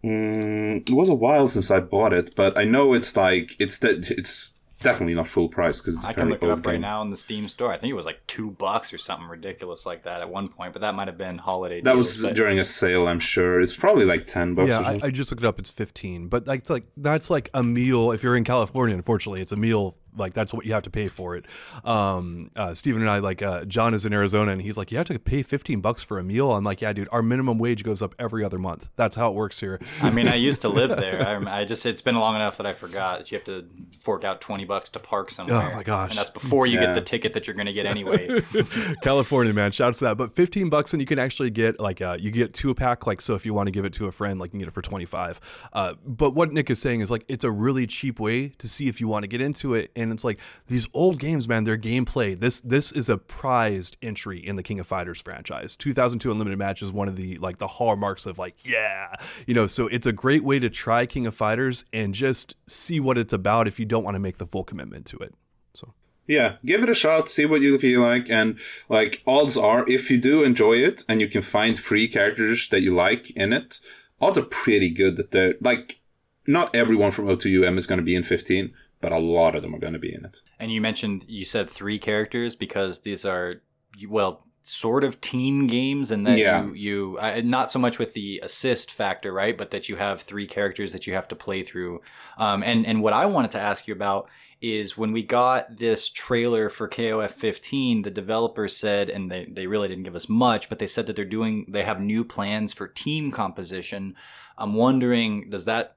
Mm, 0.02 0.88
it 0.88 0.94
was 0.94 1.08
a 1.08 1.14
while 1.14 1.48
since 1.48 1.70
I 1.70 1.80
bought 1.80 2.12
it, 2.12 2.34
but 2.34 2.56
I 2.56 2.64
know 2.64 2.94
it's 2.94 3.16
like 3.16 3.56
it's 3.58 3.78
that 3.78 4.10
it's 4.10 4.52
definitely 4.82 5.14
not 5.14 5.26
full 5.26 5.48
price 5.48 5.80
because 5.80 5.96
it's 5.96 6.04
a 6.04 6.08
I 6.08 6.12
can 6.12 6.28
look 6.28 6.42
it 6.42 6.46
old 6.46 6.58
up 6.58 6.66
right 6.66 6.80
now 6.80 7.02
in 7.02 7.10
the 7.10 7.16
Steam 7.16 7.48
store. 7.48 7.72
I 7.72 7.78
think 7.78 7.90
it 7.90 7.94
was 7.94 8.06
like 8.06 8.26
two 8.26 8.50
bucks 8.50 8.92
or 8.92 8.98
something 8.98 9.28
ridiculous 9.28 9.86
like 9.86 10.04
that 10.04 10.20
at 10.20 10.28
one 10.28 10.48
point, 10.48 10.72
but 10.72 10.82
that 10.82 10.94
might 10.94 11.08
have 11.08 11.18
been 11.18 11.38
holiday. 11.38 11.80
That 11.80 11.92
deals, 11.92 12.16
was 12.16 12.22
but- 12.22 12.34
during 12.36 12.58
a 12.58 12.64
sale, 12.64 13.08
I'm 13.08 13.18
sure. 13.20 13.60
It's 13.60 13.76
probably 13.76 14.04
like 14.04 14.24
ten 14.24 14.54
bucks. 14.54 14.68
yeah, 14.70 14.78
or 14.78 14.80
I, 14.80 14.84
something. 14.84 15.04
I 15.04 15.10
just 15.10 15.30
looked 15.32 15.42
it 15.42 15.46
up. 15.46 15.58
It's 15.58 15.70
fifteen, 15.70 16.28
but 16.28 16.46
like, 16.46 16.60
it's 16.60 16.70
like 16.70 16.84
that's 16.96 17.30
like 17.30 17.50
a 17.54 17.62
meal. 17.62 18.12
If 18.12 18.22
you're 18.22 18.36
in 18.36 18.44
California, 18.44 18.94
unfortunately, 18.94 19.40
it's 19.40 19.52
a 19.52 19.56
meal. 19.56 19.96
Like 20.16 20.34
that's 20.34 20.52
what 20.54 20.66
you 20.66 20.72
have 20.72 20.82
to 20.84 20.90
pay 20.90 21.08
for 21.08 21.36
it. 21.36 21.44
Um, 21.84 22.50
uh, 22.56 22.74
Steven 22.74 23.02
and 23.02 23.10
I, 23.10 23.18
like, 23.18 23.42
uh, 23.42 23.64
John 23.64 23.94
is 23.94 24.04
in 24.06 24.12
Arizona, 24.12 24.52
and 24.52 24.62
he's 24.62 24.76
like, 24.76 24.90
you 24.90 24.98
have 24.98 25.06
to 25.08 25.18
pay 25.18 25.42
fifteen 25.42 25.80
bucks 25.80 26.02
for 26.02 26.18
a 26.18 26.24
meal. 26.24 26.52
I'm 26.52 26.64
like, 26.64 26.80
yeah, 26.80 26.92
dude, 26.92 27.08
our 27.12 27.22
minimum 27.22 27.58
wage 27.58 27.84
goes 27.84 28.02
up 28.02 28.14
every 28.18 28.44
other 28.44 28.58
month. 28.58 28.88
That's 28.96 29.16
how 29.16 29.30
it 29.30 29.34
works 29.34 29.60
here. 29.60 29.80
I 30.02 30.10
mean, 30.10 30.28
I 30.28 30.34
used 30.34 30.62
to 30.62 30.68
live 30.68 30.90
there. 31.00 31.26
I, 31.48 31.60
I 31.60 31.64
just 31.64 31.84
it's 31.86 32.02
been 32.02 32.16
long 32.16 32.34
enough 32.36 32.56
that 32.56 32.66
I 32.66 32.72
forgot 32.72 33.18
that 33.18 33.30
you 33.30 33.36
have 33.38 33.44
to 33.46 33.66
fork 34.00 34.24
out 34.24 34.40
twenty 34.40 34.64
bucks 34.64 34.90
to 34.90 34.98
park 34.98 35.30
somewhere. 35.30 35.70
Oh, 35.72 35.74
my 35.76 35.82
gosh. 35.82 36.10
And 36.10 36.18
that's 36.18 36.30
before 36.30 36.66
you 36.66 36.78
Yeah. 36.80 36.86
get 36.86 36.94
the 36.94 37.00
ticket 37.02 37.32
that 37.34 37.46
you're 37.46 37.54
going 37.54 37.66
to 37.66 37.72
get 37.72 37.86
anyway. 37.86 38.40
California, 39.02 39.52
man, 39.52 39.72
shouts 39.72 39.98
to 39.98 40.04
that. 40.06 40.16
But 40.16 40.34
fifteen 40.34 40.68
bucks, 40.70 40.92
and 40.92 41.00
you 41.00 41.06
can 41.06 41.18
actually 41.18 41.50
get 41.50 41.80
like 41.80 42.00
uh, 42.00 42.16
you 42.20 42.30
get 42.30 42.54
two 42.54 42.70
a 42.70 42.74
pack. 42.74 43.06
Like, 43.06 43.20
so 43.20 43.34
if 43.34 43.44
you 43.46 43.54
want 43.54 43.66
to 43.66 43.70
give 43.72 43.84
it 43.84 43.92
to 43.94 44.06
a 44.06 44.12
friend, 44.12 44.38
like 44.40 44.48
you 44.48 44.52
can 44.52 44.58
get 44.60 44.68
it 44.68 44.74
for 44.74 44.82
twenty 44.82 45.04
five. 45.06 45.40
Uh, 45.72 45.94
but 46.04 46.34
what 46.34 46.52
Nick 46.52 46.70
is 46.70 46.78
saying 46.80 47.00
is 47.00 47.10
like 47.10 47.24
it's 47.28 47.44
a 47.44 47.50
really 47.50 47.86
cheap 47.86 48.18
way 48.20 48.48
to 48.58 48.68
see 48.68 48.88
if 48.88 49.00
you 49.00 49.08
want 49.08 49.22
to 49.24 49.28
get 49.28 49.40
into 49.40 49.74
it, 49.74 49.90
and 49.96 50.05
it's 50.12 50.24
like 50.24 50.38
these 50.66 50.88
old 50.92 51.18
games, 51.18 51.48
man. 51.48 51.64
Their 51.64 51.78
gameplay. 51.78 52.38
This 52.38 52.60
this 52.60 52.92
is 52.92 53.08
a 53.08 53.18
prized 53.18 53.96
entry 54.02 54.38
in 54.38 54.56
the 54.56 54.62
King 54.62 54.80
of 54.80 54.86
Fighters 54.86 55.20
franchise. 55.20 55.76
Two 55.76 55.92
thousand 55.92 56.20
two 56.20 56.30
Unlimited 56.30 56.58
Match 56.58 56.82
is 56.82 56.92
one 56.92 57.08
of 57.08 57.16
the 57.16 57.38
like 57.38 57.58
the 57.58 57.66
hallmarks 57.66 58.26
of 58.26 58.38
like 58.38 58.64
yeah, 58.64 59.14
you 59.46 59.54
know. 59.54 59.66
So 59.66 59.86
it's 59.88 60.06
a 60.06 60.12
great 60.12 60.44
way 60.44 60.58
to 60.58 60.70
try 60.70 61.06
King 61.06 61.26
of 61.26 61.34
Fighters 61.34 61.84
and 61.92 62.14
just 62.14 62.56
see 62.66 63.00
what 63.00 63.18
it's 63.18 63.32
about 63.32 63.68
if 63.68 63.78
you 63.78 63.86
don't 63.86 64.04
want 64.04 64.14
to 64.14 64.20
make 64.20 64.38
the 64.38 64.46
full 64.46 64.64
commitment 64.64 65.06
to 65.06 65.18
it. 65.18 65.34
So. 65.74 65.94
Yeah, 66.26 66.56
give 66.64 66.82
it 66.82 66.90
a 66.90 66.94
shot, 66.94 67.28
see 67.28 67.46
what 67.46 67.60
you 67.60 67.78
feel 67.78 68.02
like, 68.02 68.28
and 68.30 68.58
like 68.88 69.22
odds 69.26 69.56
are, 69.56 69.88
if 69.88 70.10
you 70.10 70.18
do 70.18 70.42
enjoy 70.42 70.74
it 70.74 71.04
and 71.08 71.20
you 71.20 71.28
can 71.28 71.42
find 71.42 71.78
free 71.78 72.08
characters 72.08 72.68
that 72.70 72.82
you 72.82 72.94
like 72.94 73.30
in 73.30 73.52
it, 73.52 73.80
odds 74.20 74.38
are 74.38 74.42
pretty 74.42 74.90
good 74.90 75.16
that 75.16 75.30
they're 75.30 75.54
like 75.60 76.00
not 76.46 76.74
everyone 76.74 77.10
from 77.10 77.26
O2UM 77.26 77.76
is 77.76 77.86
going 77.86 77.98
to 77.98 78.04
be 78.04 78.14
in 78.14 78.22
15, 78.22 78.72
but 79.06 79.12
a 79.12 79.18
lot 79.18 79.54
of 79.54 79.62
them 79.62 79.72
are 79.72 79.78
going 79.78 79.92
to 79.92 80.00
be 80.00 80.12
in 80.12 80.24
it. 80.24 80.36
and 80.58 80.72
you 80.72 80.80
mentioned 80.80 81.24
you 81.28 81.44
said 81.44 81.70
three 81.70 81.98
characters 81.98 82.56
because 82.56 83.00
these 83.02 83.24
are 83.24 83.62
well 84.08 84.44
sort 84.64 85.04
of 85.04 85.20
team 85.20 85.68
games 85.68 86.10
and 86.10 86.26
that 86.26 86.38
Yeah. 86.38 86.64
you 86.64 86.72
you 86.74 87.18
uh, 87.20 87.40
not 87.44 87.70
so 87.70 87.78
much 87.78 88.00
with 88.00 88.14
the 88.14 88.40
assist 88.42 88.90
factor 88.90 89.32
right 89.32 89.56
but 89.56 89.70
that 89.70 89.88
you 89.88 89.94
have 89.94 90.20
three 90.22 90.48
characters 90.48 90.90
that 90.92 91.06
you 91.06 91.12
have 91.14 91.28
to 91.28 91.36
play 91.36 91.62
through 91.62 92.00
um, 92.36 92.64
and 92.64 92.84
and 92.84 93.00
what 93.00 93.12
i 93.12 93.26
wanted 93.26 93.52
to 93.52 93.60
ask 93.60 93.86
you 93.86 93.94
about 93.94 94.28
is 94.60 94.96
when 94.98 95.12
we 95.12 95.22
got 95.22 95.76
this 95.76 96.10
trailer 96.10 96.68
for 96.68 96.88
kof 96.88 97.30
15 97.30 98.02
the 98.02 98.10
developers 98.10 98.74
said 98.76 99.08
and 99.08 99.30
they, 99.30 99.44
they 99.44 99.68
really 99.68 99.86
didn't 99.86 100.02
give 100.04 100.16
us 100.16 100.28
much 100.28 100.68
but 100.68 100.80
they 100.80 100.86
said 100.88 101.06
that 101.06 101.14
they're 101.14 101.24
doing 101.38 101.64
they 101.68 101.84
have 101.84 102.00
new 102.00 102.24
plans 102.24 102.72
for 102.72 102.88
team 102.88 103.30
composition 103.30 104.16
i'm 104.58 104.74
wondering 104.74 105.48
does 105.50 105.66
that 105.66 105.95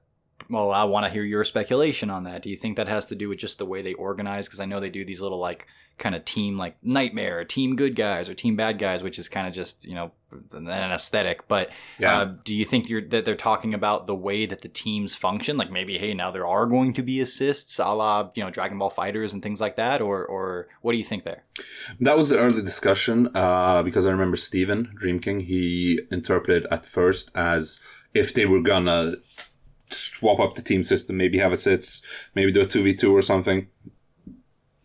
well, 0.50 0.70
I 0.72 0.84
want 0.84 1.06
to 1.06 1.12
hear 1.12 1.22
your 1.22 1.44
speculation 1.44 2.10
on 2.10 2.24
that. 2.24 2.42
Do 2.42 2.50
you 2.50 2.56
think 2.56 2.76
that 2.76 2.88
has 2.88 3.06
to 3.06 3.14
do 3.14 3.28
with 3.28 3.38
just 3.38 3.58
the 3.58 3.66
way 3.66 3.82
they 3.82 3.94
organize? 3.94 4.46
Because 4.48 4.60
I 4.60 4.66
know 4.66 4.80
they 4.80 4.90
do 4.90 5.04
these 5.04 5.20
little 5.20 5.38
like 5.38 5.66
kind 5.98 6.14
of 6.14 6.24
team 6.24 6.56
like 6.56 6.76
nightmare, 6.82 7.44
team 7.44 7.76
good 7.76 7.94
guys 7.94 8.28
or 8.28 8.34
team 8.34 8.56
bad 8.56 8.78
guys, 8.78 9.02
which 9.02 9.18
is 9.18 9.28
kind 9.28 9.46
of 9.46 9.52
just 9.54 9.84
you 9.84 9.94
know 9.94 10.12
an 10.52 10.68
aesthetic. 10.68 11.46
But 11.46 11.70
Yeah. 11.98 12.18
uh, 12.20 12.34
do 12.44 12.54
you 12.56 12.64
think 12.64 12.88
you're, 12.88 13.02
that 13.08 13.24
they're 13.24 13.34
talking 13.36 13.74
about 13.74 14.06
the 14.06 14.14
way 14.14 14.46
that 14.46 14.62
the 14.62 14.68
teams 14.68 15.14
function? 15.14 15.56
Like 15.56 15.70
maybe 15.70 15.98
hey 15.98 16.14
now 16.14 16.30
there 16.30 16.46
are 16.46 16.66
going 16.66 16.94
to 16.94 17.02
be 17.02 17.20
assists, 17.20 17.78
a 17.78 17.92
la 17.92 18.30
you 18.34 18.42
know 18.42 18.50
Dragon 18.50 18.78
Ball 18.78 18.90
FighterZ 18.90 19.32
and 19.34 19.42
things 19.42 19.60
like 19.60 19.76
that, 19.76 20.00
or 20.00 20.24
or 20.24 20.68
what 20.82 20.92
do 20.92 20.98
you 20.98 21.04
think 21.04 21.24
there? 21.24 21.44
That 22.00 22.16
was 22.16 22.30
the 22.30 22.38
early 22.38 22.62
discussion 22.62 23.28
uh, 23.34 23.82
because 23.82 24.06
I 24.06 24.10
remember 24.10 24.36
Steven 24.36 24.90
Dream 24.94 25.20
King, 25.20 25.40
he 25.40 26.00
interpreted 26.10 26.66
at 26.70 26.84
first 26.86 27.30
as 27.36 27.80
if 28.14 28.34
they 28.34 28.46
were 28.46 28.62
gonna 28.62 29.14
swap 29.90 30.40
up 30.40 30.54
the 30.54 30.62
team 30.62 30.84
system, 30.84 31.16
maybe 31.16 31.38
have 31.38 31.52
assists, 31.52 32.02
maybe 32.34 32.52
do 32.52 32.62
a 32.62 32.66
2v2 32.66 33.10
or 33.10 33.22
something. 33.22 33.68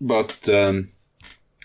But 0.02 0.48
um, 0.50 0.92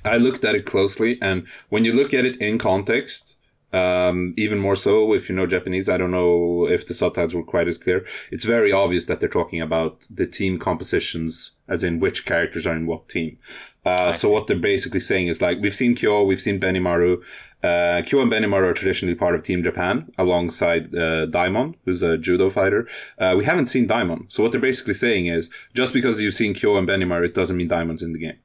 I 0.04 0.16
looked 0.16 0.44
at 0.44 0.54
it 0.54 0.66
closely, 0.66 1.18
and 1.20 1.46
when 1.68 1.84
you 1.84 1.92
look 1.92 2.14
at 2.14 2.24
it 2.24 2.36
in 2.36 2.58
context, 2.58 3.36
um, 3.72 4.34
even 4.36 4.58
more 4.58 4.74
so 4.74 5.12
if 5.14 5.28
you 5.28 5.36
know 5.36 5.46
Japanese, 5.46 5.88
I 5.88 5.96
don't 5.96 6.10
know 6.10 6.66
if 6.66 6.86
the 6.86 6.94
subtitles 6.94 7.34
were 7.34 7.44
quite 7.44 7.68
as 7.68 7.78
clear. 7.78 8.04
It's 8.32 8.44
very 8.44 8.72
obvious 8.72 9.06
that 9.06 9.20
they're 9.20 9.28
talking 9.28 9.60
about 9.60 10.08
the 10.12 10.26
team 10.26 10.58
compositions, 10.58 11.56
as 11.68 11.84
in 11.84 12.00
which 12.00 12.26
characters 12.26 12.66
are 12.66 12.74
in 12.74 12.86
what 12.86 13.08
team. 13.08 13.38
Uh, 13.84 14.12
so 14.12 14.28
what 14.28 14.46
they're 14.46 14.56
basically 14.56 15.00
saying 15.00 15.28
is 15.28 15.40
like, 15.40 15.60
we've 15.60 15.74
seen 15.74 15.94
Kyo, 15.94 16.24
we've 16.24 16.40
seen 16.40 16.58
Benimaru. 16.58 17.22
Uh, 17.62 18.02
Kyo 18.06 18.20
and 18.20 18.32
Benimaru 18.32 18.70
are 18.70 18.72
traditionally 18.72 19.14
part 19.14 19.34
of 19.34 19.42
Team 19.42 19.62
Japan 19.62 20.10
alongside, 20.16 20.94
uh, 20.94 21.26
Daimon, 21.26 21.76
who's 21.84 22.02
a 22.02 22.16
judo 22.16 22.50
fighter. 22.50 22.88
Uh, 23.18 23.34
we 23.36 23.44
haven't 23.44 23.66
seen 23.66 23.86
Daimon. 23.86 24.26
So 24.28 24.42
what 24.42 24.52
they're 24.52 24.60
basically 24.60 24.94
saying 24.94 25.26
is, 25.26 25.50
just 25.74 25.92
because 25.92 26.20
you've 26.20 26.34
seen 26.34 26.54
Kyo 26.54 26.76
and 26.76 26.88
Benimaru, 26.88 27.26
it 27.26 27.34
doesn't 27.34 27.56
mean 27.56 27.68
Daimon's 27.68 28.02
in 28.02 28.12
the 28.12 28.18
game. 28.18 28.38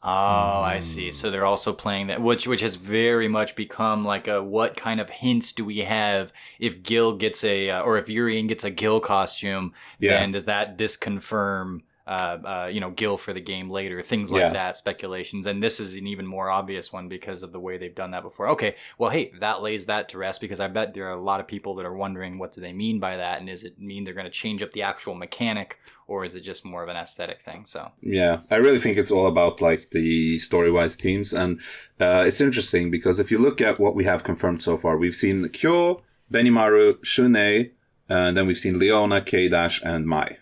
Oh, 0.00 0.62
I 0.62 0.78
see. 0.78 1.10
So 1.10 1.28
they're 1.28 1.44
also 1.44 1.72
playing 1.72 2.06
that, 2.06 2.22
which 2.22 2.46
which 2.46 2.60
has 2.60 2.76
very 2.76 3.26
much 3.26 3.56
become 3.56 4.04
like 4.04 4.28
a 4.28 4.40
what 4.40 4.76
kind 4.76 5.00
of 5.00 5.10
hints 5.10 5.52
do 5.52 5.64
we 5.64 5.78
have 5.78 6.32
if 6.60 6.84
Gil 6.84 7.16
gets 7.16 7.42
a 7.42 7.70
uh, 7.70 7.82
or 7.82 7.98
if 7.98 8.08
Urien 8.08 8.46
gets 8.46 8.62
a 8.62 8.70
Gil 8.70 9.00
costume? 9.00 9.72
Yeah. 9.98 10.20
Then 10.20 10.32
does 10.32 10.44
that 10.44 10.78
disconfirm? 10.78 11.80
Uh, 12.08 12.38
uh, 12.64 12.70
you 12.72 12.80
know, 12.80 12.90
Gil 12.90 13.18
for 13.18 13.34
the 13.34 13.40
game 13.40 13.68
later, 13.68 14.00
things 14.00 14.32
like 14.32 14.40
Yeah. 14.40 14.52
that, 14.54 14.78
speculations, 14.78 15.46
and 15.46 15.62
this 15.62 15.78
is 15.78 15.94
an 15.94 16.06
even 16.06 16.26
more 16.26 16.48
obvious 16.48 16.90
one 16.90 17.06
because 17.06 17.42
of 17.42 17.52
the 17.52 17.60
way 17.60 17.76
they've 17.76 17.94
done 17.94 18.12
that 18.12 18.22
before. 18.22 18.48
Okay, 18.48 18.76
well, 18.96 19.10
hey, 19.10 19.30
that 19.40 19.60
lays 19.60 19.84
that 19.86 20.08
to 20.08 20.16
rest 20.18 20.40
because 20.40 20.58
I 20.58 20.68
bet 20.68 20.94
there 20.94 21.06
are 21.08 21.18
a 21.18 21.20
lot 21.20 21.38
of 21.40 21.46
people 21.46 21.74
that 21.74 21.84
are 21.84 21.94
wondering 21.94 22.38
what 22.38 22.52
do 22.54 22.62
they 22.62 22.72
mean 22.72 22.98
by 22.98 23.18
that, 23.18 23.40
and 23.40 23.50
is 23.50 23.62
it 23.62 23.78
mean 23.78 24.04
they're 24.04 24.14
going 24.14 24.24
to 24.24 24.30
change 24.30 24.62
up 24.62 24.72
the 24.72 24.80
actual 24.80 25.14
mechanic, 25.14 25.78
or 26.06 26.24
is 26.24 26.34
it 26.34 26.40
just 26.40 26.64
more 26.64 26.82
of 26.82 26.88
an 26.88 26.96
aesthetic 26.96 27.42
thing? 27.42 27.66
So, 27.66 27.92
Yeah, 28.00 28.40
I 28.50 28.56
really 28.56 28.78
think 28.78 28.96
it's 28.96 29.10
all 29.10 29.26
about 29.26 29.60
like 29.60 29.90
the 29.90 30.38
story-wise 30.38 30.96
teams, 30.96 31.34
and 31.34 31.60
uh, 32.00 32.24
it's 32.26 32.40
interesting 32.40 32.90
because 32.90 33.18
if 33.18 33.30
you 33.30 33.36
look 33.38 33.60
at 33.60 33.78
what 33.78 33.94
we 33.94 34.04
have 34.04 34.24
confirmed 34.24 34.62
so 34.62 34.78
far, 34.78 34.96
we've 34.96 35.14
seen 35.14 35.46
Kyo, 35.50 36.00
Benimaru, 36.32 36.98
Shunei, 37.04 37.72
and 38.08 38.34
then 38.34 38.46
we've 38.46 38.56
seen 38.56 38.78
Leona, 38.78 39.20
K 39.20 39.48
Dash, 39.50 39.82
and 39.84 40.06
Mai. 40.06 40.38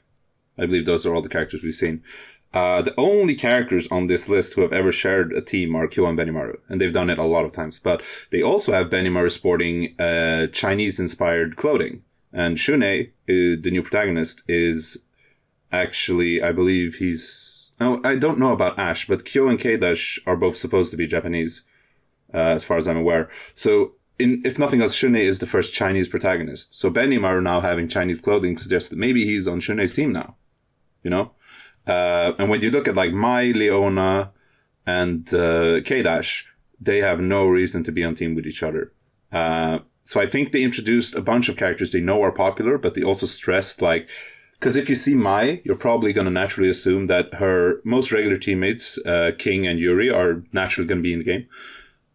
I 0.59 0.66
believe 0.66 0.86
those 0.86 1.07
are 1.07 1.14
all 1.14 1.22
the 1.22 1.28
characters 1.28 1.62
we've 1.62 1.74
seen. 1.74 2.02
Uh, 2.54 2.80
the 2.80 2.94
only 2.96 3.34
characters 3.34 3.86
on 3.88 4.07
this 4.07 4.28
list 4.28 4.54
who 4.54 4.62
have 4.62 4.72
ever 4.72 4.90
shared 4.90 5.32
a 5.32 5.42
team 5.42 5.74
are 5.76 5.86
Kyo 5.86 6.07
and 6.07 6.18
Benimaru, 6.18 6.57
and 6.68 6.80
they've 6.80 6.92
done 6.92 7.11
it 7.11 7.18
a 7.18 7.24
lot 7.24 7.44
of 7.44 7.52
times. 7.52 7.78
But 7.78 8.02
they 8.30 8.40
also 8.40 8.72
have 8.72 8.88
Benimaru 8.88 9.30
sporting 9.30 9.94
uh, 10.00 10.46
Chinese-inspired 10.46 11.57
clothing, 11.57 12.02
and 12.32 12.57
Shunei, 12.57 13.09
uh, 13.28 13.61
the 13.61 13.70
new 13.70 13.82
protagonist, 13.82 14.42
is 14.48 15.02
actually, 15.70 16.42
I 16.42 16.52
believe 16.52 16.94
he's. 16.94 17.72
Oh, 17.78 18.00
I 18.04 18.16
don't 18.16 18.38
know 18.38 18.52
about 18.52 18.78
Ash, 18.78 19.07
but 19.07 19.26
Kyo 19.26 19.48
and 19.48 19.61
K-Dash 19.61 20.18
are 20.26 20.36
both 20.36 20.57
supposed 20.57 20.90
to 20.92 20.96
be 20.96 21.07
Japanese, 21.07 21.62
uh, 22.32 22.38
as 22.38 22.64
far 22.64 22.78
as 22.78 22.88
I'm 22.88 22.96
aware. 22.96 23.28
So, 23.54 23.96
in, 24.18 24.40
if 24.46 24.59
nothing 24.59 24.80
else, 24.80 24.94
Shunei 24.94 25.20
is 25.20 25.40
the 25.40 25.46
first 25.46 25.74
Chinese 25.74 26.09
protagonist. 26.09 26.78
So 26.78 26.90
Benimaru 26.90 27.42
now 27.42 27.61
having 27.61 27.86
Chinese 27.86 28.18
clothing 28.18 28.57
suggests 28.57 28.88
that 28.88 28.98
maybe 28.98 29.26
he's 29.26 29.46
on 29.46 29.61
Shunei's 29.61 29.92
team 29.92 30.11
now. 30.11 30.36
You 31.07 31.11
know? 31.14 31.26
Uh, 31.94 32.28
and 32.38 32.48
when 32.50 32.61
you 32.62 32.70
look 32.70 32.88
at 32.88 33.00
like 33.02 33.12
Mai, 33.12 33.52
Leona, 33.61 34.32
and 34.84 35.22
uh, 35.32 35.80
K-Dash, 35.88 36.30
they 36.86 36.98
have 37.09 37.20
no 37.20 37.40
reason 37.59 37.84
to 37.84 37.92
be 37.92 38.04
on 38.07 38.14
team 38.14 38.34
with 38.34 38.46
each 38.46 38.62
other. 38.68 38.92
Uh, 39.30 39.78
So 40.07 40.20
I 40.24 40.26
think 40.26 40.50
they 40.50 40.62
introduced 40.62 41.18
a 41.18 41.26
bunch 41.32 41.48
of 41.48 41.57
characters 41.57 41.90
they 41.90 42.00
know 42.00 42.22
are 42.22 42.42
popular, 42.44 42.78
but 42.78 42.94
they 42.94 43.02
also 43.02 43.26
stressed 43.26 43.82
like, 43.82 44.09
because 44.54 44.78
if 44.78 44.88
you 44.88 44.96
see 44.96 45.16
Mai, 45.16 45.61
you're 45.64 45.84
probably 45.86 46.12
going 46.12 46.28
to 46.30 46.40
naturally 46.40 46.70
assume 46.70 47.09
that 47.09 47.34
her 47.34 47.80
most 47.84 48.12
regular 48.12 48.38
teammates, 48.38 48.98
uh, 49.04 49.32
King 49.36 49.66
and 49.66 49.80
Yuri, 49.80 50.09
are 50.09 50.44
naturally 50.52 50.88
going 50.88 51.02
to 51.02 51.09
be 51.09 51.12
in 51.12 51.18
the 51.18 51.32
game. 51.32 51.46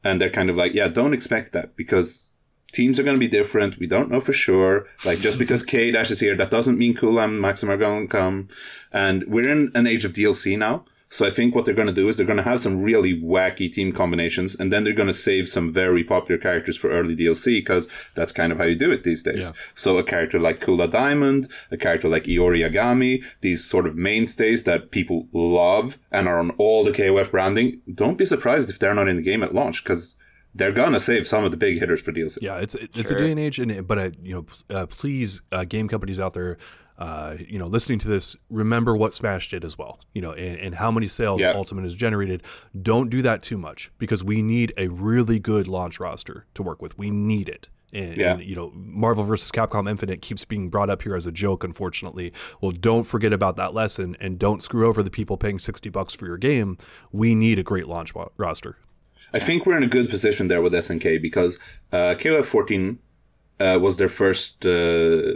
And 0.03 0.19
they're 0.19 0.37
kind 0.39 0.49
of 0.49 0.55
like, 0.55 0.73
yeah, 0.73 0.87
don't 0.87 1.13
expect 1.13 1.51
that 1.51 1.75
because 1.75 2.30
teams 2.71 2.99
are 2.99 3.03
going 3.03 3.15
to 3.15 3.19
be 3.19 3.27
different. 3.27 3.79
We 3.79 3.87
don't 3.87 4.09
know 4.09 4.21
for 4.21 4.33
sure. 4.33 4.87
Like 5.05 5.19
just 5.19 5.39
because 5.39 5.63
K 5.63 5.91
Dash 5.91 6.11
is 6.11 6.19
here, 6.19 6.35
that 6.35 6.51
doesn't 6.51 6.77
mean 6.77 6.95
Kula 6.95 7.25
and 7.25 7.41
Maxim 7.41 7.69
are 7.69 7.77
going 7.77 8.07
to 8.07 8.11
come. 8.11 8.47
And 8.91 9.23
we're 9.27 9.49
in 9.49 9.71
an 9.75 9.87
age 9.87 10.05
of 10.05 10.13
DLC 10.13 10.57
now. 10.57 10.85
So 11.13 11.27
I 11.27 11.29
think 11.29 11.53
what 11.53 11.65
they're 11.65 11.73
going 11.73 11.87
to 11.87 11.93
do 11.93 12.07
is 12.07 12.15
they're 12.15 12.25
going 12.25 12.37
to 12.37 12.43
have 12.43 12.61
some 12.61 12.81
really 12.81 13.19
wacky 13.19 13.69
team 13.69 13.91
combinations, 13.91 14.57
and 14.57 14.71
then 14.71 14.85
they're 14.85 14.93
going 14.93 15.07
to 15.07 15.13
save 15.13 15.49
some 15.49 15.69
very 15.69 16.05
popular 16.05 16.39
characters 16.39 16.77
for 16.77 16.89
early 16.89 17.17
DLC 17.17 17.57
because 17.57 17.89
that's 18.15 18.31
kind 18.31 18.53
of 18.53 18.57
how 18.57 18.63
you 18.63 18.75
do 18.75 18.89
it 18.91 19.03
these 19.03 19.21
days. 19.21 19.49
Yeah. 19.49 19.61
So 19.75 19.97
a 19.97 20.05
character 20.05 20.39
like 20.39 20.61
Kula 20.61 20.89
Diamond, 20.89 21.51
a 21.69 21.75
character 21.75 22.07
like 22.07 22.23
Iori 22.23 22.65
Yagami, 22.65 23.25
these 23.41 23.61
sort 23.61 23.87
of 23.87 23.97
mainstays 23.97 24.63
that 24.63 24.91
people 24.91 25.27
love 25.33 25.97
and 26.13 26.29
are 26.29 26.39
on 26.39 26.51
all 26.51 26.85
the 26.85 26.91
KOF 26.91 27.31
branding. 27.31 27.81
Don't 27.93 28.17
be 28.17 28.25
surprised 28.25 28.69
if 28.69 28.79
they're 28.79 28.95
not 28.95 29.09
in 29.09 29.17
the 29.17 29.21
game 29.21 29.43
at 29.43 29.53
launch 29.53 29.83
because 29.83 30.15
they're 30.55 30.71
gonna 30.71 30.99
save 30.99 31.27
some 31.27 31.43
of 31.43 31.51
the 31.51 31.57
big 31.57 31.79
hitters 31.79 32.01
for 32.01 32.11
DLC. 32.11 32.39
Yeah, 32.41 32.57
it's 32.59 32.75
it's 32.75 33.09
Sure. 33.09 33.17
a 33.17 33.21
day 33.21 33.31
and 33.31 33.39
age, 33.39 33.59
and 33.59 33.87
but 33.87 33.97
uh, 33.97 34.09
you 34.21 34.33
know, 34.69 34.75
uh, 34.75 34.85
please, 34.87 35.41
uh, 35.51 35.63
game 35.65 35.87
companies 35.87 36.19
out 36.19 36.33
there, 36.33 36.57
uh, 36.97 37.35
you 37.47 37.57
know, 37.57 37.65
listening 37.67 37.99
to 37.99 38.07
this, 38.07 38.35
remember 38.49 38.95
what 38.95 39.13
Smash 39.13 39.49
did 39.49 39.63
as 39.65 39.77
well. 39.77 39.99
You 40.13 40.21
know, 40.21 40.33
and, 40.33 40.59
and 40.59 40.75
how 40.75 40.91
many 40.91 41.07
sales 41.07 41.39
Yeah. 41.41 41.51
Ultimate 41.53 41.83
has 41.83 41.95
generated. 41.95 42.43
Don't 42.79 43.09
do 43.09 43.21
that 43.23 43.41
too 43.41 43.57
much 43.57 43.91
because 43.97 44.23
we 44.23 44.41
need 44.41 44.73
a 44.77 44.87
really 44.89 45.39
good 45.39 45.67
launch 45.67 45.99
roster 45.99 46.45
to 46.53 46.61
work 46.63 46.81
with. 46.81 46.97
We 46.97 47.09
need 47.09 47.49
it. 47.49 47.69
And, 47.93 48.15
Yeah. 48.17 48.33
and, 48.33 48.43
you 48.43 48.55
know, 48.55 48.71
Marvel 48.73 49.23
vs. 49.25 49.51
Capcom 49.51 49.89
Infinite 49.89 50.21
keeps 50.21 50.45
being 50.45 50.69
brought 50.69 50.89
up 50.89 51.01
here 51.01 51.13
as 51.15 51.27
a 51.27 51.31
joke, 51.31 51.63
unfortunately. 51.63 52.31
Well, 52.61 52.71
don't 52.71 53.03
forget 53.05 53.33
about 53.33 53.57
that 53.57 53.73
lesson 53.73 54.15
and 54.21 54.39
don't 54.39 54.61
screw 54.63 54.87
over 54.87 55.01
the 55.03 55.09
people 55.09 55.35
paying 55.37 55.59
60 55.59 55.89
bucks 55.89 56.13
for 56.13 56.25
your 56.25 56.37
game. 56.37 56.77
We 57.11 57.35
need 57.35 57.59
a 57.59 57.63
great 57.63 57.87
launch 57.87 58.13
roster. 58.37 58.77
I 59.33 59.39
think 59.39 59.65
we're 59.65 59.77
in 59.77 59.83
a 59.83 59.87
good 59.87 60.09
position 60.09 60.47
there 60.47 60.61
with 60.61 60.73
SNK 60.73 61.21
because 61.21 61.57
uh, 61.91 62.15
KOF 62.17 62.45
14 62.45 62.99
uh, 63.59 63.79
was 63.81 63.97
their 63.97 64.09
first 64.09 64.65
uh, 64.65 65.33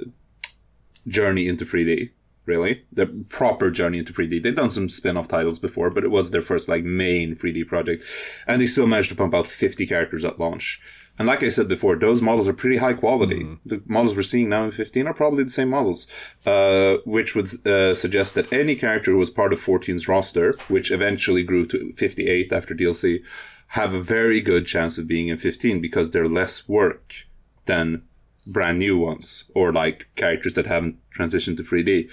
journey 1.08 1.48
into 1.48 1.66
3D. 1.66 2.12
Really, 2.46 2.86
the 2.92 3.08
proper 3.08 3.72
journey 3.72 3.98
into 3.98 4.14
3D. 4.14 4.44
They've 4.44 4.56
done 4.56 4.70
some 4.70 4.88
spin-off 4.88 5.28
titles 5.28 5.58
before, 5.58 5.90
but 5.90 6.04
it 6.04 6.12
was 6.12 6.30
their 6.30 6.44
first 6.44 6.70
like 6.70 6.84
main 6.84 7.34
3D 7.34 7.68
project, 7.68 8.04
and 8.46 8.62
they 8.62 8.68
still 8.68 8.86
managed 8.86 9.10
to 9.10 9.16
pump 9.16 9.34
out 9.34 9.48
50 9.48 9.88
characters 9.88 10.24
at 10.24 10.40
launch. 10.40 10.80
And 11.18 11.28
like 11.28 11.42
I 11.44 11.50
said 11.50 11.68
before, 11.68 11.96
those 11.96 12.22
models 12.22 12.48
are 12.48 12.54
pretty 12.54 12.78
high 12.78 12.94
quality. 12.94 13.48
The 13.66 13.82
models 13.86 14.16
we're 14.16 14.24
seeing 14.24 14.50
now 14.50 14.66
in 14.66 14.72
15 14.72 15.08
are 15.08 15.14
probably 15.14 15.44
the 15.44 15.50
same 15.50 15.70
models, 15.70 16.08
uh, 16.46 16.98
which 17.06 17.36
would 17.36 17.66
uh, 17.66 17.96
suggest 17.96 18.36
that 18.36 18.52
any 18.52 18.76
character 18.76 19.12
who 19.12 19.18
was 19.18 19.30
part 19.30 19.54
of 19.54 19.60
14's 19.60 20.08
roster, 20.08 20.56
which 20.68 20.92
eventually 20.92 21.44
grew 21.44 21.66
to 21.68 21.94
58 21.94 22.52
after 22.52 22.76
DLC, 22.76 23.24
have 23.68 23.93
a 23.93 24.01
very 24.01 24.41
good 24.41 24.66
chance 24.66 24.97
of 24.97 25.07
being 25.07 25.28
in 25.28 25.38
15 25.38 25.82
because 25.82 26.11
they're 26.11 26.28
less 26.28 26.68
work 26.68 27.28
than 27.66 28.03
brand 28.47 28.78
new 28.80 28.97
ones 28.97 29.49
or 29.55 29.74
like 29.74 30.07
characters 30.16 30.53
that 30.53 30.68
haven't 30.68 30.97
transitioned 31.11 31.57
to 31.57 31.63
3D. 31.63 32.09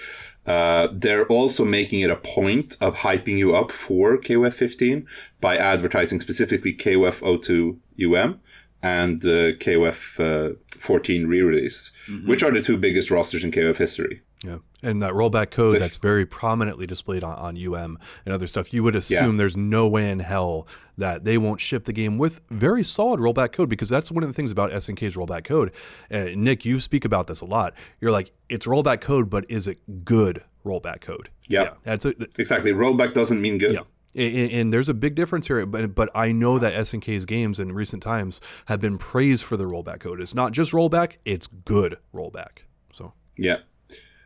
Uh, 0.46 0.88
they're 0.92 1.26
also 1.26 1.64
making 1.64 2.00
it 2.00 2.10
a 2.10 2.16
point 2.16 2.76
of 2.80 2.96
hyping 2.96 3.38
you 3.38 3.54
up 3.54 3.70
for 3.70 4.18
KOF 4.18 4.54
15 4.54 5.06
by 5.40 5.56
advertising 5.56 6.20
specifically 6.20 6.74
KOF 6.74 7.42
02 7.42 7.78
UM 8.02 8.40
and 8.82 9.24
uh, 9.24 9.52
KOF 9.62 10.18
uh, 10.18 10.56
14 10.78 11.26
re-release, 11.28 11.92
which 12.26 12.42
are 12.42 12.50
the 12.50 12.62
two 12.62 12.76
biggest 12.76 13.10
rosters 13.10 13.44
in 13.44 13.52
KOF 13.52 13.76
history. 13.76 14.22
Yeah. 14.44 14.56
And 14.82 15.00
that 15.02 15.12
rollback 15.12 15.50
code 15.52 15.74
So 15.74 15.78
that's 15.78 15.96
very 15.98 16.26
prominently 16.26 16.86
displayed 16.86 17.22
on, 17.22 17.38
on 17.38 17.56
UM 17.74 17.98
and 18.24 18.34
other 18.34 18.46
stuff, 18.48 18.72
you 18.72 18.82
would 18.82 18.96
assume 18.96 19.36
there's 19.36 19.56
no 19.56 19.86
way 19.86 20.10
in 20.10 20.18
hell 20.18 20.66
that 20.98 21.24
they 21.24 21.38
won't 21.38 21.60
ship 21.60 21.84
the 21.84 21.92
game 21.92 22.18
with 22.18 22.40
very 22.50 22.82
solid 22.82 23.20
rollback 23.20 23.52
code 23.52 23.68
because 23.68 23.88
that's 23.88 24.10
one 24.10 24.24
of 24.24 24.28
the 24.28 24.34
things 24.34 24.50
about 24.50 24.72
SNK's 24.72 25.14
rollback 25.14 25.44
code. 25.44 25.70
Uh, 26.10 26.26
Nick, 26.34 26.64
you 26.64 26.80
speak 26.80 27.04
about 27.04 27.28
this 27.28 27.40
a 27.40 27.44
lot. 27.44 27.74
You're 28.00 28.10
like, 28.10 28.32
it's 28.48 28.66
rollback 28.66 29.00
code, 29.00 29.30
but 29.30 29.48
is 29.48 29.68
it 29.68 30.04
good 30.04 30.42
rollback 30.66 31.00
code? 31.00 31.30
Yeah. 31.48 31.74
That's 31.84 32.04
a, 32.04 32.14
Exactly. 32.38 32.72
Rollback 32.72 33.14
doesn't 33.14 33.40
mean 33.40 33.58
good. 33.58 33.74
yeah. 33.74 33.80
And, 34.14 34.52
and 34.52 34.72
there's 34.72 34.88
a 34.90 34.94
big 34.94 35.14
difference 35.14 35.46
here, 35.46 35.64
but 35.64 35.94
but 35.94 36.10
I 36.14 36.32
know 36.32 36.58
that 36.58 36.74
SNK's 36.74 37.24
games 37.24 37.58
in 37.58 37.72
recent 37.72 38.02
times 38.02 38.42
have 38.66 38.78
been 38.78 38.98
praised 38.98 39.42
for 39.42 39.56
the 39.56 39.64
rollback 39.64 40.00
code. 40.00 40.20
It's 40.20 40.34
not 40.34 40.52
just 40.52 40.72
rollback; 40.72 41.14
it's 41.24 41.46
good 41.46 41.96
rollback. 42.14 42.64
So 42.92 43.14
Yeah. 43.38 43.60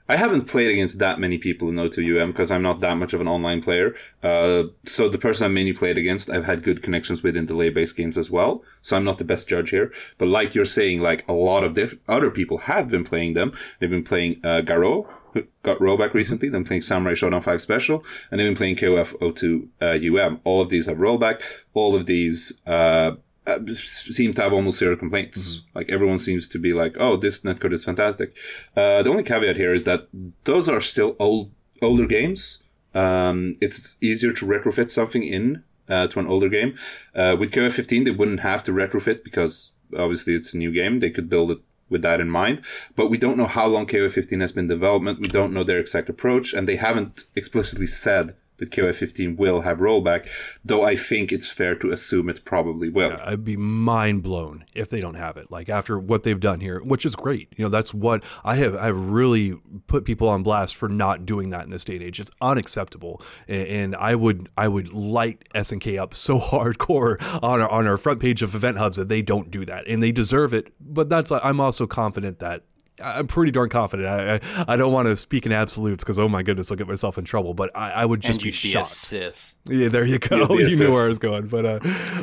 I 0.09 0.17
haven't 0.17 0.43
played 0.43 0.71
against 0.71 0.99
that 1.01 1.19
many 1.19 1.39
people 1.39 1.69
in 1.69 1.77
O2UM 1.77 2.29
because 2.29 2.51
I'm 2.51 2.63
not 2.63 2.81
that 2.81 2.97
much 2.97 3.13
of 3.13 3.21
an 3.21 3.29
online 3.29 3.61
player. 3.61 3.95
Uh, 4.23 4.65
so 4.85 5.09
the 5.09 5.19
person 5.19 5.45
I 5.45 5.49
mainly 5.49 5.73
played 5.73 5.99
against, 5.99 6.31
I've 6.31 6.45
had 6.45 6.63
good 6.63 6.83
connections 6.83 7.23
with 7.23 7.37
in 7.37 7.47
delay-based 7.47 7.97
games 7.97 8.17
as 8.17 8.31
well. 8.31 8.63
So 8.83 8.97
I'm 8.97 9.05
not 9.05 9.19
the 9.19 9.25
best 9.25 9.49
judge 9.49 9.71
here. 9.71 9.93
But 10.19 10.29
like 10.29 10.55
you're 10.55 10.65
saying, 10.65 11.01
like 11.01 11.27
a 11.29 11.33
lot 11.33 11.65
of 11.65 11.75
diff- 11.75 11.99
other 12.09 12.31
people 12.31 12.59
have 12.59 12.89
been 12.89 13.05
playing 13.05 13.35
them. 13.35 13.53
They've 13.79 13.91
been 13.91 14.05
playing 14.05 14.41
uh, 14.45 14.61
Garou, 14.61 15.07
got 15.63 15.79
rollback 15.79 16.15
recently. 16.15 16.49
Then 16.49 16.65
playing 16.65 16.83
Samurai 16.83 17.15
Shodown 17.15 17.43
5 17.43 17.63
Special, 17.63 18.05
and 18.31 18.39
they've 18.39 18.47
been 18.47 18.57
playing 18.57 18.77
KOF 18.77 19.35
02 19.35 19.69
uh, 19.81 20.25
UM. 20.25 20.41
All 20.45 20.61
of 20.61 20.69
these 20.69 20.87
have 20.87 20.99
rollback. 20.99 21.43
All 21.75 21.95
of 21.95 22.07
these 22.07 22.61
uh, 22.67 23.13
uh, 23.47 23.59
seem 23.75 24.33
to 24.35 24.43
have 24.43 24.53
almost 24.53 24.79
zero 24.79 24.97
complaints. 24.97 25.63
Like 25.75 25.91
everyone 25.91 26.19
seems 26.19 26.49
to 26.49 26.59
be 26.59 26.73
like, 26.73 26.97
"Oh, 26.99 27.17
this 27.17 27.41
netcode 27.41 27.73
is 27.73 27.85
fantastic." 27.85 28.37
Uh, 28.77 29.03
the 29.03 29.11
only 29.11 29.23
caveat 29.23 29.57
here 29.57 29.73
is 29.73 29.85
that 29.85 30.09
those 30.45 30.69
are 30.69 30.81
still 30.81 31.17
old, 31.19 31.53
older 31.81 32.07
games. 32.07 32.63
Um, 32.95 33.55
it's 33.61 33.97
easier 34.01 34.33
to 34.33 34.47
retrofit 34.47 34.91
something 34.91 35.23
in 35.23 35.63
uh, 35.89 36.07
to 36.09 36.19
an 36.19 36.27
older 36.27 36.49
game. 36.49 36.75
Uh, 37.15 37.37
with 37.39 37.53
KOF 37.53 37.73
15, 37.73 38.05
they 38.05 38.11
wouldn't 38.11 38.41
have 38.41 38.63
to 38.65 38.73
retrofit 38.73 39.23
because 39.23 39.73
obviously 39.97 40.35
it's 40.35 40.55
a 40.55 40.59
new 40.59 40.73
game. 40.73 40.99
They 40.99 41.11
could 41.11 41.29
build 41.29 41.51
it 41.51 41.59
with 41.89 42.03
that 42.03 42.21
in 42.21 42.31
mind. 42.31 42.63
But 42.97 43.09
we 43.09 43.19
don't 43.19 43.37
know 43.37 43.47
how 43.47 43.67
long 43.67 43.87
KOF 43.87 44.13
15 44.13 44.41
has 44.41 44.53
been 44.53 44.67
development. 44.67 45.21
We 45.21 45.29
don't 45.29 45.53
know 45.53 45.65
their 45.65 45.79
exact 45.79 46.09
approach, 46.09 46.53
and 46.53 46.69
they 46.69 46.77
haven't 46.77 47.25
explicitly 47.35 47.87
said 47.87 48.35
that 48.59 48.71
KOF 48.71 48.95
15 48.95 49.37
will 49.37 49.63
have 49.63 49.79
rollback. 49.79 50.29
Though 50.65 50.83
I 50.83 50.97
think 50.97 51.33
it's 51.33 51.51
fair 51.51 51.75
to 51.77 51.91
assume 51.91 52.29
it 52.29 52.45
probably 52.45 52.89
will. 52.89 53.17
I'd 53.23 53.45
be 53.45 53.57
mind 53.57 54.23
blown 54.23 54.65
if 54.75 54.89
they 54.89 55.01
don't 55.01 55.15
have 55.15 55.37
it. 55.37 55.51
Like 55.51 55.69
after 55.69 55.99
what 55.99 56.23
they've 56.23 56.41
done 56.41 56.61
here, 56.61 56.81
which 56.83 57.05
is 57.05 57.17
great. 57.17 57.53
You 57.57 57.65
know, 57.65 57.69
that's 57.69 57.93
what 57.93 58.23
I 58.45 58.57
have. 58.57 58.75
I've 58.77 58.99
really 58.99 59.59
put 59.87 60.05
people 60.05 60.29
on 60.29 60.43
blast 60.43 60.77
for 60.77 60.89
not 60.89 61.27
doing 61.27 61.51
that 61.51 61.65
in 61.65 61.71
this 61.71 61.85
day 61.85 61.97
and 61.97 62.05
age. 62.05 62.21
It's 62.21 62.31
unacceptable, 62.41 63.23
and, 63.49 63.69
and 63.69 63.97
I 63.97 64.15
would 64.15 64.49
I 64.57 64.69
would 64.69 64.93
light 64.93 65.49
SNK 65.55 65.99
up 65.99 66.15
so 66.15 66.39
hardcore 66.41 67.17
on 67.43 67.61
our, 67.61 67.69
on 67.69 67.87
our 67.87 67.97
front 67.97 68.21
page 68.21 68.43
of 68.43 68.55
event 68.55 68.79
hubs 68.79 68.97
that 68.97 69.09
they 69.09 69.23
don't 69.23 69.51
do 69.51 69.65
that, 69.67 69.87
and 69.87 70.03
they 70.03 70.13
deserve 70.13 70.55
it. 70.55 70.73
But 70.81 71.09
that's 71.09 71.31
I'm 71.33 71.61
also 71.61 71.87
confident 71.87 72.39
that. 72.41 72.63
I'm 73.03 73.27
pretty 73.27 73.53
darn 73.53 73.69
confident. 73.69 74.09
I 74.09 74.35
I, 74.35 74.75
I 74.75 74.77
don't 74.77 74.93
want 74.93 75.07
to 75.07 75.17
speak 75.17 75.47
in 75.47 75.53
absolutes 75.53 76.03
because 76.05 76.19
oh 76.19 76.29
my 76.29 76.43
goodness, 76.43 76.71
I'll 76.71 76.77
get 76.77 76.89
myself 76.89 77.19
in 77.19 77.25
trouble. 77.25 77.55
But 77.55 77.71
I, 77.75 77.91
I 77.91 78.05
would 78.07 78.21
just 78.21 78.39
and 78.39 78.45
be 78.45 78.49
you'd 78.51 78.63
be 78.63 78.69
a 78.69 78.73
shocked. 78.73 78.87
Sith. 78.89 79.55
Yeah, 79.67 79.89
there 79.89 80.05
you 80.07 80.19
go. 80.19 80.49
You'd 80.51 80.61
You 80.61 80.71
Sith. 80.71 80.79
knew 80.81 80.93
where 80.95 81.05
I 81.05 81.09
was 81.09 81.19
going, 81.19 81.49
but 81.49 81.65
uh, 81.67 81.79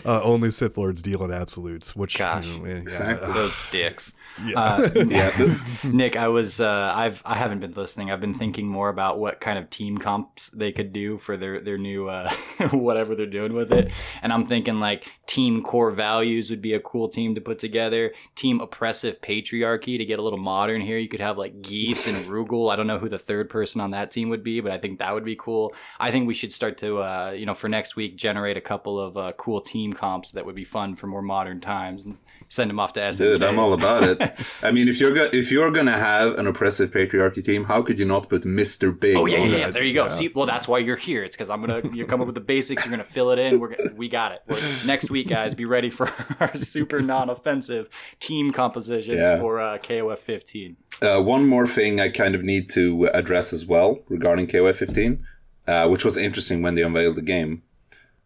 uh, 0.05 0.21
only 0.23 0.49
Sith 0.49 0.77
lords 0.77 1.01
deal 1.01 1.23
in 1.23 1.31
absolutes. 1.31 1.95
Which, 1.95 2.17
Gosh. 2.17 2.47
you 2.47 2.59
know, 2.59 2.65
yeah, 2.65 2.75
Exactly. 2.75 3.33
Those 3.33 3.53
dicks. 3.71 4.13
Yeah. 4.43 4.59
Uh, 4.59 4.89
Yeah, 5.07 5.57
Nick, 5.83 6.15
I 6.15 6.27
was 6.27 6.59
uh, 6.59 6.91
I've 6.95 7.21
I 7.25 7.35
haven't 7.35 7.59
been 7.59 7.73
listening. 7.73 8.11
I've 8.11 8.21
been 8.21 8.33
thinking 8.33 8.67
more 8.67 8.89
about 8.89 9.19
what 9.19 9.39
kind 9.39 9.59
of 9.59 9.69
team 9.69 9.97
comps 9.97 10.49
they 10.49 10.71
could 10.71 10.93
do 10.93 11.17
for 11.17 11.37
their 11.37 11.59
their 11.59 11.77
new 11.77 12.07
uh, 12.07 12.31
whatever 12.71 13.15
they're 13.15 13.25
doing 13.25 13.53
with 13.53 13.71
it. 13.73 13.91
And 14.21 14.31
I'm 14.33 14.45
thinking 14.45 14.79
like 14.79 15.11
team 15.27 15.61
core 15.61 15.91
values 15.91 16.49
would 16.49 16.61
be 16.61 16.73
a 16.73 16.79
cool 16.79 17.09
team 17.09 17.35
to 17.35 17.41
put 17.41 17.59
together. 17.59 18.13
Team 18.35 18.59
oppressive 18.61 19.21
patriarchy 19.21 19.97
to 19.97 20.05
get 20.05 20.19
a 20.19 20.21
little 20.21 20.39
modern 20.39 20.81
here. 20.81 20.97
You 20.97 21.09
could 21.09 21.19
have 21.19 21.37
like 21.37 21.61
Geese 21.61 22.07
and 22.07 22.17
Rugal. 22.25 22.71
I 22.71 22.75
don't 22.75 22.87
know 22.87 22.99
who 22.99 23.09
the 23.09 23.17
third 23.17 23.49
person 23.49 23.81
on 23.81 23.91
that 23.91 24.11
team 24.11 24.29
would 24.29 24.43
be, 24.43 24.61
but 24.61 24.71
I 24.71 24.77
think 24.77 24.99
that 24.99 25.13
would 25.13 25.25
be 25.25 25.35
cool. 25.35 25.73
I 25.99 26.11
think 26.11 26.27
we 26.27 26.33
should 26.33 26.53
start 26.53 26.77
to 26.79 26.99
uh, 26.99 27.33
you 27.35 27.45
know 27.45 27.53
for 27.53 27.69
next 27.69 27.95
week 27.95 28.15
generate 28.15 28.57
a 28.57 28.61
couple 28.61 28.99
of 28.99 29.17
uh, 29.17 29.33
cool 29.33 29.61
team 29.61 29.93
comps 29.93 30.31
that 30.31 30.45
would 30.45 30.55
be 30.55 30.63
fun 30.63 30.95
for 30.95 31.07
more 31.07 31.21
modern 31.21 31.59
times 31.59 32.05
and 32.05 32.19
send 32.47 32.69
them 32.69 32.79
off 32.79 32.93
to 32.93 32.99
SNK. 32.99 33.17
Dude, 33.17 33.43
I'm 33.43 33.59
all 33.59 33.73
about 33.73 34.03
it. 34.03 34.22
I 34.61 34.71
mean, 34.71 34.87
if 34.87 34.99
you're 34.99 35.13
go- 35.13 35.29
if 35.33 35.51
you're 35.51 35.71
gonna 35.71 35.91
have 35.97 36.37
an 36.39 36.47
oppressive 36.47 36.91
patriarchy 36.91 37.43
team, 37.43 37.63
how 37.65 37.81
could 37.81 37.97
you 37.99 38.05
not 38.05 38.29
put 38.29 38.43
Mr. 38.43 38.97
Big? 38.97 39.15
Oh 39.17 39.25
yeah, 39.25 39.39
on 39.39 39.49
yeah, 39.49 39.57
yeah. 39.57 39.69
There 39.69 39.83
you 39.83 39.93
go. 39.93 40.09
See, 40.09 40.29
well, 40.33 40.45
that's 40.45 40.67
why 40.67 40.79
you're 40.79 40.95
here. 40.97 41.23
It's 41.23 41.35
because 41.35 41.49
I'm 41.49 41.61
gonna 41.61 41.81
you 41.93 42.05
come 42.05 42.21
up 42.21 42.27
with 42.27 42.35
the 42.35 42.41
basics. 42.41 42.83
You're 42.85 42.91
gonna 42.91 43.03
fill 43.03 43.31
it 43.31 43.39
in. 43.39 43.59
We're 43.59 43.75
gonna, 43.75 43.93
we 43.95 44.09
got 44.09 44.31
it. 44.31 44.41
We're, 44.47 44.59
next 44.85 45.09
week, 45.11 45.27
guys, 45.29 45.53
be 45.53 45.65
ready 45.65 45.89
for 45.89 46.09
our 46.39 46.55
super 46.57 47.01
non-offensive 47.01 47.89
team 48.19 48.51
compositions 48.51 49.17
Yeah. 49.17 49.39
for 49.39 49.59
uh, 49.59 49.77
KOF 49.79 50.19
15. 50.19 50.77
Uh, 51.01 51.21
one 51.21 51.47
more 51.47 51.67
thing 51.67 51.99
I 51.99 52.09
kind 52.09 52.35
of 52.35 52.43
need 52.43 52.69
to 52.71 53.05
address 53.13 53.51
as 53.53 53.65
well 53.65 53.99
regarding 54.09 54.47
KOF 54.47 54.75
15, 54.75 55.25
uh, 55.67 55.87
which 55.89 56.05
was 56.05 56.17
interesting 56.17 56.61
when 56.61 56.75
they 56.75 56.81
unveiled 56.83 57.15
the 57.15 57.21
game. 57.21 57.63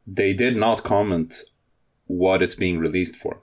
They 0.05 0.33
did 0.33 0.55
not 0.55 0.83
comment 0.83 1.43
what 2.05 2.41
it's 2.41 2.55
being 2.55 2.79
released 2.79 3.15
for. 3.15 3.41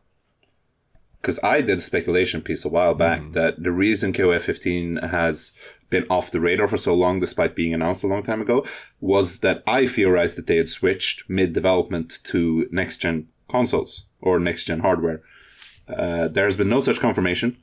Because 1.24 1.40
I 1.42 1.62
did 1.62 1.78
a 1.78 1.80
speculation 1.80 2.42
piece 2.42 2.64
a 2.66 2.68
while 2.68 2.94
back 2.94 3.20
Mm. 3.22 3.32
that 3.32 3.62
the 3.62 3.72
reason 3.72 4.12
KOF 4.12 4.42
15 4.42 4.96
has 4.96 5.52
been 5.88 6.04
off 6.10 6.30
the 6.30 6.40
radar 6.40 6.68
for 6.68 6.76
so 6.76 6.94
long, 6.94 7.18
despite 7.18 7.56
being 7.56 7.72
announced 7.72 8.04
a 8.04 8.06
long 8.06 8.22
time 8.22 8.42
ago, 8.42 8.64
was 9.00 9.40
that 9.40 9.62
I 9.66 9.86
theorized 9.86 10.36
that 10.36 10.46
they 10.46 10.56
had 10.58 10.68
switched 10.68 11.24
mid 11.28 11.52
development 11.54 12.18
to 12.24 12.68
next 12.70 12.98
gen 12.98 13.28
consoles 13.48 14.08
or 14.20 14.38
next 14.38 14.66
gen 14.66 14.80
hardware. 14.80 15.22
Uh, 15.88 16.28
there 16.28 16.44
has 16.44 16.56
been 16.58 16.68
no 16.68 16.80
such 16.80 17.00
confirmation. 17.00 17.56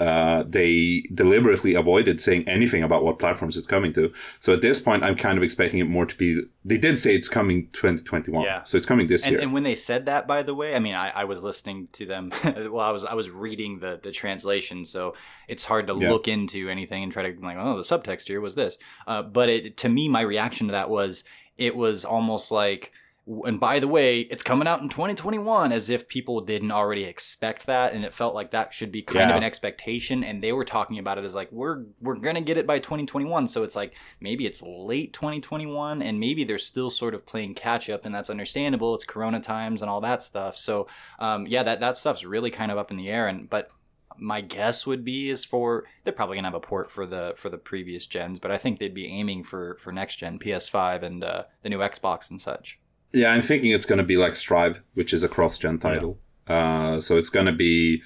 Uh, 0.00 0.42
they 0.46 1.04
deliberately 1.14 1.74
avoided 1.74 2.20
saying 2.20 2.42
anything 2.48 2.82
about 2.82 3.04
what 3.04 3.18
platforms 3.20 3.56
it's 3.56 3.66
coming 3.66 3.92
to. 3.92 4.12
So 4.40 4.52
at 4.52 4.60
this 4.60 4.80
point, 4.80 5.04
I'm 5.04 5.14
kind 5.14 5.38
of 5.38 5.44
expecting 5.44 5.78
it 5.78 5.84
more 5.84 6.04
to 6.04 6.16
be. 6.16 6.42
They 6.64 6.78
did 6.78 6.98
say 6.98 7.14
it's 7.14 7.28
coming 7.28 7.68
2021, 7.74 8.44
Yeah. 8.44 8.64
so 8.64 8.76
it's 8.76 8.86
coming 8.86 9.06
this 9.06 9.22
And, 9.24 9.32
year. 9.34 9.40
and 9.40 9.52
when 9.52 9.62
they 9.62 9.76
said 9.76 10.06
that, 10.06 10.26
by 10.26 10.42
the 10.42 10.52
way, 10.54 10.74
I 10.74 10.80
mean, 10.80 10.94
I, 10.94 11.10
I 11.10 11.24
was 11.24 11.44
listening 11.44 11.88
to 11.92 12.06
them. 12.06 12.32
well, 12.44 12.80
I 12.80 12.90
was 12.90 13.04
I 13.04 13.14
was 13.14 13.30
reading 13.30 13.78
the 13.78 14.00
the 14.02 14.10
translation, 14.10 14.84
so 14.84 15.14
it's 15.46 15.64
hard 15.64 15.86
to 15.86 15.96
Yeah. 15.96 16.10
look 16.10 16.26
into 16.26 16.68
anything 16.68 17.04
and 17.04 17.12
try 17.12 17.30
to 17.30 17.40
like, 17.40 17.56
oh, 17.56 17.76
the 17.76 17.82
subtext 17.82 18.26
here 18.26 18.40
was 18.40 18.56
this. 18.56 18.78
Uh, 19.06 19.22
but 19.22 19.48
it, 19.48 19.76
to 19.78 19.88
me, 19.88 20.08
my 20.08 20.22
reaction 20.22 20.66
to 20.68 20.72
that 20.72 20.90
was 20.90 21.22
it 21.56 21.76
was 21.76 22.04
almost 22.04 22.50
like. 22.50 22.90
And 23.26 23.58
by 23.58 23.80
the 23.80 23.88
way, 23.88 24.20
it's 24.20 24.42
coming 24.42 24.68
out 24.68 24.82
in 24.82 24.90
2021, 24.90 25.72
as 25.72 25.88
if 25.88 26.08
people 26.08 26.42
didn't 26.42 26.72
already 26.72 27.04
expect 27.04 27.64
that, 27.66 27.94
and 27.94 28.04
it 28.04 28.12
felt 28.12 28.34
like 28.34 28.50
that 28.50 28.74
should 28.74 28.92
be 28.92 29.00
kind 29.00 29.30
of 29.30 29.36
an 29.36 29.42
expectation. 29.42 30.22
And 30.22 30.42
they 30.42 30.52
were 30.52 30.64
talking 30.64 30.98
about 30.98 31.16
it 31.16 31.24
as 31.24 31.34
like 31.34 31.50
we're 31.50 31.84
we're 32.02 32.16
gonna 32.16 32.42
get 32.42 32.58
it 32.58 32.66
by 32.66 32.80
2021, 32.80 33.46
so 33.46 33.62
it's 33.62 33.74
like 33.74 33.94
maybe 34.20 34.44
it's 34.44 34.62
late 34.62 35.14
2021, 35.14 36.02
and 36.02 36.20
maybe 36.20 36.44
they're 36.44 36.58
still 36.58 36.90
sort 36.90 37.14
of 37.14 37.24
playing 37.24 37.54
catch 37.54 37.88
up, 37.88 38.04
and 38.04 38.14
that's 38.14 38.28
understandable. 38.28 38.94
It's 38.94 39.04
Corona 39.04 39.40
times 39.40 39.80
and 39.80 39.90
all 39.90 40.02
that 40.02 40.22
stuff. 40.22 40.58
So 40.58 40.86
um, 41.18 41.46
yeah, 41.46 41.62
that 41.62 41.80
that 41.80 41.96
stuff's 41.96 42.26
really 42.26 42.50
kind 42.50 42.70
of 42.70 42.76
up 42.76 42.90
in 42.90 42.98
the 42.98 43.08
air. 43.08 43.26
And 43.26 43.48
but 43.48 43.70
my 44.18 44.42
guess 44.42 44.86
would 44.86 45.02
be 45.02 45.30
is 45.30 45.44
for 45.44 45.84
they're 46.04 46.12
probably 46.12 46.36
gonna 46.36 46.48
have 46.48 46.54
a 46.54 46.60
port 46.60 46.90
for 46.90 47.06
the 47.06 47.32
for 47.36 47.48
the 47.48 47.56
previous 47.58 48.06
gens, 48.06 48.38
but 48.38 48.50
I 48.50 48.58
think 48.58 48.78
they'd 48.78 48.92
be 48.92 49.06
aiming 49.06 49.44
for 49.44 49.76
for 49.78 49.92
next 49.92 50.16
gen 50.16 50.38
PS5 50.38 51.02
and 51.02 51.24
uh, 51.24 51.44
the 51.62 51.70
new 51.70 51.78
Xbox 51.78 52.30
and 52.30 52.40
such. 52.40 52.78
Yeah, 53.14 53.32
I'm 53.32 53.42
thinking 53.42 53.70
it's 53.70 53.86
going 53.86 53.98
to 53.98 54.04
be 54.04 54.16
like 54.16 54.34
Strive, 54.34 54.82
which 54.94 55.14
is 55.14 55.22
a 55.22 55.28
cross-gen 55.28 55.78
title. 55.78 56.18
Uh, 56.48 56.98
so 56.98 57.16
it's 57.16 57.30
going 57.30 57.46
to 57.46 57.52
be 57.52 58.02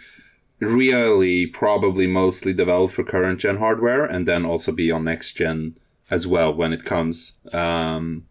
really 0.61 1.47
probably 1.47 2.07
mostly 2.07 2.53
developed 2.53 2.93
for 2.93 3.05
current 3.05 3.41
gen 3.41 3.57
hardware, 3.57 4.05
and 4.05 4.29
then 4.29 4.45
also 4.45 4.71
be 4.71 4.93
on 4.93 5.05
next 5.05 5.33
gen 5.33 5.77
as 6.11 6.27
well 6.27 6.53
when 6.53 6.75
it 6.75 6.85
comes. 6.85 7.39
Um, 7.55 8.27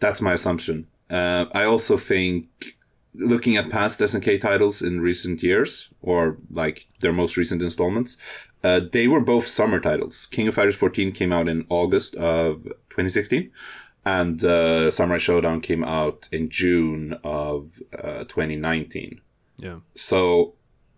that's 0.00 0.22
my 0.22 0.32
assumption. 0.32 0.86
Uh, 1.10 1.46
I 1.52 1.64
also 1.64 1.98
think 1.98 2.76
looking 3.14 3.58
at 3.58 3.68
past 3.68 4.00
SNK 4.00 4.40
titles 4.40 4.80
in 4.80 5.02
recent 5.02 5.42
years, 5.42 5.92
or 6.00 6.38
like 6.50 6.86
their 7.00 7.12
most 7.12 7.36
recent 7.36 7.60
installments, 7.60 8.16
uh, 8.64 8.80
they 8.90 9.06
were 9.06 9.20
both 9.20 9.46
summer 9.46 9.80
titles. 9.80 10.26
King 10.30 10.48
of 10.48 10.54
Fighters 10.54 10.76
14 10.76 11.12
came 11.12 11.30
out 11.30 11.46
in 11.46 11.66
August 11.68 12.16
of 12.16 12.62
2016 12.88 13.50
and 14.04 14.42
uh, 14.44 14.90
Samurai 14.90 15.18
Shodown 15.18 15.62
came 15.62 15.84
out 15.84 16.28
in 16.32 16.48
June 16.48 17.18
of 17.22 17.80
uh, 17.96 18.24
2019. 18.24 19.20
Yeah. 19.58 19.78
So 19.94 20.54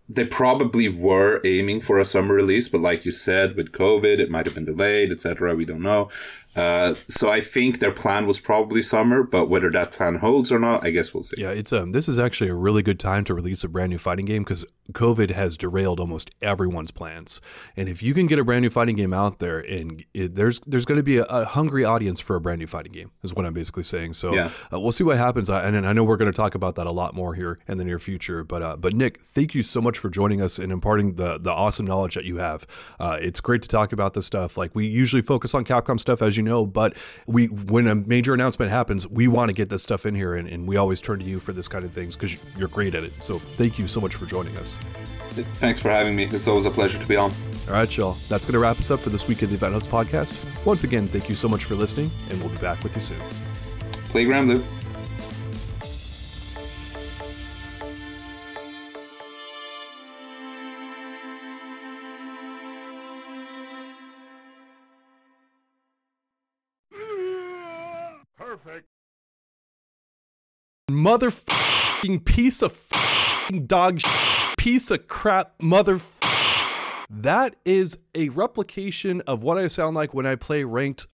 they 0.07 0.25
probably 0.25 0.87
were 0.89 1.41
aiming 1.43 1.81
for 1.81 1.99
a 1.99 2.05
summer 2.05 2.33
release, 2.33 2.69
but 2.69 2.81
like 2.81 3.05
you 3.05 3.11
said, 3.11 3.55
with 3.55 3.71
COVID, 3.71 4.19
it 4.19 4.29
might 4.29 4.45
have 4.45 4.55
been 4.55 4.65
delayed, 4.65 5.11
etc. 5.11 5.55
We 5.55 5.65
don't 5.65 5.81
know. 5.81 6.09
Uh, 6.55 6.95
so 7.07 7.29
I 7.29 7.41
think 7.41 7.79
their 7.79 7.91
plan 7.91 8.25
was 8.27 8.39
probably 8.39 8.81
summer, 8.81 9.23
but 9.23 9.47
whether 9.49 9.69
that 9.71 9.91
plan 9.91 10.15
holds 10.15 10.51
or 10.51 10.59
not, 10.59 10.85
I 10.85 10.91
guess 10.91 11.13
we'll 11.13 11.23
see. 11.23 11.41
Yeah, 11.41 11.49
it's 11.49 11.73
um 11.73 11.91
this 11.91 12.07
is 12.07 12.17
actually 12.19 12.49
a 12.49 12.55
really 12.55 12.81
good 12.83 12.99
time 12.99 13.23
to 13.25 13.33
release 13.33 13.63
a 13.63 13.67
brand 13.67 13.89
new 13.91 13.97
fighting 13.97 14.25
game 14.25 14.43
because 14.43 14.65
COVID 14.93 15.31
has 15.31 15.57
derailed 15.57 15.99
almost 15.99 16.29
everyone's 16.41 16.91
plans. 16.91 17.41
And 17.75 17.89
if 17.89 18.03
you 18.03 18.13
can 18.13 18.27
get 18.27 18.37
a 18.39 18.43
brand 18.43 18.61
new 18.61 18.69
fighting 18.69 18.95
game 18.95 19.13
out 19.13 19.39
there, 19.39 19.59
and 19.59 20.05
it, 20.13 20.35
there's 20.35 20.59
there's 20.61 20.85
going 20.85 20.97
to 20.99 21.03
be 21.03 21.17
a, 21.17 21.25
a 21.25 21.45
hungry 21.45 21.83
audience 21.83 22.19
for 22.19 22.35
a 22.35 22.41
brand 22.41 22.59
new 22.59 22.67
fighting 22.67 22.91
game, 22.93 23.11
is 23.23 23.33
what 23.33 23.45
I'm 23.45 23.53
basically 23.53 23.83
saying. 23.83 24.13
So 24.13 24.33
Yeah. 24.33 24.49
uh, 24.71 24.79
we'll 24.79 24.91
see 24.91 25.03
what 25.03 25.17
happens. 25.17 25.49
I, 25.49 25.63
and 25.63 25.85
I 25.85 25.93
know 25.93 26.03
we're 26.03 26.17
going 26.17 26.31
to 26.31 26.35
talk 26.37 26.55
about 26.55 26.75
that 26.75 26.87
a 26.87 26.91
lot 26.91 27.15
more 27.15 27.33
here 27.33 27.59
in 27.67 27.77
the 27.77 27.85
near 27.85 27.99
future. 27.99 28.43
But 28.43 28.61
uh, 28.61 28.77
but 28.77 28.93
Nick, 28.93 29.19
thank 29.19 29.55
you 29.55 29.63
so 29.63 29.81
much 29.81 29.97
for 29.97 30.09
joining 30.09 30.41
us 30.41 30.59
and 30.59 30.71
imparting 30.71 31.15
the 31.15 31.37
the 31.39 31.51
awesome 31.51 31.85
knowledge 31.87 32.15
that 32.15 32.25
you 32.25 32.37
have. 32.37 32.65
Uh, 32.99 33.17
it's 33.19 33.41
great 33.41 33.61
to 33.63 33.67
talk 33.67 33.91
about 33.91 34.13
this 34.13 34.25
stuff. 34.25 34.55
Like 34.57 34.73
we 34.75 34.85
usually 34.85 35.21
focus 35.23 35.53
on 35.55 35.65
Capcom 35.65 35.99
stuff, 35.99 36.21
as 36.21 36.37
you 36.37 36.43
know, 36.45 36.65
but 36.65 36.93
we 37.27 37.47
when 37.47 37.87
a 37.87 37.95
major 37.95 38.33
announcement 38.33 38.71
happens, 38.71 39.07
we 39.07 39.27
want 39.27 39.49
to 39.49 39.53
get 39.53 39.69
this 39.69 39.83
stuff 39.83 40.05
in 40.05 40.15
here, 40.15 40.35
and, 40.35 40.47
and 40.47 40.67
we 40.67 40.77
always 40.77 41.01
turn 41.01 41.19
to 41.19 41.25
you 41.25 41.39
for 41.39 41.51
this 41.51 41.67
kind 41.67 41.83
of 41.83 41.91
things 41.91 42.15
because 42.15 42.37
you're 42.57 42.69
great 42.69 42.95
at 42.95 43.03
it. 43.03 43.11
So 43.11 43.39
thank 43.39 43.77
you 43.77 43.87
so 43.87 43.99
much 43.99 44.15
for 44.15 44.25
joining 44.25 44.55
us. 44.57 44.79
Thanks 45.57 45.81
for 45.81 45.89
having 45.89 46.15
me. 46.15 46.25
It's 46.25 46.47
always 46.47 46.65
a 46.65 46.71
pleasure 46.71 46.97
to 46.97 47.05
be 47.05 47.17
on. 47.17 47.31
All 47.67 47.73
right, 47.73 47.97
y'all. 47.97 48.13
That's 48.29 48.45
going 48.45 48.53
to 48.53 48.59
wrap 48.59 48.79
us 48.79 48.89
up 48.89 49.01
for 49.01 49.09
this 49.09 49.27
week 49.27 49.41
of 49.41 49.49
the 49.49 49.55
Event 49.55 49.73
Hubs 49.73 49.87
podcast. 49.87 50.65
Once 50.65 50.85
again, 50.85 51.07
thank 51.07 51.27
you 51.27 51.35
so 51.35 51.49
much 51.49 51.65
for 51.65 51.75
listening, 51.75 52.09
and 52.29 52.39
we'll 52.39 52.49
be 52.49 52.57
back 52.57 52.81
with 52.83 52.95
you 52.95 53.01
soon. 53.01 53.19
Playground 54.09 54.47
Loop. 54.47 54.63
Motherfucking 70.95 72.23
piece 72.23 72.61
of 72.61 72.71
fucking 72.71 73.65
dog 73.65 73.99
sh- 73.99 74.53
piece 74.57 74.89
of 74.89 75.09
crap 75.09 75.51
mother. 75.61 75.99
That 77.09 77.57
is 77.65 77.97
a 78.15 78.29
replication 78.29 79.19
of 79.27 79.43
what 79.43 79.57
I 79.57 79.67
sound 79.67 79.97
like 79.97 80.13
when 80.13 80.25
I 80.25 80.35
play 80.35 80.63
ranked 80.63 81.07